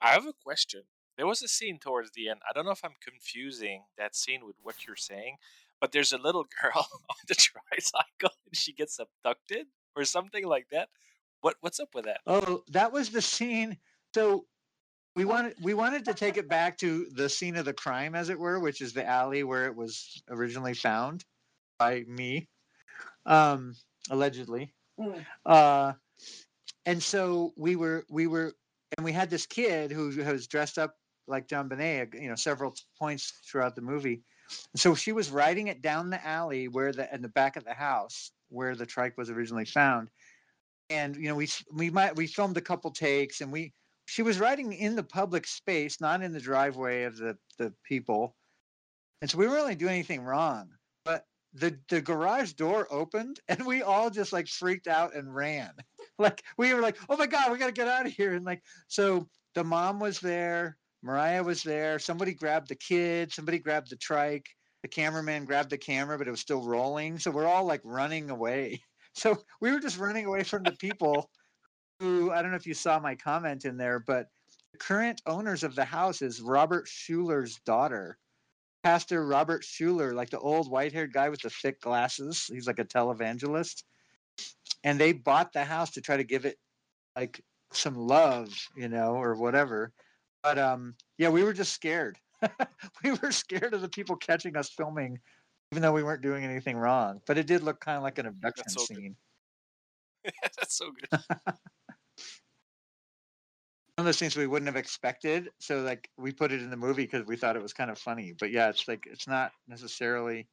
I 0.00 0.10
have 0.10 0.26
a 0.26 0.32
question. 0.44 0.82
There 1.16 1.26
was 1.26 1.42
a 1.42 1.48
scene 1.48 1.78
towards 1.78 2.10
the 2.12 2.28
end. 2.28 2.40
I 2.48 2.52
don't 2.52 2.66
know 2.66 2.72
if 2.72 2.84
I'm 2.84 2.96
confusing 3.00 3.84
that 3.96 4.14
scene 4.14 4.44
with 4.44 4.56
what 4.62 4.86
you're 4.86 4.96
saying, 4.96 5.36
but 5.80 5.92
there's 5.92 6.12
a 6.12 6.18
little 6.18 6.46
girl 6.62 6.86
on 7.08 7.16
the 7.26 7.34
tricycle 7.34 8.36
and 8.46 8.54
she 8.54 8.72
gets 8.72 8.98
abducted 8.98 9.66
or 9.94 10.04
something 10.04 10.46
like 10.46 10.68
that. 10.70 10.88
What 11.40 11.56
what's 11.60 11.80
up 11.80 11.94
with 11.94 12.04
that? 12.06 12.20
Oh, 12.26 12.62
that 12.68 12.92
was 12.92 13.10
the 13.10 13.22
scene. 13.22 13.78
So 14.14 14.46
we 15.14 15.24
wanted 15.24 15.54
we 15.62 15.74
wanted 15.74 16.04
to 16.06 16.14
take 16.14 16.36
it 16.36 16.48
back 16.48 16.76
to 16.78 17.06
the 17.12 17.28
scene 17.28 17.56
of 17.56 17.64
the 17.64 17.72
crime, 17.72 18.14
as 18.14 18.28
it 18.28 18.38
were, 18.38 18.60
which 18.60 18.80
is 18.80 18.92
the 18.92 19.06
alley 19.06 19.44
where 19.44 19.66
it 19.66 19.74
was 19.74 20.22
originally 20.28 20.74
found 20.74 21.24
by 21.78 22.04
me, 22.08 22.48
um, 23.24 23.74
allegedly. 24.10 24.74
Mm. 24.98 25.24
Uh, 25.44 25.92
and 26.84 27.02
so 27.02 27.52
we 27.56 27.76
were 27.76 28.04
we 28.08 28.26
were 28.26 28.54
and 28.96 29.04
we 29.04 29.12
had 29.12 29.30
this 29.30 29.46
kid 29.46 29.90
who 29.90 30.08
was 30.08 30.46
dressed 30.46 30.78
up 30.78 30.94
like 31.28 31.48
JonBenét, 31.48 32.14
uh, 32.14 32.18
you 32.20 32.28
know, 32.28 32.34
several 32.34 32.74
points 32.98 33.40
throughout 33.50 33.74
the 33.74 33.82
movie. 33.82 34.22
And 34.72 34.80
so 34.80 34.94
she 34.94 35.12
was 35.12 35.30
riding 35.30 35.68
it 35.68 35.82
down 35.82 36.10
the 36.10 36.24
alley 36.26 36.68
where 36.68 36.92
the 36.92 37.12
in 37.14 37.22
the 37.22 37.28
back 37.28 37.56
of 37.56 37.64
the 37.64 37.74
house 37.74 38.32
where 38.48 38.74
the 38.74 38.86
trike 38.86 39.16
was 39.16 39.30
originally 39.30 39.64
found. 39.64 40.08
And 40.88 41.16
you 41.16 41.28
know, 41.28 41.34
we 41.34 41.48
we 41.72 41.90
might 41.90 42.16
we 42.16 42.26
filmed 42.26 42.56
a 42.56 42.60
couple 42.62 42.90
takes 42.90 43.40
and 43.40 43.50
we 43.50 43.72
she 44.06 44.22
was 44.22 44.38
riding 44.38 44.72
in 44.72 44.94
the 44.94 45.02
public 45.02 45.46
space, 45.46 46.00
not 46.00 46.22
in 46.22 46.32
the 46.32 46.40
driveway 46.40 47.04
of 47.04 47.16
the 47.16 47.36
the 47.58 47.72
people. 47.84 48.36
And 49.20 49.30
so 49.30 49.38
we 49.38 49.46
weren't 49.46 49.62
really 49.62 49.74
doing 49.74 49.94
anything 49.94 50.22
wrong. 50.22 50.70
But 51.04 51.24
the 51.52 51.76
the 51.88 52.00
garage 52.00 52.52
door 52.52 52.86
opened 52.90 53.40
and 53.48 53.66
we 53.66 53.82
all 53.82 54.10
just 54.10 54.32
like 54.32 54.46
freaked 54.46 54.86
out 54.86 55.14
and 55.14 55.34
ran. 55.34 55.72
Like 56.18 56.42
we 56.56 56.72
were 56.72 56.80
like, 56.80 56.96
"Oh 57.10 57.16
my 57.18 57.26
god, 57.26 57.52
we 57.52 57.58
got 57.58 57.66
to 57.66 57.72
get 57.72 57.88
out 57.88 58.06
of 58.06 58.12
here." 58.12 58.32
And 58.32 58.46
like 58.46 58.62
so 58.88 59.28
the 59.54 59.62
mom 59.62 60.00
was 60.00 60.18
there, 60.18 60.78
Mariah 61.02 61.42
was 61.42 61.62
there, 61.62 61.98
somebody 61.98 62.34
grabbed 62.34 62.68
the 62.68 62.74
kid, 62.74 63.32
somebody 63.32 63.58
grabbed 63.58 63.90
the 63.90 63.96
trike, 63.96 64.46
the 64.82 64.88
cameraman 64.88 65.44
grabbed 65.44 65.70
the 65.70 65.78
camera, 65.78 66.18
but 66.18 66.28
it 66.28 66.30
was 66.30 66.40
still 66.40 66.62
rolling. 66.62 67.18
So 67.18 67.30
we're 67.30 67.46
all 67.46 67.64
like 67.64 67.82
running 67.84 68.30
away. 68.30 68.80
So 69.18 69.38
we 69.62 69.72
were 69.72 69.80
just 69.80 69.96
running 69.96 70.26
away 70.26 70.42
from 70.42 70.62
the 70.62 70.72
people 70.72 71.30
who 72.00 72.30
I 72.30 72.42
don't 72.42 72.50
know 72.50 72.58
if 72.58 72.66
you 72.66 72.74
saw 72.74 72.98
my 72.98 73.14
comment 73.14 73.64
in 73.64 73.78
there, 73.78 73.98
but 73.98 74.26
the 74.72 74.78
current 74.78 75.22
owners 75.24 75.64
of 75.64 75.74
the 75.74 75.86
house 75.86 76.20
is 76.20 76.42
Robert 76.42 76.86
Schuller's 76.86 77.58
daughter. 77.64 78.18
Pastor 78.82 79.26
Robert 79.26 79.62
Schuller, 79.62 80.14
like 80.14 80.28
the 80.28 80.38
old 80.38 80.70
white 80.70 80.92
haired 80.92 81.14
guy 81.14 81.30
with 81.30 81.40
the 81.40 81.48
thick 81.48 81.80
glasses. 81.80 82.44
He's 82.44 82.66
like 82.66 82.78
a 82.78 82.84
televangelist. 82.84 83.84
And 84.84 85.00
they 85.00 85.12
bought 85.12 85.54
the 85.54 85.64
house 85.64 85.92
to 85.92 86.02
try 86.02 86.18
to 86.18 86.24
give 86.24 86.44
it 86.44 86.58
like 87.16 87.42
some 87.72 87.96
love, 87.96 88.54
you 88.76 88.88
know, 88.88 89.14
or 89.14 89.34
whatever. 89.34 89.92
But 90.46 90.60
um 90.60 90.94
yeah, 91.18 91.30
we 91.30 91.42
were 91.42 91.52
just 91.52 91.72
scared. 91.72 92.20
we 93.02 93.10
were 93.20 93.32
scared 93.32 93.74
of 93.74 93.80
the 93.80 93.88
people 93.88 94.14
catching 94.14 94.56
us 94.56 94.70
filming, 94.70 95.18
even 95.72 95.82
though 95.82 95.90
we 95.90 96.04
weren't 96.04 96.22
doing 96.22 96.44
anything 96.44 96.76
wrong. 96.76 97.20
But 97.26 97.36
it 97.36 97.48
did 97.48 97.64
look 97.64 97.80
kind 97.80 97.96
of 97.96 98.04
like 98.04 98.18
an 98.18 98.26
abduction 98.28 98.68
so 98.68 98.86
good. 98.86 98.96
scene. 98.96 99.16
That's 100.42 100.76
so 100.76 100.92
good. 100.92 101.20
one 101.26 101.58
of 103.98 104.04
those 104.04 104.20
things 104.20 104.36
we 104.36 104.46
wouldn't 104.46 104.68
have 104.68 104.76
expected. 104.76 105.50
So 105.58 105.80
like 105.80 106.08
we 106.16 106.30
put 106.30 106.52
it 106.52 106.62
in 106.62 106.70
the 106.70 106.76
movie 106.76 107.02
because 107.02 107.26
we 107.26 107.34
thought 107.34 107.56
it 107.56 107.62
was 107.62 107.72
kind 107.72 107.90
of 107.90 107.98
funny. 107.98 108.32
But 108.38 108.52
yeah, 108.52 108.68
it's 108.68 108.86
like 108.86 109.04
it's 109.10 109.26
not 109.26 109.50
necessarily. 109.66 110.46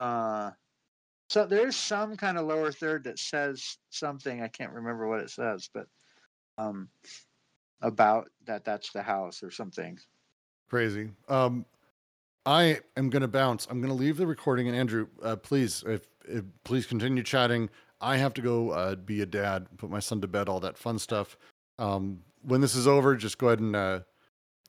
Uh, 0.00 0.52
so 1.28 1.44
there's 1.44 1.76
some 1.76 2.16
kind 2.16 2.38
of 2.38 2.46
lower 2.46 2.72
third 2.72 3.04
that 3.04 3.18
says 3.18 3.76
something. 3.90 4.42
I 4.42 4.48
can't 4.48 4.72
remember 4.72 5.06
what 5.06 5.20
it 5.20 5.28
says, 5.28 5.68
but 5.74 5.88
um, 6.56 6.88
about 7.82 8.30
that 8.46 8.64
that's 8.64 8.92
the 8.92 9.02
house 9.02 9.42
or 9.42 9.50
something. 9.50 9.98
Crazy. 10.68 11.10
Um, 11.28 11.64
I 12.44 12.80
am 12.96 13.10
going 13.10 13.22
to 13.22 13.28
bounce. 13.28 13.66
I'm 13.70 13.80
going 13.80 13.92
to 13.92 13.98
leave 13.98 14.16
the 14.16 14.26
recording, 14.26 14.68
and 14.68 14.76
Andrew, 14.76 15.08
uh, 15.22 15.36
please, 15.36 15.84
if, 15.86 16.08
if 16.24 16.44
please 16.64 16.86
continue 16.86 17.22
chatting. 17.22 17.68
I 18.00 18.16
have 18.16 18.32
to 18.34 18.42
go 18.42 18.70
uh, 18.70 18.94
be 18.94 19.22
a 19.22 19.26
dad, 19.26 19.66
put 19.76 19.90
my 19.90 19.98
son 19.98 20.20
to 20.20 20.28
bed, 20.28 20.48
all 20.48 20.60
that 20.60 20.78
fun 20.78 20.98
stuff. 20.98 21.36
Um, 21.78 22.20
when 22.42 22.60
this 22.60 22.74
is 22.74 22.86
over, 22.86 23.16
just 23.16 23.38
go 23.38 23.48
ahead 23.48 23.58
and 23.58 23.76
uh, 23.76 24.00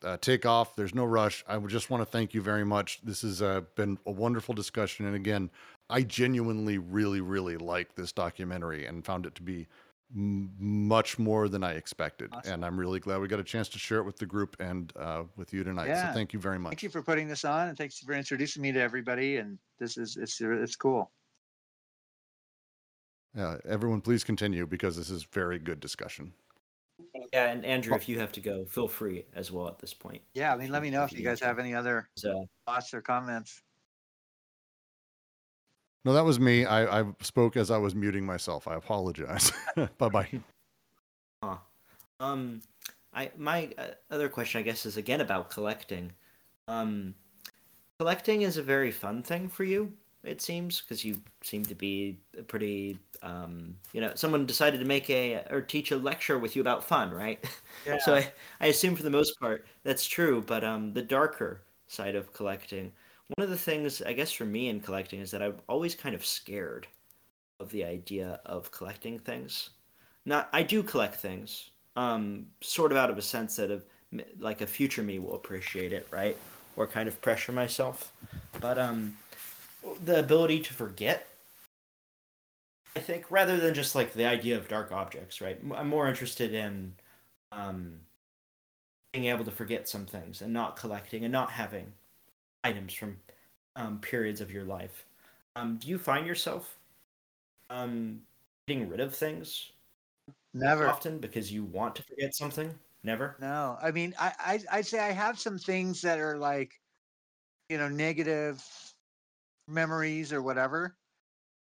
uh, 0.03 0.17
take 0.17 0.45
off. 0.45 0.75
There's 0.75 0.95
no 0.95 1.05
rush. 1.05 1.43
I 1.47 1.57
would 1.57 1.69
just 1.69 1.89
want 1.89 2.01
to 2.01 2.05
thank 2.05 2.33
you 2.33 2.41
very 2.41 2.65
much. 2.65 2.99
This 3.03 3.21
has 3.21 3.41
uh, 3.41 3.61
been 3.75 3.97
a 4.05 4.11
wonderful 4.11 4.55
discussion, 4.55 5.05
and 5.05 5.15
again, 5.15 5.49
I 5.89 6.01
genuinely, 6.01 6.77
really, 6.77 7.21
really 7.21 7.57
like 7.57 7.95
this 7.95 8.11
documentary 8.11 8.85
and 8.85 9.05
found 9.05 9.25
it 9.25 9.35
to 9.35 9.41
be 9.41 9.67
m- 10.15 10.51
much 10.59 11.19
more 11.19 11.49
than 11.49 11.63
I 11.63 11.73
expected. 11.73 12.29
Awesome. 12.33 12.53
And 12.53 12.65
I'm 12.65 12.79
really 12.79 12.99
glad 12.99 13.19
we 13.21 13.27
got 13.27 13.39
a 13.39 13.43
chance 13.43 13.69
to 13.69 13.79
share 13.79 13.99
it 13.99 14.03
with 14.03 14.17
the 14.17 14.25
group 14.25 14.55
and 14.59 14.91
uh, 14.97 15.23
with 15.35 15.53
you 15.53 15.63
tonight. 15.63 15.87
Yeah. 15.87 16.09
So 16.09 16.13
thank 16.13 16.33
you 16.33 16.39
very 16.39 16.59
much. 16.59 16.71
Thank 16.71 16.83
you 16.83 16.89
for 16.89 17.01
putting 17.01 17.27
this 17.27 17.45
on, 17.45 17.69
and 17.69 17.77
thanks 17.77 17.99
for 17.99 18.13
introducing 18.13 18.61
me 18.61 18.71
to 18.71 18.79
everybody. 18.81 19.37
And 19.37 19.57
this 19.79 19.97
is 19.97 20.17
it's 20.17 20.39
it's 20.41 20.75
cool. 20.75 21.11
Yeah, 23.35 23.57
everyone, 23.67 24.01
please 24.01 24.23
continue 24.23 24.65
because 24.65 24.97
this 24.97 25.11
is 25.11 25.23
very 25.31 25.59
good 25.59 25.79
discussion. 25.79 26.33
Yeah, 27.31 27.51
and 27.51 27.63
Andrew, 27.63 27.95
if 27.95 28.09
you 28.09 28.19
have 28.19 28.31
to 28.33 28.41
go, 28.41 28.65
feel 28.65 28.87
free 28.87 29.25
as 29.35 29.51
well 29.51 29.67
at 29.67 29.79
this 29.79 29.93
point. 29.93 30.21
Yeah, 30.33 30.53
I 30.53 30.57
mean, 30.57 30.71
let 30.71 30.81
me 30.81 30.89
know 30.89 31.03
if 31.03 31.13
you 31.13 31.23
guys 31.23 31.39
have 31.39 31.59
any 31.59 31.73
other 31.73 32.09
So, 32.15 32.47
thoughts 32.65 32.93
or 32.93 33.01
comments. 33.01 33.61
No, 36.05 36.13
that 36.13 36.23
was 36.23 36.39
me. 36.39 36.65
I, 36.65 37.01
I 37.01 37.05
spoke 37.21 37.57
as 37.57 37.71
I 37.71 37.77
was 37.77 37.93
muting 37.93 38.25
myself. 38.25 38.67
I 38.67 38.75
apologize. 38.75 39.51
bye 39.97 40.09
bye. 40.09 40.29
Huh. 41.43 41.57
Um, 42.19 42.61
I 43.13 43.31
my 43.37 43.69
uh, 43.77 43.87
other 44.11 44.29
question, 44.29 44.59
I 44.59 44.63
guess, 44.63 44.85
is 44.85 44.97
again 44.97 45.21
about 45.21 45.49
collecting. 45.49 46.11
Um, 46.67 47.15
collecting 47.97 48.43
is 48.43 48.57
a 48.57 48.63
very 48.63 48.91
fun 48.91 49.23
thing 49.23 49.49
for 49.49 49.63
you, 49.63 49.91
it 50.23 50.41
seems, 50.41 50.81
because 50.81 51.05
you 51.05 51.21
seem 51.41 51.63
to 51.65 51.75
be 51.75 52.17
a 52.37 52.43
pretty, 52.43 52.99
um, 53.23 53.75
you 53.93 54.01
know, 54.01 54.11
someone 54.15 54.45
decided 54.45 54.79
to 54.79 54.85
make 54.85 55.09
a 55.09 55.45
or 55.49 55.61
teach 55.61 55.91
a 55.91 55.97
lecture 55.97 56.37
with 56.37 56.55
you 56.55 56.61
about 56.61 56.83
fun, 56.83 57.11
right? 57.11 57.43
Yeah. 57.85 57.97
so 57.99 58.15
I, 58.15 58.29
I 58.59 58.67
assume 58.67 58.97
for 58.97 59.03
the 59.03 59.09
most 59.09 59.39
part 59.39 59.65
that's 59.83 60.05
true, 60.05 60.43
but 60.45 60.65
um, 60.65 60.91
the 60.91 61.01
darker 61.01 61.61
side 61.87 62.13
of 62.13 62.33
collecting, 62.33 62.91
one 63.35 63.43
of 63.43 63.49
the 63.49 63.57
things 63.57 64.01
I 64.01 64.13
guess 64.13 64.31
for 64.31 64.45
me 64.45 64.69
in 64.69 64.79
collecting 64.79 65.19
is 65.19 65.31
that 65.31 65.41
I'm 65.41 65.55
always 65.67 65.93
kind 65.95 66.15
of 66.15 66.25
scared 66.25 66.87
of 67.59 67.69
the 67.71 67.83
idea 67.83 68.39
of 68.45 68.71
collecting 68.71 69.19
things. 69.19 69.69
Not 70.25 70.49
I 70.51 70.63
do 70.63 70.81
collect 70.81 71.15
things, 71.15 71.69
um, 71.95 72.47
sort 72.61 72.91
of 72.91 72.97
out 72.97 73.09
of 73.09 73.17
a 73.17 73.21
sense 73.21 73.55
that 73.57 73.71
of 73.71 73.85
like 74.39 74.61
a 74.61 74.67
future 74.67 75.03
me 75.03 75.19
will 75.19 75.35
appreciate 75.35 75.93
it, 75.93 76.07
right? 76.11 76.37
Or 76.75 76.87
kind 76.87 77.07
of 77.07 77.21
pressure 77.21 77.51
myself, 77.51 78.11
but 78.59 78.79
um, 78.79 79.15
the 80.03 80.19
ability 80.19 80.61
to 80.61 80.73
forget. 80.73 81.27
I 82.95 82.99
think 83.01 83.25
rather 83.29 83.57
than 83.57 83.75
just 83.75 83.93
like 83.93 84.13
the 84.13 84.25
idea 84.25 84.57
of 84.57 84.67
dark 84.67 84.91
objects, 84.91 85.41
right? 85.41 85.59
I'm 85.75 85.87
more 85.87 86.07
interested 86.07 86.53
in 86.53 86.93
um, 87.51 87.99
being 89.13 89.25
able 89.25 89.45
to 89.45 89.51
forget 89.51 89.87
some 89.87 90.05
things 90.05 90.41
and 90.41 90.51
not 90.51 90.75
collecting 90.75 91.23
and 91.23 91.31
not 91.31 91.51
having 91.51 91.93
items 92.63 92.93
from 92.93 93.17
um, 93.75 93.99
periods 93.99 94.41
of 94.41 94.51
your 94.51 94.63
life. 94.63 95.05
Um, 95.55 95.77
do 95.77 95.87
you 95.87 95.97
find 95.97 96.25
yourself 96.25 96.77
um, 97.69 98.21
getting 98.67 98.89
rid 98.89 98.99
of 98.99 99.13
things 99.13 99.71
Never. 100.53 100.87
often 100.87 101.19
because 101.19 101.51
you 101.51 101.63
want 101.63 101.95
to 101.95 102.03
forget 102.03 102.35
something? 102.35 102.73
Never. 103.03 103.35
No, 103.39 103.77
I 103.81 103.91
mean, 103.91 104.13
I, 104.19 104.33
I 104.39 104.59
I'd 104.71 104.85
say 104.85 104.99
I 104.99 105.11
have 105.11 105.39
some 105.39 105.57
things 105.57 106.01
that 106.01 106.19
are 106.19 106.37
like, 106.37 106.73
you 107.69 107.77
know, 107.77 107.87
negative 107.87 108.63
memories 109.67 110.33
or 110.33 110.41
whatever, 110.41 110.95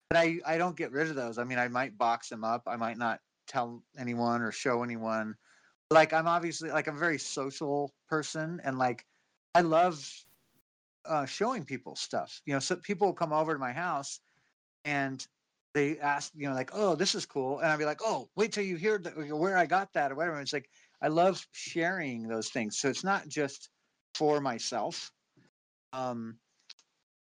but 0.09 0.19
I 0.19 0.39
I 0.47 0.57
don't 0.57 0.77
get 0.77 0.93
rid 0.93 1.09
of 1.09 1.17
those. 1.17 1.39
I 1.39 1.45
mean, 1.45 1.59
I 1.59 1.69
might 1.69 1.99
box 1.99 2.31
them 2.31 2.45
up. 2.45 2.63
I 2.67 2.77
might 2.77 2.97
not 2.97 3.21
tell 3.47 3.83
anyone 3.99 4.41
or 4.41 4.53
show 4.53 4.83
anyone. 4.83 5.35
Like 5.91 6.13
I'm 6.15 6.27
obviously 6.27 6.71
like 6.71 6.89
I'm 6.89 6.97
a 6.97 7.01
very 7.01 7.19
social 7.19 7.93
person, 8.09 8.61
and 8.65 8.79
like 8.79 9.05
I 9.55 9.61
love 9.61 10.03
uh, 11.09 11.27
showing 11.27 11.65
people 11.65 11.97
stuff. 11.97 12.43
You 12.47 12.55
know, 12.55 12.61
so 12.61 12.77
people 12.77 13.09
will 13.09 13.15
come 13.15 13.33
over 13.33 13.53
to 13.53 13.59
my 13.59 13.73
house, 13.73 14.21
and 14.85 15.27
they 15.75 15.99
ask, 15.99 16.33
you 16.35 16.49
know, 16.49 16.55
like, 16.55 16.71
"Oh, 16.75 16.95
this 16.97 17.15
is 17.15 17.27
cool," 17.27 17.61
and 17.61 17.69
I'd 17.71 17.79
be 17.79 17.85
like, 17.85 18.01
"Oh, 18.05 18.31
wait 18.37 18.53
till 18.53 18.65
you 18.65 18.77
hear 18.77 18.99
the, 18.99 19.11
where 19.37 19.57
I 19.59 19.67
got 19.67 19.93
that 19.95 20.13
or 20.13 20.17
whatever." 20.17 20.41
It's 20.41 20.53
like 20.53 20.71
I 21.03 21.09
love 21.09 21.47
sharing 21.53 22.29
those 22.29 22.51
things. 22.51 22.79
So 22.79 22.89
it's 22.89 23.05
not 23.05 23.29
just 23.29 23.71
for 24.15 24.41
myself. 24.41 25.13
Um, 25.93 26.39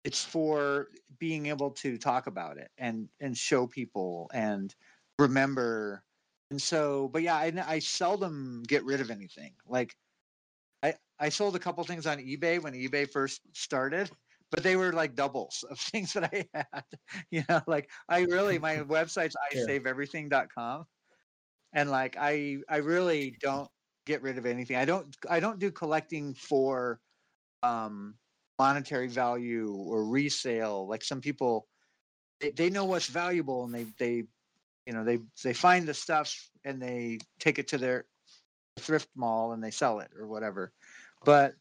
it's 0.04 0.24
for 0.24 0.88
being 1.18 1.46
able 1.46 1.70
to 1.72 1.98
talk 1.98 2.26
about 2.26 2.58
it 2.58 2.70
and 2.78 3.08
and 3.20 3.36
show 3.36 3.66
people 3.66 4.30
and 4.32 4.74
remember. 5.18 6.04
And 6.50 6.62
so, 6.62 7.08
but 7.08 7.22
yeah, 7.22 7.34
I, 7.36 7.52
I 7.66 7.78
seldom 7.80 8.62
get 8.68 8.84
rid 8.84 9.00
of 9.00 9.10
anything. 9.10 9.54
Like 9.66 9.96
I 11.18 11.28
sold 11.30 11.56
a 11.56 11.60
couple 11.60 11.82
things 11.84 12.06
on 12.06 12.18
eBay 12.18 12.62
when 12.62 12.74
eBay 12.74 13.10
first 13.10 13.42
started, 13.56 14.10
but 14.50 14.62
they 14.62 14.76
were 14.76 14.92
like 14.92 15.14
doubles 15.14 15.64
of 15.70 15.78
things 15.92 16.12
that 16.14 16.24
I 16.32 16.48
had. 16.54 16.84
You 17.30 17.44
know, 17.48 17.62
like 17.66 17.90
I 18.08 18.20
really 18.22 18.58
my 18.58 18.76
website's 18.84 19.36
Sure. 19.52 19.66
isaveeverything.com 19.68 20.86
and 21.72 21.90
like 21.90 22.16
i 22.18 22.58
i 22.68 22.76
really 22.78 23.36
don't 23.40 23.70
get 24.06 24.22
rid 24.22 24.38
of 24.38 24.46
anything 24.46 24.76
i 24.76 24.84
don't 24.84 25.16
i 25.28 25.40
don't 25.40 25.58
do 25.58 25.70
collecting 25.70 26.34
for 26.34 27.00
um 27.62 28.18
monetary 28.58 29.08
value 29.08 29.74
or 29.74 30.04
resale 30.04 30.88
like 30.88 31.04
some 31.04 31.20
people 31.20 31.68
they, 32.40 32.50
they 32.50 32.70
know 32.70 32.84
what's 32.84 33.08
valuable 33.08 33.64
and 33.64 33.74
they 33.74 33.84
they 33.98 34.24
you 34.86 34.92
know 34.92 35.04
they 35.04 35.18
they 35.42 35.52
find 35.54 35.86
the 35.88 35.94
stuff 35.94 36.50
and 36.64 36.80
they 36.82 37.18
take 37.38 37.58
it 37.58 37.68
to 37.68 37.78
their 37.78 38.06
thrift 38.78 39.08
mall 39.16 39.52
and 39.52 39.62
they 39.62 39.70
sell 39.70 40.00
it 40.00 40.10
or 40.16 40.26
whatever 40.26 40.72
but 41.24 41.56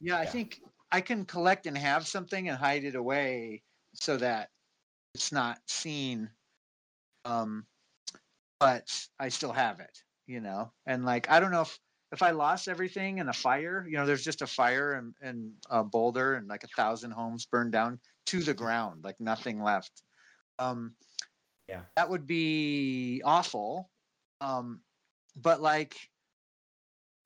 yeah 0.00 0.18
i 0.18 0.24
Yeah. 0.24 0.30
think 0.30 0.60
i 0.92 1.00
can 1.00 1.24
collect 1.24 1.66
and 1.66 1.76
have 1.78 2.06
something 2.06 2.48
and 2.48 2.58
hide 2.58 2.84
it 2.84 2.94
away 2.94 3.62
so 3.94 4.16
that 4.16 4.50
it's 5.14 5.32
not 5.32 5.58
seen 5.68 6.30
um 7.24 7.66
but 8.58 9.08
I 9.18 9.28
still 9.30 9.52
have 9.52 9.80
it, 9.80 10.04
you 10.26 10.40
know. 10.40 10.72
And 10.86 11.04
like 11.04 11.30
I 11.30 11.40
don't 11.40 11.50
know 11.52 11.62
if 11.62 11.80
if 12.12 12.22
I 12.22 12.30
lost 12.32 12.68
everything 12.68 13.18
in 13.18 13.28
a 13.28 13.32
fire, 13.32 13.86
you 13.88 13.96
know, 13.96 14.06
there's 14.06 14.24
just 14.24 14.42
a 14.42 14.46
fire 14.46 14.92
and 14.94 15.14
and 15.20 15.54
uh, 15.70 15.82
Boulder 15.82 16.34
and 16.34 16.48
like 16.48 16.64
a 16.64 16.68
thousand 16.68 17.12
homes 17.12 17.46
burned 17.46 17.72
down 17.72 18.00
to 18.26 18.40
the 18.40 18.54
ground, 18.54 19.04
like 19.04 19.20
nothing 19.20 19.62
left. 19.62 20.02
Um, 20.58 20.96
Yeah. 21.68 21.84
that 21.96 22.10
would 22.10 22.26
be 22.26 23.22
awful. 23.24 23.90
Um, 24.40 24.82
but 25.36 25.60
like, 25.60 26.09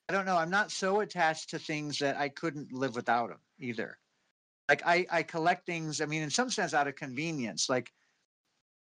I 0.09 0.13
don't 0.13 0.27
know. 0.27 0.37
I'm 0.37 0.51
not 0.51 0.71
so 0.71 1.01
attached 1.01 1.51
to 1.51 1.59
things 1.59 1.99
that 1.99 2.17
I 2.17 2.29
couldn't 2.29 2.73
live 2.73 2.95
without 2.95 3.31
them 3.31 3.41
either. 3.59 3.99
Like 4.69 4.83
I, 4.85 5.07
I 5.11 5.23
collect 5.23 5.67
things. 5.67 6.01
I 6.01 6.07
mean, 6.07 6.23
in 6.23 6.31
some 6.31 6.51
sense, 6.51 6.75
out 6.75 6.89
of 6.89 6.95
convenience. 6.95 7.69
Like 7.69 7.91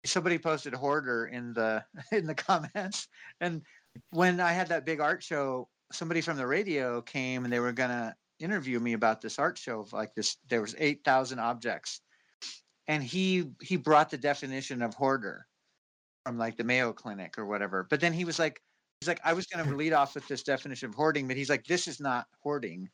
somebody 0.06 0.38
posted 0.38 0.74
hoarder 0.74 1.28
in 1.28 1.54
the 1.54 1.84
in 2.12 2.26
the 2.26 2.36
comments 2.36 3.08
and 3.40 3.62
when 4.12 4.40
i 4.40 4.52
had 4.52 4.68
that 4.68 4.86
big 4.86 5.00
art 5.00 5.22
show 5.24 5.68
somebody 5.92 6.22
from 6.22 6.38
the 6.38 6.48
radio 6.48 7.02
came 7.02 7.44
and 7.44 7.54
they 7.54 7.60
were 7.60 7.72
gonna 7.72 8.16
interview 8.40 8.80
me 8.80 8.94
about 8.94 9.22
this 9.22 9.38
art 9.38 9.58
show 9.58 9.82
of 9.82 9.94
like 9.94 10.14
this 10.16 10.38
there 10.50 10.62
was 10.62 10.76
8000 10.80 11.40
objects 11.40 12.02
and 12.88 13.04
he 13.04 13.52
he 13.62 13.76
brought 13.76 14.10
the 14.10 14.18
definition 14.18 14.82
of 14.82 14.94
hoarder 14.96 15.46
from 16.26 16.38
like 16.38 16.58
the 16.58 16.64
mayo 16.64 16.92
clinic 16.94 17.38
or 17.38 17.46
whatever 17.46 17.86
but 17.90 18.00
then 18.00 18.14
he 18.14 18.26
was 18.26 18.40
like 18.40 18.62
he's 19.02 19.08
like 19.08 19.20
i 19.24 19.34
was 19.34 19.48
gonna 19.48 19.76
lead 19.76 19.94
off 19.94 20.16
with 20.16 20.28
this 20.28 20.44
definition 20.44 20.90
of 20.90 20.96
hoarding 20.96 21.28
but 21.28 21.38
he's 21.38 21.50
like 21.50 21.66
this 21.66 21.88
is 21.88 22.00
not 22.00 22.28
hoarding 22.42 22.90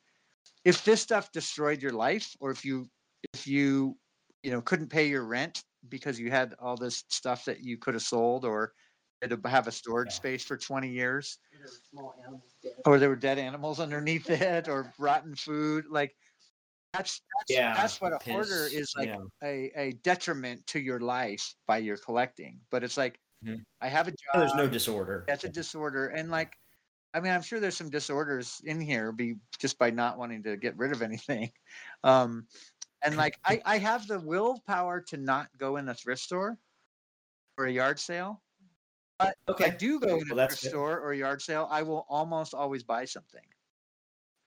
if 0.65 0.83
this 0.85 1.01
stuff 1.01 1.31
destroyed 1.31 1.81
your 1.81 1.91
life 1.93 2.35
or 2.39 2.51
if 2.51 2.65
you 2.65 2.89
if 3.33 3.47
you 3.47 3.97
you 4.43 4.51
know 4.51 4.61
couldn't 4.61 4.89
pay 4.89 5.07
your 5.07 5.25
rent 5.25 5.63
because 5.89 6.19
you 6.19 6.31
had 6.31 6.55
all 6.59 6.77
this 6.77 7.05
stuff 7.09 7.45
that 7.45 7.61
you 7.61 7.77
could 7.77 7.93
have 7.93 8.03
sold 8.03 8.45
or 8.45 8.73
had 9.21 9.31
to 9.31 9.49
have 9.49 9.67
a 9.67 9.71
storage 9.71 10.11
Yeah. 10.11 10.17
space 10.17 10.43
for 10.45 10.57
20 10.57 10.89
years 10.89 11.39
or 12.85 12.99
there 12.99 13.09
were 13.09 13.15
dead 13.15 13.37
animals 13.37 13.79
underneath 13.79 14.29
it 14.29 14.67
or 14.67 14.93
rotten 14.99 15.35
food 15.35 15.85
like 15.89 16.15
that's 16.93 17.21
that's, 17.39 17.51
Yeah. 17.51 17.73
that's 17.75 18.01
what 18.01 18.13
a 18.13 18.19
piss, 18.19 18.33
hoarder 18.33 18.67
is 18.67 18.93
like 18.97 19.09
yeah. 19.09 19.17
a, 19.43 19.71
a 19.79 19.91
detriment 20.03 20.67
to 20.67 20.79
your 20.79 20.99
life 20.99 21.55
by 21.67 21.77
your 21.77 21.97
collecting 21.97 22.61
but 22.71 22.83
it's 22.83 22.97
like 22.97 23.19
Mhm. 23.43 23.65
i 23.81 23.87
have 23.87 24.07
a 24.07 24.11
job 24.11 24.17
There's 24.35 24.55
no 24.55 24.67
disorder. 24.67 25.23
that's 25.27 25.43
a 25.43 25.49
disorder 25.49 26.07
and 26.07 26.29
like 26.31 26.57
i 27.13 27.19
mean 27.19 27.31
i'm 27.31 27.41
sure 27.41 27.59
there's 27.59 27.77
some 27.77 27.89
disorders 27.89 28.61
in 28.65 28.81
here 28.81 29.11
be 29.11 29.35
just 29.59 29.77
by 29.77 29.89
not 29.91 30.17
wanting 30.17 30.43
to 30.43 30.57
get 30.57 30.77
rid 30.77 30.91
of 30.91 31.01
anything 31.01 31.51
um 32.03 32.47
and 33.03 33.17
like 33.17 33.37
i 33.45 33.61
i 33.65 33.77
have 33.77 34.07
the 34.07 34.19
willpower 34.21 35.01
to 35.01 35.17
not 35.17 35.49
go 35.57 35.77
in 35.77 35.89
a 35.89 35.95
thrift 35.95 36.21
store 36.21 36.59
or 37.57 37.65
a 37.65 37.71
yard 37.71 37.99
sale 37.99 38.43
but 39.19 39.35
if 39.49 39.61
i 39.61 39.69
do 39.69 39.99
go 39.99 40.15
in 40.15 40.31
a 40.31 40.35
Well, 40.35 40.47
thrift 40.47 40.61
good. 40.63 40.69
store 40.69 40.99
or 40.99 41.11
a 41.13 41.17
yard 41.17 41.41
sale 41.41 41.67
i 41.71 41.83
will 41.83 42.05
almost 42.09 42.53
always 42.53 42.83
buy 42.83 43.05
something 43.05 43.43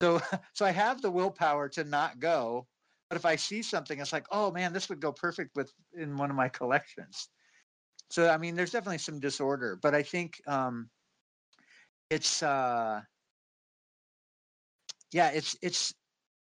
so 0.02 0.20
so 0.54 0.64
i 0.64 0.70
have 0.70 1.02
the 1.02 1.10
willpower 1.10 1.68
to 1.70 1.84
not 1.84 2.18
go 2.18 2.68
but 3.08 3.16
if 3.16 3.24
i 3.24 3.36
see 3.36 3.62
something 3.62 4.00
it's 4.00 4.12
like 4.12 4.26
oh 4.30 4.50
man 4.50 4.72
this 4.72 4.88
would 4.88 5.00
go 5.00 5.12
perfect 5.12 5.54
with 5.56 5.72
in 5.94 6.16
one 6.16 6.30
of 6.30 6.36
my 6.36 6.48
collections 6.48 7.28
so 8.10 8.28
i 8.28 8.36
mean 8.36 8.54
there's 8.54 8.72
definitely 8.72 8.98
some 8.98 9.20
disorder 9.20 9.78
but 9.82 9.94
i 9.94 10.02
think 10.02 10.40
um 10.46 10.88
it's 12.10 12.42
uh 12.42 13.00
yeah 15.12 15.30
it's 15.30 15.56
it's 15.62 15.94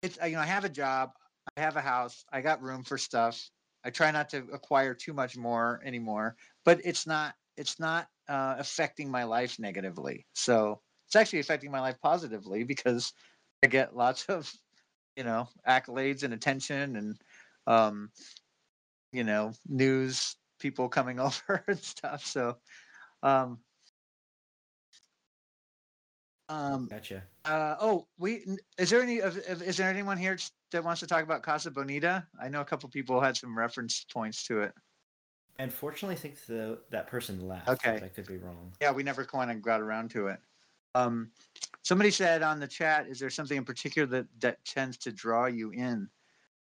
it's 0.02 0.18
uh, 0.22 0.26
you 0.26 0.34
know 0.34 0.42
i 0.42 0.46
have 0.46 0.64
a 0.64 0.68
job 0.68 1.10
i 1.56 1.60
have 1.60 1.76
a 1.76 1.80
house 1.80 2.24
i 2.32 2.40
got 2.40 2.62
room 2.62 2.82
for 2.82 2.98
stuff 2.98 3.50
i 3.84 3.90
try 3.90 4.10
not 4.10 4.28
to 4.28 4.44
acquire 4.52 4.94
too 4.94 5.12
much 5.12 5.36
more 5.36 5.80
anymore 5.84 6.36
but 6.64 6.80
it's 6.84 7.06
not 7.06 7.34
it's 7.56 7.78
not 7.78 8.08
uh, 8.28 8.56
affecting 8.58 9.10
my 9.10 9.24
life 9.24 9.58
negatively. 9.58 10.26
So 10.32 10.80
it's 11.06 11.16
actually 11.16 11.40
affecting 11.40 11.70
my 11.70 11.80
life 11.80 11.96
positively 12.00 12.64
because 12.64 13.12
i 13.64 13.68
get 13.68 13.94
lots 13.94 14.24
of 14.26 14.50
you 15.16 15.24
know 15.24 15.48
accolades 15.68 16.22
and 16.22 16.32
attention 16.32 16.96
and 16.96 17.16
um 17.66 18.10
you 19.12 19.22
know 19.22 19.52
news 19.68 20.36
people 20.62 20.88
coming 20.88 21.20
over 21.28 21.64
and 21.66 21.78
stuff 21.78 22.24
so 22.24 22.56
um 23.22 23.58
Um, 26.48 26.86
Gotcha. 26.86 27.22
uh, 27.46 27.76
oh, 27.80 28.06
we 28.18 28.44
is 28.76 28.90
there 28.90 29.00
any 29.00 29.16
is 29.16 29.76
there 29.78 29.88
anyone 29.88 30.18
here 30.18 30.36
that 30.70 30.84
wants 30.84 31.00
to 31.00 31.06
talk 31.06 31.22
about 31.22 31.42
Casa 31.42 31.70
Bonita? 31.70 32.26
I 32.38 32.50
know 32.50 32.60
a 32.60 32.64
couple 32.64 32.90
people 32.90 33.22
had 33.22 33.38
some 33.38 33.56
reference 33.56 34.04
points 34.12 34.44
to 34.48 34.60
it. 34.60 34.74
Unfortunately, 35.58 36.14
I 36.14 36.18
think 36.18 36.44
the 36.44 36.80
that 36.90 37.06
person 37.06 37.48
left. 37.48 37.68
Okay. 37.68 38.00
I 38.04 38.08
could 38.08 38.26
be 38.26 38.36
wrong. 38.36 38.72
Yeah, 38.82 38.92
we 38.92 39.02
never 39.02 39.24
kind 39.24 39.50
of 39.50 39.62
got 39.62 39.80
around 39.80 40.10
to 40.10 40.26
it. 40.26 40.40
Um, 40.94 41.30
somebody 41.82 42.10
said 42.10 42.42
on 42.42 42.60
the 42.60 42.68
chat, 42.68 43.06
is 43.08 43.18
there 43.18 43.30
something 43.30 43.56
in 43.56 43.64
particular 43.64 44.06
that 44.08 44.26
that 44.40 44.62
tends 44.66 44.98
to 44.98 45.12
draw 45.12 45.46
you 45.46 45.70
in? 45.70 46.06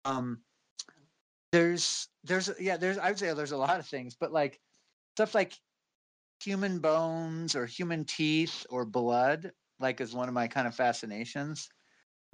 Um, 0.05 0.40
there's 1.56 2.08
there's 2.24 2.50
yeah 2.60 2.76
there's 2.76 2.98
I 2.98 3.08
would 3.08 3.18
say 3.18 3.32
there's 3.32 3.52
a 3.52 3.56
lot 3.56 3.80
of 3.80 3.86
things, 3.86 4.14
but 4.14 4.30
like 4.30 4.60
stuff 5.14 5.34
like 5.34 5.54
human 6.42 6.80
bones 6.80 7.56
or 7.56 7.64
human 7.64 8.04
teeth 8.04 8.66
or 8.68 8.84
blood, 8.84 9.52
like 9.80 10.00
is 10.02 10.14
one 10.14 10.28
of 10.28 10.34
my 10.34 10.48
kind 10.48 10.66
of 10.66 10.74
fascinations. 10.74 11.70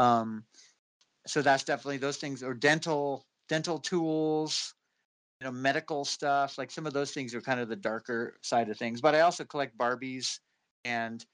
Um, 0.01 0.45
so 1.27 1.41
that's 1.41 1.63
definitely 1.63 1.99
those 1.99 2.17
things 2.17 2.43
or 2.43 2.55
dental 2.55 3.25
dental 3.49 3.79
tools 3.79 4.75
you 5.41 5.47
know 5.47 5.53
medical 5.53 6.05
stuff 6.05 6.59
like 6.59 6.71
some 6.71 6.87
of 6.87 6.93
those 6.93 7.13
things 7.13 7.35
are 7.35 7.41
kind 7.41 7.61
of 7.61 7.69
the 7.69 7.77
darker 7.77 8.39
side 8.43 8.69
of 8.71 8.79
things 8.79 9.01
but 9.01 9.15
i 9.15 9.21
also 9.21 9.45
collect 9.45 9.77
barbies 9.79 10.41
and 10.85 11.27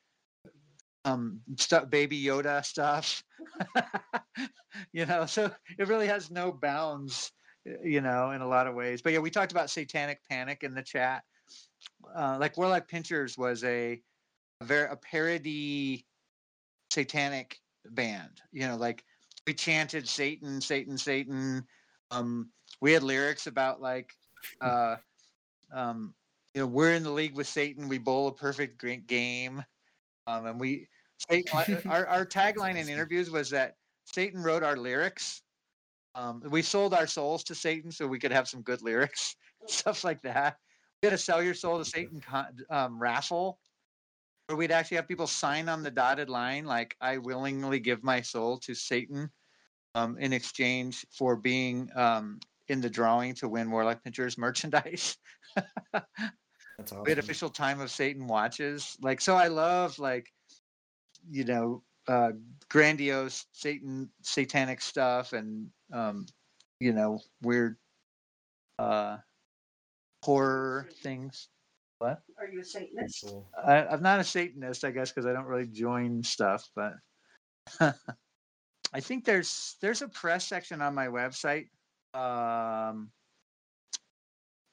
um 1.05 1.41
stuff 1.57 1.89
baby 1.91 2.23
yoda 2.23 2.65
stuff 2.65 3.23
you 4.93 5.07
know 5.07 5.27
so 5.27 5.51
it 5.79 5.89
really 5.89 6.07
has 6.07 6.31
no 6.31 6.53
bounds 6.53 7.33
you 7.83 8.01
know 8.01 8.31
in 8.31 8.41
a 8.41 8.47
lot 8.47 8.67
of 8.67 8.75
ways. 8.75 9.03
But 9.03 9.13
yeah 9.13 9.19
we 9.19 9.31
talked 9.31 9.53
about 9.53 9.71
satanic 9.71 10.21
panic 10.29 10.63
in 10.63 10.75
the 10.75 10.83
chat. 10.83 11.23
Uh, 12.15 12.37
like 12.41 12.57
warlock 12.57 12.89
pinchers 12.89 13.39
was 13.39 13.65
a, 13.65 14.01
a 14.61 14.65
very 14.65 14.91
a 14.91 14.97
parody 14.97 16.05
satanic 16.91 17.59
band 17.91 18.41
you 18.51 18.67
know 18.67 18.77
like 18.77 19.05
we 19.47 19.55
chanted 19.55 20.09
satan 20.09 20.61
satan 20.61 20.99
satan. 20.99 21.65
Um 22.11 22.51
we 22.81 22.93
had 22.93 23.03
lyrics 23.03 23.47
about 23.47 23.81
like 23.81 24.13
uh 24.61 24.97
um 25.73 26.15
you 26.55 26.63
know 26.63 26.67
we're 26.67 26.93
in 26.93 27.03
the 27.03 27.11
league 27.11 27.37
with 27.37 27.47
satan 27.47 27.89
we 27.89 27.99
bowl 27.99 28.29
a 28.29 28.33
perfect 28.33 28.83
game. 29.07 29.63
Um 30.27 30.47
and 30.47 30.61
we 30.61 30.89
Satan, 31.29 31.79
our, 31.89 32.07
our 32.07 32.25
tagline 32.25 32.77
in 32.77 32.89
interviews 32.95 33.31
was 33.31 33.51
that 33.51 33.75
satan 34.05 34.43
wrote 34.43 34.63
our 34.63 34.77
lyrics 34.77 35.43
um 36.19 36.43
we 36.51 36.61
sold 36.61 36.93
our 36.93 37.07
souls 37.07 37.43
to 37.45 37.55
satan 37.55 37.91
so 37.91 38.07
we 38.07 38.19
could 38.19 38.33
have 38.33 38.49
some 38.49 38.63
good 38.63 38.83
lyrics 38.83 39.37
stuff 39.67 40.05
like 40.05 40.21
that 40.23 40.57
we 41.03 41.07
had 41.07 41.15
a 41.15 41.19
sell 41.19 41.43
your 41.43 41.55
soul 41.55 41.79
to 41.79 41.85
satan 41.85 42.21
con- 42.21 42.57
um, 42.71 43.01
raffle 43.01 43.59
where 44.47 44.57
we'd 44.57 44.73
actually 44.73 44.97
have 44.97 45.09
people 45.09 45.27
sign 45.27 45.69
on 45.69 45.83
the 45.83 45.91
dotted 45.91 46.29
line 46.29 46.65
like 46.65 46.95
i 47.01 47.17
willingly 47.17 47.81
give 47.81 48.03
my 48.03 48.21
soul 48.21 48.59
to 48.59 48.75
satan 48.75 49.31
um, 49.95 50.17
in 50.19 50.33
exchange 50.33 51.07
for 51.11 51.37
being 51.37 51.89
um, 51.97 52.39
in 52.69 52.81
the 52.81 52.91
drawing 52.91 53.35
to 53.35 53.49
win 53.49 53.71
Warlock 53.71 54.05
Pinchers 54.05 54.39
merchandise. 54.39 55.17
That's 55.57 56.93
awesome. 56.93 57.03
we 57.05 57.11
had 57.11 57.19
official 57.19 57.49
time 57.49 57.81
of 57.81 57.91
Satan 57.91 58.27
watches. 58.27 58.97
Like, 59.03 59.21
so 59.21 59.37
I 59.37 59.49
love 59.49 59.99
like, 59.99 60.27
you 61.29 61.45
know, 61.45 61.83
uh, 62.07 62.33
grandiose 62.69 63.47
Satan 63.53 64.09
satanic 64.23 64.81
stuff 64.81 65.33
and 65.33 65.69
um, 65.93 66.27
you 66.81 66.93
know, 66.93 67.21
weird 67.43 67.77
uh 68.79 69.19
horror 70.23 70.89
things. 71.03 71.49
What? 71.99 72.23
Are 72.39 72.47
you 72.47 72.61
a 72.61 72.65
Satanist? 72.65 73.35
I, 73.65 73.87
I'm 73.87 74.03
not 74.03 74.21
a 74.21 74.25
Satanist, 74.25 74.85
I 74.85 74.91
guess, 74.93 75.11
because 75.11 75.27
I 75.27 75.33
don't 75.33 75.47
really 75.47 75.67
join 75.67 76.23
stuff, 76.23 76.69
but 76.77 76.95
I 78.93 79.01
think 79.01 79.25
there's 79.25 79.77
there's 79.81 80.03
a 80.03 80.09
press 80.09 80.47
section 80.47 80.81
on 80.81 80.95
my 80.95 81.09
website. 81.09 81.69
Um, 82.15 83.11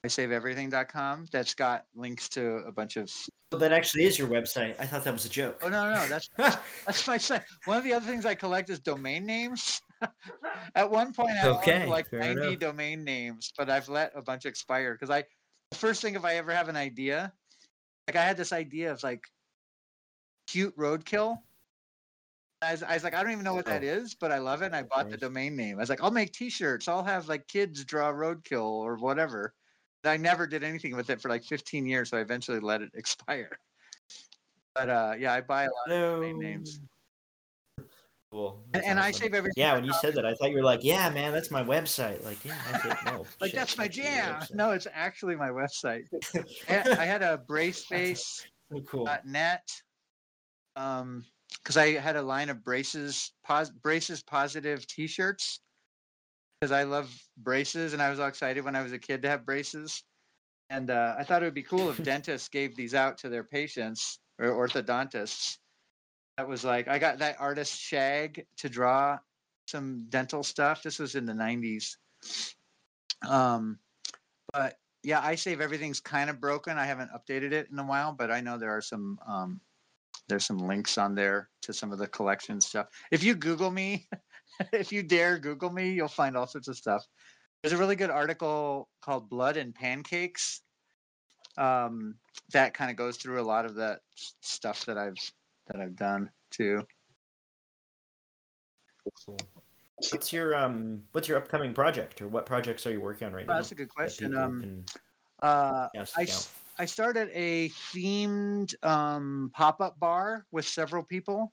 I 0.06 0.08
saveeverything.com 0.08 1.26
that's 1.32 1.54
got 1.54 1.86
links 1.96 2.28
to 2.30 2.58
a 2.58 2.70
bunch 2.70 2.96
of 2.96 3.10
Well, 3.50 3.60
that 3.60 3.72
actually 3.72 4.04
is 4.04 4.16
your 4.18 4.28
website. 4.28 4.76
I 4.78 4.86
thought 4.86 5.02
that 5.02 5.12
was 5.12 5.24
a 5.24 5.28
joke. 5.28 5.58
oh 5.62 5.68
no 5.68 5.92
no 5.92 6.06
that's 6.06 6.28
that's 6.86 7.06
my 7.08 7.18
site. 7.18 7.42
One 7.64 7.76
of 7.76 7.82
the 7.84 7.92
other 7.92 8.06
things 8.06 8.24
I 8.24 8.36
collect 8.36 8.70
is 8.70 8.78
domain 8.78 9.26
names. 9.26 9.80
At 10.76 10.88
one 10.90 11.12
point 11.12 11.32
I 11.32 11.48
Okay, 11.48 11.80
owned 11.82 11.90
like 11.90 12.12
90 12.12 12.40
enough. 12.46 12.58
domain 12.60 13.02
names, 13.02 13.52
but 13.58 13.68
I've 13.68 13.88
let 13.88 14.12
a 14.14 14.22
bunch 14.22 14.46
expire 14.46 14.94
because 14.94 15.10
I 15.10 15.24
the 15.72 15.76
first 15.78 16.02
thing 16.02 16.14
if 16.14 16.24
I 16.24 16.36
ever 16.36 16.52
have 16.52 16.68
an 16.68 16.76
idea, 16.76 17.32
like 18.06 18.14
I 18.14 18.22
had 18.22 18.36
this 18.36 18.52
idea 18.52 18.92
of 18.92 19.02
like 19.02 19.24
cute 20.46 20.76
roadkill. 20.76 21.38
I 22.62 22.72
was, 22.72 22.82
I 22.84 22.94
was 22.94 23.02
like, 23.04 23.14
I 23.14 23.22
don't 23.24 23.32
even 23.32 23.44
know 23.44 23.54
what 23.54 23.66
that 23.66 23.82
Oh. 23.82 24.14
but 24.20 24.30
I 24.32 24.38
love 24.38 24.62
it. 24.62 24.66
And 24.66 24.76
I 24.76 24.82
bought 24.84 25.10
the 25.10 25.16
domain 25.16 25.56
name. 25.56 25.76
I 25.78 25.80
was 25.80 25.90
like, 25.90 26.02
I'll 26.02 26.10
make 26.12 26.32
T-shirts. 26.32 26.86
I'll 26.88 27.04
have 27.04 27.28
like 27.28 27.46
kids 27.48 27.84
draw 27.84 28.12
roadkill 28.12 28.62
or 28.70 28.94
whatever. 28.96 29.52
I 30.06 30.16
never 30.16 30.46
did 30.46 30.62
anything 30.64 30.96
with 30.96 31.10
it 31.10 31.20
for 31.20 31.28
like 31.28 31.44
15 31.44 31.86
years, 31.86 32.10
so 32.10 32.18
I 32.18 32.20
eventually 32.20 32.60
let 32.60 32.82
it 32.82 32.90
expire. 32.94 33.58
But 34.74 34.88
uh, 34.90 35.14
yeah, 35.18 35.32
I 35.32 35.40
buy 35.40 35.64
a 35.64 35.68
lot 35.68 35.90
of 35.90 36.20
domain 36.20 36.38
names, 36.38 36.80
Cool. 38.30 38.60
and, 38.64 38.74
That's 38.74 38.86
and 38.86 38.98
I 39.00 39.08
awesome. 39.08 39.20
save 39.22 39.34
everything. 39.34 39.54
Yeah, 39.56 39.74
when 39.74 39.84
you 39.84 39.92
said 39.94 40.14
that, 40.14 40.26
I 40.26 40.34
thought 40.34 40.50
you 40.50 40.56
were 40.56 40.62
like, 40.62 40.84
"Yeah, 40.84 41.08
man, 41.10 41.32
that's 41.32 41.50
my 41.50 41.62
website." 41.62 42.22
Like, 42.24 42.44
yeah, 42.44 42.58
I 42.72 43.10
no. 43.10 43.24
like 43.40 43.50
shit, 43.50 43.58
that's 43.58 43.78
my 43.78 43.88
jam. 43.88 44.42
No, 44.52 44.72
it's 44.72 44.86
actually 44.92 45.36
my 45.36 45.48
website. 45.48 46.04
I 46.68 46.96
I 46.98 47.04
had 47.06 47.22
a 47.22 47.40
braceface. 47.48 48.44
So 48.70 48.80
cool. 48.80 49.08
net 49.24 49.62
um 50.74 51.24
because 51.62 51.76
i 51.76 51.92
had 51.92 52.16
a 52.16 52.22
line 52.22 52.48
of 52.48 52.64
braces 52.64 53.32
pos- 53.44 53.70
braces 53.70 54.22
positive 54.22 54.86
t-shirts 54.88 55.60
because 56.60 56.72
i 56.72 56.82
love 56.82 57.12
braces 57.38 57.92
and 57.92 58.02
i 58.02 58.10
was 58.10 58.20
all 58.20 58.28
excited 58.28 58.64
when 58.64 58.76
i 58.76 58.82
was 58.82 58.92
a 58.92 58.98
kid 58.98 59.22
to 59.22 59.28
have 59.28 59.46
braces 59.46 60.02
and 60.70 60.90
uh, 60.90 61.14
i 61.18 61.22
thought 61.22 61.42
it 61.42 61.46
would 61.46 61.54
be 61.54 61.62
cool 61.62 61.90
if 61.90 62.02
dentists 62.02 62.48
gave 62.48 62.74
these 62.76 62.94
out 62.94 63.18
to 63.18 63.28
their 63.28 63.44
patients 63.44 64.20
or 64.38 64.48
orthodontists 64.48 65.56
that 66.36 66.48
was 66.48 66.64
like 66.64 66.88
i 66.88 66.98
got 66.98 67.18
that 67.18 67.36
artist 67.38 67.78
shag 67.78 68.44
to 68.56 68.68
draw 68.68 69.18
some 69.66 70.06
dental 70.08 70.42
stuff 70.42 70.82
this 70.82 70.98
was 70.98 71.14
in 71.14 71.26
the 71.26 71.32
90s 71.32 71.96
um 73.28 73.78
but 74.52 74.76
yeah, 75.06 75.20
I 75.22 75.36
save 75.36 75.60
everything's 75.60 76.00
kind 76.00 76.28
of 76.28 76.40
broken. 76.40 76.78
I 76.78 76.84
haven't 76.84 77.12
updated 77.12 77.52
it 77.52 77.68
in 77.70 77.78
a 77.78 77.84
while, 77.84 78.12
but 78.12 78.32
I 78.32 78.40
know 78.40 78.58
there 78.58 78.76
are 78.76 78.80
some 78.80 79.18
um 79.26 79.60
there's 80.28 80.44
some 80.44 80.58
links 80.58 80.98
on 80.98 81.14
there 81.14 81.48
to 81.62 81.72
some 81.72 81.92
of 81.92 81.98
the 81.98 82.08
collection 82.08 82.60
stuff. 82.60 82.88
If 83.12 83.22
you 83.22 83.36
Google 83.36 83.70
me, 83.70 84.08
if 84.72 84.92
you 84.92 85.02
dare 85.02 85.38
Google 85.38 85.70
me, 85.70 85.90
you'll 85.90 86.08
find 86.08 86.36
all 86.36 86.46
sorts 86.46 86.68
of 86.68 86.76
stuff. 86.76 87.04
There's 87.62 87.72
a 87.72 87.76
really 87.76 87.96
good 87.96 88.10
article 88.10 88.88
called 89.00 89.28
Blood 89.28 89.56
and 89.56 89.74
Pancakes. 89.74 90.62
Um, 91.56 92.16
that 92.52 92.74
kind 92.74 92.90
of 92.90 92.96
goes 92.96 93.16
through 93.16 93.40
a 93.40 93.44
lot 93.44 93.64
of 93.64 93.74
that 93.76 94.00
stuff 94.40 94.84
that 94.86 94.98
I've 94.98 95.16
that 95.68 95.80
I've 95.80 95.96
done 95.96 96.30
too. 96.50 96.82
Cool. 99.24 99.38
What's 100.10 100.32
your 100.32 100.54
um? 100.54 101.02
What's 101.12 101.28
your 101.28 101.38
upcoming 101.38 101.72
project, 101.72 102.20
or 102.20 102.28
what 102.28 102.44
projects 102.44 102.86
are 102.86 102.92
you 102.92 103.00
working 103.00 103.26
on 103.26 103.32
right 103.32 103.46
Oh, 103.48 103.52
now? 103.52 103.56
that's 103.56 103.72
a 103.72 103.74
good 103.74 103.88
question. 103.88 104.36
Um, 104.36 104.60
can 104.60 104.84
uh, 105.42 105.88
I 105.94 106.26
I 106.78 106.84
started 106.84 107.30
a 107.32 107.70
themed 107.70 108.74
um, 108.84 109.50
pop 109.54 109.80
up 109.80 109.98
bar 109.98 110.46
with 110.50 110.66
several 110.66 111.02
people. 111.02 111.52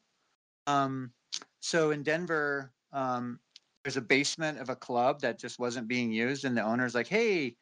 Um, 0.67 1.13
so 1.61 1.91
in 1.91 2.03
Denver, 2.03 2.73
um, 2.93 3.39
there's 3.83 3.97
a 3.97 4.01
basement 4.01 4.59
of 4.59 4.69
a 4.69 4.75
club 4.75 5.19
that 5.21 5.39
just 5.39 5.59
wasn't 5.59 5.87
being 5.87 6.11
used, 6.11 6.45
and 6.45 6.55
the 6.55 6.61
owner's 6.61 6.95
like, 6.95 7.07
"Hey, 7.07 7.55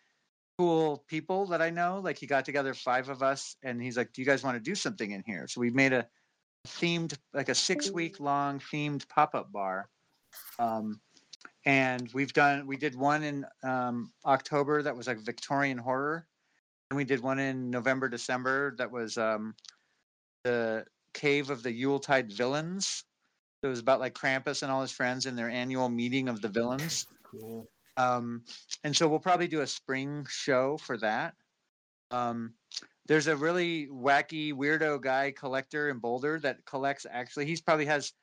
cool 0.57 1.03
people 1.07 1.45
that 1.47 1.61
I 1.61 1.69
know." 1.69 1.99
Like 2.03 2.17
he 2.17 2.27
got 2.27 2.45
together 2.45 2.73
five 2.73 3.09
of 3.09 3.23
us, 3.23 3.55
and 3.63 3.81
he's 3.81 3.97
like, 3.97 4.13
"Do 4.13 4.21
you 4.21 4.25
guys 4.25 4.43
want 4.43 4.55
to 4.55 4.61
do 4.61 4.75
something 4.75 5.11
in 5.11 5.23
here?" 5.25 5.47
So 5.47 5.61
we 5.61 5.71
made 5.71 5.93
a 5.93 6.07
themed, 6.67 7.17
like 7.33 7.49
a 7.49 7.55
six 7.55 7.89
week 7.89 8.19
long 8.19 8.59
themed 8.59 9.07
pop 9.09 9.33
up 9.33 9.51
bar. 9.51 9.89
Um, 10.59 11.01
and 11.65 12.09
we've 12.13 12.33
done 12.33 12.67
we 12.67 12.77
did 12.77 12.95
one 12.95 13.23
in 13.23 13.45
um, 13.63 14.11
October 14.25 14.81
that 14.83 14.95
was 14.95 15.07
like 15.07 15.19
Victorian 15.19 15.77
horror, 15.77 16.27
and 16.89 16.97
we 16.97 17.03
did 17.03 17.21
one 17.21 17.39
in 17.39 17.69
November 17.69 18.09
December 18.09 18.75
that 18.77 18.91
was 18.91 19.17
um, 19.17 19.55
the 20.43 20.85
Cave 21.13 21.49
of 21.49 21.63
the 21.63 21.71
Yuletide 21.71 22.31
Villains. 22.31 23.05
It 23.63 23.67
was 23.67 23.79
about 23.79 23.99
like 23.99 24.15
Krampus 24.15 24.63
and 24.63 24.71
all 24.71 24.81
his 24.81 24.91
friends 24.91 25.25
in 25.25 25.35
their 25.35 25.49
annual 25.49 25.89
meeting 25.89 26.29
of 26.29 26.41
the 26.41 26.49
villains. 26.49 27.05
Cool. 27.23 27.67
Um, 27.97 28.43
and 28.83 28.95
so 28.95 29.07
we'll 29.07 29.19
probably 29.19 29.47
do 29.47 29.61
a 29.61 29.67
spring 29.67 30.25
show 30.29 30.77
for 30.77 30.97
that. 30.97 31.35
Um, 32.09 32.53
there's 33.07 33.27
a 33.27 33.35
really 33.35 33.87
wacky 33.87 34.53
weirdo 34.53 35.01
guy 35.01 35.31
collector 35.31 35.89
in 35.89 35.99
Boulder 35.99 36.39
that 36.39 36.65
collects 36.65 37.05
actually 37.09 37.45
he's 37.45 37.61
probably 37.61 37.85
has 37.85 38.13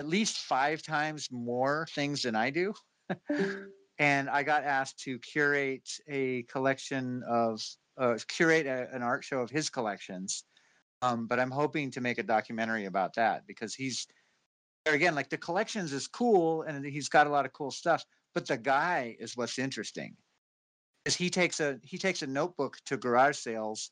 at 0.00 0.08
least 0.08 0.38
five 0.38 0.82
times 0.82 1.28
more 1.30 1.86
things 1.94 2.22
than 2.22 2.36
I 2.36 2.50
do. 2.50 2.74
and 3.98 4.28
I 4.28 4.42
got 4.42 4.64
asked 4.64 4.98
to 5.00 5.18
curate 5.18 5.88
a 6.08 6.42
collection 6.44 7.22
of 7.28 7.62
uh, 7.96 8.16
curate 8.28 8.66
a, 8.66 8.88
an 8.92 9.02
art 9.02 9.24
show 9.24 9.40
of 9.40 9.50
his 9.50 9.70
collections. 9.70 10.44
Um, 11.00 11.26
but 11.26 11.38
I'm 11.38 11.50
hoping 11.50 11.90
to 11.92 12.00
make 12.00 12.18
a 12.18 12.22
documentary 12.22 12.86
about 12.86 13.14
that 13.14 13.46
because 13.46 13.74
he's 13.74 14.06
again, 14.94 15.14
like 15.14 15.30
the 15.30 15.36
collections 15.36 15.92
is 15.92 16.06
cool 16.06 16.62
and 16.62 16.84
he's 16.84 17.08
got 17.08 17.26
a 17.26 17.30
lot 17.30 17.44
of 17.44 17.52
cool 17.52 17.70
stuff, 17.70 18.04
but 18.34 18.46
the 18.46 18.56
guy 18.56 19.16
is 19.18 19.36
what's 19.36 19.58
interesting. 19.58 20.14
Is 21.04 21.16
he 21.16 21.30
takes 21.30 21.60
a 21.60 21.78
he 21.82 21.96
takes 21.96 22.22
a 22.22 22.26
notebook 22.26 22.76
to 22.86 22.96
garage 22.96 23.38
sales 23.38 23.90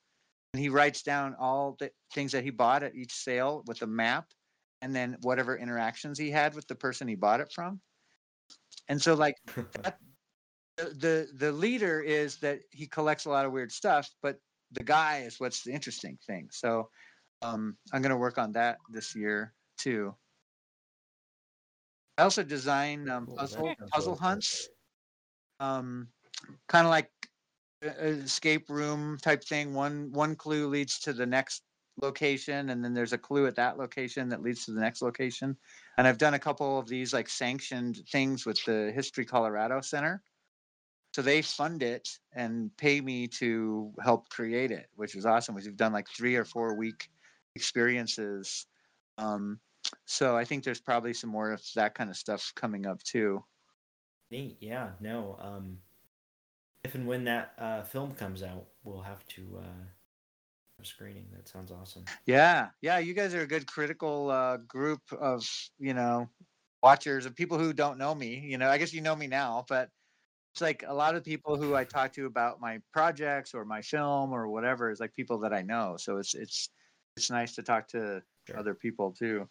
and 0.52 0.60
he 0.60 0.68
writes 0.68 1.02
down 1.02 1.34
all 1.38 1.76
the 1.78 1.90
things 2.12 2.32
that 2.32 2.44
he 2.44 2.50
bought 2.50 2.82
at 2.82 2.94
each 2.94 3.12
sale 3.12 3.62
with 3.66 3.82
a 3.82 3.86
map 3.86 4.26
and 4.82 4.94
then 4.94 5.16
whatever 5.22 5.56
interactions 5.56 6.18
he 6.18 6.30
had 6.30 6.54
with 6.54 6.66
the 6.68 6.74
person 6.74 7.08
he 7.08 7.14
bought 7.14 7.40
it 7.40 7.50
from. 7.52 7.80
And 8.88 9.00
so 9.00 9.14
like 9.14 9.36
that, 9.82 9.98
the 10.76 11.28
the 11.34 11.52
leader 11.52 12.00
is 12.00 12.36
that 12.38 12.60
he 12.70 12.86
collects 12.86 13.24
a 13.24 13.30
lot 13.30 13.46
of 13.46 13.52
weird 13.52 13.72
stuff, 13.72 14.10
but 14.22 14.38
the 14.72 14.84
guy 14.84 15.22
is 15.26 15.40
what's 15.40 15.62
the 15.62 15.72
interesting 15.72 16.18
thing. 16.26 16.48
So 16.50 16.90
um, 17.42 17.76
I'm 17.92 18.02
going 18.02 18.10
to 18.10 18.16
work 18.16 18.38
on 18.38 18.52
that 18.52 18.78
this 18.90 19.14
year 19.14 19.54
too. 19.78 20.14
I 22.18 22.22
also 22.22 22.42
design 22.42 23.08
um, 23.08 23.26
puzzle 23.26 23.74
puzzle 23.92 24.16
hunts, 24.16 24.70
um, 25.60 26.08
kind 26.68 26.86
of 26.86 26.90
like 26.90 27.10
escape 27.82 28.68
room 28.70 29.18
type 29.18 29.44
thing. 29.44 29.74
One 29.74 30.12
one 30.12 30.36
clue 30.36 30.68
leads 30.68 30.98
to 31.00 31.12
the 31.12 31.26
next 31.26 31.62
location, 32.00 32.70
and 32.70 32.84
then 32.84 32.94
there's 32.94 33.12
a 33.12 33.18
clue 33.18 33.46
at 33.46 33.56
that 33.56 33.78
location 33.78 34.28
that 34.30 34.42
leads 34.42 34.64
to 34.66 34.72
the 34.72 34.80
next 34.80 35.02
location. 35.02 35.56
And 35.98 36.06
I've 36.06 36.18
done 36.18 36.34
a 36.34 36.38
couple 36.38 36.78
of 36.78 36.88
these 36.88 37.12
like 37.12 37.28
sanctioned 37.28 38.02
things 38.08 38.46
with 38.46 38.62
the 38.64 38.92
History 38.94 39.24
Colorado 39.24 39.80
Center. 39.80 40.22
So 41.14 41.22
they 41.22 41.40
fund 41.40 41.82
it 41.82 42.18
and 42.32 42.76
pay 42.76 43.00
me 43.00 43.26
to 43.28 43.92
help 44.02 44.28
create 44.28 44.70
it, 44.70 44.90
which 44.96 45.14
is 45.14 45.24
awesome. 45.24 45.54
We've 45.54 45.76
done 45.76 45.92
like 45.92 46.08
three 46.08 46.36
or 46.36 46.44
four 46.44 46.74
week 46.74 47.08
experiences. 47.54 48.66
Um, 49.16 49.60
so 50.06 50.36
I 50.36 50.44
think 50.44 50.64
there's 50.64 50.80
probably 50.80 51.14
some 51.14 51.30
more 51.30 51.52
of 51.52 51.62
that 51.74 51.94
kind 51.94 52.10
of 52.10 52.16
stuff 52.16 52.52
coming 52.54 52.86
up 52.86 53.02
too. 53.02 53.44
Neat. 54.30 54.58
Yeah. 54.60 54.92
No. 55.00 55.36
Um, 55.40 55.78
if 56.84 56.94
and 56.94 57.06
when 57.06 57.24
that 57.24 57.54
uh, 57.58 57.82
film 57.82 58.14
comes 58.14 58.42
out, 58.42 58.68
we'll 58.84 59.02
have 59.02 59.26
to 59.28 59.58
uh, 59.58 59.62
have 59.62 60.80
a 60.80 60.84
screening. 60.84 61.26
That 61.32 61.48
sounds 61.48 61.70
awesome. 61.72 62.04
Yeah, 62.26 62.70
yeah, 62.80 62.98
you 62.98 63.14
guys 63.14 63.34
are 63.34 63.42
a 63.42 63.46
good 63.46 63.66
critical 63.66 64.30
uh, 64.30 64.58
group 64.58 65.00
of 65.12 65.44
you 65.78 65.94
know 65.94 66.28
watchers 66.82 67.26
of 67.26 67.34
people 67.34 67.58
who 67.58 67.72
don't 67.72 67.98
know 67.98 68.14
me. 68.14 68.38
You 68.38 68.58
know, 68.58 68.68
I 68.70 68.78
guess 68.78 68.92
you 68.92 69.00
know 69.00 69.16
me 69.16 69.26
now, 69.26 69.64
but 69.68 69.90
it's 70.54 70.60
like 70.60 70.84
a 70.86 70.94
lot 70.94 71.14
of 71.16 71.24
people 71.24 71.56
who 71.56 71.74
I 71.74 71.84
talk 71.84 72.12
to 72.14 72.26
about 72.26 72.60
my 72.60 72.80
projects 72.92 73.54
or 73.54 73.64
my 73.64 73.82
film 73.82 74.32
or 74.32 74.48
whatever 74.48 74.90
is 74.90 75.00
like 75.00 75.14
people 75.14 75.40
that 75.40 75.52
I 75.52 75.62
know. 75.62 75.96
So 75.98 76.18
it's 76.18 76.34
it's 76.34 76.70
it's 77.16 77.30
nice 77.30 77.54
to 77.56 77.62
talk 77.62 77.88
to 77.88 78.22
Sure. 78.46 78.58
other 78.58 78.74
people 78.76 79.12
too. 79.12 79.48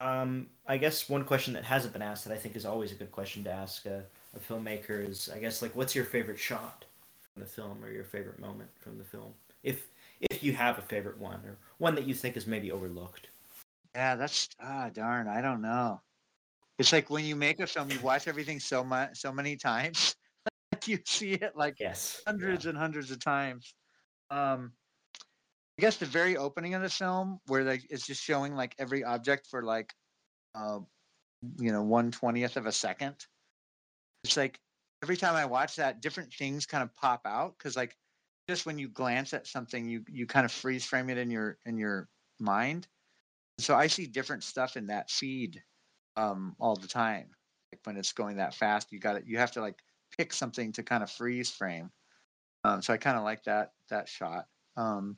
Um, 0.00 0.48
I 0.66 0.76
guess 0.78 1.08
one 1.08 1.24
question 1.24 1.54
that 1.54 1.64
hasn't 1.64 1.92
been 1.92 2.02
asked 2.02 2.24
that 2.24 2.32
I 2.32 2.36
think 2.36 2.54
is 2.56 2.64
always 2.64 2.92
a 2.92 2.94
good 2.94 3.10
question 3.10 3.42
to 3.44 3.50
ask 3.50 3.84
a, 3.86 4.04
a 4.36 4.38
filmmaker 4.38 5.06
is, 5.06 5.28
I 5.28 5.38
guess, 5.38 5.60
like, 5.60 5.74
what's 5.74 5.94
your 5.94 6.04
favorite 6.04 6.38
shot 6.38 6.84
from 7.38 7.44
the 7.44 7.48
film 7.48 7.84
or 7.84 7.90
your 7.90 8.04
favorite 8.04 8.40
moment 8.40 8.68
from 8.80 8.98
the 8.98 9.04
film, 9.04 9.32
if 9.62 9.86
if 10.20 10.42
you 10.42 10.52
have 10.52 10.78
a 10.78 10.82
favorite 10.82 11.18
one 11.18 11.40
or 11.44 11.56
one 11.78 11.94
that 11.94 12.04
you 12.04 12.14
think 12.14 12.36
is 12.36 12.46
maybe 12.46 12.72
overlooked. 12.72 13.28
Yeah, 13.94 14.16
that's 14.16 14.48
ah 14.60 14.90
darn, 14.92 15.28
I 15.28 15.40
don't 15.40 15.62
know. 15.62 16.00
It's 16.78 16.92
like 16.92 17.10
when 17.10 17.24
you 17.24 17.36
make 17.36 17.60
a 17.60 17.66
film, 17.66 17.90
you 17.90 18.00
watch 18.00 18.26
everything 18.26 18.58
so 18.58 18.82
much 18.82 19.18
so 19.18 19.32
many 19.32 19.56
times, 19.56 20.16
like 20.72 20.88
you 20.88 20.98
see 21.04 21.34
it 21.34 21.52
like 21.56 21.76
Yes. 21.78 22.22
hundreds 22.26 22.66
and 22.66 22.76
hundreds 22.76 23.10
of 23.10 23.20
times. 23.20 23.74
Um, 24.30 24.72
I 25.78 25.82
guess 25.82 25.96
the 25.96 26.06
very 26.06 26.36
opening 26.36 26.74
of 26.74 26.82
the 26.82 26.90
film, 26.90 27.40
where 27.46 27.62
like 27.62 27.86
it's 27.88 28.06
just 28.06 28.22
showing 28.22 28.56
like 28.56 28.74
every 28.78 29.04
object 29.04 29.46
for 29.46 29.62
like, 29.62 29.94
uh, 30.54 30.80
you 31.58 31.70
know, 31.70 31.82
one 31.82 32.10
twentieth 32.10 32.56
of 32.56 32.66
a 32.66 32.72
second. 32.72 33.14
It's 34.24 34.36
like 34.36 34.58
every 35.02 35.16
time 35.16 35.36
I 35.36 35.44
watch 35.44 35.76
that, 35.76 36.02
different 36.02 36.34
things 36.34 36.66
kind 36.66 36.82
of 36.82 36.94
pop 36.96 37.20
out 37.24 37.56
because 37.56 37.76
like 37.76 37.96
just 38.48 38.66
when 38.66 38.78
you 38.78 38.88
glance 38.88 39.32
at 39.34 39.46
something, 39.46 39.88
you 39.88 40.02
you 40.08 40.26
kind 40.26 40.44
of 40.44 40.50
freeze 40.50 40.84
frame 40.84 41.10
it 41.10 41.18
in 41.18 41.30
your 41.30 41.58
in 41.64 41.78
your 41.78 42.08
mind. 42.40 42.88
So 43.60 43.76
I 43.76 43.86
see 43.86 44.06
different 44.06 44.42
stuff 44.42 44.76
in 44.76 44.86
that 44.88 45.10
feed 45.10 45.62
um, 46.16 46.56
all 46.58 46.74
the 46.74 46.88
time. 46.88 47.26
Like 47.72 47.80
when 47.84 47.96
it's 47.96 48.12
going 48.12 48.36
that 48.38 48.54
fast, 48.54 48.90
you 48.90 48.98
got 48.98 49.16
it. 49.16 49.24
You 49.26 49.38
have 49.38 49.52
to 49.52 49.60
like 49.60 49.78
pick 50.16 50.32
something 50.32 50.72
to 50.72 50.82
kind 50.82 51.02
of 51.02 51.10
freeze 51.10 51.50
frame. 51.50 51.90
Um, 52.64 52.82
so 52.82 52.92
I 52.92 52.96
kind 52.96 53.16
of 53.16 53.22
like 53.22 53.44
that 53.44 53.72
that 53.90 54.08
shot. 54.08 54.46
Um, 54.76 55.16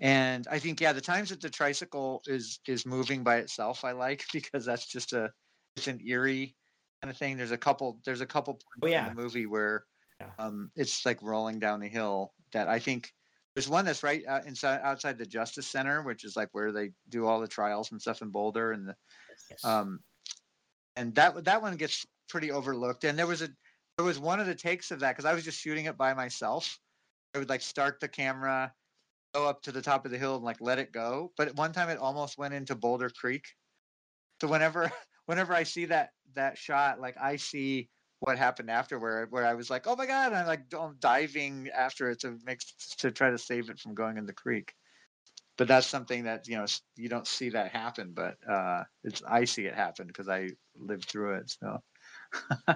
and 0.00 0.46
I 0.48 0.58
think 0.58 0.80
yeah, 0.80 0.92
the 0.92 1.00
times 1.00 1.30
that 1.30 1.40
the 1.40 1.50
tricycle 1.50 2.22
is 2.26 2.60
is 2.66 2.86
moving 2.86 3.24
by 3.24 3.38
itself, 3.38 3.84
I 3.84 3.92
like 3.92 4.24
because 4.32 4.64
that's 4.64 4.86
just 4.86 5.12
a 5.12 5.32
it's 5.76 5.88
an 5.88 6.00
eerie 6.06 6.56
kind 7.02 7.10
of 7.10 7.16
thing. 7.16 7.36
There's 7.36 7.50
a 7.52 7.58
couple 7.58 8.00
there's 8.04 8.20
a 8.20 8.26
couple 8.26 8.54
points 8.54 8.66
Oh, 8.82 8.86
yeah. 8.86 8.98
in 8.98 9.04
the 9.14 9.22
movie 9.22 9.46
where 9.46 9.86
Yeah. 10.20 10.34
um, 10.38 10.70
it's 10.76 11.04
like 11.06 11.22
rolling 11.22 11.58
down 11.60 11.80
the 11.80 11.88
hill 11.88 12.34
that 12.52 12.68
I 12.68 12.78
think 12.78 13.12
there's 13.54 13.68
one 13.68 13.84
that's 13.84 14.02
right 14.04 14.24
out 14.26 14.46
inside 14.46 14.80
outside 14.82 15.18
the 15.18 15.26
Justice 15.26 15.68
Center, 15.68 16.02
which 16.02 16.24
is 16.24 16.36
like 16.36 16.50
where 16.52 16.72
they 16.72 16.92
do 17.08 17.26
all 17.26 17.40
the 17.40 17.48
trials 17.48 17.90
and 17.92 18.00
stuff 18.00 18.22
in 18.22 18.30
Boulder, 18.30 18.72
and 18.72 18.88
the 18.88 18.96
Yes. 19.50 19.64
um, 19.64 20.00
and 20.96 21.14
that 21.14 21.44
that 21.44 21.62
one 21.62 21.76
gets 21.76 22.06
pretty 22.28 22.50
overlooked. 22.50 23.04
And 23.04 23.18
there 23.18 23.26
was 23.26 23.42
a 23.42 23.48
there 23.96 24.06
was 24.06 24.18
one 24.18 24.40
of 24.40 24.46
the 24.46 24.54
takes 24.54 24.90
of 24.90 25.00
that 25.00 25.12
because 25.12 25.24
I 25.24 25.34
was 25.34 25.44
just 25.44 25.60
shooting 25.60 25.86
it 25.86 25.96
by 25.96 26.14
myself. 26.14 26.78
I 27.34 27.38
would 27.38 27.48
like 27.50 27.62
start 27.62 28.00
the 28.00 28.08
camera, 28.08 28.74
go 29.34 29.48
up 29.48 29.62
to 29.62 29.72
the 29.72 29.82
top 29.82 30.04
of 30.04 30.10
the 30.10 30.18
hill 30.18 30.36
and 30.36 30.44
like 30.44 30.60
let 30.60 30.78
it 30.78 30.92
go. 30.92 31.32
But 31.36 31.54
one 31.56 31.72
time 31.72 31.90
it 31.90 31.98
almost 31.98 32.38
went 32.38 32.54
into 32.54 32.74
Boulder 32.74 33.10
Creek. 33.10 33.44
So 34.40 34.48
whenever 34.48 34.90
whenever 35.26 35.54
I 35.54 35.64
see 35.64 35.86
that 35.86 36.10
that 36.34 36.58
shot, 36.58 37.00
like 37.00 37.16
I 37.20 37.36
see 37.36 37.88
what 38.20 38.38
happened 38.38 38.70
after 38.70 38.98
where 38.98 39.26
where 39.26 39.46
I 39.46 39.54
was 39.54 39.70
like, 39.70 39.86
oh 39.86 39.96
my 39.96 40.06
god, 40.06 40.32
I'm 40.32 40.46
like 40.46 40.72
I'm 40.78 40.96
diving 40.98 41.68
after 41.76 42.10
it 42.10 42.20
to 42.20 42.38
make 42.44 42.60
to 42.98 43.10
try 43.10 43.30
to 43.30 43.38
save 43.38 43.70
it 43.70 43.78
from 43.78 43.94
going 43.94 44.18
in 44.18 44.26
the 44.26 44.32
creek 44.32 44.74
but 45.58 45.68
that's 45.68 45.86
something 45.86 46.24
that 46.24 46.48
you 46.48 46.56
know 46.56 46.64
you 46.96 47.08
don't 47.08 47.26
see 47.26 47.50
that 47.50 47.70
happen 47.72 48.12
but 48.14 48.36
uh 48.48 48.84
it's 49.04 49.22
i 49.28 49.44
see 49.44 49.66
it 49.66 49.74
happen 49.74 50.06
because 50.06 50.28
i 50.28 50.48
lived 50.76 51.04
through 51.04 51.34
it 51.34 51.50
so 51.50 51.82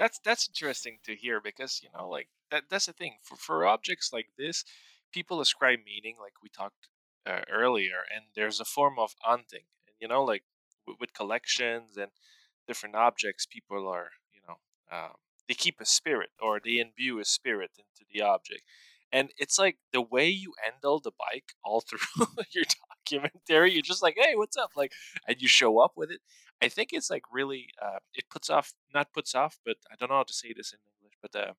that's 0.00 0.18
that's 0.24 0.48
interesting 0.48 0.98
to 1.04 1.14
hear 1.14 1.40
because 1.42 1.80
you 1.82 1.90
know 1.96 2.08
like 2.08 2.28
that 2.50 2.64
that's 2.70 2.86
the 2.86 2.92
thing 2.94 3.16
for 3.22 3.36
for 3.36 3.66
objects 3.66 4.10
like 4.12 4.28
this 4.38 4.64
people 5.12 5.40
ascribe 5.40 5.80
meaning 5.84 6.16
like 6.18 6.32
we 6.42 6.48
talked 6.48 6.88
uh, 7.26 7.42
earlier 7.52 8.00
and 8.14 8.24
there's 8.34 8.60
a 8.60 8.64
form 8.64 8.98
of 8.98 9.14
hunting 9.20 9.66
and 9.86 9.94
you 10.00 10.08
know 10.08 10.24
like 10.24 10.44
with, 10.86 10.96
with 11.00 11.12
collections 11.12 11.98
and 11.98 12.10
different 12.66 12.94
objects 12.96 13.46
people 13.46 13.86
are 13.86 14.10
you 14.32 14.40
know 14.48 14.56
um, 14.96 15.12
they 15.48 15.54
keep 15.54 15.80
a 15.80 15.84
spirit 15.84 16.30
or 16.40 16.58
they 16.64 16.78
imbue 16.78 17.20
a 17.20 17.24
spirit 17.24 17.72
into 17.76 18.08
the 18.10 18.22
object 18.22 18.62
and 19.12 19.30
it's 19.38 19.58
like 19.58 19.76
the 19.92 20.00
way 20.00 20.28
you 20.28 20.54
handle 20.64 20.98
the 20.98 21.12
bike 21.18 21.52
all 21.62 21.80
through 21.88 21.98
your 22.52 22.64
documentary 23.10 23.72
you're 23.72 23.82
just 23.82 24.02
like 24.02 24.16
hey 24.18 24.34
what's 24.34 24.56
up 24.56 24.70
like 24.76 24.92
and 25.26 25.40
you 25.40 25.48
show 25.48 25.78
up 25.78 25.92
with 25.96 26.10
it 26.10 26.20
I 26.62 26.68
think 26.68 26.90
it's 26.92 27.10
like 27.10 27.22
really 27.32 27.68
uh, 27.80 27.98
it 28.14 28.24
puts 28.30 28.50
off 28.50 28.74
not 28.94 29.12
puts 29.12 29.34
off, 29.34 29.58
but 29.64 29.76
I 29.90 29.94
don't 29.98 30.10
know 30.10 30.16
how 30.16 30.24
to 30.24 30.32
say 30.32 30.52
this 30.54 30.72
in 30.72 30.78
English, 30.98 31.16
but 31.22 31.34
uh, 31.34 31.52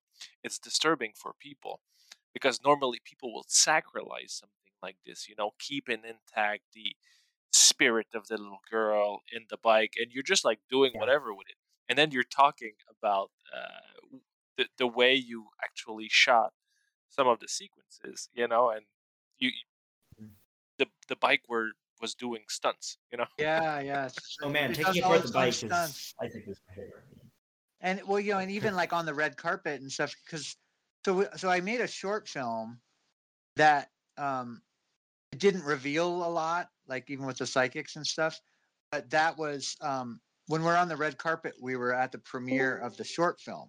it's 0.44 0.58
disturbing 0.58 1.12
for 1.16 1.32
people 1.38 1.80
because 2.32 2.60
normally 2.64 3.00
people 3.04 3.32
will 3.32 3.44
sacrifice 3.48 4.40
something 4.40 4.72
like 4.82 4.96
this, 5.04 5.28
you 5.28 5.34
know, 5.36 5.52
keeping 5.58 6.02
intact 6.04 6.62
the 6.74 6.94
spirit 7.52 8.08
of 8.14 8.28
the 8.28 8.38
little 8.38 8.60
girl 8.70 9.20
in 9.32 9.42
the 9.50 9.58
bike, 9.62 9.94
and 9.98 10.12
you're 10.12 10.22
just 10.22 10.44
like 10.44 10.60
doing 10.70 10.92
whatever 10.94 11.34
with 11.34 11.48
it, 11.48 11.56
and 11.88 11.98
then 11.98 12.10
you're 12.12 12.22
talking 12.22 12.72
about 12.88 13.30
uh, 13.54 14.18
the 14.56 14.66
the 14.78 14.86
way 14.86 15.14
you 15.14 15.46
actually 15.62 16.08
shot 16.08 16.52
some 17.08 17.26
of 17.28 17.40
the 17.40 17.48
sequences, 17.48 18.28
you 18.34 18.46
know, 18.48 18.70
and 18.70 18.82
you. 19.38 19.50
The 20.84 20.90
the 21.08 21.16
bike 21.16 21.42
were 21.48 21.70
was 22.00 22.14
doing 22.14 22.42
stunts, 22.48 22.98
you 23.12 23.18
know. 23.18 23.26
yeah 23.38 23.78
yeah 23.80 24.06
it's- 24.06 24.36
Oh 24.42 24.48
man, 24.50 24.70
taking 24.70 24.84
does 24.84 24.98
apart 24.98 25.18
the 25.18 25.22
its 25.24 25.30
bike 25.32 25.52
stunts. 25.52 25.96
is, 25.98 26.14
I 26.20 26.28
think, 26.28 26.48
is 26.48 26.60
my 26.68 26.74
favorite. 26.74 27.04
and 27.80 28.00
well 28.06 28.18
you 28.20 28.32
know 28.32 28.38
and 28.38 28.50
even 28.50 28.74
like 28.82 28.92
on 28.92 29.06
the 29.06 29.14
red 29.14 29.36
carpet 29.36 29.80
and 29.80 29.90
stuff 29.90 30.14
because 30.24 30.56
so 31.06 31.26
so 31.36 31.48
i 31.48 31.60
made 31.60 31.80
a 31.80 31.86
short 31.86 32.28
film 32.28 32.80
that 33.56 33.90
um 34.18 34.60
it 35.32 35.38
didn't 35.38 35.64
reveal 35.64 36.08
a 36.24 36.30
lot 36.30 36.68
like 36.88 37.08
even 37.08 37.24
with 37.26 37.38
the 37.38 37.46
psychics 37.46 37.96
and 37.96 38.06
stuff 38.06 38.40
but 38.90 39.08
that 39.10 39.36
was 39.38 39.76
um 39.80 40.20
when 40.48 40.62
we're 40.62 40.76
on 40.76 40.88
the 40.88 40.96
red 40.96 41.16
carpet 41.18 41.54
we 41.60 41.76
were 41.76 41.94
at 41.94 42.10
the 42.12 42.18
premiere 42.18 42.76
of 42.78 42.96
the 42.96 43.04
short 43.04 43.40
film 43.40 43.68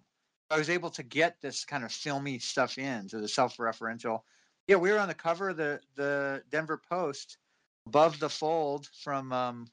i 0.50 0.58
was 0.58 0.68
able 0.70 0.90
to 0.90 1.02
get 1.02 1.40
this 1.40 1.64
kind 1.64 1.84
of 1.84 1.92
filmy 1.92 2.38
stuff 2.38 2.78
in 2.78 3.08
to 3.08 3.18
the 3.20 3.28
self-referential 3.28 4.20
yeah 4.66 4.76
we 4.76 4.90
were 4.90 4.98
on 4.98 5.08
the 5.08 5.14
cover 5.14 5.50
of 5.50 5.56
the 5.56 5.80
the 5.96 6.42
denver 6.50 6.80
post 6.88 7.38
above 7.86 8.18
the 8.18 8.28
fold 8.28 8.88
from 9.02 9.32
um 9.32 9.66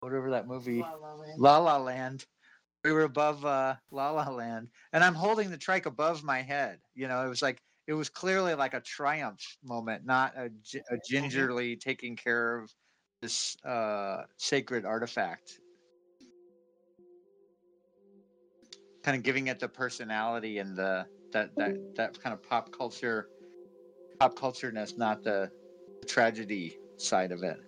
whatever 0.00 0.30
that 0.30 0.46
movie 0.46 0.80
La 0.80 0.94
La 0.94 1.14
Land. 1.14 1.38
La 1.38 1.58
La 1.58 1.76
Land. 1.78 2.26
We 2.84 2.92
were 2.92 3.02
above 3.02 3.44
uh, 3.44 3.74
La 3.90 4.10
La 4.12 4.28
Land, 4.30 4.68
and 4.92 5.02
I'm 5.02 5.14
holding 5.14 5.50
the 5.50 5.58
trike 5.58 5.86
above 5.86 6.22
my 6.22 6.40
head. 6.42 6.78
You 6.94 7.08
know, 7.08 7.24
it 7.24 7.28
was 7.28 7.42
like 7.42 7.60
it 7.88 7.92
was 7.92 8.08
clearly 8.08 8.54
like 8.54 8.74
a 8.74 8.80
triumph 8.80 9.56
moment, 9.64 10.06
not 10.06 10.34
a, 10.36 10.50
a 10.90 10.98
gingerly 11.08 11.74
taking 11.76 12.14
care 12.14 12.58
of 12.58 12.72
this 13.20 13.56
uh, 13.64 14.22
sacred 14.36 14.84
artifact. 14.84 15.60
Kind 19.02 19.16
of 19.16 19.22
giving 19.24 19.48
it 19.48 19.58
the 19.58 19.68
personality 19.68 20.58
and 20.58 20.76
the 20.76 21.06
that 21.32 21.50
that 21.56 21.74
that 21.96 22.22
kind 22.22 22.32
of 22.32 22.42
pop 22.42 22.70
culture, 22.70 23.28
pop 24.18 24.38
cultureness, 24.38 24.96
not 24.98 25.22
the 25.22 25.50
tragedy 26.06 26.78
side 26.96 27.32
of 27.32 27.42
it. 27.42 27.58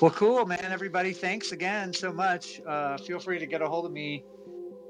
Well, 0.00 0.10
cool, 0.10 0.44
man. 0.46 0.58
Everybody, 0.64 1.12
thanks 1.12 1.52
again 1.52 1.92
so 1.92 2.12
much. 2.12 2.60
Uh, 2.66 2.98
feel 2.98 3.20
free 3.20 3.38
to 3.38 3.46
get 3.46 3.62
a 3.62 3.68
hold 3.68 3.86
of 3.86 3.92
me 3.92 4.24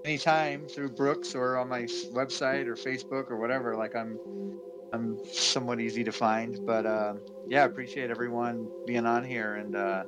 anytime 0.07 0.67
through 0.67 0.91
Brooks 0.91 1.35
or 1.35 1.59
on 1.59 1.69
my 1.69 1.83
website 1.83 2.67
or 2.67 2.75
Facebook 2.75 3.31
or 3.31 3.37
whatever. 3.37 3.77
Like 3.77 3.95
I'm, 3.95 4.19
I'm 4.93 5.19
somewhat 5.31 5.81
easy 5.81 6.03
to 6.05 6.13
find. 6.13 6.65
But 6.65 6.87
uh, 6.87 7.15
yeah, 7.47 7.65
appreciate 7.65 8.11
everyone 8.11 8.69
being 8.87 9.05
on 9.05 9.23
here. 9.23 9.57
And 9.57 9.77
uh, 9.77 10.05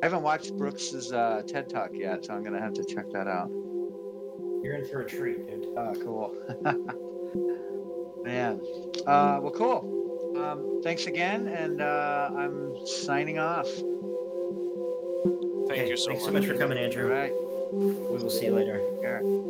I 0.00 0.06
haven't 0.06 0.22
watched 0.22 0.56
Brooks's 0.56 1.12
uh, 1.12 1.42
TED 1.48 1.68
Talk 1.68 1.90
yet, 1.92 2.24
so 2.24 2.34
I'm 2.34 2.44
gonna 2.44 2.60
have 2.60 2.74
to 2.74 2.84
check 2.84 3.06
that 3.12 3.26
out. 3.26 3.50
You're 4.64 4.76
in 4.76 4.86
for 4.86 5.02
a 5.02 5.06
treat, 5.06 5.46
dude. 5.46 5.66
Oh, 5.76 5.94
cool. 6.02 6.34
Man. 8.24 8.58
Uh, 9.06 9.38
well, 9.42 9.52
cool. 9.54 10.32
Um, 10.42 10.80
thanks 10.82 11.06
again, 11.06 11.48
and 11.48 11.82
uh, 11.82 12.30
I'm 12.34 12.74
signing 12.86 13.38
off. 13.38 13.68
Thank 13.68 13.84
Okay, 15.70 15.88
you 15.90 15.96
so 15.98 16.06
thanks 16.08 16.22
much. 16.22 16.28
so 16.28 16.32
much 16.32 16.46
for 16.46 16.54
coming, 16.56 16.78
Andrew. 16.78 17.12
right. 17.12 17.32
We 17.72 17.90
will 18.16 18.30
see 18.30 18.46
you 18.46 18.54
later. 18.54 18.80
Yeah. 19.02 19.18
Thank 19.18 19.44